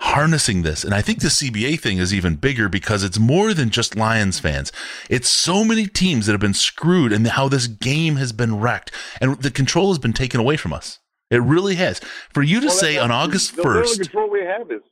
harnessing 0.00 0.62
this. 0.62 0.84
And 0.84 0.94
I 0.94 1.02
think 1.02 1.20
the 1.20 1.28
CBA 1.28 1.80
thing 1.80 1.98
is 1.98 2.14
even 2.14 2.36
bigger 2.36 2.68
because 2.68 3.04
it's 3.04 3.18
more 3.18 3.52
than 3.52 3.70
just 3.70 3.94
Lions 3.96 4.40
fans. 4.40 4.72
It's 5.10 5.28
so 5.28 5.64
many 5.64 5.86
teams 5.86 6.26
that 6.26 6.32
have 6.32 6.40
been 6.40 6.54
screwed 6.54 7.12
and 7.12 7.26
how 7.26 7.48
this 7.48 7.66
game 7.66 8.16
has 8.16 8.32
been 8.32 8.58
wrecked 8.58 8.90
and 9.20 9.36
the 9.40 9.50
control 9.50 9.88
has 9.88 9.98
been 9.98 10.14
taken 10.14 10.40
away 10.40 10.56
from 10.56 10.72
us. 10.72 10.98
It 11.30 11.42
really 11.42 11.76
has. 11.76 12.00
For 12.32 12.42
you 12.42 12.60
to 12.60 12.66
Well, 12.66 12.76
say 12.76 12.98
on 12.98 13.10
August 13.10 13.56
the, 13.56 13.62
the 13.62 13.68
only 13.68 13.82
1st, 13.82 14.00
control 14.00 14.30
we 14.30 14.40
have 14.40 14.70
is 14.70 14.82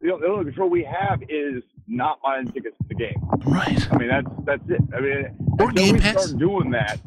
the 0.00 0.12
only 0.12 0.44
control 0.44 0.70
we 0.70 0.84
have 0.84 1.22
is 1.28 1.62
not 1.90 2.20
buying 2.22 2.46
tickets 2.46 2.76
to 2.78 2.88
the 2.88 2.94
game. 2.94 3.16
Right. 3.44 3.92
I 3.92 3.96
mean, 3.98 4.08
that's 4.08 4.28
that's 4.44 4.70
it. 4.70 4.80
I 4.96 5.00
mean, 5.00 5.26
Or 5.58 5.70
Game 5.72 5.98
Pass. 5.98 6.22
start 6.24 6.38
doing 6.38 6.70
that, 6.70 6.98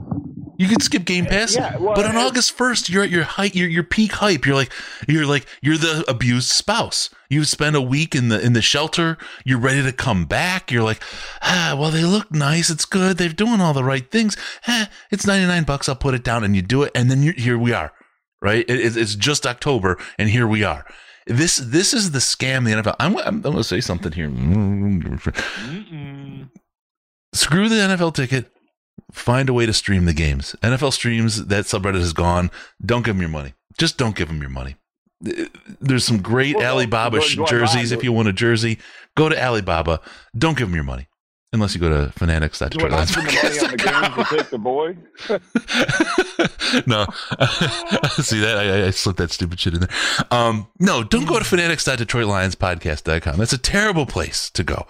You 0.58 0.68
can 0.68 0.80
skip 0.82 1.06
Game 1.06 1.26
Pass, 1.26 1.56
Yeah, 1.56 1.78
well, 1.78 1.96
but 1.96 2.06
on 2.06 2.16
August 2.16 2.52
first, 2.52 2.90
you're 2.90 3.04
at 3.04 3.10
your 3.10 3.24
height, 3.24 3.56
your 3.56 3.68
your 3.68 3.84
peak 3.84 4.12
hype. 4.14 4.46
You're 4.46 4.56
like, 4.56 4.72
you're 5.08 5.26
like, 5.26 5.48
you're 5.62 5.78
the 5.78 6.04
abused 6.08 6.50
spouse. 6.50 7.10
You 7.30 7.44
spend 7.46 7.76
a 7.76 7.82
week 7.82 8.14
in 8.14 8.30
the 8.30 8.40
in 8.40 8.54
the 8.54 8.62
shelter. 8.62 9.18
You're 9.46 9.60
ready 9.60 9.82
to 9.84 9.92
come 9.92 10.26
back. 10.26 10.72
You're 10.72 10.84
like, 10.84 11.02
ah, 11.42 11.76
well, 11.80 11.90
they 11.90 12.04
look 12.04 12.32
nice. 12.32 12.70
It's 12.70 12.86
good. 12.86 13.18
They're 13.18 13.30
doing 13.30 13.62
all 13.62 13.74
the 13.74 13.84
right 13.84 14.10
things. 14.12 14.38
Eh, 14.68 14.86
it's 15.10 15.26
ninety 15.26 15.48
nine 15.48 15.64
bucks. 15.64 15.90
I'll 15.90 15.96
put 15.96 16.14
it 16.14 16.24
down, 16.24 16.44
and 16.44 16.56
you 16.56 16.62
do 16.62 16.84
it, 16.84 16.92
and 16.94 17.10
then 17.10 17.24
you're, 17.24 17.34
here 17.34 17.58
we 17.58 17.74
are, 17.74 17.92
right? 18.42 18.66
It, 18.70 18.96
it's 18.98 19.16
just 19.16 19.48
October, 19.48 19.98
and 20.20 20.30
here 20.30 20.48
we 20.48 20.64
are. 20.64 20.86
This 21.26 21.58
this 21.58 21.94
is 21.94 22.12
the 22.12 22.20
scam. 22.20 22.66
The 22.66 22.82
NFL. 22.82 22.96
I'm, 23.00 23.18
I'm, 23.18 23.26
I'm 23.26 23.42
going 23.42 23.56
to 23.58 23.64
say 23.64 23.82
something 23.82 24.12
here. 24.12 24.30
Screw 27.34 27.70
the 27.70 27.76
NFL 27.76 28.14
ticket. 28.14 28.52
Find 29.12 29.50
a 29.50 29.54
way 29.54 29.66
to 29.66 29.74
stream 29.74 30.06
the 30.06 30.14
games. 30.14 30.56
NFL 30.62 30.94
streams. 30.94 31.46
That 31.46 31.66
subreddit 31.66 31.96
is 31.96 32.14
gone. 32.14 32.52
Don't 32.84 33.06
give 33.06 33.16
them 33.16 33.22
your 33.22 33.30
money. 33.30 33.54
Just 33.78 33.98
don't 33.98 34.16
give 34.16 34.28
them 34.28 34.42
your 34.42 34.50
money. 34.52 34.76
There's 35.80 36.04
some 36.04 36.22
great 36.22 36.58
Well, 36.58 36.76
Alibaba 36.76 37.20
jerseys. 37.22 37.92
If 37.92 38.04
you 38.04 38.12
want 38.12 38.28
a 38.28 38.34
jersey, 38.34 38.80
go 39.16 39.30
to 39.30 39.42
Alibaba. 39.42 40.02
Don't 40.38 40.58
give 40.58 40.68
them 40.68 40.76
your 40.76 40.84
money. 40.84 41.08
Unless 41.54 41.76
you 41.76 41.82
go 41.82 41.90
to 41.90 41.96
I 41.96 42.00
not 42.06 42.14
fanatics.detroitlines. 42.16 43.08
spend 43.10 43.28
the 43.30 44.18
the 44.18 44.24
take 44.38 44.50
the 44.50 44.58
boy? 44.58 44.98
no, 46.88 47.06
see 48.24 48.40
that 48.40 48.58
I, 48.58 48.88
I- 48.88 48.90
slipped 48.90 49.20
that 49.20 49.32
stupid 49.32 49.60
shit 49.60 49.76
in 49.76 49.82
there. 49.82 49.90
Um, 50.32 50.68
no, 50.80 51.04
don't 51.04 51.26
go 51.28 51.38
to 51.38 51.46
fanatics.detroitlionspodcast.com. 51.46 53.38
That's 53.38 53.54
a 53.54 53.58
terrible 53.58 54.06
place 54.06 54.50
to 54.52 54.64
go. 54.64 54.88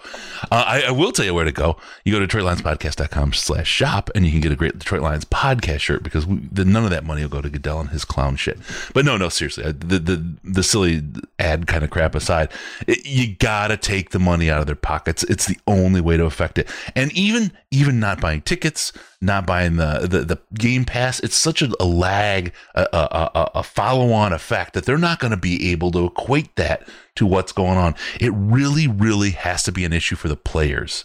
Uh, 0.50 0.64
I, 0.66 0.82
I 0.88 0.90
will 0.90 1.12
tell 1.12 1.24
you 1.26 1.34
where 1.34 1.44
to 1.44 1.52
go. 1.52 1.76
You 2.04 2.12
go 2.18 2.24
to 2.24 2.26
detroitlionspodcast.com 2.26 3.32
slash 3.34 3.68
shop 3.68 4.10
and 4.14 4.24
you 4.24 4.32
can 4.32 4.40
get 4.40 4.52
a 4.52 4.56
great 4.56 4.78
Detroit 4.78 5.02
Lions 5.02 5.24
podcast 5.26 5.80
shirt 5.80 6.02
because 6.02 6.26
we, 6.26 6.48
the, 6.50 6.64
none 6.64 6.84
of 6.84 6.90
that 6.90 7.04
money 7.04 7.22
will 7.22 7.28
go 7.28 7.42
to 7.42 7.50
Goodell 7.50 7.80
and 7.80 7.90
his 7.90 8.04
clown 8.04 8.36
shit. 8.36 8.58
But 8.94 9.04
no, 9.04 9.16
no, 9.16 9.28
seriously, 9.28 9.64
the 9.70 9.98
the 9.98 10.34
the 10.42 10.62
silly 10.62 11.02
ad 11.38 11.66
kind 11.66 11.84
of 11.84 11.90
crap 11.90 12.14
aside, 12.14 12.50
it, 12.86 13.04
you 13.04 13.34
gotta 13.36 13.76
take 13.76 14.10
the 14.10 14.18
money 14.18 14.50
out 14.50 14.60
of 14.60 14.66
their 14.66 14.74
pockets. 14.76 15.22
It's 15.24 15.46
the 15.46 15.58
only 15.66 16.00
way 16.00 16.16
to 16.16 16.24
affect 16.24 16.53
it. 16.58 16.70
And 16.94 17.12
even 17.12 17.52
even 17.70 18.00
not 18.00 18.20
buying 18.20 18.42
tickets, 18.42 18.92
not 19.20 19.46
buying 19.46 19.76
the 19.76 20.06
the, 20.08 20.20
the 20.20 20.40
game 20.54 20.84
pass, 20.84 21.20
it's 21.20 21.36
such 21.36 21.62
a, 21.62 21.70
a 21.80 21.84
lag, 21.84 22.52
a, 22.74 22.88
a, 22.92 23.30
a, 23.34 23.50
a 23.56 23.62
follow 23.62 24.12
on 24.12 24.32
effect 24.32 24.74
that 24.74 24.84
they're 24.84 24.98
not 24.98 25.20
going 25.20 25.30
to 25.32 25.36
be 25.36 25.70
able 25.70 25.90
to 25.92 26.06
equate 26.06 26.54
that 26.56 26.88
to 27.16 27.26
what's 27.26 27.52
going 27.52 27.78
on. 27.78 27.94
It 28.20 28.32
really, 28.34 28.86
really 28.86 29.30
has 29.30 29.62
to 29.64 29.72
be 29.72 29.84
an 29.84 29.92
issue 29.92 30.16
for 30.16 30.28
the 30.28 30.36
players. 30.36 31.04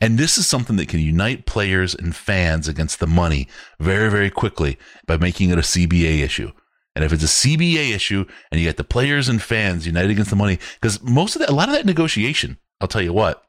And 0.00 0.18
this 0.18 0.38
is 0.38 0.46
something 0.46 0.76
that 0.76 0.88
can 0.88 1.00
unite 1.00 1.46
players 1.46 1.94
and 1.94 2.14
fans 2.14 2.68
against 2.68 3.00
the 3.00 3.06
money 3.06 3.48
very, 3.78 4.10
very 4.10 4.30
quickly 4.30 4.78
by 5.06 5.16
making 5.16 5.50
it 5.50 5.58
a 5.58 5.62
CBA 5.62 6.22
issue. 6.22 6.52
And 6.94 7.04
if 7.04 7.12
it's 7.12 7.22
a 7.22 7.26
CBA 7.26 7.94
issue 7.94 8.24
and 8.50 8.60
you 8.60 8.66
get 8.66 8.76
the 8.76 8.84
players 8.84 9.28
and 9.28 9.40
fans 9.40 9.86
united 9.86 10.10
against 10.10 10.30
the 10.30 10.36
money, 10.36 10.58
because 10.80 11.02
most 11.02 11.36
of 11.36 11.40
that, 11.40 11.50
a 11.50 11.54
lot 11.54 11.68
of 11.68 11.74
that 11.74 11.86
negotiation, 11.86 12.58
I'll 12.80 12.88
tell 12.88 13.02
you 13.02 13.12
what, 13.12 13.44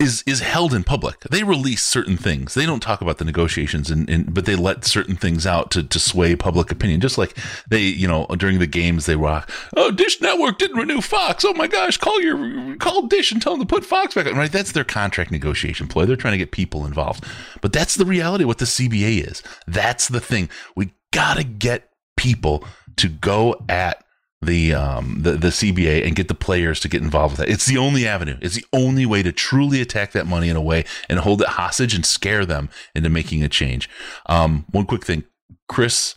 is 0.00 0.24
is 0.26 0.40
held 0.40 0.74
in 0.74 0.82
public. 0.82 1.20
They 1.20 1.44
release 1.44 1.82
certain 1.82 2.16
things. 2.16 2.54
They 2.54 2.66
don't 2.66 2.82
talk 2.82 3.00
about 3.00 3.18
the 3.18 3.24
negotiations, 3.24 3.90
and, 3.90 4.08
and 4.10 4.34
but 4.34 4.44
they 4.44 4.56
let 4.56 4.84
certain 4.84 5.16
things 5.16 5.46
out 5.46 5.70
to, 5.72 5.82
to 5.82 5.98
sway 5.98 6.34
public 6.34 6.72
opinion. 6.72 7.00
Just 7.00 7.16
like 7.16 7.36
they, 7.68 7.82
you 7.82 8.08
know, 8.08 8.26
during 8.38 8.58
the 8.58 8.66
games 8.66 9.06
they 9.06 9.16
rock. 9.16 9.50
Oh, 9.76 9.90
Dish 9.90 10.20
Network 10.20 10.58
didn't 10.58 10.78
renew 10.78 11.00
Fox. 11.00 11.44
Oh 11.44 11.54
my 11.54 11.68
gosh, 11.68 11.96
call 11.96 12.20
your 12.20 12.76
call 12.76 13.06
Dish 13.06 13.30
and 13.30 13.40
tell 13.40 13.52
them 13.52 13.66
to 13.66 13.66
put 13.66 13.84
Fox 13.84 14.14
back 14.14 14.26
on. 14.26 14.36
Right, 14.36 14.52
that's 14.52 14.72
their 14.72 14.84
contract 14.84 15.30
negotiation 15.30 15.86
ploy. 15.86 16.06
They're 16.06 16.16
trying 16.16 16.34
to 16.34 16.38
get 16.38 16.50
people 16.50 16.86
involved. 16.86 17.24
But 17.60 17.72
that's 17.72 17.94
the 17.94 18.06
reality 18.06 18.44
of 18.44 18.48
what 18.48 18.58
the 18.58 18.64
CBA 18.64 19.28
is. 19.28 19.42
That's 19.66 20.08
the 20.08 20.20
thing. 20.20 20.50
We 20.74 20.92
gotta 21.12 21.44
get 21.44 21.90
people 22.16 22.64
to 22.96 23.08
go 23.08 23.56
at 23.68 24.03
the 24.44 24.74
um 24.74 25.22
the, 25.22 25.32
the 25.32 25.48
CBA 25.48 26.06
and 26.06 26.16
get 26.16 26.28
the 26.28 26.34
players 26.34 26.80
to 26.80 26.88
get 26.88 27.02
involved 27.02 27.32
with 27.32 27.46
that. 27.46 27.52
It's 27.52 27.66
the 27.66 27.78
only 27.78 28.06
avenue. 28.06 28.36
It's 28.40 28.56
the 28.56 28.66
only 28.72 29.06
way 29.06 29.22
to 29.22 29.32
truly 29.32 29.80
attack 29.80 30.12
that 30.12 30.26
money 30.26 30.48
in 30.48 30.56
a 30.56 30.62
way 30.62 30.84
and 31.08 31.18
hold 31.18 31.42
it 31.42 31.48
hostage 31.48 31.94
and 31.94 32.04
scare 32.04 32.46
them 32.46 32.68
into 32.94 33.08
making 33.08 33.42
a 33.42 33.48
change. 33.48 33.88
Um, 34.26 34.66
one 34.70 34.86
quick 34.86 35.04
thing, 35.04 35.24
Chris 35.68 36.14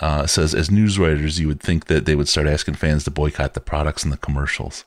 uh, 0.00 0.26
says, 0.26 0.54
as 0.54 0.70
news 0.70 0.98
writers, 0.98 1.40
you 1.40 1.48
would 1.48 1.60
think 1.60 1.86
that 1.86 2.06
they 2.06 2.14
would 2.14 2.28
start 2.28 2.46
asking 2.46 2.74
fans 2.74 3.04
to 3.04 3.10
boycott 3.10 3.54
the 3.54 3.60
products 3.60 4.04
and 4.04 4.12
the 4.12 4.18
commercials. 4.18 4.84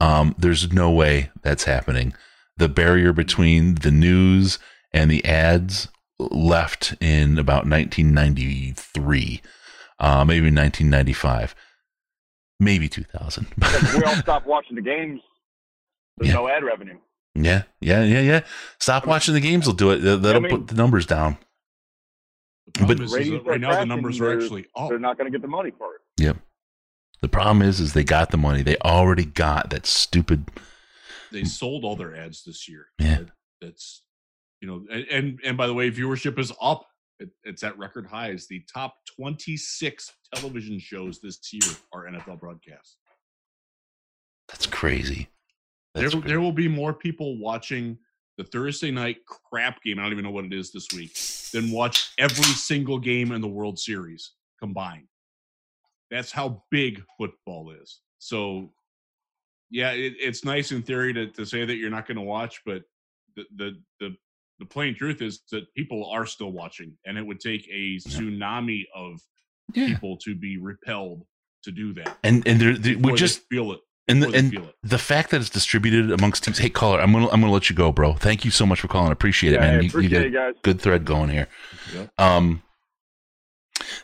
Um, 0.00 0.34
there's 0.38 0.72
no 0.72 0.90
way 0.90 1.30
that's 1.42 1.64
happening. 1.64 2.14
The 2.56 2.68
barrier 2.68 3.12
between 3.12 3.76
the 3.76 3.90
news 3.90 4.58
and 4.92 5.10
the 5.10 5.24
ads 5.24 5.88
left 6.18 6.94
in 7.00 7.38
about 7.38 7.66
1993, 7.66 9.42
uh, 10.00 10.24
maybe 10.24 10.46
1995 10.46 11.54
maybe 12.60 12.88
2000 12.88 13.46
we 13.96 14.02
all 14.04 14.14
stop 14.16 14.46
watching 14.46 14.76
the 14.76 14.82
games, 14.82 15.20
there's 16.16 16.28
Yeah. 16.28 16.34
no 16.34 16.48
ad 16.48 16.64
revenue. 16.64 16.98
yeah 17.34 17.62
yeah 17.80 18.02
yeah 18.04 18.20
yeah 18.20 18.40
stop 18.78 19.06
watching 19.06 19.34
the 19.34 19.40
games 19.40 19.66
will 19.66 19.74
do 19.74 19.90
it 19.90 19.98
That- 19.98 20.22
that'll 20.22 20.44
I 20.44 20.48
mean- 20.48 20.58
put 20.58 20.66
the 20.68 20.74
numbers 20.74 21.06
down 21.06 21.38
problem 22.74 22.98
but 22.98 23.04
is, 23.04 23.14
is 23.14 23.30
right 23.46 23.60
now 23.60 23.78
the 23.78 23.86
numbers 23.86 24.20
are 24.20 24.32
actually 24.38 24.66
up. 24.76 24.90
They're 24.90 24.98
not 24.98 25.16
going 25.16 25.30
to 25.30 25.36
get 25.36 25.42
the 25.42 25.48
money 25.48 25.70
for 25.76 25.94
it. 25.94 26.00
yep 26.22 26.36
the 27.20 27.28
problem 27.28 27.62
is 27.62 27.80
is 27.80 27.92
they 27.94 28.04
got 28.04 28.30
the 28.30 28.36
money 28.36 28.62
they 28.62 28.76
already 28.78 29.24
got 29.24 29.70
that 29.70 29.86
stupid 29.86 30.48
They 31.32 31.44
sold 31.44 31.84
all 31.84 31.96
their 31.96 32.14
ads 32.16 32.44
this 32.44 32.68
year. 32.68 32.86
Yeah. 32.98 33.18
That- 33.18 33.30
That's 33.60 34.02
you 34.60 34.66
know, 34.68 34.84
and 34.90 35.06
and, 35.10 35.40
and 35.44 35.56
by 35.56 35.66
the 35.68 35.74
way, 35.74 35.88
viewership 35.90 36.36
is 36.38 36.52
up. 36.60 36.86
It, 37.20 37.30
it's 37.44 37.62
at 37.64 37.76
record 37.78 38.06
highs. 38.06 38.46
The 38.46 38.62
top 38.72 38.94
26 39.16 40.12
television 40.34 40.78
shows 40.78 41.20
this 41.20 41.40
year 41.52 41.74
are 41.92 42.04
NFL 42.06 42.38
broadcasts. 42.40 42.96
that's 44.48 44.66
crazy 44.66 45.28
There, 45.94 46.10
crazy. 46.10 46.20
there 46.28 46.40
will 46.40 46.52
be 46.52 46.68
more 46.68 46.92
people 46.94 47.38
watching 47.38 47.98
the 48.36 48.44
Thursday 48.44 48.90
night 48.92 49.18
crap 49.26 49.82
game. 49.82 49.98
I 49.98 50.02
don't 50.02 50.12
even 50.12 50.24
know 50.24 50.30
what 50.30 50.44
it 50.44 50.52
is 50.52 50.70
this 50.70 50.86
week. 50.94 51.18
Than 51.52 51.72
watch 51.72 52.12
every 52.18 52.44
single 52.44 52.98
game 52.98 53.32
in 53.32 53.40
the 53.40 53.48
World 53.48 53.78
Series 53.78 54.32
combined. 54.60 55.08
That's 56.10 56.30
how 56.30 56.62
big 56.70 57.02
football 57.18 57.70
is. 57.72 58.00
So, 58.18 58.72
yeah, 59.70 59.90
it, 59.90 60.14
it's 60.20 60.44
nice 60.44 60.70
in 60.72 60.82
theory 60.82 61.12
to, 61.14 61.26
to 61.32 61.44
say 61.44 61.64
that 61.64 61.76
you're 61.76 61.90
not 61.90 62.06
going 62.06 62.16
to 62.16 62.22
watch, 62.22 62.60
but 62.64 62.82
the, 63.36 63.44
the 63.56 63.82
the 64.00 64.16
the 64.58 64.66
plain 64.66 64.94
truth 64.94 65.22
is 65.22 65.42
that 65.52 65.72
people 65.74 66.08
are 66.10 66.26
still 66.26 66.50
watching, 66.52 66.92
and 67.06 67.16
it 67.18 67.22
would 67.26 67.40
take 67.40 67.66
a 67.72 67.96
tsunami 67.98 68.84
of 68.94 69.20
Yeah. 69.74 69.86
people 69.86 70.16
to 70.24 70.34
be 70.34 70.56
repelled 70.58 71.24
to 71.64 71.70
do 71.72 71.92
that. 71.94 72.16
and 72.24 72.46
and 72.46 72.60
they're, 72.60 72.76
they, 72.76 72.90
we 72.90 72.96
before 72.96 73.10
they 73.12 73.16
just 73.18 73.42
feel 73.50 73.72
it. 73.72 73.80
and 74.08 74.22
the, 74.22 74.30
and 74.30 74.50
feel 74.50 74.64
it. 74.64 74.74
the 74.82 74.98
fact 74.98 75.30
that 75.30 75.40
it's 75.40 75.50
distributed 75.50 76.10
amongst 76.12 76.42
teams 76.44 76.58
hey 76.58 76.70
caller 76.70 76.98
i'm 77.00 77.12
gonna 77.12 77.28
i'm 77.28 77.40
gonna 77.40 77.52
let 77.52 77.68
you 77.68 77.76
go 77.76 77.92
bro 77.92 78.14
thank 78.14 78.44
you 78.44 78.50
so 78.50 78.64
much 78.64 78.80
for 78.80 78.88
calling 78.88 79.12
appreciate 79.12 79.52
it 79.52 79.56
Yeah, 79.56 79.60
man 79.60 79.78
I 79.80 79.82
you, 79.82 80.00
you 80.00 80.08
did 80.08 80.26
it, 80.26 80.30
guys. 80.32 80.54
good 80.62 80.80
thread 80.80 81.04
going 81.04 81.28
here 81.30 81.46
Yep. 81.94 82.10
um 82.18 82.62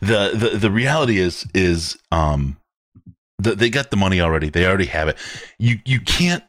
the 0.00 0.32
the 0.34 0.59
the 0.59 0.70
reality 0.70 1.18
is 1.18 1.46
is 1.55 1.96
um 2.12 2.59
the, 3.38 3.55
they 3.55 3.70
got 3.70 3.90
the 3.90 3.96
money 3.96 4.20
already 4.20 4.50
they 4.50 4.66
already 4.66 4.86
have 4.86 5.09
it 5.09 5.16
you 5.59 5.78
you 5.84 6.00
can't 6.00 6.44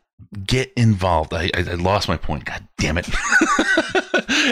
get 0.45 0.71
involved. 0.75 1.33
I 1.33 1.49
i, 1.53 1.59
I 1.59 1.75
lost 1.75 2.07
my 2.07 2.17
point. 2.17 2.45
God 2.45 2.67
damn 2.77 2.97
it. 2.97 3.07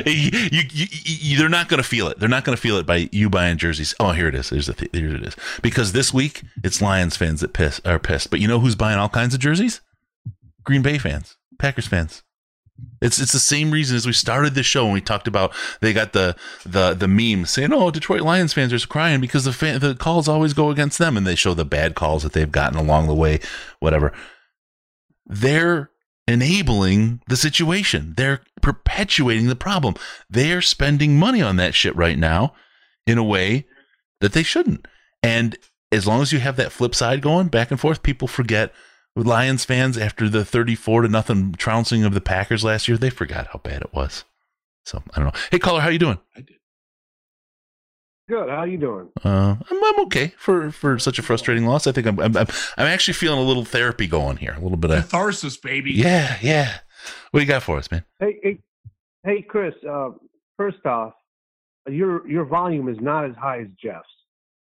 You, 0.05 0.31
you, 0.51 0.87
you, 1.05 1.37
they're 1.37 1.49
not 1.49 1.69
going 1.69 1.81
to 1.81 1.87
feel 1.87 2.07
it. 2.07 2.19
They're 2.19 2.29
not 2.29 2.43
going 2.43 2.55
to 2.55 2.61
feel 2.61 2.77
it 2.77 2.85
by 2.85 3.09
you 3.11 3.29
buying 3.29 3.57
jerseys. 3.57 3.93
Oh 3.99 4.11
here 4.11 4.27
it 4.27 4.35
is. 4.35 4.49
There's 4.49 4.65
the 4.67 4.73
th- 4.73 4.91
here 4.91 5.13
it 5.15 5.23
is. 5.23 5.35
Because 5.61 5.91
this 5.91 6.13
week 6.13 6.41
it's 6.63 6.81
lions 6.81 7.15
fans 7.15 7.41
that 7.41 7.53
piss 7.53 7.79
are 7.85 7.99
pissed. 7.99 8.29
But 8.31 8.39
you 8.39 8.47
know 8.47 8.59
who's 8.59 8.75
buying 8.75 8.97
all 8.97 9.09
kinds 9.09 9.33
of 9.33 9.39
jerseys? 9.39 9.81
Green 10.63 10.81
bay 10.81 10.97
fans 10.97 11.37
packers 11.59 11.87
fans. 11.87 12.23
It's 13.01 13.19
it's 13.19 13.31
the 13.31 13.39
same 13.39 13.71
reason 13.71 13.95
as 13.95 14.05
we 14.05 14.13
started 14.13 14.55
this 14.55 14.65
show 14.65 14.85
when 14.85 14.93
we 14.93 15.01
talked 15.01 15.27
about 15.27 15.53
they 15.79 15.93
got 15.93 16.13
the 16.13 16.35
the 16.65 16.93
the 16.93 17.07
meme 17.07 17.45
saying 17.45 17.71
oh 17.71 17.91
Detroit 17.91 18.21
Lions 18.21 18.53
fans 18.53 18.73
are 18.73 18.87
crying 18.87 19.21
because 19.21 19.45
the 19.45 19.53
fan, 19.53 19.79
the 19.79 19.93
calls 19.95 20.27
always 20.27 20.53
go 20.53 20.71
against 20.71 20.97
them. 20.97 21.15
And 21.15 21.25
they 21.25 21.35
show 21.35 21.53
the 21.53 21.65
bad 21.65 21.93
calls 21.95 22.23
that 22.23 22.33
they've 22.33 22.51
gotten 22.51 22.77
along 22.77 23.07
the 23.07 23.15
way 23.15 23.39
whatever 23.79 24.11
they're 25.25 25.89
enabling 26.27 27.21
the 27.27 27.35
situation 27.35 28.13
they're 28.15 28.41
perpetuating 28.61 29.47
the 29.47 29.55
problem 29.55 29.93
they're 30.29 30.61
spending 30.61 31.17
money 31.17 31.41
on 31.41 31.57
that 31.57 31.75
shit 31.75 31.95
right 31.95 32.17
now 32.17 32.53
in 33.05 33.17
a 33.17 33.23
way 33.23 33.65
that 34.21 34.31
they 34.33 34.43
shouldn't 34.43 34.87
and 35.21 35.57
as 35.91 36.07
long 36.07 36.21
as 36.21 36.31
you 36.31 36.39
have 36.39 36.55
that 36.55 36.71
flip 36.71 36.95
side 36.95 37.21
going 37.21 37.47
back 37.47 37.71
and 37.71 37.79
forth 37.79 38.03
people 38.03 38.27
forget 38.27 38.73
Lions 39.15 39.63
fans 39.63 39.97
after 39.97 40.27
the 40.27 40.43
34 40.43 41.03
to 41.03 41.07
nothing 41.07 41.53
trouncing 41.53 42.03
of 42.03 42.13
the 42.13 42.21
Packers 42.21 42.63
last 42.63 42.87
year, 42.87 42.97
they 42.97 43.09
forgot 43.09 43.47
how 43.47 43.59
bad 43.59 43.81
it 43.81 43.93
was. 43.93 44.23
So 44.85 45.03
I 45.13 45.19
don't 45.19 45.25
know. 45.25 45.39
Hey 45.51 45.59
caller, 45.59 45.81
how 45.81 45.89
you 45.89 45.99
doing? 45.99 46.19
Good. 48.29 48.49
How 48.49 48.63
you 48.63 48.77
doing? 48.77 49.09
Uh, 49.23 49.55
I'm, 49.69 49.83
I'm 49.83 49.99
okay 50.05 50.33
for 50.37 50.71
for 50.71 50.97
such 50.97 51.19
a 51.19 51.21
frustrating 51.21 51.65
loss. 51.65 51.87
I 51.87 51.91
think 51.91 52.07
I'm, 52.07 52.19
I'm 52.19 52.37
I'm 52.37 52.47
I'm 52.77 52.87
actually 52.87 53.15
feeling 53.15 53.39
a 53.39 53.43
little 53.43 53.65
therapy 53.65 54.07
going 54.07 54.37
here, 54.37 54.53
a 54.57 54.61
little 54.61 54.77
bit 54.77 54.91
of 54.91 55.03
Catharsis, 55.03 55.57
baby. 55.57 55.91
yeah, 55.91 56.37
yeah. 56.41 56.77
What 57.31 57.41
do 57.41 57.45
you 57.45 57.49
got 57.51 57.63
for 57.63 57.77
us, 57.77 57.91
man? 57.91 58.05
Hey, 58.19 58.39
hey, 58.41 58.59
hey, 59.25 59.41
Chris. 59.41 59.73
Uh, 59.87 60.11
first 60.57 60.85
off, 60.85 61.13
your 61.89 62.25
your 62.29 62.45
volume 62.45 62.87
is 62.87 62.97
not 63.01 63.25
as 63.25 63.35
high 63.35 63.59
as 63.59 63.67
Jeff's. 63.81 64.07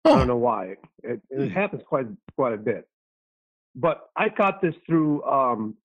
I 0.04 0.10
don't 0.10 0.28
know 0.28 0.36
why. 0.36 0.74
It, 1.02 1.20
it 1.30 1.50
happens 1.50 1.82
quite 1.88 2.06
quite 2.36 2.52
a 2.52 2.58
bit. 2.58 2.86
But 3.74 4.10
I 4.16 4.28
got 4.28 4.60
this 4.60 4.74
through 4.86 5.22
um, 5.24 5.76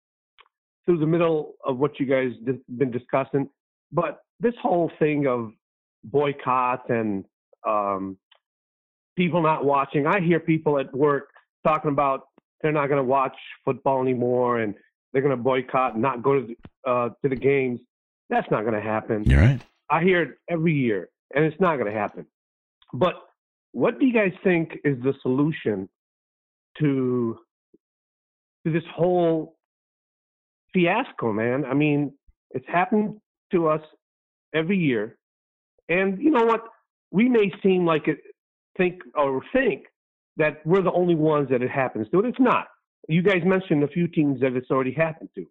through 0.86 1.00
the 1.00 1.08
middle 1.08 1.56
of 1.66 1.78
what 1.78 2.00
you 2.02 2.06
guys 2.06 2.32
di- 2.46 2.60
been 2.78 2.92
discussing. 2.92 3.50
But 3.94 4.24
this 4.42 4.54
whole 4.62 4.92
thing 5.00 5.26
of 5.28 5.54
boycotts 6.04 6.90
and 6.90 7.24
um, 7.68 8.18
people 9.16 9.42
not 9.42 9.66
watching, 9.66 10.08
I 10.08 10.20
hear 10.20 10.40
people 10.40 10.80
at 10.80 10.94
work 10.94 11.30
talking 11.64 11.92
about 11.92 12.28
they're 12.62 12.72
not 12.72 12.88
going 12.88 12.98
to 12.98 13.04
watch 13.04 13.36
football 13.66 14.02
anymore 14.02 14.60
and 14.60 14.76
they're 15.12 15.22
going 15.22 15.36
to 15.36 15.42
boycott 15.42 15.94
and 15.94 16.02
not 16.02 16.24
go 16.24 16.40
to 16.40 16.48
the, 16.48 16.90
uh, 16.90 17.10
to 17.22 17.30
the 17.30 17.36
games. 17.36 17.80
That's 18.30 18.50
not 18.50 18.62
going 18.62 18.74
to 18.74 18.82
happen. 18.82 19.24
You're 19.26 19.42
right. 19.42 19.62
I 19.90 20.02
hear 20.02 20.22
it 20.22 20.38
every 20.50 20.74
year, 20.74 21.10
and 21.36 21.44
it's 21.44 21.60
not 21.60 21.76
going 21.76 21.92
to 21.92 21.98
happen. 21.98 22.26
But 22.94 23.16
what 23.74 24.00
do 24.00 24.06
you 24.06 24.14
guys 24.14 24.32
think 24.44 24.78
is 24.86 24.98
the 25.04 25.14
solution 25.22 25.90
to 26.80 27.38
to 28.66 28.72
this 28.72 28.84
whole 28.96 29.58
fiasco, 30.74 31.34
man? 31.34 31.66
I 31.66 31.74
mean, 31.74 32.14
it's 32.52 32.68
happened 32.68 33.20
to 33.52 33.68
us 33.68 33.82
every 34.54 34.78
year, 34.78 35.18
and 35.90 36.22
you 36.22 36.32
know 36.32 36.46
what? 36.46 36.64
We 37.12 37.28
may 37.30 37.52
seem 37.62 37.86
like 37.86 38.08
it, 38.08 38.20
think 38.78 39.02
or 39.16 39.42
think 39.54 39.84
that 40.38 40.66
we're 40.66 40.82
the 40.82 40.92
only 40.94 41.16
ones 41.16 41.50
that 41.50 41.62
it 41.62 41.70
happens 41.70 42.08
to. 42.12 42.20
It's 42.22 42.40
not. 42.40 42.68
You 43.10 43.22
guys 43.22 43.42
mentioned 43.46 43.84
a 43.84 43.88
few 43.88 44.08
teams 44.08 44.40
that 44.42 44.54
it's 44.54 44.72
already 44.72 44.94
happened 44.94 45.30
to. 45.36 45.46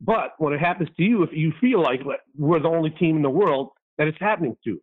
But 0.00 0.34
when 0.38 0.52
it 0.52 0.60
happens 0.60 0.88
to 0.96 1.02
you, 1.02 1.22
if 1.22 1.30
you 1.32 1.52
feel 1.60 1.82
like 1.82 2.00
we're 2.36 2.60
the 2.60 2.68
only 2.68 2.90
team 2.90 3.16
in 3.16 3.22
the 3.22 3.30
world 3.30 3.70
that 3.98 4.06
it's 4.06 4.18
happening 4.20 4.56
to. 4.64 4.80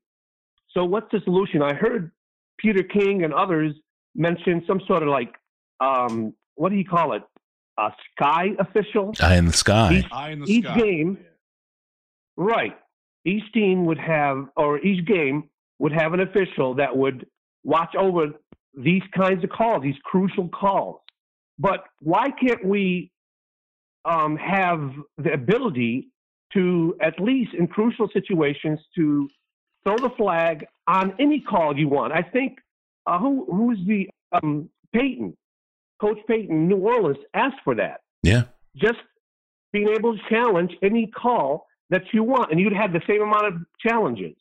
So 0.71 0.83
what's 0.85 1.07
the 1.11 1.21
solution? 1.23 1.61
I 1.61 1.73
heard 1.73 2.11
Peter 2.59 2.83
King 2.83 3.23
and 3.23 3.33
others 3.33 3.73
mention 4.15 4.63
some 4.67 4.81
sort 4.87 5.01
of 5.03 5.09
like, 5.09 5.33
um, 5.79 6.33
what 6.55 6.69
do 6.69 6.75
you 6.75 6.85
call 6.85 7.13
it? 7.13 7.23
A 7.79 7.89
sky 8.15 8.49
official? 8.59 9.13
Eye 9.21 9.37
in 9.37 9.45
the 9.45 9.53
sky. 9.53 9.99
Each, 9.99 10.05
Eye 10.11 10.29
in 10.31 10.39
the 10.41 10.51
each 10.51 10.65
sky. 10.65 10.77
game, 10.79 11.17
right? 12.35 12.77
Each 13.25 13.43
team 13.53 13.85
would 13.85 13.99
have, 13.99 14.49
or 14.55 14.79
each 14.79 15.05
game 15.05 15.49
would 15.79 15.91
have 15.91 16.13
an 16.13 16.21
official 16.21 16.75
that 16.75 16.95
would 16.95 17.25
watch 17.63 17.95
over 17.95 18.27
these 18.73 19.01
kinds 19.15 19.43
of 19.43 19.49
calls, 19.49 19.83
these 19.83 19.95
crucial 20.03 20.47
calls. 20.49 21.01
But 21.59 21.83
why 21.99 22.27
can't 22.39 22.63
we 22.65 23.11
um, 24.05 24.37
have 24.37 24.91
the 25.17 25.33
ability 25.33 26.09
to, 26.53 26.95
at 27.01 27.19
least 27.19 27.53
in 27.53 27.67
crucial 27.67 28.09
situations, 28.13 28.79
to 28.95 29.27
throw 29.83 29.97
the 29.97 30.11
flag 30.17 30.65
on 30.87 31.13
any 31.19 31.39
call 31.39 31.77
you 31.77 31.89
want? 31.89 32.13
I 32.13 32.21
think 32.21 32.59
uh, 33.05 33.19
who 33.19 33.45
who's 33.49 33.79
the 33.87 34.09
um, 34.31 34.69
Payton, 34.93 35.35
Coach 35.99 36.19
Payton, 36.27 36.67
New 36.67 36.77
Orleans 36.77 37.17
asked 37.33 37.61
for 37.63 37.75
that. 37.75 38.01
Yeah. 38.23 38.43
Just 38.75 38.99
being 39.73 39.89
able 39.89 40.15
to 40.15 40.23
challenge 40.29 40.71
any 40.81 41.07
call 41.07 41.65
that 41.89 42.03
you 42.13 42.23
want, 42.23 42.51
and 42.51 42.59
you'd 42.59 42.73
have 42.73 42.93
the 42.93 43.01
same 43.07 43.21
amount 43.21 43.47
of 43.47 43.53
challenges. 43.85 44.35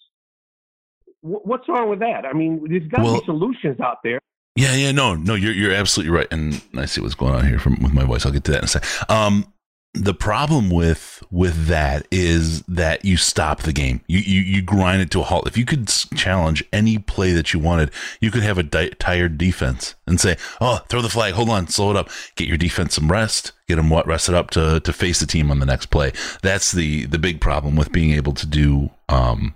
Wh- 1.26 1.44
What's 1.46 1.68
wrong 1.68 1.88
with 1.90 1.98
that? 2.00 2.24
I 2.24 2.32
mean, 2.32 2.64
there's 2.68 2.86
got 2.88 2.98
to 2.98 3.02
Well- 3.04 3.20
be 3.20 3.24
solutions 3.26 3.80
out 3.80 3.98
there. 4.04 4.20
Yeah, 4.58 4.74
yeah, 4.74 4.90
no, 4.92 5.14
no, 5.14 5.34
you're 5.34 5.52
you're 5.52 5.74
absolutely 5.74 6.16
right, 6.16 6.28
and 6.30 6.62
I 6.74 6.86
see 6.86 7.02
what's 7.02 7.14
going 7.14 7.34
on 7.34 7.46
here 7.46 7.58
from 7.58 7.76
with 7.82 7.92
my 7.92 8.04
voice. 8.04 8.24
I'll 8.24 8.32
get 8.32 8.44
to 8.44 8.52
that 8.52 8.58
in 8.60 8.64
a 8.64 8.68
sec. 8.68 8.84
Um, 9.10 9.52
the 9.92 10.14
problem 10.14 10.70
with 10.70 11.22
with 11.30 11.66
that 11.66 12.06
is 12.10 12.62
that 12.62 13.04
you 13.04 13.18
stop 13.18 13.62
the 13.62 13.72
game. 13.74 14.00
You 14.08 14.18
you 14.20 14.40
you 14.40 14.62
grind 14.62 15.02
it 15.02 15.10
to 15.10 15.20
a 15.20 15.24
halt. 15.24 15.46
If 15.46 15.58
you 15.58 15.66
could 15.66 15.88
challenge 15.88 16.64
any 16.72 16.96
play 16.98 17.32
that 17.32 17.52
you 17.52 17.60
wanted, 17.60 17.90
you 18.20 18.30
could 18.30 18.42
have 18.44 18.56
a 18.56 18.62
di- 18.62 18.90
tired 18.98 19.36
defense 19.36 19.94
and 20.06 20.18
say, 20.18 20.36
"Oh, 20.58 20.80
throw 20.88 21.02
the 21.02 21.10
flag. 21.10 21.34
Hold 21.34 21.50
on, 21.50 21.68
slow 21.68 21.90
it 21.90 21.96
up. 21.96 22.08
Get 22.36 22.48
your 22.48 22.56
defense 22.58 22.94
some 22.94 23.12
rest. 23.12 23.52
Get 23.68 23.76
them 23.76 23.90
what 23.90 24.06
rested 24.06 24.34
up 24.34 24.48
to 24.52 24.80
to 24.80 24.92
face 24.92 25.20
the 25.20 25.26
team 25.26 25.50
on 25.50 25.58
the 25.58 25.66
next 25.66 25.86
play." 25.86 26.12
That's 26.42 26.72
the 26.72 27.04
the 27.04 27.18
big 27.18 27.42
problem 27.42 27.76
with 27.76 27.92
being 27.92 28.12
able 28.12 28.32
to 28.32 28.46
do 28.46 28.88
um 29.10 29.54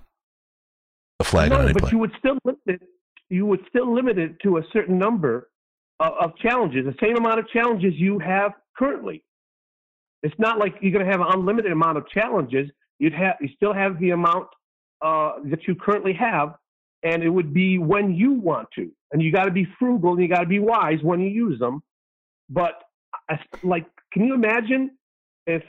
a 1.21 1.25
flag 1.25 1.53
on 1.53 1.59
no, 1.59 1.65
any 1.65 1.73
but 1.73 1.83
play. 1.83 1.91
you 1.93 1.99
would 1.99 2.13
still 2.19 2.39
limit 2.45 2.61
it. 2.67 2.83
You 3.29 3.47
would 3.47 3.61
still 3.69 3.95
limit 3.95 4.19
it 4.19 4.41
to 4.43 4.57
a 4.57 4.63
certain 4.73 4.99
number 4.99 5.51
of, 6.01 6.13
of 6.21 6.37
challenges, 6.39 6.85
the 6.85 7.07
same 7.07 7.17
amount 7.17 7.39
of 7.39 7.49
challenges 7.49 7.95
you 7.97 8.19
have 8.19 8.53
currently. 8.77 9.23
It's 10.23 10.35
not 10.39 10.59
like 10.59 10.75
you're 10.81 10.93
going 10.93 11.05
to 11.05 11.11
have 11.11 11.21
an 11.21 11.29
unlimited 11.31 11.71
amount 11.71 11.99
of 11.99 12.09
challenges. 12.09 12.69
You'd 12.99 13.15
have 13.15 13.37
you 13.41 13.49
still 13.55 13.73
have 13.73 13.99
the 14.01 14.11
amount 14.11 14.49
uh, 15.03 15.35
that 15.45 15.67
you 15.67 15.75
currently 15.75 16.13
have, 16.15 16.55
and 17.03 17.23
it 17.23 17.31
would 17.31 17.55
be 17.55 17.79
when 17.79 18.15
you 18.15 18.33
want 18.33 18.69
to. 18.75 18.91
And 19.13 19.23
you 19.23 19.33
got 19.33 19.45
to 19.45 19.51
be 19.51 19.67
frugal 19.79 20.13
and 20.13 20.21
you 20.21 20.29
got 20.29 20.41
to 20.41 20.47
be 20.47 20.59
wise 20.59 20.99
when 21.03 21.21
you 21.21 21.29
use 21.29 21.59
them. 21.59 21.83
But 22.49 22.83
I, 23.29 23.39
like, 23.63 23.87
can 24.13 24.25
you 24.25 24.35
imagine 24.35 24.91
if 25.47 25.63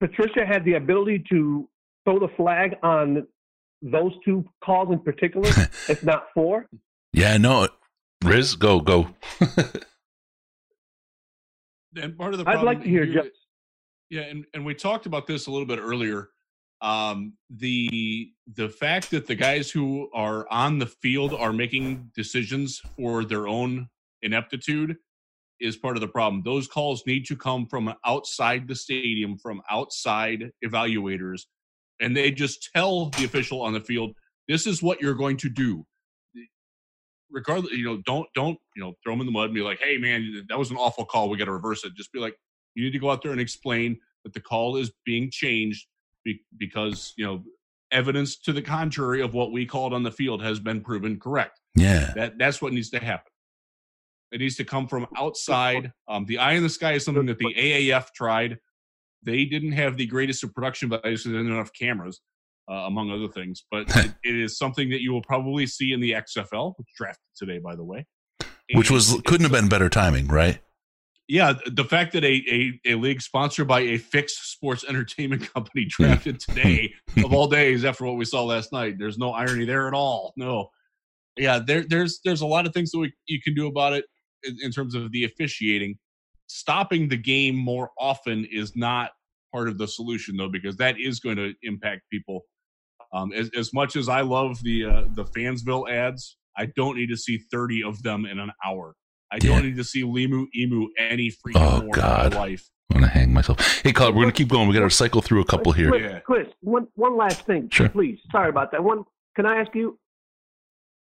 Patricia 0.00 0.44
had 0.46 0.64
the 0.64 0.74
ability 0.74 1.24
to 1.30 1.68
throw 2.04 2.18
the 2.18 2.28
flag 2.36 2.76
on 2.82 3.26
those 3.82 4.12
two 4.24 4.44
calls 4.64 4.90
in 4.92 5.00
particular, 5.00 5.48
if 5.88 6.02
not 6.04 6.26
four? 6.34 6.66
Yeah, 7.12 7.36
no, 7.36 7.68
Riz, 8.24 8.54
go 8.56 8.80
go. 8.80 9.08
And 12.00 12.16
part 12.16 12.32
of 12.34 12.38
the 12.38 12.44
I'd 12.48 12.52
problem 12.54 12.66
like 12.66 12.82
to 12.82 12.88
hear 12.88 13.04
here- 13.04 13.14
Jeff. 13.14 13.32
Yeah, 14.10 14.22
and, 14.22 14.44
and 14.54 14.64
we 14.64 14.74
talked 14.74 15.04
about 15.06 15.26
this 15.26 15.46
a 15.46 15.50
little 15.50 15.66
bit 15.66 15.78
earlier. 15.78 16.28
Um, 16.80 17.34
the 17.50 18.30
the 18.54 18.68
fact 18.68 19.10
that 19.10 19.26
the 19.26 19.34
guys 19.34 19.70
who 19.70 20.08
are 20.14 20.46
on 20.50 20.78
the 20.78 20.86
field 20.86 21.34
are 21.34 21.52
making 21.52 22.10
decisions 22.14 22.80
for 22.96 23.24
their 23.24 23.48
own 23.48 23.88
ineptitude 24.22 24.96
is 25.60 25.76
part 25.76 25.96
of 25.96 26.00
the 26.00 26.08
problem. 26.08 26.42
Those 26.44 26.68
calls 26.68 27.02
need 27.04 27.26
to 27.26 27.36
come 27.36 27.66
from 27.66 27.92
outside 28.06 28.68
the 28.68 28.76
stadium, 28.76 29.36
from 29.38 29.60
outside 29.68 30.52
evaluators, 30.64 31.42
and 32.00 32.16
they 32.16 32.30
just 32.30 32.70
tell 32.74 33.10
the 33.10 33.24
official 33.24 33.62
on 33.62 33.72
the 33.72 33.80
field, 33.80 34.14
"This 34.46 34.66
is 34.66 34.82
what 34.82 35.00
you're 35.00 35.14
going 35.14 35.36
to 35.38 35.48
do." 35.48 35.86
Regardless, 37.30 37.72
you 37.72 37.84
know, 37.84 38.00
don't 38.06 38.26
don't 38.34 38.58
you 38.76 38.82
know 38.82 38.94
throw 39.02 39.12
them 39.12 39.20
in 39.20 39.26
the 39.26 39.32
mud 39.32 39.46
and 39.46 39.54
be 39.54 39.60
like, 39.60 39.80
"Hey, 39.80 39.98
man, 39.98 40.46
that 40.48 40.58
was 40.58 40.70
an 40.70 40.76
awful 40.76 41.04
call. 41.04 41.28
We 41.28 41.36
got 41.36 41.46
to 41.46 41.52
reverse 41.52 41.84
it." 41.84 41.94
Just 41.94 42.12
be 42.12 42.20
like, 42.20 42.34
you 42.74 42.84
need 42.84 42.92
to 42.92 42.98
go 42.98 43.10
out 43.10 43.22
there 43.22 43.32
and 43.32 43.40
explain 43.40 43.98
that 44.24 44.32
the 44.32 44.40
call 44.40 44.76
is 44.76 44.90
being 45.04 45.30
changed 45.30 45.86
be- 46.24 46.42
because 46.56 47.12
you 47.16 47.24
know 47.24 47.42
evidence 47.90 48.38
to 48.38 48.52
the 48.52 48.62
contrary 48.62 49.20
of 49.20 49.34
what 49.34 49.52
we 49.52 49.66
called 49.66 49.92
on 49.92 50.02
the 50.02 50.10
field 50.10 50.42
has 50.42 50.60
been 50.60 50.80
proven 50.80 51.18
correct. 51.18 51.60
Yeah. 51.74 52.12
That 52.14 52.38
that's 52.38 52.60
what 52.60 52.72
needs 52.72 52.90
to 52.90 52.98
happen. 52.98 53.30
It 54.30 54.40
needs 54.40 54.56
to 54.56 54.64
come 54.64 54.86
from 54.86 55.06
outside. 55.16 55.92
Um, 56.06 56.26
the 56.26 56.38
eye 56.38 56.52
in 56.52 56.62
the 56.62 56.68
sky 56.68 56.92
is 56.92 57.04
something 57.04 57.26
that 57.26 57.38
the 57.38 57.54
AAF 57.54 58.12
tried. 58.14 58.58
They 59.22 59.44
didn't 59.44 59.72
have 59.72 59.96
the 59.96 60.06
greatest 60.06 60.44
of 60.44 60.54
production 60.54 60.88
values, 60.88 61.24
so 61.24 61.30
they 61.30 61.36
didn't 61.36 61.48
have 61.48 61.56
enough 61.56 61.72
cameras, 61.72 62.20
uh, 62.70 62.74
among 62.74 63.10
other 63.10 63.28
things. 63.28 63.64
But 63.70 63.84
it, 63.96 64.12
it 64.22 64.36
is 64.36 64.58
something 64.58 64.90
that 64.90 65.00
you 65.00 65.12
will 65.12 65.22
probably 65.22 65.66
see 65.66 65.92
in 65.92 66.00
the 66.00 66.12
XFL, 66.12 66.74
which 66.76 66.88
drafted 66.96 67.24
today, 67.36 67.58
by 67.58 67.76
the 67.76 67.84
way. 67.84 68.06
Which 68.74 68.90
was 68.90 69.20
couldn't 69.24 69.44
have 69.44 69.52
been 69.52 69.68
better 69.68 69.88
timing, 69.88 70.28
right? 70.28 70.60
Yeah, 71.28 71.52
the 71.66 71.84
fact 71.84 72.14
that 72.14 72.24
a, 72.24 72.42
a, 72.86 72.92
a 72.92 72.94
league 72.94 73.20
sponsored 73.20 73.68
by 73.68 73.80
a 73.80 73.98
fixed 73.98 74.50
sports 74.50 74.84
entertainment 74.88 75.52
company 75.52 75.84
drafted 75.86 76.40
today 76.40 76.94
of 77.24 77.32
all 77.34 77.48
days 77.48 77.84
after 77.84 78.04
what 78.06 78.16
we 78.16 78.24
saw 78.24 78.44
last 78.44 78.72
night. 78.72 78.96
There's 78.98 79.18
no 79.18 79.32
irony 79.32 79.66
there 79.66 79.88
at 79.88 79.94
all. 79.94 80.32
No. 80.36 80.70
Yeah, 81.36 81.60
there 81.64 81.84
there's 81.88 82.20
there's 82.24 82.40
a 82.40 82.46
lot 82.46 82.66
of 82.66 82.74
things 82.74 82.90
that 82.90 82.98
we, 82.98 83.12
you 83.26 83.40
can 83.40 83.54
do 83.54 83.68
about 83.68 83.92
it 83.92 84.06
in, 84.42 84.56
in 84.62 84.72
terms 84.72 84.94
of 84.94 85.12
the 85.12 85.24
officiating. 85.24 85.98
Stopping 86.48 87.08
the 87.08 87.16
game 87.16 87.54
more 87.56 87.90
often 87.98 88.46
is 88.50 88.74
not 88.74 89.10
part 89.52 89.68
of 89.68 89.78
the 89.78 89.86
solution 89.86 90.36
though, 90.36 90.48
because 90.48 90.76
that 90.78 90.96
is 90.98 91.20
going 91.20 91.36
to 91.36 91.52
impact 91.62 92.02
people. 92.10 92.42
Um, 93.12 93.32
as, 93.32 93.50
as 93.56 93.72
much 93.72 93.96
as 93.96 94.08
I 94.08 94.20
love 94.22 94.62
the 94.62 94.84
uh, 94.84 95.04
the 95.14 95.24
Fansville 95.24 95.90
ads, 95.90 96.36
I 96.56 96.66
don't 96.76 96.96
need 96.96 97.08
to 97.08 97.16
see 97.16 97.38
30 97.50 97.84
of 97.84 98.02
them 98.02 98.26
in 98.26 98.38
an 98.38 98.50
hour. 98.64 98.94
I 99.30 99.38
don't 99.38 99.62
need 99.64 99.76
to 99.76 99.84
see 99.84 100.02
Limu 100.02 100.46
Emu 100.56 100.88
any 100.98 101.28
freaking 101.30 101.56
Oh, 101.56 101.82
more 101.82 101.90
God. 101.92 102.32
in 102.32 102.38
my 102.38 102.38
life. 102.46 102.68
I'm 102.90 103.00
gonna 103.00 103.08
hang 103.12 103.32
myself. 103.32 103.60
Hey, 103.82 103.92
Colin, 103.92 104.14
we're 104.14 104.22
gonna 104.22 104.32
keep 104.32 104.48
going. 104.48 104.68
We 104.68 104.74
got 104.74 104.80
to 104.80 104.90
cycle 104.90 105.20
through 105.20 105.42
a 105.42 105.44
couple 105.44 105.72
here. 105.72 105.90
Chris, 105.90 106.22
Chris, 106.24 106.46
one 106.60 106.88
one 106.94 107.16
last 107.16 107.44
thing, 107.46 107.68
Sure. 107.70 107.88
please. 107.90 108.18
Sorry 108.32 108.48
about 108.48 108.72
that. 108.72 108.82
One, 108.82 109.04
can 109.36 109.44
I 109.44 109.60
ask 109.60 109.74
you? 109.74 109.98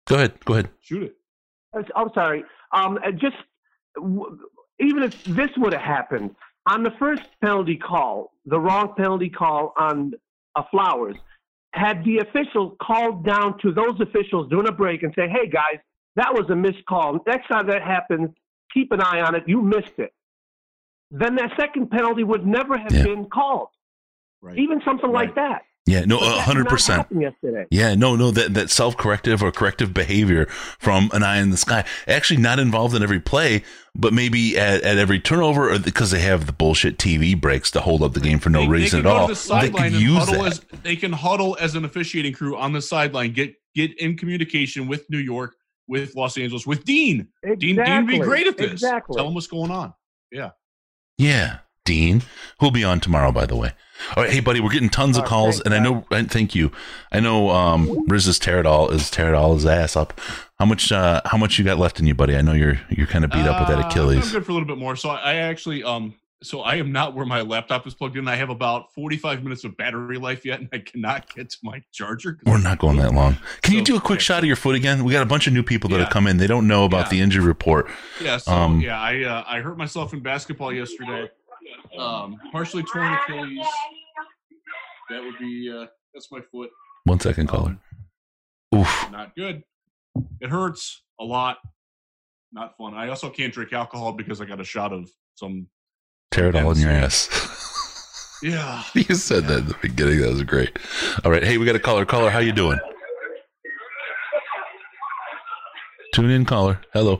Go 0.07 0.15
ahead. 0.15 0.43
Go 0.43 0.53
ahead. 0.53 0.69
Shoot 0.81 1.03
it. 1.03 1.15
I'm 1.73 1.85
I'm 1.95 2.09
sorry. 2.13 2.43
Um, 2.73 2.97
uh, 3.05 3.11
just 3.11 3.35
w- 3.95 4.37
even 4.79 5.03
if 5.03 5.23
this 5.23 5.49
would 5.57 5.73
have 5.73 5.81
happened 5.81 6.35
on 6.67 6.83
the 6.83 6.91
first 6.99 7.23
penalty 7.41 7.75
call, 7.75 8.31
the 8.45 8.59
wrong 8.59 8.93
penalty 8.95 9.29
call 9.29 9.73
on 9.77 10.13
uh, 10.55 10.63
Flowers, 10.71 11.15
had 11.73 12.03
the 12.03 12.17
official 12.19 12.75
called 12.81 13.25
down 13.25 13.57
to 13.59 13.71
those 13.71 13.99
officials 14.01 14.49
during 14.49 14.67
a 14.67 14.71
break 14.71 15.03
and 15.03 15.13
say, 15.15 15.27
"Hey 15.27 15.47
guys, 15.47 15.79
that 16.15 16.33
was 16.33 16.49
a 16.49 16.55
missed 16.55 16.85
call. 16.87 17.19
Next 17.27 17.47
time 17.47 17.67
that 17.67 17.83
happens, 17.83 18.29
keep 18.73 18.91
an 18.91 19.01
eye 19.01 19.21
on 19.21 19.35
it. 19.35 19.43
You 19.47 19.61
missed 19.61 19.97
it." 19.97 20.13
Then 21.11 21.35
that 21.35 21.51
second 21.59 21.89
penalty 21.89 22.23
would 22.23 22.45
never 22.45 22.77
have 22.77 22.89
been 22.89 23.25
called. 23.25 23.69
Right. 24.41 24.57
Even 24.57 24.81
something 24.85 25.11
like 25.11 25.35
that. 25.35 25.63
Yeah, 25.85 26.05
no, 26.05 26.19
But 26.19 26.41
hundred 26.41 26.67
percent. 26.67 27.07
Yesterday. 27.09 27.65
Yeah, 27.71 27.95
no, 27.95 28.15
no, 28.15 28.29
that, 28.29 28.53
that 28.53 28.69
self 28.69 28.95
corrective 28.95 29.41
or 29.41 29.51
corrective 29.51 29.91
behavior 29.91 30.45
from 30.77 31.09
an 31.13 31.23
eye 31.23 31.39
in 31.39 31.49
the 31.49 31.57
sky. 31.57 31.83
Actually, 32.07 32.39
not 32.41 32.59
involved 32.59 32.93
in 32.93 33.01
every 33.01 33.19
play, 33.19 33.63
but 33.95 34.13
maybe 34.13 34.55
at, 34.55 34.83
at 34.83 34.97
every 34.99 35.19
turnover, 35.19 35.71
or 35.73 35.79
because 35.79 36.11
they 36.11 36.19
have 36.19 36.45
the 36.45 36.51
bullshit 36.53 36.97
TV 36.99 37.39
breaks 37.39 37.71
to 37.71 37.81
hold 37.81 38.03
up 38.03 38.13
the 38.13 38.19
game 38.19 38.37
for 38.37 38.51
no 38.51 38.61
They 38.61 38.67
reason 38.67 39.01
can 39.01 39.09
at 39.09 39.15
all. 39.15 39.27
to 39.29 39.33
the 39.33 39.39
They 39.39 39.43
sideline 39.45 39.71
could 39.91 39.93
and 39.93 40.01
use 40.01 40.25
that. 40.27 40.45
as 40.45 40.59
they 40.83 40.95
can 40.95 41.11
huddle 41.11 41.57
as 41.59 41.73
an 41.73 41.85
officiating 41.85 42.33
crew 42.33 42.55
on 42.55 42.71
the 42.71 42.81
sideline. 42.83 43.33
Get 43.33 43.55
get 43.73 43.97
in 43.99 44.15
communication 44.15 44.87
with 44.87 45.09
New 45.09 45.17
York, 45.17 45.55
with 45.87 46.13
Los 46.15 46.37
Angeles, 46.37 46.67
with 46.67 46.83
Dean. 46.85 47.27
Exactly. 47.41 47.67
Dean 47.73 47.83
Dean 47.83 47.95
would 48.05 48.07
be 48.07 48.19
great 48.19 48.45
at 48.45 48.57
this. 48.57 48.71
Exactly. 48.73 49.15
Tell 49.15 49.27
him 49.27 49.33
what's 49.33 49.47
going 49.47 49.71
on. 49.71 49.93
Yeah. 50.31 50.51
Yeah, 51.17 51.59
Dean, 51.89 52.21
who'll 52.59 52.69
be 52.71 52.83
on 52.83 52.99
tomorrow, 52.99 53.31
by 53.31 53.45
the 53.47 53.55
way. 53.55 53.71
All 54.15 54.23
right, 54.23 54.31
hey, 54.31 54.39
buddy, 54.41 54.59
we're 54.59 54.69
getting 54.69 54.89
tons 54.89 55.17
of 55.17 55.23
Oh, 55.23 55.27
calls, 55.27 55.59
and 55.59 55.73
I 55.73 55.79
know, 55.79 56.05
and 56.11 56.31
thank 56.31 56.53
you. 56.53 56.71
I 57.11 57.19
know, 57.19 57.49
um, 57.49 57.87
Riz 58.07 58.27
is 58.27 58.37
Riz's 58.37 58.39
Toradol 58.39 58.91
is 58.93 59.01
Toradol 59.11 59.55
his 59.55 59.65
ass 59.65 59.95
up. 59.95 60.21
How 60.59 60.65
much, 60.65 60.91
uh, 60.91 61.21
how 61.25 61.37
much 61.37 61.57
you 61.57 61.65
got 61.65 61.79
left 61.79 61.99
in 61.99 62.05
you, 62.05 62.13
buddy? 62.13 62.35
I 62.37 62.41
know 62.41 62.53
you're 62.53 62.79
you're 62.89 63.07
kind 63.07 63.25
of 63.25 63.31
beat 63.31 63.45
up 63.47 63.59
with 63.59 63.69
that 63.69 63.79
Uh, 63.79 63.85
I'm 63.87 63.91
Achilles. 63.91 64.31
good 64.31 64.45
for 64.45 64.51
a 64.51 64.53
little 64.53 64.67
bit 64.67 64.77
more. 64.77 64.95
So 64.95 65.09
I, 65.09 65.31
I 65.31 65.33
actually 65.35 65.83
um 65.83 66.13
so 66.41 66.61
I 66.61 66.75
am 66.75 66.93
not 66.93 67.15
where 67.15 67.25
my 67.25 67.41
laptop 67.41 67.85
is 67.85 67.93
plugged 67.93 68.15
in. 68.15 68.25
I 68.29 68.35
have 68.37 68.49
about 68.49 68.93
45 68.93 69.43
minutes 69.43 69.65
of 69.65 69.75
battery 69.75 70.17
life 70.17 70.45
yet, 70.45 70.61
and 70.61 70.69
I 70.71 70.77
cannot 70.79 71.33
get 71.35 71.49
to 71.49 71.57
my 71.63 71.81
charger. 71.91 72.39
We're 72.45 72.59
not 72.59 72.77
going 72.79 72.95
that 72.99 73.13
long. 73.13 73.35
Can 73.61 73.73
you 73.73 73.81
do 73.83 73.97
a 73.97 73.99
quick 73.99 74.17
okay. 74.19 74.23
shot 74.23 74.39
of 74.39 74.45
your 74.45 74.55
foot 74.55 74.75
again? 74.75 75.03
We 75.03 75.11
got 75.11 75.21
a 75.23 75.25
bunch 75.25 75.47
of 75.47 75.53
new 75.53 75.63
people 75.63 75.89
that 75.89 75.97
Yeah. 75.97 76.03
have 76.03 76.13
come 76.13 76.27
in. 76.27 76.37
They 76.37 76.47
don't 76.47 76.65
know 76.67 76.85
about 76.85 77.07
Yeah. 77.07 77.09
the 77.09 77.21
injury 77.21 77.43
report. 77.45 77.89
Yeah, 78.23 78.37
so 78.37 78.53
Um, 78.53 78.79
yeah, 78.79 78.97
I 78.97 79.23
uh, 79.23 79.43
I 79.49 79.59
hurt 79.59 79.77
myself 79.77 80.13
in 80.13 80.21
basketball 80.21 80.71
yesterday. 80.71 81.29
Um, 81.97 82.37
partially 82.51 82.83
torn 82.83 83.13
Achilles. 83.13 83.65
That 85.09 85.23
would 85.23 85.37
be 85.39 85.71
uh, 85.75 85.87
that's 86.13 86.31
my 86.31 86.39
foot. 86.51 86.69
One 87.05 87.19
second, 87.19 87.47
caller. 87.47 87.77
Oof. 88.75 89.11
Not 89.11 89.35
good. 89.35 89.63
It 90.41 90.49
hurts 90.49 91.03
a 91.19 91.23
lot. 91.23 91.57
Not 92.51 92.75
fun. 92.77 92.93
I 92.93 93.09
also 93.09 93.29
can't 93.29 93.53
drink 93.53 93.73
alcohol 93.73 94.13
because 94.13 94.41
I 94.41 94.45
got 94.45 94.59
a 94.59 94.63
shot 94.63 94.93
of 94.93 95.09
some. 95.35 95.67
Tear 96.31 96.49
it 96.49 96.55
all 96.55 96.71
in 96.71 96.77
your 96.77 96.91
ass. 96.91 97.65
Yeah. 98.43 98.83
you 98.93 99.15
said 99.15 99.47
that 99.47 99.57
at 99.59 99.67
the 99.67 99.75
beginning. 99.81 100.21
That 100.21 100.29
was 100.29 100.43
great. 100.43 100.79
All 101.25 101.31
right. 101.31 101.43
Hey, 101.43 101.57
we 101.57 101.65
got 101.65 101.75
a 101.75 101.79
caller. 101.79 102.05
Caller, 102.05 102.29
how 102.29 102.39
you 102.39 102.53
doing? 102.53 102.79
Tune 106.13 106.29
in, 106.29 106.45
caller. 106.45 106.79
Hello. 106.93 107.19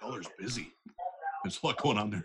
Caller's 0.00 0.28
busy. 0.38 0.72
There's 1.44 1.58
a 1.62 1.66
lot 1.66 1.80
going 1.80 1.98
on 1.98 2.10
there. 2.10 2.24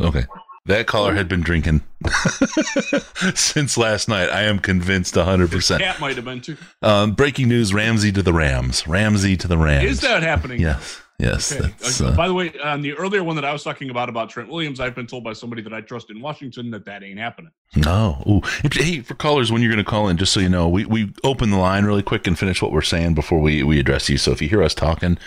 Okay. 0.00 0.24
That 0.66 0.86
caller 0.86 1.14
had 1.14 1.28
been 1.28 1.40
drinking 1.40 1.82
since 3.34 3.76
last 3.76 4.08
night. 4.08 4.28
I 4.30 4.42
am 4.42 4.60
convinced 4.60 5.14
100%. 5.14 5.78
Cat 5.80 5.98
might 6.00 6.14
have 6.14 6.24
been 6.24 6.40
too. 6.40 6.56
Um, 6.82 7.12
breaking 7.12 7.48
news 7.48 7.74
Ramsey 7.74 8.12
to 8.12 8.22
the 8.22 8.32
Rams. 8.32 8.86
Ramsey 8.86 9.36
to 9.38 9.48
the 9.48 9.58
Rams. 9.58 9.90
Is 9.90 10.00
that 10.02 10.22
happening? 10.22 10.60
Yes. 10.60 11.02
Yes. 11.18 11.52
Okay. 11.52 11.72
Uh, 11.84 12.08
uh, 12.08 12.16
By 12.16 12.28
the 12.28 12.34
way, 12.34 12.52
on 12.62 12.80
the 12.80 12.92
earlier 12.92 13.24
one 13.24 13.36
that 13.36 13.44
I 13.44 13.52
was 13.52 13.64
talking 13.64 13.90
about 13.90 14.08
about 14.08 14.30
Trent 14.30 14.48
Williams, 14.48 14.78
I've 14.78 14.94
been 14.94 15.06
told 15.06 15.24
by 15.24 15.32
somebody 15.32 15.62
that 15.62 15.72
I 15.72 15.80
trust 15.80 16.10
in 16.10 16.20
Washington 16.20 16.70
that 16.70 16.84
that 16.84 17.02
ain't 17.02 17.18
happening. 17.18 17.50
No. 17.76 18.22
Ooh. 18.28 18.68
Hey, 18.72 19.00
for 19.00 19.14
callers, 19.14 19.50
when 19.50 19.62
you're 19.62 19.72
going 19.72 19.84
to 19.84 19.88
call 19.88 20.08
in, 20.08 20.16
just 20.16 20.32
so 20.32 20.38
you 20.38 20.48
know, 20.48 20.68
we, 20.68 20.84
we 20.84 21.12
open 21.24 21.50
the 21.50 21.58
line 21.58 21.84
really 21.84 22.02
quick 22.02 22.26
and 22.28 22.38
finish 22.38 22.62
what 22.62 22.72
we're 22.72 22.82
saying 22.82 23.14
before 23.14 23.40
we, 23.40 23.62
we 23.64 23.80
address 23.80 24.08
you. 24.08 24.16
So 24.16 24.30
if 24.30 24.40
you 24.40 24.48
hear 24.48 24.62
us 24.62 24.74
talking, 24.74 25.18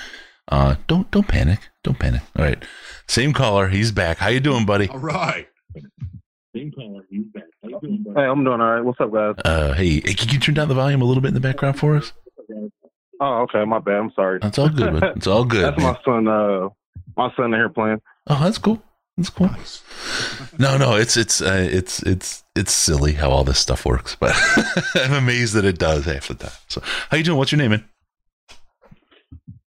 uh, 0.50 0.76
don't 0.88 1.10
don't 1.12 1.28
panic. 1.28 1.60
Don't 1.84 1.98
panic. 2.00 2.22
All 2.38 2.46
right. 2.46 2.64
Same 3.08 3.34
caller. 3.34 3.68
He's 3.68 3.92
back. 3.92 4.18
How 4.18 4.28
you 4.30 4.40
doing, 4.40 4.66
buddy? 4.66 4.88
All 4.90 5.00
right. 5.00 5.48
same 6.56 6.72
caller, 6.72 7.04
he's 7.10 7.26
back. 7.34 7.44
How 7.62 7.70
you 7.70 7.80
doing, 7.82 8.06
Hey, 8.16 8.24
I'm 8.24 8.44
doing 8.44 8.62
all 8.62 8.72
right. 8.76 8.82
What's 8.82 9.00
up, 9.02 9.12
guys? 9.12 9.36
Uh, 9.44 9.74
hey, 9.74 10.02
hey, 10.02 10.14
can 10.14 10.30
you 10.30 10.40
turn 10.40 10.56
down 10.56 10.68
the 10.68 10.74
volume 10.76 11.02
a 11.02 11.06
little 11.06 11.22
bit 11.22 11.30
in 11.30 11.34
the 11.34 11.40
background 11.40 11.78
for 11.78 11.96
us? 11.96 12.14
Oh, 13.22 13.42
okay. 13.44 13.64
My 13.66 13.80
bad. 13.80 13.96
I'm 13.96 14.12
sorry. 14.16 14.40
That's 14.42 14.58
all 14.58 14.70
good. 14.70 14.94
man. 14.94 15.04
It's 15.16 15.28
all 15.28 15.46
good. 15.56 15.64
That's 15.66 15.78
man. 15.78 15.94
my 15.94 16.00
son. 16.04 16.28
Uh, 16.28 16.70
my 17.18 17.32
son 17.36 17.46
in 17.54 17.54
here 17.54 17.70
playing. 17.70 18.02
Oh, 18.28 18.44
that's 18.44 18.58
cool. 18.58 18.82
That's 19.18 19.30
cool. 19.30 19.50
No, 20.60 20.78
no, 20.78 20.96
it's 20.98 21.16
it's 21.16 21.42
uh, 21.42 21.66
it's 21.72 22.04
it's 22.04 22.44
it's 22.54 22.74
silly 22.74 23.14
how 23.14 23.30
all 23.30 23.46
this 23.46 23.60
stuff 23.60 23.86
works, 23.86 24.18
but 24.20 24.34
I'm 24.96 25.14
amazed 25.14 25.54
that 25.54 25.64
it 25.64 25.78
does 25.80 26.04
half 26.04 26.28
the 26.28 26.34
time. 26.36 26.52
So, 26.68 26.82
how 27.10 27.16
you 27.16 27.24
doing? 27.24 27.38
What's 27.38 27.54
your 27.54 27.60
name, 27.60 27.72
man? 27.72 27.86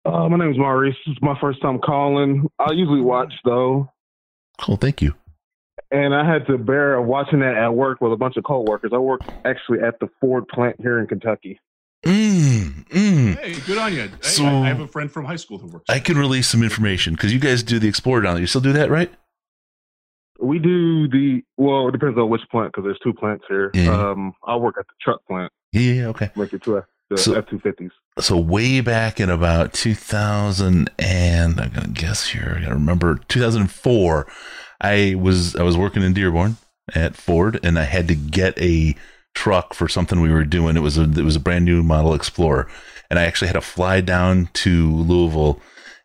Uh, 0.10 0.28
my 0.30 0.38
name 0.38 0.52
is 0.52 0.58
Maurice. 0.58 0.96
This 1.06 1.14
is 1.14 1.22
my 1.22 1.38
first 1.40 1.62
time 1.62 1.80
calling. 1.80 2.48
I 2.58 2.72
usually 2.72 3.02
watch 3.02 3.32
though, 3.46 3.92
Cool. 4.60 4.76
Thank 4.78 5.02
you. 5.02 5.14
and 5.92 6.14
I 6.16 6.26
had 6.32 6.48
to 6.48 6.58
bear 6.58 7.00
watching 7.02 7.40
that 7.42 7.56
at 7.56 7.74
work 7.74 8.02
with 8.02 8.12
a 8.12 8.16
bunch 8.18 8.36
of 8.38 8.44
coworkers. 8.44 8.92
I 8.94 8.98
work 8.98 9.22
actually 9.46 9.80
at 9.82 10.00
the 10.00 10.10
Ford 10.20 10.48
plant 10.48 10.78
here 10.80 11.00
in 11.00 11.08
Kentucky. 11.08 11.60
Mm, 12.06 12.88
mm. 12.88 13.38
Hey, 13.40 13.60
good 13.68 13.78
on 13.78 13.94
you. 13.94 14.02
Hey, 14.04 14.10
So- 14.22 14.46
I, 14.46 14.64
I 14.64 14.68
have 14.70 14.80
a 14.80 14.88
friend 14.88 15.12
from 15.12 15.26
high 15.26 15.36
school 15.36 15.58
who 15.60 15.68
works. 15.68 15.86
I 15.90 16.00
can 16.00 16.18
release 16.18 16.48
some 16.48 16.64
information 16.64 17.14
because 17.14 17.32
you 17.34 17.40
guys 17.40 17.62
do 17.62 17.78
the 17.78 17.88
Explorer 17.88 18.22
down 18.22 18.34
there. 18.36 18.42
You 18.42 18.48
still 18.48 18.62
do 18.62 18.74
that, 18.74 18.90
right? 18.90 19.12
We 20.42 20.58
do 20.60 21.08
the 21.10 21.42
well. 21.58 21.90
It 21.90 21.92
depends 21.92 22.18
on 22.18 22.30
which 22.30 22.42
plant 22.50 22.72
because 22.72 22.86
there's 22.86 23.00
two 23.04 23.14
plants 23.14 23.44
here. 23.50 23.72
Yeah. 23.74 23.90
Um, 24.12 24.34
I 24.48 24.56
work 24.56 24.76
at 24.80 24.88
the 24.88 24.94
truck 25.02 25.20
plant. 25.28 25.52
Yeah, 25.74 25.82
yeah, 25.94 26.06
okay. 26.08 26.32
Work 26.36 26.54
at 26.54 26.64
two 26.64 26.82
the 27.10 27.18
So- 27.18 27.34
F 27.36 27.46
two 27.50 27.60
fifties. 27.60 27.92
So 28.22 28.38
way 28.38 28.82
back 28.82 29.20
in 29.20 29.30
about 29.30 29.74
2000 29.74 30.90
and 31.00 31.60
I'm 31.60 31.72
gonna 31.72 31.88
guess 31.88 32.30
here. 32.30 32.56
I 32.58 32.62
gotta 32.62 32.76
remember 32.76 33.20
2004. 33.28 34.28
I 34.82 35.16
was 35.16 35.56
I 35.56 35.64
was 35.64 35.78
working 35.78 36.04
in 36.04 36.14
Dearborn 36.14 36.58
at 36.94 37.16
Ford, 37.16 37.60
and 37.64 37.78
I 37.78 37.84
had 37.84 38.08
to 38.08 38.16
get 38.16 38.60
a 38.62 38.96
truck 39.36 39.74
for 39.74 39.88
something 39.88 40.22
we 40.22 40.32
were 40.32 40.46
doing. 40.46 40.78
It 40.78 40.82
was 40.82 40.98
a 40.98 41.04
it 41.04 41.24
was 41.24 41.36
a 41.36 41.42
brand 41.42 41.66
new 41.66 41.84
model 41.84 42.14
Explorer, 42.14 42.70
and 43.10 43.20
I 43.20 43.24
actually 43.24 43.48
had 43.48 43.54
to 43.54 43.62
fly 43.62 44.02
down 44.02 44.50
to 44.54 44.96
Louisville 44.96 45.62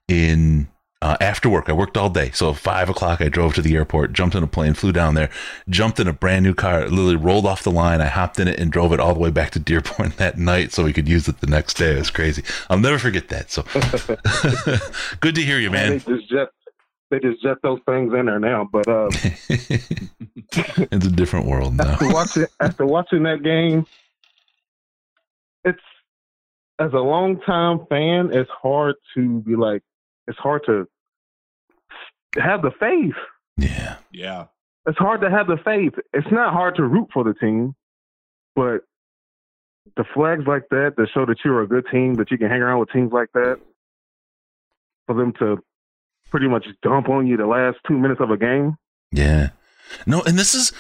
in 0.09 0.69
uh, 1.05 1.19
after 1.21 1.51
work. 1.51 1.69
I 1.69 1.75
worked 1.75 1.99
all 1.99 2.09
day, 2.09 2.31
so 2.31 2.51
at 2.51 2.57
five 2.57 2.89
o'clock 2.89 3.21
I 3.21 3.29
drove 3.29 3.53
to 3.55 3.63
the 3.63 3.77
airport, 3.77 4.15
jumped 4.15 4.35
in 4.35 4.43
a 4.43 4.47
plane, 4.47 4.73
flew 4.73 4.91
down 4.91 5.15
there, 5.15 5.29
jumped 5.69 6.01
in 6.01 6.09
a 6.09 6.15
brand 6.15 6.45
new 6.45 6.55
car, 6.55 6.89
literally 6.89 7.17
rolled 7.17 7.45
off 7.45 7.63
the 7.63 7.71
line. 7.71 8.01
I 8.01 8.07
hopped 8.07 8.41
in 8.41 8.49
it 8.49 8.59
and 8.59 8.73
drove 8.73 8.91
it 8.95 9.01
all 9.01 9.13
the 9.13 9.21
way 9.21 9.31
back 9.31 9.51
to 9.51 9.59
Dearborn 9.59 10.15
that 10.17 10.39
night, 10.39 10.73
so 10.73 10.83
we 10.83 10.95
could 10.95 11.07
use 11.07 11.29
it 11.29 11.43
the 11.43 11.47
next 11.47 11.75
day. 11.75 11.93
It 11.93 11.99
was 11.99 12.11
crazy. 12.11 12.43
I'll 12.71 12.79
never 12.79 12.99
forget 12.99 13.29
that. 13.29 13.51
So 13.51 13.63
good 15.21 15.35
to 15.35 15.43
hear 15.43 15.59
you, 15.59 15.71
man. 15.71 15.99
They 15.99 16.17
just 16.17 16.31
jet, 16.31 16.49
they 17.11 17.21
just 17.21 17.43
jet 17.43 17.59
those 17.63 17.81
things 17.87 18.15
in 18.15 18.25
there 18.25 18.41
now. 18.41 18.67
But 18.73 18.89
uh, 18.89 19.11
it's 19.61 21.07
a 21.07 21.11
different 21.11 21.45
world 21.45 21.77
now. 21.77 21.85
after 21.85 22.09
watching 22.09 22.47
after 22.61 22.87
watching 22.87 23.25
that 23.25 23.43
game, 23.43 23.87
it's 25.67 25.83
as 26.79 26.95
a 26.95 26.99
longtime 26.99 27.85
fan, 27.91 28.31
it's 28.33 28.51
hard 28.51 28.95
to 29.15 29.41
be 29.41 29.55
like, 29.55 29.83
it's 30.27 30.39
hard 30.39 30.63
to 30.65 30.89
have 32.37 32.63
the 32.63 32.71
faith. 32.79 33.15
Yeah. 33.57 33.97
Yeah. 34.13 34.47
It's 34.87 34.99
hard 34.99 35.21
to 35.23 35.31
have 35.31 35.47
the 35.47 35.59
faith. 35.65 35.95
It's 36.13 36.31
not 36.31 36.53
hard 36.53 36.77
to 36.77 36.85
root 36.85 37.09
for 37.13 37.25
the 37.25 37.35
team, 37.35 37.75
but 38.55 38.81
the 39.97 40.05
flags 40.15 40.45
like 40.47 40.65
that 40.71 40.95
that 40.97 41.09
show 41.13 41.25
that 41.27 41.39
you're 41.45 41.63
a 41.63 41.69
good 41.69 41.87
team, 41.91 42.15
that 42.15 42.31
you 42.31 42.39
can 42.39 42.49
hang 42.49 42.61
around 42.61 42.81
with 42.81 42.91
teams 42.91 43.13
like 43.13 43.29
that, 43.35 43.61
for 45.07 45.15
them 45.15 45.33
to 45.39 45.59
pretty 46.31 46.49
much 46.49 46.67
dump 46.83 47.09
on 47.09 47.27
you 47.27 47.37
the 47.37 47.47
last 47.47 47.79
two 47.87 47.97
minutes 47.99 48.21
of 48.21 48.31
a 48.31 48.37
game. 48.37 48.77
Yeah. 49.13 49.51
No, 50.07 50.23
and 50.23 50.39
this 50.39 50.55
is 50.55 50.73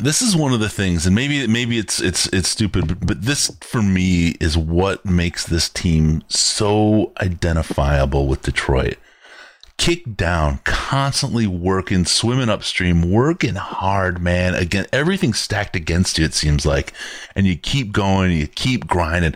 this 0.00 0.22
is 0.22 0.36
one 0.36 0.52
of 0.52 0.60
the 0.60 0.68
things, 0.68 1.06
and 1.06 1.14
maybe 1.14 1.46
maybe 1.46 1.78
it's 1.78 2.00
it's 2.00 2.26
it's 2.28 2.48
stupid, 2.48 2.86
but, 2.88 3.06
but 3.06 3.22
this 3.22 3.50
for 3.60 3.82
me 3.82 4.36
is 4.40 4.56
what 4.56 5.04
makes 5.04 5.46
this 5.46 5.68
team 5.68 6.22
so 6.28 7.12
identifiable 7.20 8.26
with 8.28 8.42
Detroit. 8.42 8.96
Kick 9.80 10.14
down, 10.14 10.60
constantly 10.64 11.46
working, 11.46 12.04
swimming 12.04 12.50
upstream, 12.50 13.10
working 13.10 13.54
hard, 13.54 14.20
man. 14.20 14.54
Again, 14.54 14.84
everything's 14.92 15.40
stacked 15.40 15.74
against 15.74 16.18
you, 16.18 16.26
it 16.26 16.34
seems 16.34 16.66
like. 16.66 16.92
And 17.34 17.46
you 17.46 17.56
keep 17.56 17.90
going, 17.90 18.30
you 18.32 18.46
keep 18.46 18.86
grinding. 18.86 19.34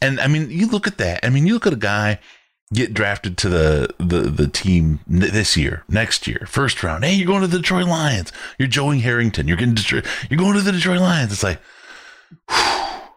And 0.00 0.18
I 0.18 0.28
mean, 0.28 0.50
you 0.50 0.66
look 0.66 0.86
at 0.86 0.96
that. 0.96 1.20
I 1.22 1.28
mean, 1.28 1.46
you 1.46 1.52
look 1.52 1.66
at 1.66 1.74
a 1.74 1.76
guy 1.76 2.20
get 2.72 2.94
drafted 2.94 3.36
to 3.36 3.50
the 3.50 3.94
the 3.98 4.22
the 4.22 4.48
team 4.48 5.00
this 5.06 5.58
year, 5.58 5.84
next 5.90 6.26
year, 6.26 6.46
first 6.48 6.82
round. 6.82 7.04
Hey, 7.04 7.12
you're 7.12 7.26
going 7.26 7.42
to 7.42 7.46
the 7.46 7.58
Detroit 7.58 7.86
Lions. 7.86 8.32
You're 8.58 8.68
Joey 8.68 9.00
Harrington. 9.00 9.46
You're 9.46 9.58
getting 9.58 9.74
Detroit. 9.74 10.06
You're 10.30 10.38
going 10.38 10.54
to 10.54 10.62
the 10.62 10.72
Detroit 10.72 11.00
Lions. 11.00 11.32
It's 11.32 11.42
like, 11.42 11.60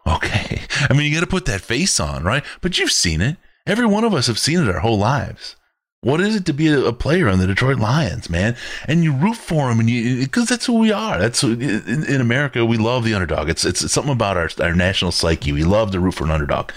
okay. 0.06 0.60
I 0.90 0.92
mean, 0.92 1.10
you 1.10 1.14
got 1.14 1.24
to 1.24 1.26
put 1.26 1.46
that 1.46 1.62
face 1.62 1.98
on, 1.98 2.22
right? 2.22 2.44
But 2.60 2.76
you've 2.78 2.92
seen 2.92 3.22
it. 3.22 3.38
Every 3.66 3.86
one 3.86 4.04
of 4.04 4.12
us 4.12 4.26
have 4.26 4.38
seen 4.38 4.60
it 4.60 4.68
our 4.68 4.80
whole 4.80 4.98
lives. 4.98 5.56
What 6.02 6.20
is 6.20 6.36
it 6.36 6.46
to 6.46 6.52
be 6.52 6.68
a, 6.68 6.92
player 6.92 7.28
on 7.28 7.38
the 7.38 7.46
Detroit 7.46 7.78
Lions, 7.78 8.30
man? 8.30 8.56
And 8.86 9.02
you 9.02 9.12
root 9.12 9.36
for 9.36 9.68
them, 9.68 9.80
and 9.80 9.90
you 9.90 10.20
because 10.20 10.48
that's 10.48 10.66
who 10.66 10.74
we 10.74 10.92
are. 10.92 11.18
That's 11.18 11.42
in, 11.42 12.04
in 12.04 12.20
America 12.20 12.64
we 12.64 12.76
love 12.76 13.04
the 13.04 13.14
underdog. 13.14 13.48
It's, 13.48 13.64
it's 13.64 13.82
it's 13.82 13.94
something 13.94 14.12
about 14.12 14.36
our 14.36 14.48
our 14.60 14.74
national 14.74 15.10
psyche. 15.10 15.52
We 15.52 15.64
love 15.64 15.90
to 15.92 16.00
root 16.00 16.14
for 16.14 16.24
an 16.24 16.30
underdog. 16.30 16.70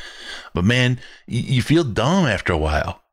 But 0.53 0.65
man, 0.65 0.99
you, 1.27 1.41
you 1.41 1.61
feel 1.61 1.83
dumb 1.83 2.25
after 2.25 2.53
a 2.53 2.57
while. 2.57 3.03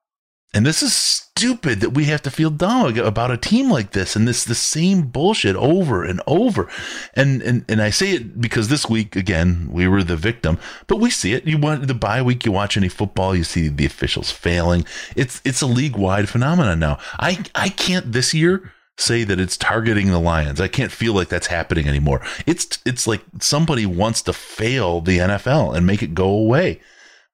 And 0.55 0.65
this 0.65 0.83
is 0.83 0.95
stupid 0.95 1.81
that 1.81 1.91
we 1.91 2.05
have 2.05 2.23
to 2.23 2.31
feel 2.31 2.49
dumb 2.49 2.97
about 2.99 3.31
a 3.31 3.37
team 3.37 3.71
like 3.71 3.93
this 3.93 4.17
and 4.17 4.27
this 4.27 4.45
the 4.45 4.55
same 4.55 5.03
bullshit 5.03 5.55
over 5.57 6.03
and 6.03 6.23
over. 6.27 6.71
And 7.15 7.43
and 7.43 7.65
and 7.69 7.83
I 7.83 7.91
say 7.91 8.13
it 8.13 8.41
because 8.41 8.69
this 8.69 8.89
week 8.89 9.17
again 9.17 9.69
we 9.71 9.87
were 9.87 10.03
the 10.03 10.17
victim, 10.17 10.59
but 10.87 10.99
we 10.99 11.11
see 11.11 11.35
it. 11.35 11.47
You 11.47 11.59
want 11.59 11.87
the 11.87 11.95
bye 11.95 12.23
week, 12.23 12.47
you 12.47 12.53
watch 12.53 12.77
any 12.77 12.89
football, 12.89 13.37
you 13.37 13.45
see 13.45 13.69
the 13.69 13.85
officials 13.85 14.31
failing. 14.31 14.87
It's 15.15 15.43
it's 15.45 15.61
a 15.61 15.67
league 15.67 15.97
wide 15.97 16.29
phenomenon 16.29 16.79
now. 16.79 16.99
I 17.19 17.45
I 17.55 17.69
can't 17.69 18.13
this 18.13 18.33
year 18.33 18.73
say 18.99 19.25
that 19.25 19.39
it's 19.39 19.59
targeting 19.59 20.11
the 20.11 20.19
Lions. 20.19 20.61
I 20.61 20.69
can't 20.69 20.93
feel 20.93 21.13
like 21.13 21.29
that's 21.29 21.49
happening 21.49 21.87
anymore. 21.87 22.23
It's 22.47 22.79
it's 22.87 23.07
like 23.07 23.23
somebody 23.41 23.85
wants 23.85 24.23
to 24.23 24.33
fail 24.33 25.03
the 25.03 25.19
NFL 25.19 25.77
and 25.77 25.87
make 25.87 26.03
it 26.03 26.15
go 26.15 26.29
away. 26.31 26.81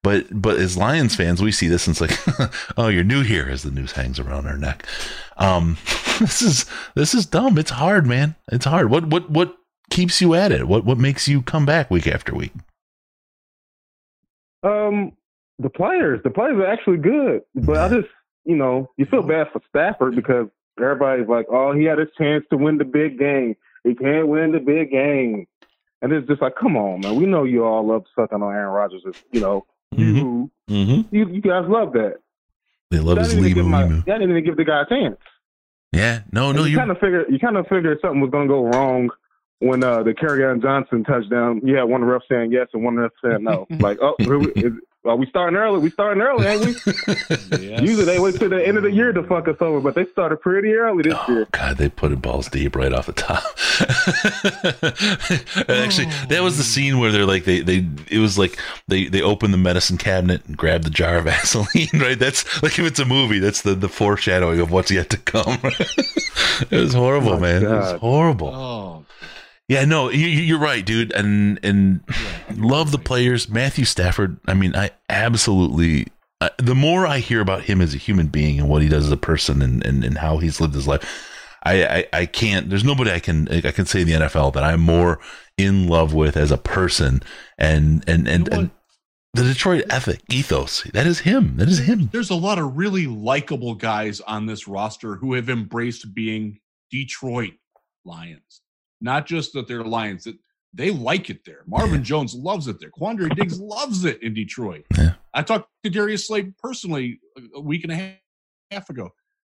But 0.03 0.25
but 0.29 0.57
as 0.57 0.77
Lions 0.77 1.15
fans, 1.15 1.41
we 1.41 1.51
see 1.51 1.67
this 1.67 1.87
and 1.87 1.97
it's 1.99 2.01
like, 2.01 2.51
oh, 2.77 2.89
you're 2.89 3.05
new 3.05 3.23
here 3.23 3.47
as 3.49 3.63
the 3.63 3.71
noose 3.71 3.93
hangs 3.93 4.19
around 4.19 4.47
our 4.47 4.57
neck. 4.57 4.85
Um, 5.37 5.77
this 6.19 6.41
is 6.41 6.65
this 6.93 7.13
is 7.13 7.25
dumb. 7.25 7.57
It's 7.57 7.71
hard, 7.71 8.05
man. 8.05 8.35
It's 8.51 8.65
hard. 8.65 8.89
What 8.89 9.07
what 9.07 9.29
what 9.29 9.55
keeps 9.89 10.21
you 10.21 10.33
at 10.35 10.51
it? 10.51 10.67
What 10.67 10.83
what 10.83 10.97
makes 10.97 11.27
you 11.27 11.41
come 11.41 11.65
back 11.65 11.89
week 11.89 12.05
after 12.05 12.35
week? 12.35 12.51
Um, 14.61 15.13
the 15.57 15.69
players. 15.69 16.21
The 16.23 16.29
players 16.29 16.57
are 16.57 16.67
actually 16.67 16.97
good, 16.97 17.41
but 17.55 17.77
I 17.77 17.87
just 17.87 18.09
you 18.43 18.57
know 18.57 18.89
you 18.97 19.05
feel 19.05 19.23
bad 19.23 19.47
for 19.53 19.61
Stafford 19.69 20.15
because 20.17 20.47
everybody's 20.77 21.29
like, 21.29 21.45
oh, 21.49 21.73
he 21.73 21.85
had 21.85 21.99
his 21.99 22.09
chance 22.17 22.43
to 22.49 22.57
win 22.57 22.77
the 22.77 22.85
big 22.85 23.17
game. 23.17 23.55
He 23.83 23.95
can't 23.95 24.27
win 24.27 24.51
the 24.51 24.59
big 24.59 24.91
game. 24.91 25.47
And 26.01 26.11
it's 26.11 26.27
just 26.27 26.41
like, 26.41 26.55
come 26.55 26.75
on, 26.75 26.99
man. 26.99 27.15
We 27.15 27.25
know 27.25 27.45
you 27.45 27.63
all 27.63 27.85
love 27.87 28.03
sucking 28.13 28.41
on 28.41 28.53
Aaron 28.53 28.73
Rodgers. 28.73 29.03
You 29.31 29.39
know, 29.39 29.65
you, 29.97 30.51
Mm-hmm. 30.69 31.15
you, 31.15 31.27
you 31.27 31.41
guys 31.41 31.65
love 31.67 31.91
that. 31.93 32.15
They 32.89 32.99
love 32.99 33.17
Y'all 33.17 33.25
his 33.25 33.33
didn't, 33.33 33.49
even 33.49 33.65
my, 33.67 33.83
Emu. 33.85 33.95
y'all 34.07 34.17
didn't 34.19 34.29
even 34.31 34.45
give 34.45 34.55
the 34.57 34.63
guy 34.63 34.81
a 34.83 34.85
chance. 34.87 35.17
Yeah, 35.91 36.21
no, 36.31 36.49
And 36.49 36.57
no, 36.57 36.63
you 36.63 36.71
you 36.71 36.77
kind 36.77 36.89
of 36.91 36.97
figured 36.99 37.25
you 37.29 37.37
kind 37.39 37.57
of 37.57 37.67
figured 37.67 37.99
something 38.01 38.21
was 38.21 38.31
going 38.31 38.47
to 38.47 38.51
go 38.53 38.65
wrong 38.65 39.09
when 39.59 39.83
uh, 39.83 40.03
the 40.03 40.11
Kerryon 40.13 40.61
Johnson 40.61 41.03
touchdown. 41.03 41.61
You 41.63 41.75
had 41.75 41.83
one 41.83 42.03
ref 42.03 42.21
saying 42.29 42.51
yes 42.51 42.67
and 42.73 42.83
one 42.83 42.95
ref 42.95 43.11
saying 43.23 43.43
no. 43.43 43.67
like, 43.79 43.99
oh, 44.01 44.15
here 44.19 44.41
is, 44.55 44.73
are 45.05 45.17
we 45.17 45.25
starting 45.27 45.57
early? 45.57 45.79
We 45.79 45.89
starting 45.89 46.23
early, 46.23 46.47
ain't 46.47 46.61
we? 46.61 46.71
Usually 47.81 48.05
they 48.05 48.19
wait 48.19 48.35
till 48.35 48.49
the 48.49 48.65
end 48.65 48.77
of 48.77 48.83
the 48.83 48.91
year 48.91 49.11
to 49.11 49.21
fuck 49.23 49.49
us 49.49 49.57
over, 49.59 49.81
but 49.81 49.95
they 49.95 50.05
started 50.11 50.37
pretty 50.37 50.73
early 50.73 51.03
this 51.03 51.13
oh, 51.15 51.31
year. 51.31 51.47
God, 51.51 51.77
they 51.77 51.89
put 51.89 52.13
it 52.13 52.21
balls 52.21 52.47
deep 52.47 52.75
right 52.75 52.93
off 52.93 53.07
the 53.07 53.13
top. 53.13 53.43
Actually, 55.69 56.07
oh, 56.07 56.25
that 56.29 56.41
was 56.41 56.57
the 56.57 56.63
scene 56.63 56.99
where 56.99 57.11
they're 57.11 57.25
like 57.25 57.43
they 57.43 57.59
they 57.59 57.85
it 58.09 58.19
was 58.19 58.37
like 58.37 58.57
they 58.87 59.07
they 59.07 59.21
open 59.21 59.51
the 59.51 59.57
medicine 59.57 59.97
cabinet 59.97 60.45
and 60.45 60.55
grab 60.55 60.83
the 60.83 60.89
jar 60.89 61.17
of 61.17 61.23
Vaseline. 61.25 61.89
Right, 61.93 62.17
that's 62.17 62.63
like 62.63 62.79
if 62.79 62.85
it's 62.85 62.99
a 62.99 63.05
movie, 63.05 63.39
that's 63.39 63.61
the 63.61 63.75
the 63.75 63.89
foreshadowing 63.89 64.61
of 64.61 64.71
what's 64.71 64.89
yet 64.89 65.09
to 65.09 65.17
come. 65.17 65.59
it 65.63 66.71
was 66.71 66.93
horrible, 66.93 67.39
man. 67.39 67.63
It 67.63 67.69
was 67.69 67.99
horrible. 67.99 68.47
Oh, 68.47 69.05
Yeah, 69.73 69.85
no, 69.85 70.11
you, 70.11 70.27
you're 70.27 70.59
right, 70.59 70.85
dude, 70.85 71.11
and 71.13 71.59
and 71.63 72.01
love 72.55 72.91
the 72.91 72.99
players. 72.99 73.49
Matthew 73.49 73.85
Stafford. 73.85 74.37
I 74.45 74.53
mean, 74.53 74.75
I 74.75 74.91
absolutely. 75.09 76.07
Uh, 76.39 76.49
the 76.57 76.75
more 76.75 77.07
I 77.07 77.17
hear 77.17 77.41
about 77.41 77.63
him 77.63 77.81
as 77.81 77.95
a 77.95 77.97
human 77.97 78.27
being 78.27 78.59
and 78.59 78.69
what 78.69 78.83
he 78.83 78.87
does 78.87 79.05
as 79.05 79.11
a 79.11 79.17
person 79.17 79.63
and, 79.63 79.83
and, 79.83 80.03
and 80.03 80.17
how 80.17 80.37
he's 80.37 80.61
lived 80.61 80.75
his 80.75 80.87
life, 80.87 81.01
I, 81.63 81.85
I 81.85 82.05
I 82.13 82.25
can't. 82.27 82.69
There's 82.69 82.83
nobody 82.83 83.09
I 83.09 83.19
can 83.19 83.47
I 83.49 83.71
can 83.71 83.87
say 83.87 84.01
in 84.01 84.07
the 84.07 84.13
NFL 84.13 84.53
that 84.53 84.63
I'm 84.63 84.81
more 84.81 85.19
in 85.57 85.87
love 85.87 86.13
with 86.13 86.37
as 86.37 86.51
a 86.51 86.57
person 86.57 87.23
and 87.57 88.03
and 88.07 88.27
and, 88.27 88.47
and 88.53 88.71
the 89.33 89.43
Detroit 89.43 89.85
ethic 89.89 90.21
ethos. 90.29 90.83
That 90.93 91.07
is 91.07 91.19
him. 91.19 91.57
That 91.57 91.67
is 91.67 91.79
him. 91.79 92.09
there's 92.11 92.29
a 92.29 92.35
lot 92.35 92.59
of 92.59 92.77
really 92.77 93.07
likable 93.07 93.73
guys 93.73 94.21
on 94.21 94.45
this 94.45 94.67
roster 94.67 95.15
who 95.15 95.33
have 95.33 95.49
embraced 95.49 96.13
being 96.13 96.59
Detroit 96.91 97.53
Lions. 98.05 98.62
Not 99.03 99.27
just 99.27 99.53
that 99.53 99.67
they're 99.67 99.83
Lions, 99.83 100.23
that 100.23 100.37
they 100.73 100.89
like 100.89 101.29
it 101.29 101.45
there. 101.45 101.61
Marvin 101.67 102.03
Jones 102.03 102.33
loves 102.33 102.67
it 102.67 102.79
there. 102.79 102.89
Quandre 102.89 103.35
Diggs 103.35 103.59
loves 103.59 104.05
it 104.05 104.23
in 104.23 104.33
Detroit. 104.33 104.85
I 105.33 105.43
talked 105.43 105.69
to 105.83 105.89
Darius 105.91 106.25
Slay 106.25 106.51
personally 106.59 107.19
a- 107.55 107.59
week 107.59 107.83
and 107.83 107.91
a 107.91 107.95
half, 107.95 108.13
half 108.71 108.89
ago. 108.89 109.09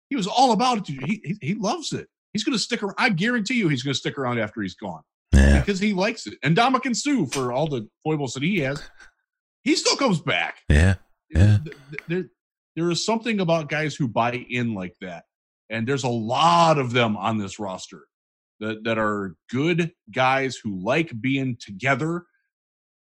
He 0.09 0.15
was 0.15 0.27
all 0.27 0.53
about 0.53 0.77
it. 0.77 0.88
He, 0.88 1.21
he, 1.26 1.38
he 1.41 1.53
loves 1.55 1.91
it. 1.93 2.07
He's 2.31 2.43
going 2.43 2.53
to 2.53 2.59
stick 2.59 2.84
around. 2.84 2.95
I 2.97 3.09
guarantee 3.09 3.55
you 3.55 3.67
he's 3.69 3.84
going 3.84 3.93
to 3.93 3.99
stick 3.99 4.17
around 4.17 4.39
after 4.39 4.61
he's 4.61 4.76
gone 4.76 5.01
Yeah. 5.34 5.59
because 5.59 5.80
he 5.80 5.93
likes 5.93 6.26
it. 6.27 6.35
And 6.43 6.55
Ndamukong 6.55 6.95
Suh, 6.95 7.26
for 7.26 7.51
all 7.51 7.67
the 7.67 7.88
foibles 8.03 8.34
that 8.35 8.43
he 8.43 8.59
has, 8.59 8.81
he 9.63 9.76
still 9.76 9.95
comes 9.97 10.21
back 10.21 10.57
Yeah. 10.69 10.95
Yeah. 11.30 11.57
th- 11.63 11.76
th- 11.89 12.01
there 12.07 12.26
there 12.76 12.91
is 12.91 13.03
something 13.03 13.39
about 13.41 13.67
guys 13.67 13.93
who 13.95 14.07
buy 14.07 14.45
in 14.49 14.73
like 14.73 14.95
that 15.01 15.26
and 15.69 15.85
there's 15.88 16.03
a 16.05 16.09
lot 16.09 16.77
of 16.77 16.93
them 16.93 17.17
on 17.17 17.38
this 17.38 17.59
roster 17.59 18.03
that 18.60 18.84
that 18.84 18.98
are 18.98 19.36
good 19.49 19.91
guys 20.11 20.57
who 20.57 20.84
like 20.84 21.19
being 21.22 21.57
together. 21.60 22.26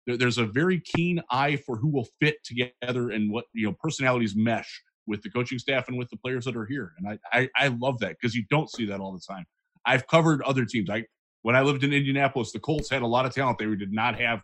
There, 0.05 0.17
there's 0.17 0.37
a 0.37 0.45
very 0.45 0.79
keen 0.79 1.21
eye 1.29 1.57
for 1.57 1.77
who 1.77 1.89
will 1.89 2.07
fit 2.19 2.37
together 2.43 3.11
and 3.11 3.31
what 3.31 3.45
you 3.53 3.67
know 3.67 3.75
personalities 3.79 4.35
mesh 4.35 4.81
with 5.05 5.21
the 5.21 5.29
coaching 5.29 5.59
staff 5.59 5.87
and 5.87 5.97
with 5.97 6.09
the 6.09 6.17
players 6.17 6.45
that 6.45 6.55
are 6.55 6.65
here. 6.65 6.93
And 6.97 7.19
i 7.33 7.39
i, 7.39 7.49
I 7.57 7.67
love 7.67 7.99
that 7.99 8.17
because 8.19 8.35
you 8.35 8.45
don't 8.49 8.69
see 8.69 8.85
that 8.85 8.99
all 8.99 9.13
the 9.13 9.33
time. 9.33 9.45
I've 9.85 10.07
covered 10.07 10.41
other 10.43 10.65
teams. 10.65 10.89
I 10.89 11.05
when 11.41 11.55
i 11.55 11.61
lived 11.61 11.83
in 11.83 11.91
indianapolis 11.91 12.53
the 12.53 12.59
colts 12.59 12.89
had 12.89 13.01
a 13.01 13.07
lot 13.07 13.25
of 13.25 13.33
talent 13.33 13.57
they 13.59 13.65
did 13.65 13.91
not 13.93 14.19
have 14.19 14.41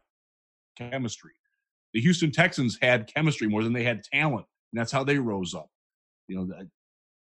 chemistry. 0.78 1.32
The 1.94 2.02
Houston 2.02 2.32
Texans 2.32 2.78
had 2.82 3.12
chemistry 3.14 3.48
more 3.48 3.64
than 3.64 3.74
they 3.74 3.84
had 3.84 4.04
talent, 4.04 4.46
and 4.72 4.80
that's 4.80 4.92
how 4.92 5.04
they 5.04 5.18
rose 5.18 5.56
up. 5.56 5.70
You 6.28 6.38
know, 6.38 6.46
the 6.46 6.70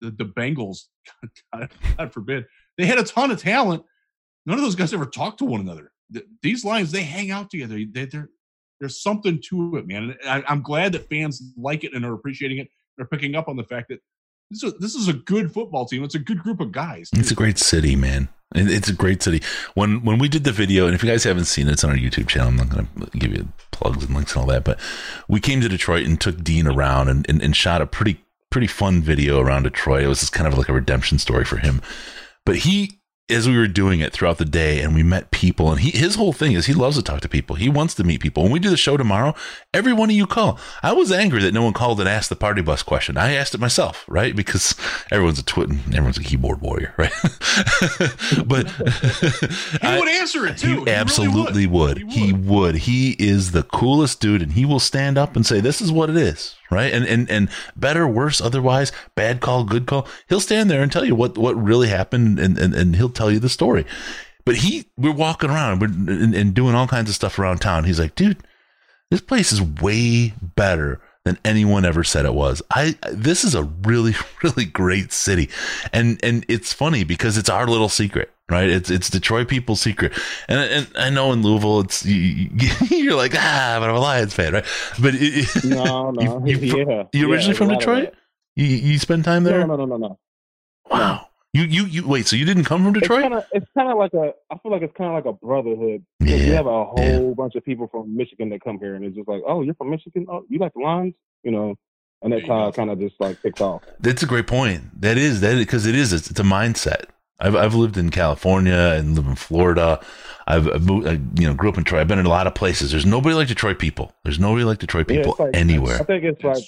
the, 0.01 0.11
the 0.11 0.25
Bengals, 0.25 0.79
God, 1.53 1.71
God 1.97 2.13
forbid, 2.13 2.45
they 2.79 2.87
had 2.87 2.99
a 2.99 3.05
ton 3.05 3.31
of 3.31 3.41
talent. 3.41 3.85
None 4.45 4.59
of 4.59 4.65
those 4.65 4.75
guys 4.77 4.93
ever 4.93 5.07
talked 5.07 5.39
to 5.39 5.45
one 5.45 5.61
another. 5.61 5.93
These 6.43 6.65
Lions, 6.65 6.93
they 6.93 7.03
hang 7.03 7.31
out 7.31 7.51
together. 7.51 7.79
They, 7.91 8.09
there's 8.79 9.03
something 9.03 9.41
to 9.51 9.77
it, 9.77 9.87
man. 9.87 10.17
And 10.23 10.29
I, 10.29 10.45
I'm 10.49 10.63
glad 10.63 10.93
that 10.93 11.09
fans 11.09 11.43
like 11.57 11.85
it 11.85 11.95
and 11.95 12.05
are 12.05 12.15
appreciating 12.15 12.59
it. 12.59 12.69
They're 12.97 13.07
picking 13.07 13.35
up 13.35 13.49
on 13.49 13.57
the 13.57 13.65
fact 13.65 13.89
that 13.89 14.01
this 14.51 14.63
is, 14.63 14.75
this 14.79 14.95
is 14.95 15.09
a 15.09 15.13
good 15.13 15.53
football 15.53 15.87
team. 15.87 16.05
It's 16.05 16.15
a 16.15 16.21
good 16.21 16.39
group 16.39 16.61
of 16.61 16.71
guys. 16.71 17.11
It's 17.15 17.33
a 17.33 17.35
great 17.35 17.59
city, 17.59 17.97
man. 17.97 18.29
It's 18.55 18.89
a 18.89 18.93
great 18.93 19.23
city. 19.23 19.43
When 19.75 20.05
when 20.05 20.19
we 20.19 20.29
did 20.29 20.45
the 20.45 20.53
video, 20.53 20.87
and 20.87 20.95
if 20.95 21.03
you 21.03 21.11
guys 21.11 21.25
haven't 21.25 21.47
seen 21.47 21.67
it, 21.67 21.73
it's 21.73 21.83
on 21.83 21.91
our 21.91 21.97
YouTube 21.97 22.29
channel. 22.29 22.49
I'm 22.49 22.57
not 22.57 22.69
going 22.69 22.87
to 22.87 23.19
give 23.19 23.33
you 23.33 23.49
plugs 23.73 24.05
and 24.05 24.15
links 24.15 24.35
and 24.35 24.41
all 24.41 24.47
that, 24.47 24.65
but 24.65 24.79
we 25.29 25.41
came 25.41 25.61
to 25.63 25.69
Detroit 25.69 26.07
and 26.07 26.21
took 26.21 26.45
Dean 26.45 26.69
around 26.69 27.09
and, 27.09 27.29
and, 27.29 27.43
and 27.43 27.57
shot 27.57 27.83
a 27.83 27.87
pretty 27.87 28.25
pretty 28.51 28.69
fun 28.69 29.03
video 29.03 29.41
around 29.41 29.65
Detroit. 29.65 30.05
It 30.05 30.09
was 30.09 30.21
just 30.21 30.33
kind 30.33 30.47
of 30.47 30.57
like 30.57 30.69
a 30.69 30.73
redemption 30.73 31.19
story 31.19 31.45
for 31.45 31.57
him. 31.57 31.83
But 32.47 32.59
he, 32.59 33.01
as 33.29 33.49
we 33.49 33.59
were 33.59 33.67
doing 33.67 33.99
it 33.99 34.13
throughout 34.13 34.39
the 34.39 34.45
day, 34.45 34.81
and 34.81 34.95
we 34.95 35.03
met 35.03 35.33
people, 35.33 35.73
and 35.73 35.81
he 35.81 35.91
his 35.91 36.15
whole 36.15 36.33
thing 36.33 36.53
is 36.53 36.67
he 36.67 36.73
loves 36.73 36.97
to 36.97 37.03
talk 37.03 37.21
to 37.23 37.29
people. 37.29 37.57
He 37.57 37.69
wants 37.69 37.93
to 37.95 38.05
meet 38.05 38.21
people. 38.21 38.45
When 38.45 38.53
we 38.53 38.61
do 38.61 38.71
the 38.71 38.77
show 38.77 38.97
tomorrow, 38.97 39.35
every 39.75 39.93
one 39.93 40.11
of 40.11 40.17
you 40.17 40.29
call. 40.29 40.61
I 40.81 40.93
was 40.93 41.11
angry 41.11 41.43
that 41.43 41.53
no 41.53 41.65
one 41.65 41.73
called 41.73 41.99
and 41.99 42.09
asked 42.09 42.29
the 42.29 42.37
party 42.37 42.63
bus 42.63 42.85
question. 42.85 43.17
I 43.17 43.35
asked 43.35 43.53
it 43.53 43.61
myself, 43.61 44.05
right? 44.07 44.35
Because 44.35 44.77
everyone's 45.11 45.41
a 45.41 45.45
twit 45.45 45.71
and 45.71 45.81
everyone's 45.89 46.19
a 46.19 46.23
keyboard 46.23 46.61
warrior, 46.61 46.95
right? 46.97 47.13
but 48.47 48.71
He 49.83 49.99
would 49.99 50.09
answer 50.09 50.47
it 50.47 50.59
too. 50.59 50.69
He 50.69 50.73
he 50.75 50.79
really 50.79 50.93
absolutely 50.93 51.67
would. 51.67 51.99
He 52.09 52.33
would. 52.33 52.77
He 52.77 53.17
is 53.19 53.51
the 53.51 53.65
coolest 53.65 54.21
dude, 54.21 54.41
and 54.41 54.53
he 54.53 54.65
will 54.65 54.81
stand 54.81 55.19
up 55.19 55.35
and 55.35 55.45
say, 55.45 55.61
"This 55.61 55.81
is 55.81 55.91
what 55.91 56.11
it 56.11 56.17
is." 56.17 56.55
Right, 56.71 56.93
and 56.93 57.07
and 57.07 57.31
and 57.31 57.49
better, 57.77 58.09
worse, 58.09 58.41
otherwise, 58.41 58.91
bad 59.15 59.41
call, 59.41 59.63
good 59.65 59.87
call. 59.87 60.09
He'll 60.29 60.41
stand 60.41 60.69
there 60.69 60.83
and 60.83 60.91
tell 60.91 61.05
you 61.05 61.15
what 61.15 61.39
what 61.39 61.55
really 61.55 61.89
happened, 61.89 62.41
and 62.41 62.59
and, 62.59 62.75
and 62.75 62.97
he'll 62.97 63.09
tell 63.09 63.31
you 63.31 63.39
the 63.39 63.49
story. 63.49 63.87
But 64.45 64.57
he, 64.57 64.87
we're 64.97 65.13
walking 65.13 65.51
around 65.51 65.83
and, 65.83 66.35
and 66.35 66.55
doing 66.55 66.77
all 66.77 66.87
kinds 66.87 67.09
of 67.09 67.17
stuff 67.17 67.39
around 67.39 67.59
town. 67.59 67.83
He's 67.83 67.99
like, 67.99 68.15
dude, 68.15 68.39
this 69.11 69.21
place 69.21 69.53
is 69.53 69.61
way 69.61 70.35
better 70.41 71.01
than 71.25 71.37
anyone 71.45 71.85
ever 71.85 72.05
said 72.05 72.25
it 72.25 72.35
was. 72.35 72.63
I 72.71 72.97
this 73.11 73.43
is 73.43 73.55
a 73.55 73.65
really 73.65 74.15
really 74.43 74.65
great 74.65 75.13
city, 75.13 75.51
and 75.93 76.19
and 76.23 76.47
it's 76.49 76.73
funny 76.73 77.05
because 77.05 77.37
it's 77.37 77.51
our 77.51 77.67
little 77.67 77.89
secret, 77.89 78.33
right? 78.51 78.69
It's 78.69 78.91
it's 78.91 79.11
Detroit 79.11 79.49
people's 79.49 79.81
secret, 79.81 80.13
and 80.49 80.59
and 80.61 80.89
I 80.97 81.11
know 81.11 81.33
in 81.33 81.43
Louisville 81.43 81.81
it's 81.81 82.05
you, 82.05 82.51
you're 82.91 83.15
like 83.17 83.33
ah, 83.35 83.77
but 83.81 83.89
I'm 83.91 83.97
a 83.97 84.01
Lions 84.01 84.35
fan, 84.35 84.53
right? 84.55 84.65
But 85.01 85.15
it, 85.17 85.65
No, 85.65 86.11
no, 86.11 86.43
you, 86.47 86.59
you, 86.59 86.77
yeah. 86.89 87.03
you 87.13 87.31
originally 87.33 87.53
a 87.55 87.57
from 87.57 87.69
Detroit? 87.69 88.15
You 88.55 88.67
you 88.67 88.99
spend 88.99 89.25
time 89.25 89.45
there? 89.45 89.67
No, 89.67 89.77
no, 89.77 89.85
no, 89.85 89.97
no, 89.97 90.09
no. 90.09 90.19
Wow. 90.91 91.27
You 91.53 91.63
you 91.65 91.85
you 91.87 92.07
wait. 92.07 92.27
So 92.27 92.37
you 92.37 92.45
didn't 92.45 92.65
come 92.65 92.85
from 92.85 92.93
Detroit? 92.93 93.21
It's 93.21 93.29
kind 93.29 93.35
of 93.35 93.45
it's 93.53 93.67
kind 93.75 93.91
of 93.91 93.97
like 93.97 94.13
a 94.13 94.33
I 94.51 94.59
feel 94.59 94.71
like 94.73 94.83
it's 94.83 94.95
kind 94.97 95.09
of 95.11 95.15
like 95.15 95.25
a 95.25 95.33
brotherhood. 95.33 96.05
'Cause 96.21 96.31
You 96.31 96.53
have 96.53 96.67
a 96.67 96.85
whole 96.85 97.35
bunch 97.35 97.55
of 97.55 97.65
people 97.65 97.89
from 97.89 98.15
Michigan 98.15 98.51
that 98.51 98.63
come 98.63 98.79
here, 98.79 98.95
and 98.95 99.05
it's 99.05 99.17
just 99.17 99.27
like, 99.29 99.43
oh, 99.47 99.63
you're 99.63 99.75
from 99.75 99.89
Michigan. 99.91 100.27
Oh, 100.29 100.45
you 100.51 100.59
like 100.59 100.75
the 100.75 100.81
Lions, 100.81 101.15
you 101.45 101.51
know, 101.53 101.75
and 102.21 102.33
that's 102.33 102.47
how 102.47 102.69
it 102.69 102.75
kind 102.75 102.91
of 102.91 102.99
just 102.99 103.15
like 103.21 103.41
kicks 103.41 103.61
off. 103.63 103.83
That's 104.01 104.23
a 104.23 104.27
great 104.27 104.47
point. 104.47 105.01
That 105.01 105.17
is 105.17 105.41
that 105.41 105.57
because 105.57 105.87
it 105.87 105.95
is 105.95 106.13
it's, 106.13 106.31
it's 106.31 106.41
a 106.41 106.43
mindset. 106.43 107.07
I've 107.39 107.55
I've 107.55 107.75
lived 107.75 107.97
in 107.97 108.11
California 108.11 108.95
and 108.97 109.15
live 109.15 109.27
in 109.27 109.35
Florida. 109.37 110.01
I've, 110.49 110.69
I've 110.69 110.87
moved, 110.87 111.07
I, 111.09 111.13
you 111.41 111.47
know, 111.49 111.55
grew 111.55 111.69
up 111.71 111.77
in 111.77 111.83
Detroit. 111.83 112.01
I've 112.03 112.09
been 112.09 112.21
in 112.21 112.27
a 112.27 112.31
lot 112.31 112.47
of 112.47 112.55
places. 112.55 112.93
There's 112.93 113.05
nobody 113.05 113.35
like 113.35 113.49
Detroit 113.49 113.79
people. 113.81 114.13
There's 114.23 114.39
nobody 114.39 114.65
like 114.65 114.79
Detroit 114.79 115.09
people 115.09 115.33
it's 115.33 115.41
like- 115.41 115.57
anywhere. 115.57 115.97
I 116.01 116.05
think 116.05 116.23
it's 116.25 116.43
like 116.45 116.63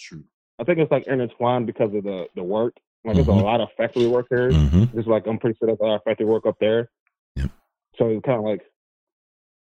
I 0.58 0.64
think 0.64 0.78
it's 0.80 0.90
like 0.90 1.06
intertwined 1.06 1.66
because 1.66 1.94
of 1.94 2.02
the 2.04 2.26
the 2.34 2.42
work. 2.42 2.74
Like 3.04 3.14
there's 3.14 3.28
Mhm. 3.28 3.40
a 3.40 3.44
lot 3.44 3.60
of 3.60 3.68
factory 3.76 4.08
work 4.08 4.26
there. 4.28 4.50
Mhm. 4.50 4.92
Just 4.94 5.06
like 5.08 5.26
I'm 5.26 5.38
pretty 5.38 5.56
sure 5.58 5.66
there's 5.66 5.78
a 5.80 5.84
lot 5.84 5.94
of 5.96 6.02
factory 6.02 6.26
work 6.26 6.44
up 6.46 6.56
there. 6.60 6.90
Yep. 7.36 7.50
So 7.96 8.08
it's 8.08 8.24
kind 8.26 8.38
of 8.38 8.44
like 8.44 8.62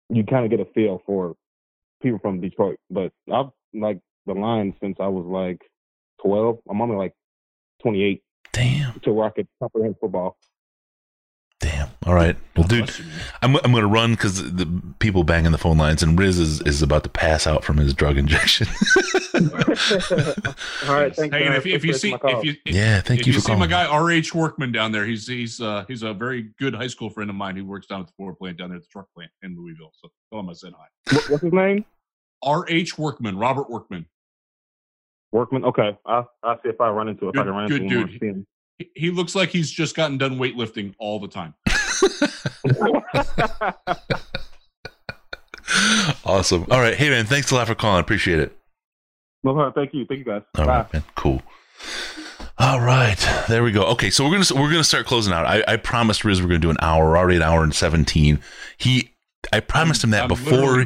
you 0.09 0.23
kind 0.23 0.45
of 0.45 0.51
get 0.51 0.59
a 0.59 0.71
feel 0.73 1.01
for 1.05 1.35
people 2.01 2.19
from 2.19 2.39
Detroit. 2.39 2.77
But 2.91 3.11
I've 3.33 3.47
like 3.73 3.99
the 4.27 4.33
line 4.33 4.75
since 4.79 4.97
I 4.99 5.07
was 5.07 5.25
like 5.25 5.61
12. 6.21 6.59
I'm 6.69 6.79
only 6.81 6.95
like 6.95 7.13
28. 7.81 8.21
Damn. 8.53 8.99
To 9.01 9.11
where 9.11 9.25
I 9.27 9.31
could 9.31 9.47
comprehend 9.59 9.95
football. 9.99 10.37
All 12.05 12.13
right. 12.13 12.37
Well, 12.55 12.67
dude, 12.67 12.91
I'm, 13.41 13.55
I'm 13.57 13.71
going 13.71 13.81
to 13.81 13.87
run 13.87 14.11
because 14.11 14.53
the 14.53 14.67
people 14.99 15.23
banging 15.23 15.51
the 15.51 15.57
phone 15.57 15.77
lines, 15.77 16.03
and 16.03 16.17
Riz 16.17 16.37
is, 16.37 16.61
is 16.61 16.83
about 16.83 17.03
to 17.03 17.09
pass 17.09 17.47
out 17.47 17.63
from 17.63 17.77
his 17.77 17.95
drug 17.95 18.17
injection. 18.17 18.67
All 19.33 19.41
right, 20.93 21.15
thanks. 21.15 21.35
Hey, 21.35 21.45
and 21.45 21.55
if, 21.55 21.65
if 21.65 21.83
you 21.83 21.93
see 21.93 22.11
my 22.11 22.17
call. 22.19 22.39
if 22.39 22.45
you 22.45 22.55
Yeah, 22.65 23.01
thank 23.01 23.21
if 23.21 23.27
you 23.27 23.33
you 23.33 23.39
for 23.39 23.45
see 23.47 23.55
my 23.55 23.65
guy 23.65 23.85
R.H. 23.85 24.35
Workman 24.35 24.71
down 24.71 24.91
there, 24.91 25.05
he's 25.05 25.27
he's 25.27 25.59
uh, 25.59 25.83
he's 25.87 26.03
a 26.03 26.13
very 26.13 26.51
good 26.59 26.75
high 26.75 26.87
school 26.87 27.09
friend 27.09 27.29
of 27.29 27.35
mine 27.35 27.55
who 27.55 27.65
works 27.65 27.87
down 27.87 28.01
at 28.01 28.07
the 28.07 28.13
Ford 28.17 28.37
plant 28.37 28.57
down 28.57 28.69
there 28.69 28.77
at 28.77 28.83
the 28.83 28.89
truck 28.89 29.07
plant 29.15 29.31
in 29.41 29.57
Louisville. 29.57 29.91
So 29.99 30.09
tell 30.31 30.41
him 30.41 30.49
I 30.49 30.53
said 30.53 30.73
hi. 30.77 31.15
What's 31.27 31.41
his 31.41 31.53
name? 31.53 31.85
R.H. 32.43 32.99
Workman, 32.99 33.37
Robert 33.37 33.69
Workman. 33.69 34.05
Workman. 35.31 35.65
Okay, 35.65 35.97
I'll, 36.05 36.29
I'll 36.43 36.61
see 36.61 36.69
if 36.69 36.79
I 36.79 36.89
run 36.89 37.09
into 37.09 37.29
if 37.29 37.37
I 37.37 37.43
can 37.43 37.51
run 37.51 37.63
into 37.63 37.79
good 37.79 37.91
him. 37.91 38.03
or 38.03 38.07
dude. 38.07 38.21
him. 38.21 38.47
He, 38.77 38.89
he 38.95 39.11
looks 39.11 39.35
like 39.35 39.49
he's 39.49 39.71
just 39.71 39.95
gotten 39.95 40.17
done 40.17 40.37
weightlifting 40.37 40.93
all 40.99 41.19
the 41.19 41.27
time. 41.27 41.55
awesome. 46.25 46.65
All 46.69 46.79
right. 46.79 46.95
Hey, 46.95 47.09
man, 47.09 47.25
thanks 47.25 47.51
a 47.51 47.55
lot 47.55 47.67
for 47.67 47.75
calling. 47.75 48.01
Appreciate 48.01 48.39
it. 48.39 48.57
No, 49.43 49.53
problem. 49.53 49.73
thank 49.73 49.93
you, 49.93 50.05
thank 50.07 50.19
you 50.19 50.25
guys. 50.25 50.41
All 50.57 50.65
Bye. 50.65 50.77
right, 50.77 50.93
man. 50.93 51.03
Cool. 51.15 51.41
All 52.57 52.79
right, 52.79 53.17
there 53.49 53.63
we 53.63 53.71
go. 53.71 53.83
Okay, 53.87 54.09
so 54.09 54.23
we're 54.23 54.31
gonna 54.31 54.61
we're 54.61 54.71
gonna 54.71 54.83
start 54.83 55.05
closing 55.05 55.33
out. 55.33 55.45
I, 55.45 55.63
I 55.67 55.75
promised 55.75 56.23
Riz 56.23 56.41
we're 56.41 56.47
gonna 56.47 56.59
do 56.59 56.69
an 56.69 56.77
hour. 56.81 57.09
We're 57.09 57.17
already 57.17 57.35
an 57.35 57.43
hour 57.43 57.63
and 57.63 57.75
seventeen. 57.75 58.39
He, 58.77 59.11
I 59.51 59.59
promised 59.59 60.05
him 60.05 60.11
that 60.11 60.23
I'm 60.23 60.27
before 60.29 60.85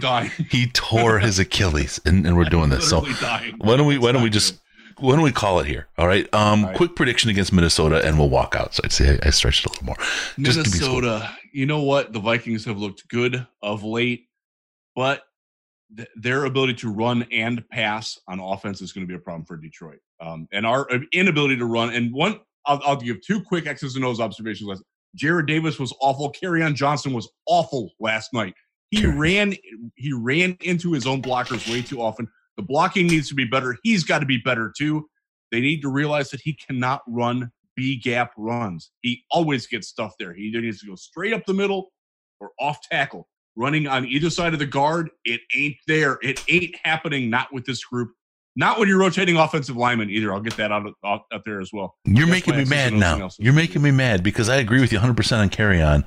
he 0.49 0.68
tore 0.73 1.19
his 1.19 1.38
Achilles, 1.38 2.02
and, 2.06 2.26
and 2.26 2.36
we're 2.36 2.45
doing 2.45 2.69
this. 2.69 2.90
So 2.90 3.06
dying. 3.22 3.56
why 3.60 3.77
don't 3.77 3.86
we 3.86 3.99
why 3.99 4.11
don't 4.11 4.23
we 4.23 4.31
just 4.31 4.60
why 4.99 5.15
don't 5.15 5.23
we 5.23 5.31
call 5.31 5.59
it 5.59 5.67
here? 5.67 5.88
All 5.97 6.07
right. 6.07 6.31
Um, 6.34 6.73
quick 6.76 6.95
prediction 6.95 7.30
against 7.30 7.53
Minnesota, 7.53 8.05
and 8.05 8.17
we'll 8.17 8.30
walk 8.30 8.55
out. 8.55 8.76
So 8.76 8.81
I'd 8.84 8.91
say 8.91 9.19
I, 9.23 9.27
I 9.27 9.30
stretched 9.31 9.65
it 9.65 9.69
a 9.69 9.69
little 9.69 9.85
more. 9.85 9.95
Just 9.95 10.38
give 10.38 10.45
me. 10.47 10.53
Minnesota. 10.55 11.38
You 11.51 11.65
know 11.65 11.81
what? 11.84 12.13
The 12.13 12.19
Vikings 12.19 12.65
have 12.65 12.77
looked 12.77 13.07
good 13.07 13.45
of 13.61 13.84
late, 13.84 14.27
but 14.95 15.23
th- 15.95 16.09
their 16.15 16.45
ability 16.45 16.76
to 16.76 16.91
run 16.91 17.26
and 17.31 17.67
pass 17.69 18.19
on 18.27 18.39
offense 18.39 18.81
is 18.81 18.91
going 18.91 19.05
to 19.05 19.07
be 19.07 19.15
a 19.15 19.19
problem 19.19 19.45
for 19.45 19.57
Detroit. 19.57 19.99
Um, 20.21 20.47
and 20.51 20.65
our 20.65 20.88
inability 21.13 21.57
to 21.57 21.65
run. 21.65 21.93
And 21.93 22.13
one, 22.13 22.39
I'll, 22.65 22.81
I'll 22.85 22.95
give 22.97 23.21
two 23.21 23.41
quick 23.41 23.67
X's 23.67 23.95
and 23.95 24.05
O's 24.05 24.19
observations. 24.19 24.67
Last. 24.67 24.84
Jarrad 25.17 25.47
Davis 25.47 25.80
was 25.80 25.93
awful. 26.01 26.31
Kerryon 26.31 26.76
Johnson 26.76 27.13
was 27.13 27.30
awful 27.47 27.91
last 27.99 28.31
night. 28.34 28.53
He 28.91 29.05
ran. 29.05 29.55
He 29.95 30.13
ran 30.13 30.57
into 30.61 30.91
his 30.91 31.07
own 31.07 31.21
blockers 31.21 31.71
way 31.71 31.81
too 31.81 32.01
often. 32.01 32.27
The 32.60 32.64
blocking 32.64 33.07
needs 33.07 33.30
to 33.30 33.36
be 33.36 33.45
better. 33.45 33.77
He's 33.84 34.03
got 34.03 34.19
to 34.19 34.26
be 34.26 34.36
better 34.36 34.69
too. 34.77 35.07
They 35.49 35.61
need 35.61 35.80
to 35.80 35.88
realize 35.88 36.30
that 36.31 36.41
he 36.41 36.52
cannot 36.52 37.03
run 37.07 37.53
B 37.77 37.95
gap 37.98 38.34
runs. 38.36 38.91
He 39.02 39.23
always 39.31 39.65
gets 39.65 39.88
stuff 39.88 40.15
there. 40.19 40.34
He 40.34 40.41
either 40.44 40.60
needs 40.60 40.81
to 40.81 40.88
go 40.88 40.95
straight 40.95 41.31
up 41.31 41.45
the 41.45 41.53
middle 41.53 41.94
or 42.41 42.52
off 42.60 42.81
tackle. 42.81 43.30
Running 43.56 43.88
on 43.88 44.06
either 44.06 44.30
side 44.30 44.52
of 44.52 44.60
the 44.60 44.65
guard, 44.65 45.10
it 45.23 45.40
ain't 45.56 45.77
there. 45.88 46.19
It 46.22 46.44
ain't 46.49 46.76
happening. 46.84 47.30
Not 47.30 47.48
with 47.53 47.64
this 47.64 47.81
group. 47.86 48.11
Not 48.57 48.77
when 48.77 48.90
you're 48.90 48.99
rotating 48.99 49.38
offensive 49.38 49.77
linemen 49.77 50.10
either. 50.10 50.34
I'll 50.34 50.41
get 50.41 50.57
that 50.57 50.73
out, 50.73 50.86
out, 51.06 51.22
out 51.31 51.41
there 51.45 51.61
as 51.61 51.72
well. 51.72 51.95
You're 52.03 52.27
making 52.27 52.57
me 52.57 52.65
mad 52.65 52.91
and 52.91 53.02
O's 53.02 53.11
and 53.11 53.19
now. 53.19 53.30
You're 53.40 53.53
making 53.53 53.81
me 53.81 53.91
mad 53.91 54.22
because 54.22 54.49
I 54.49 54.57
agree 54.57 54.81
with 54.81 54.91
you 54.91 54.98
100 54.98 55.15
percent 55.15 55.41
on 55.41 55.49
Kerryon, 55.49 56.06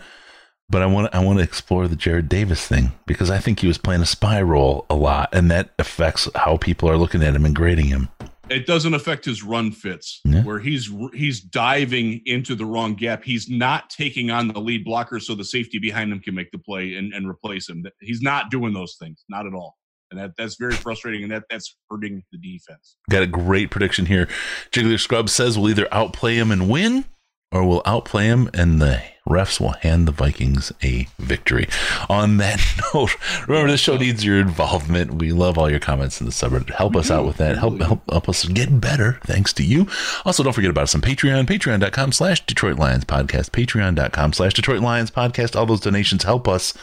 but 0.73 0.83
I 0.83 0.87
want 0.87 1.15
I 1.15 1.25
want 1.25 1.39
to 1.39 1.45
explore 1.45 1.87
the 1.87 1.95
Jarrad 1.95 2.29
Davis 2.29 2.67
thing 2.67 2.91
because 3.07 3.31
I 3.31 3.39
think 3.39 3.61
he 3.61 3.69
was 3.69 3.79
playing 3.79 4.03
a 4.03 4.07
spy 4.07 4.43
role 4.43 4.85
a 4.91 4.97
lot, 4.97 5.29
and 5.33 5.49
that 5.53 5.71
affects 5.79 6.29
how 6.35 6.57
people 6.57 6.89
are 6.91 6.97
looking 6.97 7.23
at 7.23 7.37
him 7.37 7.45
and 7.45 7.55
grading 7.55 7.87
him. 7.87 8.09
it 8.51 8.67
doesn't 8.67 8.93
affect 8.93 9.25
his 9.25 9.43
run 9.43 9.71
fits 9.71 10.21
Yeah. 10.25 10.43
where 10.43 10.59
he's 10.59 10.91
he's 11.15 11.41
diving 11.41 12.21
into 12.27 12.55
the 12.57 12.67
wrong 12.67 12.95
gap 12.95 13.23
he's 13.23 13.49
not 13.49 13.89
taking 13.89 14.31
on 14.31 14.49
the 14.49 14.61
lead 14.61 14.85
blocker 14.85 15.21
so 15.21 15.35
the 15.37 15.45
safety 15.45 15.79
behind 15.79 16.11
him 16.13 16.19
can 16.21 16.35
make 16.35 16.51
the 16.51 16.59
play 16.59 16.95
and, 16.97 17.15
and 17.15 17.27
replace 17.29 17.69
him 17.69 17.85
he's 18.01 18.21
not 18.21 18.51
doing 18.51 18.75
those 18.75 18.97
things 19.01 19.25
not 19.31 19.47
at 19.47 19.55
all 19.55 19.77
and 20.11 20.19
that 20.21 20.33
that's 20.37 20.57
very 20.57 20.75
frustrating 20.75 21.23
and 21.23 21.31
that 21.33 21.45
that's 21.49 21.77
hurting 21.89 22.23
the 22.33 22.39
defense 22.39 22.97
Got 23.09 23.23
a 23.23 23.27
great 23.29 23.71
prediction 23.71 24.07
here. 24.07 24.29
Jiggler 24.73 24.99
Scrub 25.01 25.31
says 25.31 25.57
we'll 25.57 25.71
either 25.71 25.89
outplay 25.93 26.35
him 26.37 26.51
and 26.51 26.69
win, 26.69 27.05
or 27.53 27.65
we'll 27.67 27.83
outplay 27.87 28.25
him 28.27 28.51
and 28.53 28.83
the 28.83 29.01
refs 29.29 29.61
will 29.61 29.71
hand 29.71 30.07
the 30.07 30.13
Vikings 30.13 30.73
a 30.83 31.07
victory. 31.19 31.69
On 32.09 32.39
that 32.39 32.61
note, 32.95 33.17
remember 33.47 33.71
this 33.71 33.81
show 33.81 33.97
needs 33.97 34.25
your 34.25 34.41
involvement. 34.41 35.15
We 35.15 35.33
love 35.33 35.59
all 35.59 35.71
your 35.71 35.79
comments 35.81 36.21
in 36.21 36.27
the 36.27 36.33
subreddit. 36.33 36.71
Help 36.71 36.97
us 36.97 37.11
out 37.11 37.25
with 37.25 37.37
that. 37.37 37.59
Help 37.59 37.81
help 37.81 38.11
help 38.11 38.29
us 38.29 38.45
get 38.47 38.81
better 38.81 39.19
thanks 39.25 39.53
to 39.55 39.65
you. 39.65 39.87
Also, 40.25 40.43
don't 40.43 40.53
forget 40.53 40.71
about 40.71 40.85
us 40.85 40.95
on 40.95 41.01
Patreon, 41.01 41.47
patreon.com 41.47 42.13
slash 42.13 42.45
Detroit 42.47 42.79
Lions 42.79 43.05
Podcast, 43.05 43.51
patreon.com 43.51 44.33
slash 44.33 44.55
Detroit 44.55 44.81
Lions 44.81 45.11
Podcast. 45.11 45.57
All 45.57 45.67
those 45.67 45.81
donations 45.81 46.25
help 46.25 46.49
us 46.49 46.75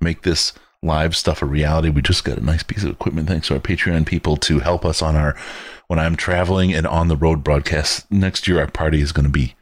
make 0.00 0.22
this 0.22 0.52
live 0.82 1.16
stuff 1.16 1.42
a 1.42 1.46
reality. 1.46 1.90
We 1.90 2.02
just 2.02 2.24
got 2.24 2.38
a 2.38 2.44
nice 2.44 2.62
piece 2.62 2.84
of 2.84 2.90
equipment 2.90 3.28
thanks 3.28 3.48
to 3.48 3.54
our 3.54 3.60
Patreon 3.60 4.06
people 4.06 4.36
to 4.36 4.60
help 4.60 4.84
us 4.84 5.02
on 5.02 5.16
our 5.16 5.36
when 5.88 5.98
I'm 5.98 6.14
traveling 6.16 6.72
and 6.72 6.86
on 6.86 7.08
the 7.08 7.16
road 7.16 7.42
broadcast. 7.42 8.10
Next 8.12 8.46
year 8.46 8.60
our 8.60 8.70
party 8.70 9.00
is 9.00 9.10
going 9.10 9.24
to 9.24 9.30
be 9.30 9.54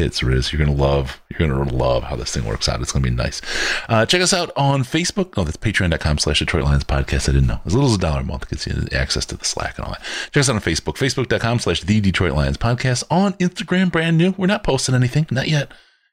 tits 0.00 0.22
Riz. 0.22 0.50
You're 0.50 0.64
gonna 0.64 0.76
love 0.76 1.20
you're 1.28 1.46
gonna 1.46 1.62
love 1.74 2.04
how 2.04 2.16
this 2.16 2.32
thing 2.32 2.46
works 2.46 2.70
out. 2.70 2.80
It's 2.80 2.90
gonna 2.90 3.02
be 3.02 3.10
nice. 3.10 3.42
Uh, 3.86 4.06
check 4.06 4.22
us 4.22 4.32
out 4.32 4.50
on 4.56 4.82
Facebook. 4.82 5.34
Oh, 5.36 5.44
that's 5.44 5.58
patreon.com 5.58 6.16
slash 6.18 6.38
Detroit 6.38 6.64
Lions 6.64 6.84
podcast. 6.84 7.28
I 7.28 7.32
didn't 7.32 7.48
know. 7.48 7.60
As 7.66 7.74
little 7.74 7.90
as 7.90 7.96
a 7.96 7.98
dollar 7.98 8.20
a 8.20 8.24
month 8.24 8.48
gets 8.48 8.66
you 8.66 8.88
access 8.92 9.26
to 9.26 9.36
the 9.36 9.44
Slack 9.44 9.76
and 9.76 9.86
all 9.86 9.92
that. 9.92 10.02
Check 10.32 10.40
us 10.40 10.48
out 10.48 10.54
on 10.54 10.62
Facebook, 10.62 10.96
facebook.com 10.96 11.58
slash 11.58 11.82
the 11.82 12.00
Detroit 12.00 12.32
Lions 12.32 12.56
podcast. 12.56 13.04
On 13.10 13.34
Instagram, 13.34 13.92
brand 13.92 14.16
new. 14.16 14.34
We're 14.38 14.46
not 14.46 14.64
posting 14.64 14.94
anything, 14.94 15.26
not 15.30 15.48
yet. 15.48 15.70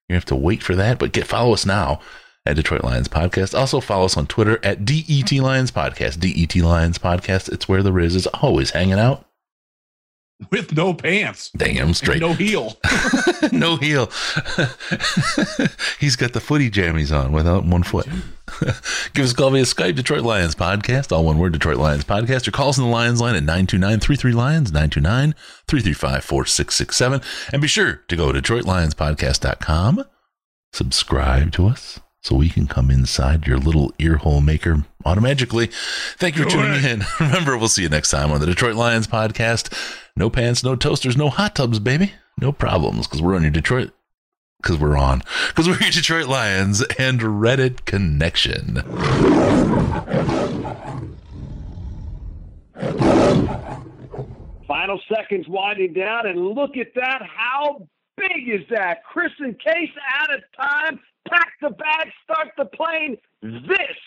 You 0.10 0.16
have 0.16 0.26
to 0.26 0.36
wait 0.36 0.62
for 0.62 0.76
that, 0.76 1.00
but 1.00 1.14
get 1.14 1.26
follow 1.26 1.54
us 1.54 1.66
now 1.66 2.02
at 2.46 2.58
Detroit 2.58 2.84
Lions 2.84 3.08
Podcast. 3.08 3.58
Also 3.58 3.80
follow 3.80 4.06
us 4.06 4.18
on 4.18 4.28
Twitter 4.28 4.60
at 4.64 4.84
DET 4.84 5.32
Lions 5.34 5.72
Podcast. 5.72 6.20
DET 6.20 6.62
Lions 6.62 6.98
Podcast. 6.98 7.52
It's 7.52 7.70
where 7.70 7.84
the 7.84 7.94
Riz 7.94 8.16
is 8.16 8.28
always 8.28 8.72
hanging 8.72 9.00
out. 9.00 9.26
with 10.52 10.76
no 10.76 10.94
pants 10.94 11.50
Damn 11.58 11.94
straight. 11.94 12.22
no 12.22 12.34
heel 12.34 12.78
no 13.52 13.76
heel. 13.78 14.06
He's 16.00 16.16
got 16.16 16.34
the 16.34 16.40
footy 16.40 16.70
jammies 16.70 17.16
on 17.16 17.32
without 17.32 17.66
one 17.66 17.84
foot. 17.84 18.08
Give 19.14 19.26
us 19.26 19.32
a 19.32 19.36
call 19.36 19.50
via 19.52 19.64
Skype, 19.64 19.96
Detroit 19.96 20.22
Lions 20.22 20.56
Podcast, 20.56 21.12
all 21.12 21.26
one 21.26 21.38
word, 21.38 21.54
Detroit 21.54 21.78
Lions 21.78 22.04
Podcast, 22.06 22.48
or 22.48 22.52
call 22.52 22.70
us 22.70 22.80
on 22.80 22.86
the 22.86 22.92
Lions 22.92 23.20
line 23.20 23.36
at 23.36 23.44
929-33-LIONS, 23.44 24.72
929-335-4667. 24.72 27.24
And 27.52 27.62
be 27.62 27.68
sure 27.68 28.02
to 28.08 28.16
go 28.16 28.32
to 28.32 28.42
DetroitLionsPodcast.com, 28.42 30.06
subscribe 30.72 31.52
to 31.54 31.68
us, 31.68 32.00
so 32.22 32.36
we 32.36 32.50
can 32.50 32.68
come 32.68 32.90
inside 32.90 33.48
your 33.48 33.58
little 33.58 33.92
earhole 34.00 34.42
maker 34.42 34.86
automatically. 35.06 35.70
Thank 36.18 36.38
you 36.38 36.44
for 36.44 36.50
tuning 36.50 36.86
in. 36.86 37.04
Remember, 37.20 37.58
we'll 37.58 37.68
see 37.68 37.84
you 37.84 37.90
next 37.90 38.12
time 38.12 38.32
on 38.32 38.40
the 38.40 38.46
Detroit 38.46 38.76
Lions 38.76 39.08
Podcast. 39.08 39.74
No 40.18 40.31
pants, 40.31 40.64
no 40.64 40.76
toasters, 40.76 41.15
no 41.15 41.30
hot 41.30 41.56
tubs, 41.56 41.77
baby. 41.77 42.14
No 42.41 42.52
problems, 42.52 43.06
because 43.06 43.22
we're 43.22 43.35
on 43.35 43.44
your 43.44 43.52
Detroit 43.52 43.91
because 44.60 44.80
we're 44.80 44.98
on 44.98 45.22
because 45.49 45.68
we're 45.68 45.77
your 45.80 45.91
Detroit 45.91 46.26
Lions 46.26 46.81
and 46.98 47.19
Reddit 47.19 47.85
connection. 47.85 48.81
Final 54.68 54.99
seconds 55.07 55.48
winding 55.48 55.94
down, 55.94 56.26
and 56.26 56.48
look 56.48 56.77
at 56.77 56.88
that. 56.95 57.22
How 57.22 57.88
big 58.18 58.49
is 58.49 58.61
that? 58.72 59.03
Chris 59.03 59.31
and 59.38 59.56
Case 59.60 59.91
out 60.19 60.34
of 60.34 60.41
time. 60.60 60.99
Pack 61.30 61.52
the 61.61 61.69
bag, 61.69 62.07
start 62.23 62.48
the 62.57 62.65
plane. 62.65 63.18
This 63.44 63.98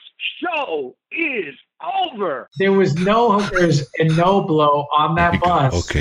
show 0.43 0.97
is 1.13 1.55
over. 1.83 2.49
There 2.59 2.73
was 2.73 2.95
no 2.95 3.39
hookers 3.39 3.89
and 3.99 4.17
no 4.17 4.43
blow 4.43 4.87
on 4.97 5.15
that 5.17 5.41
bus. 5.41 5.91
Okay. 5.91 5.99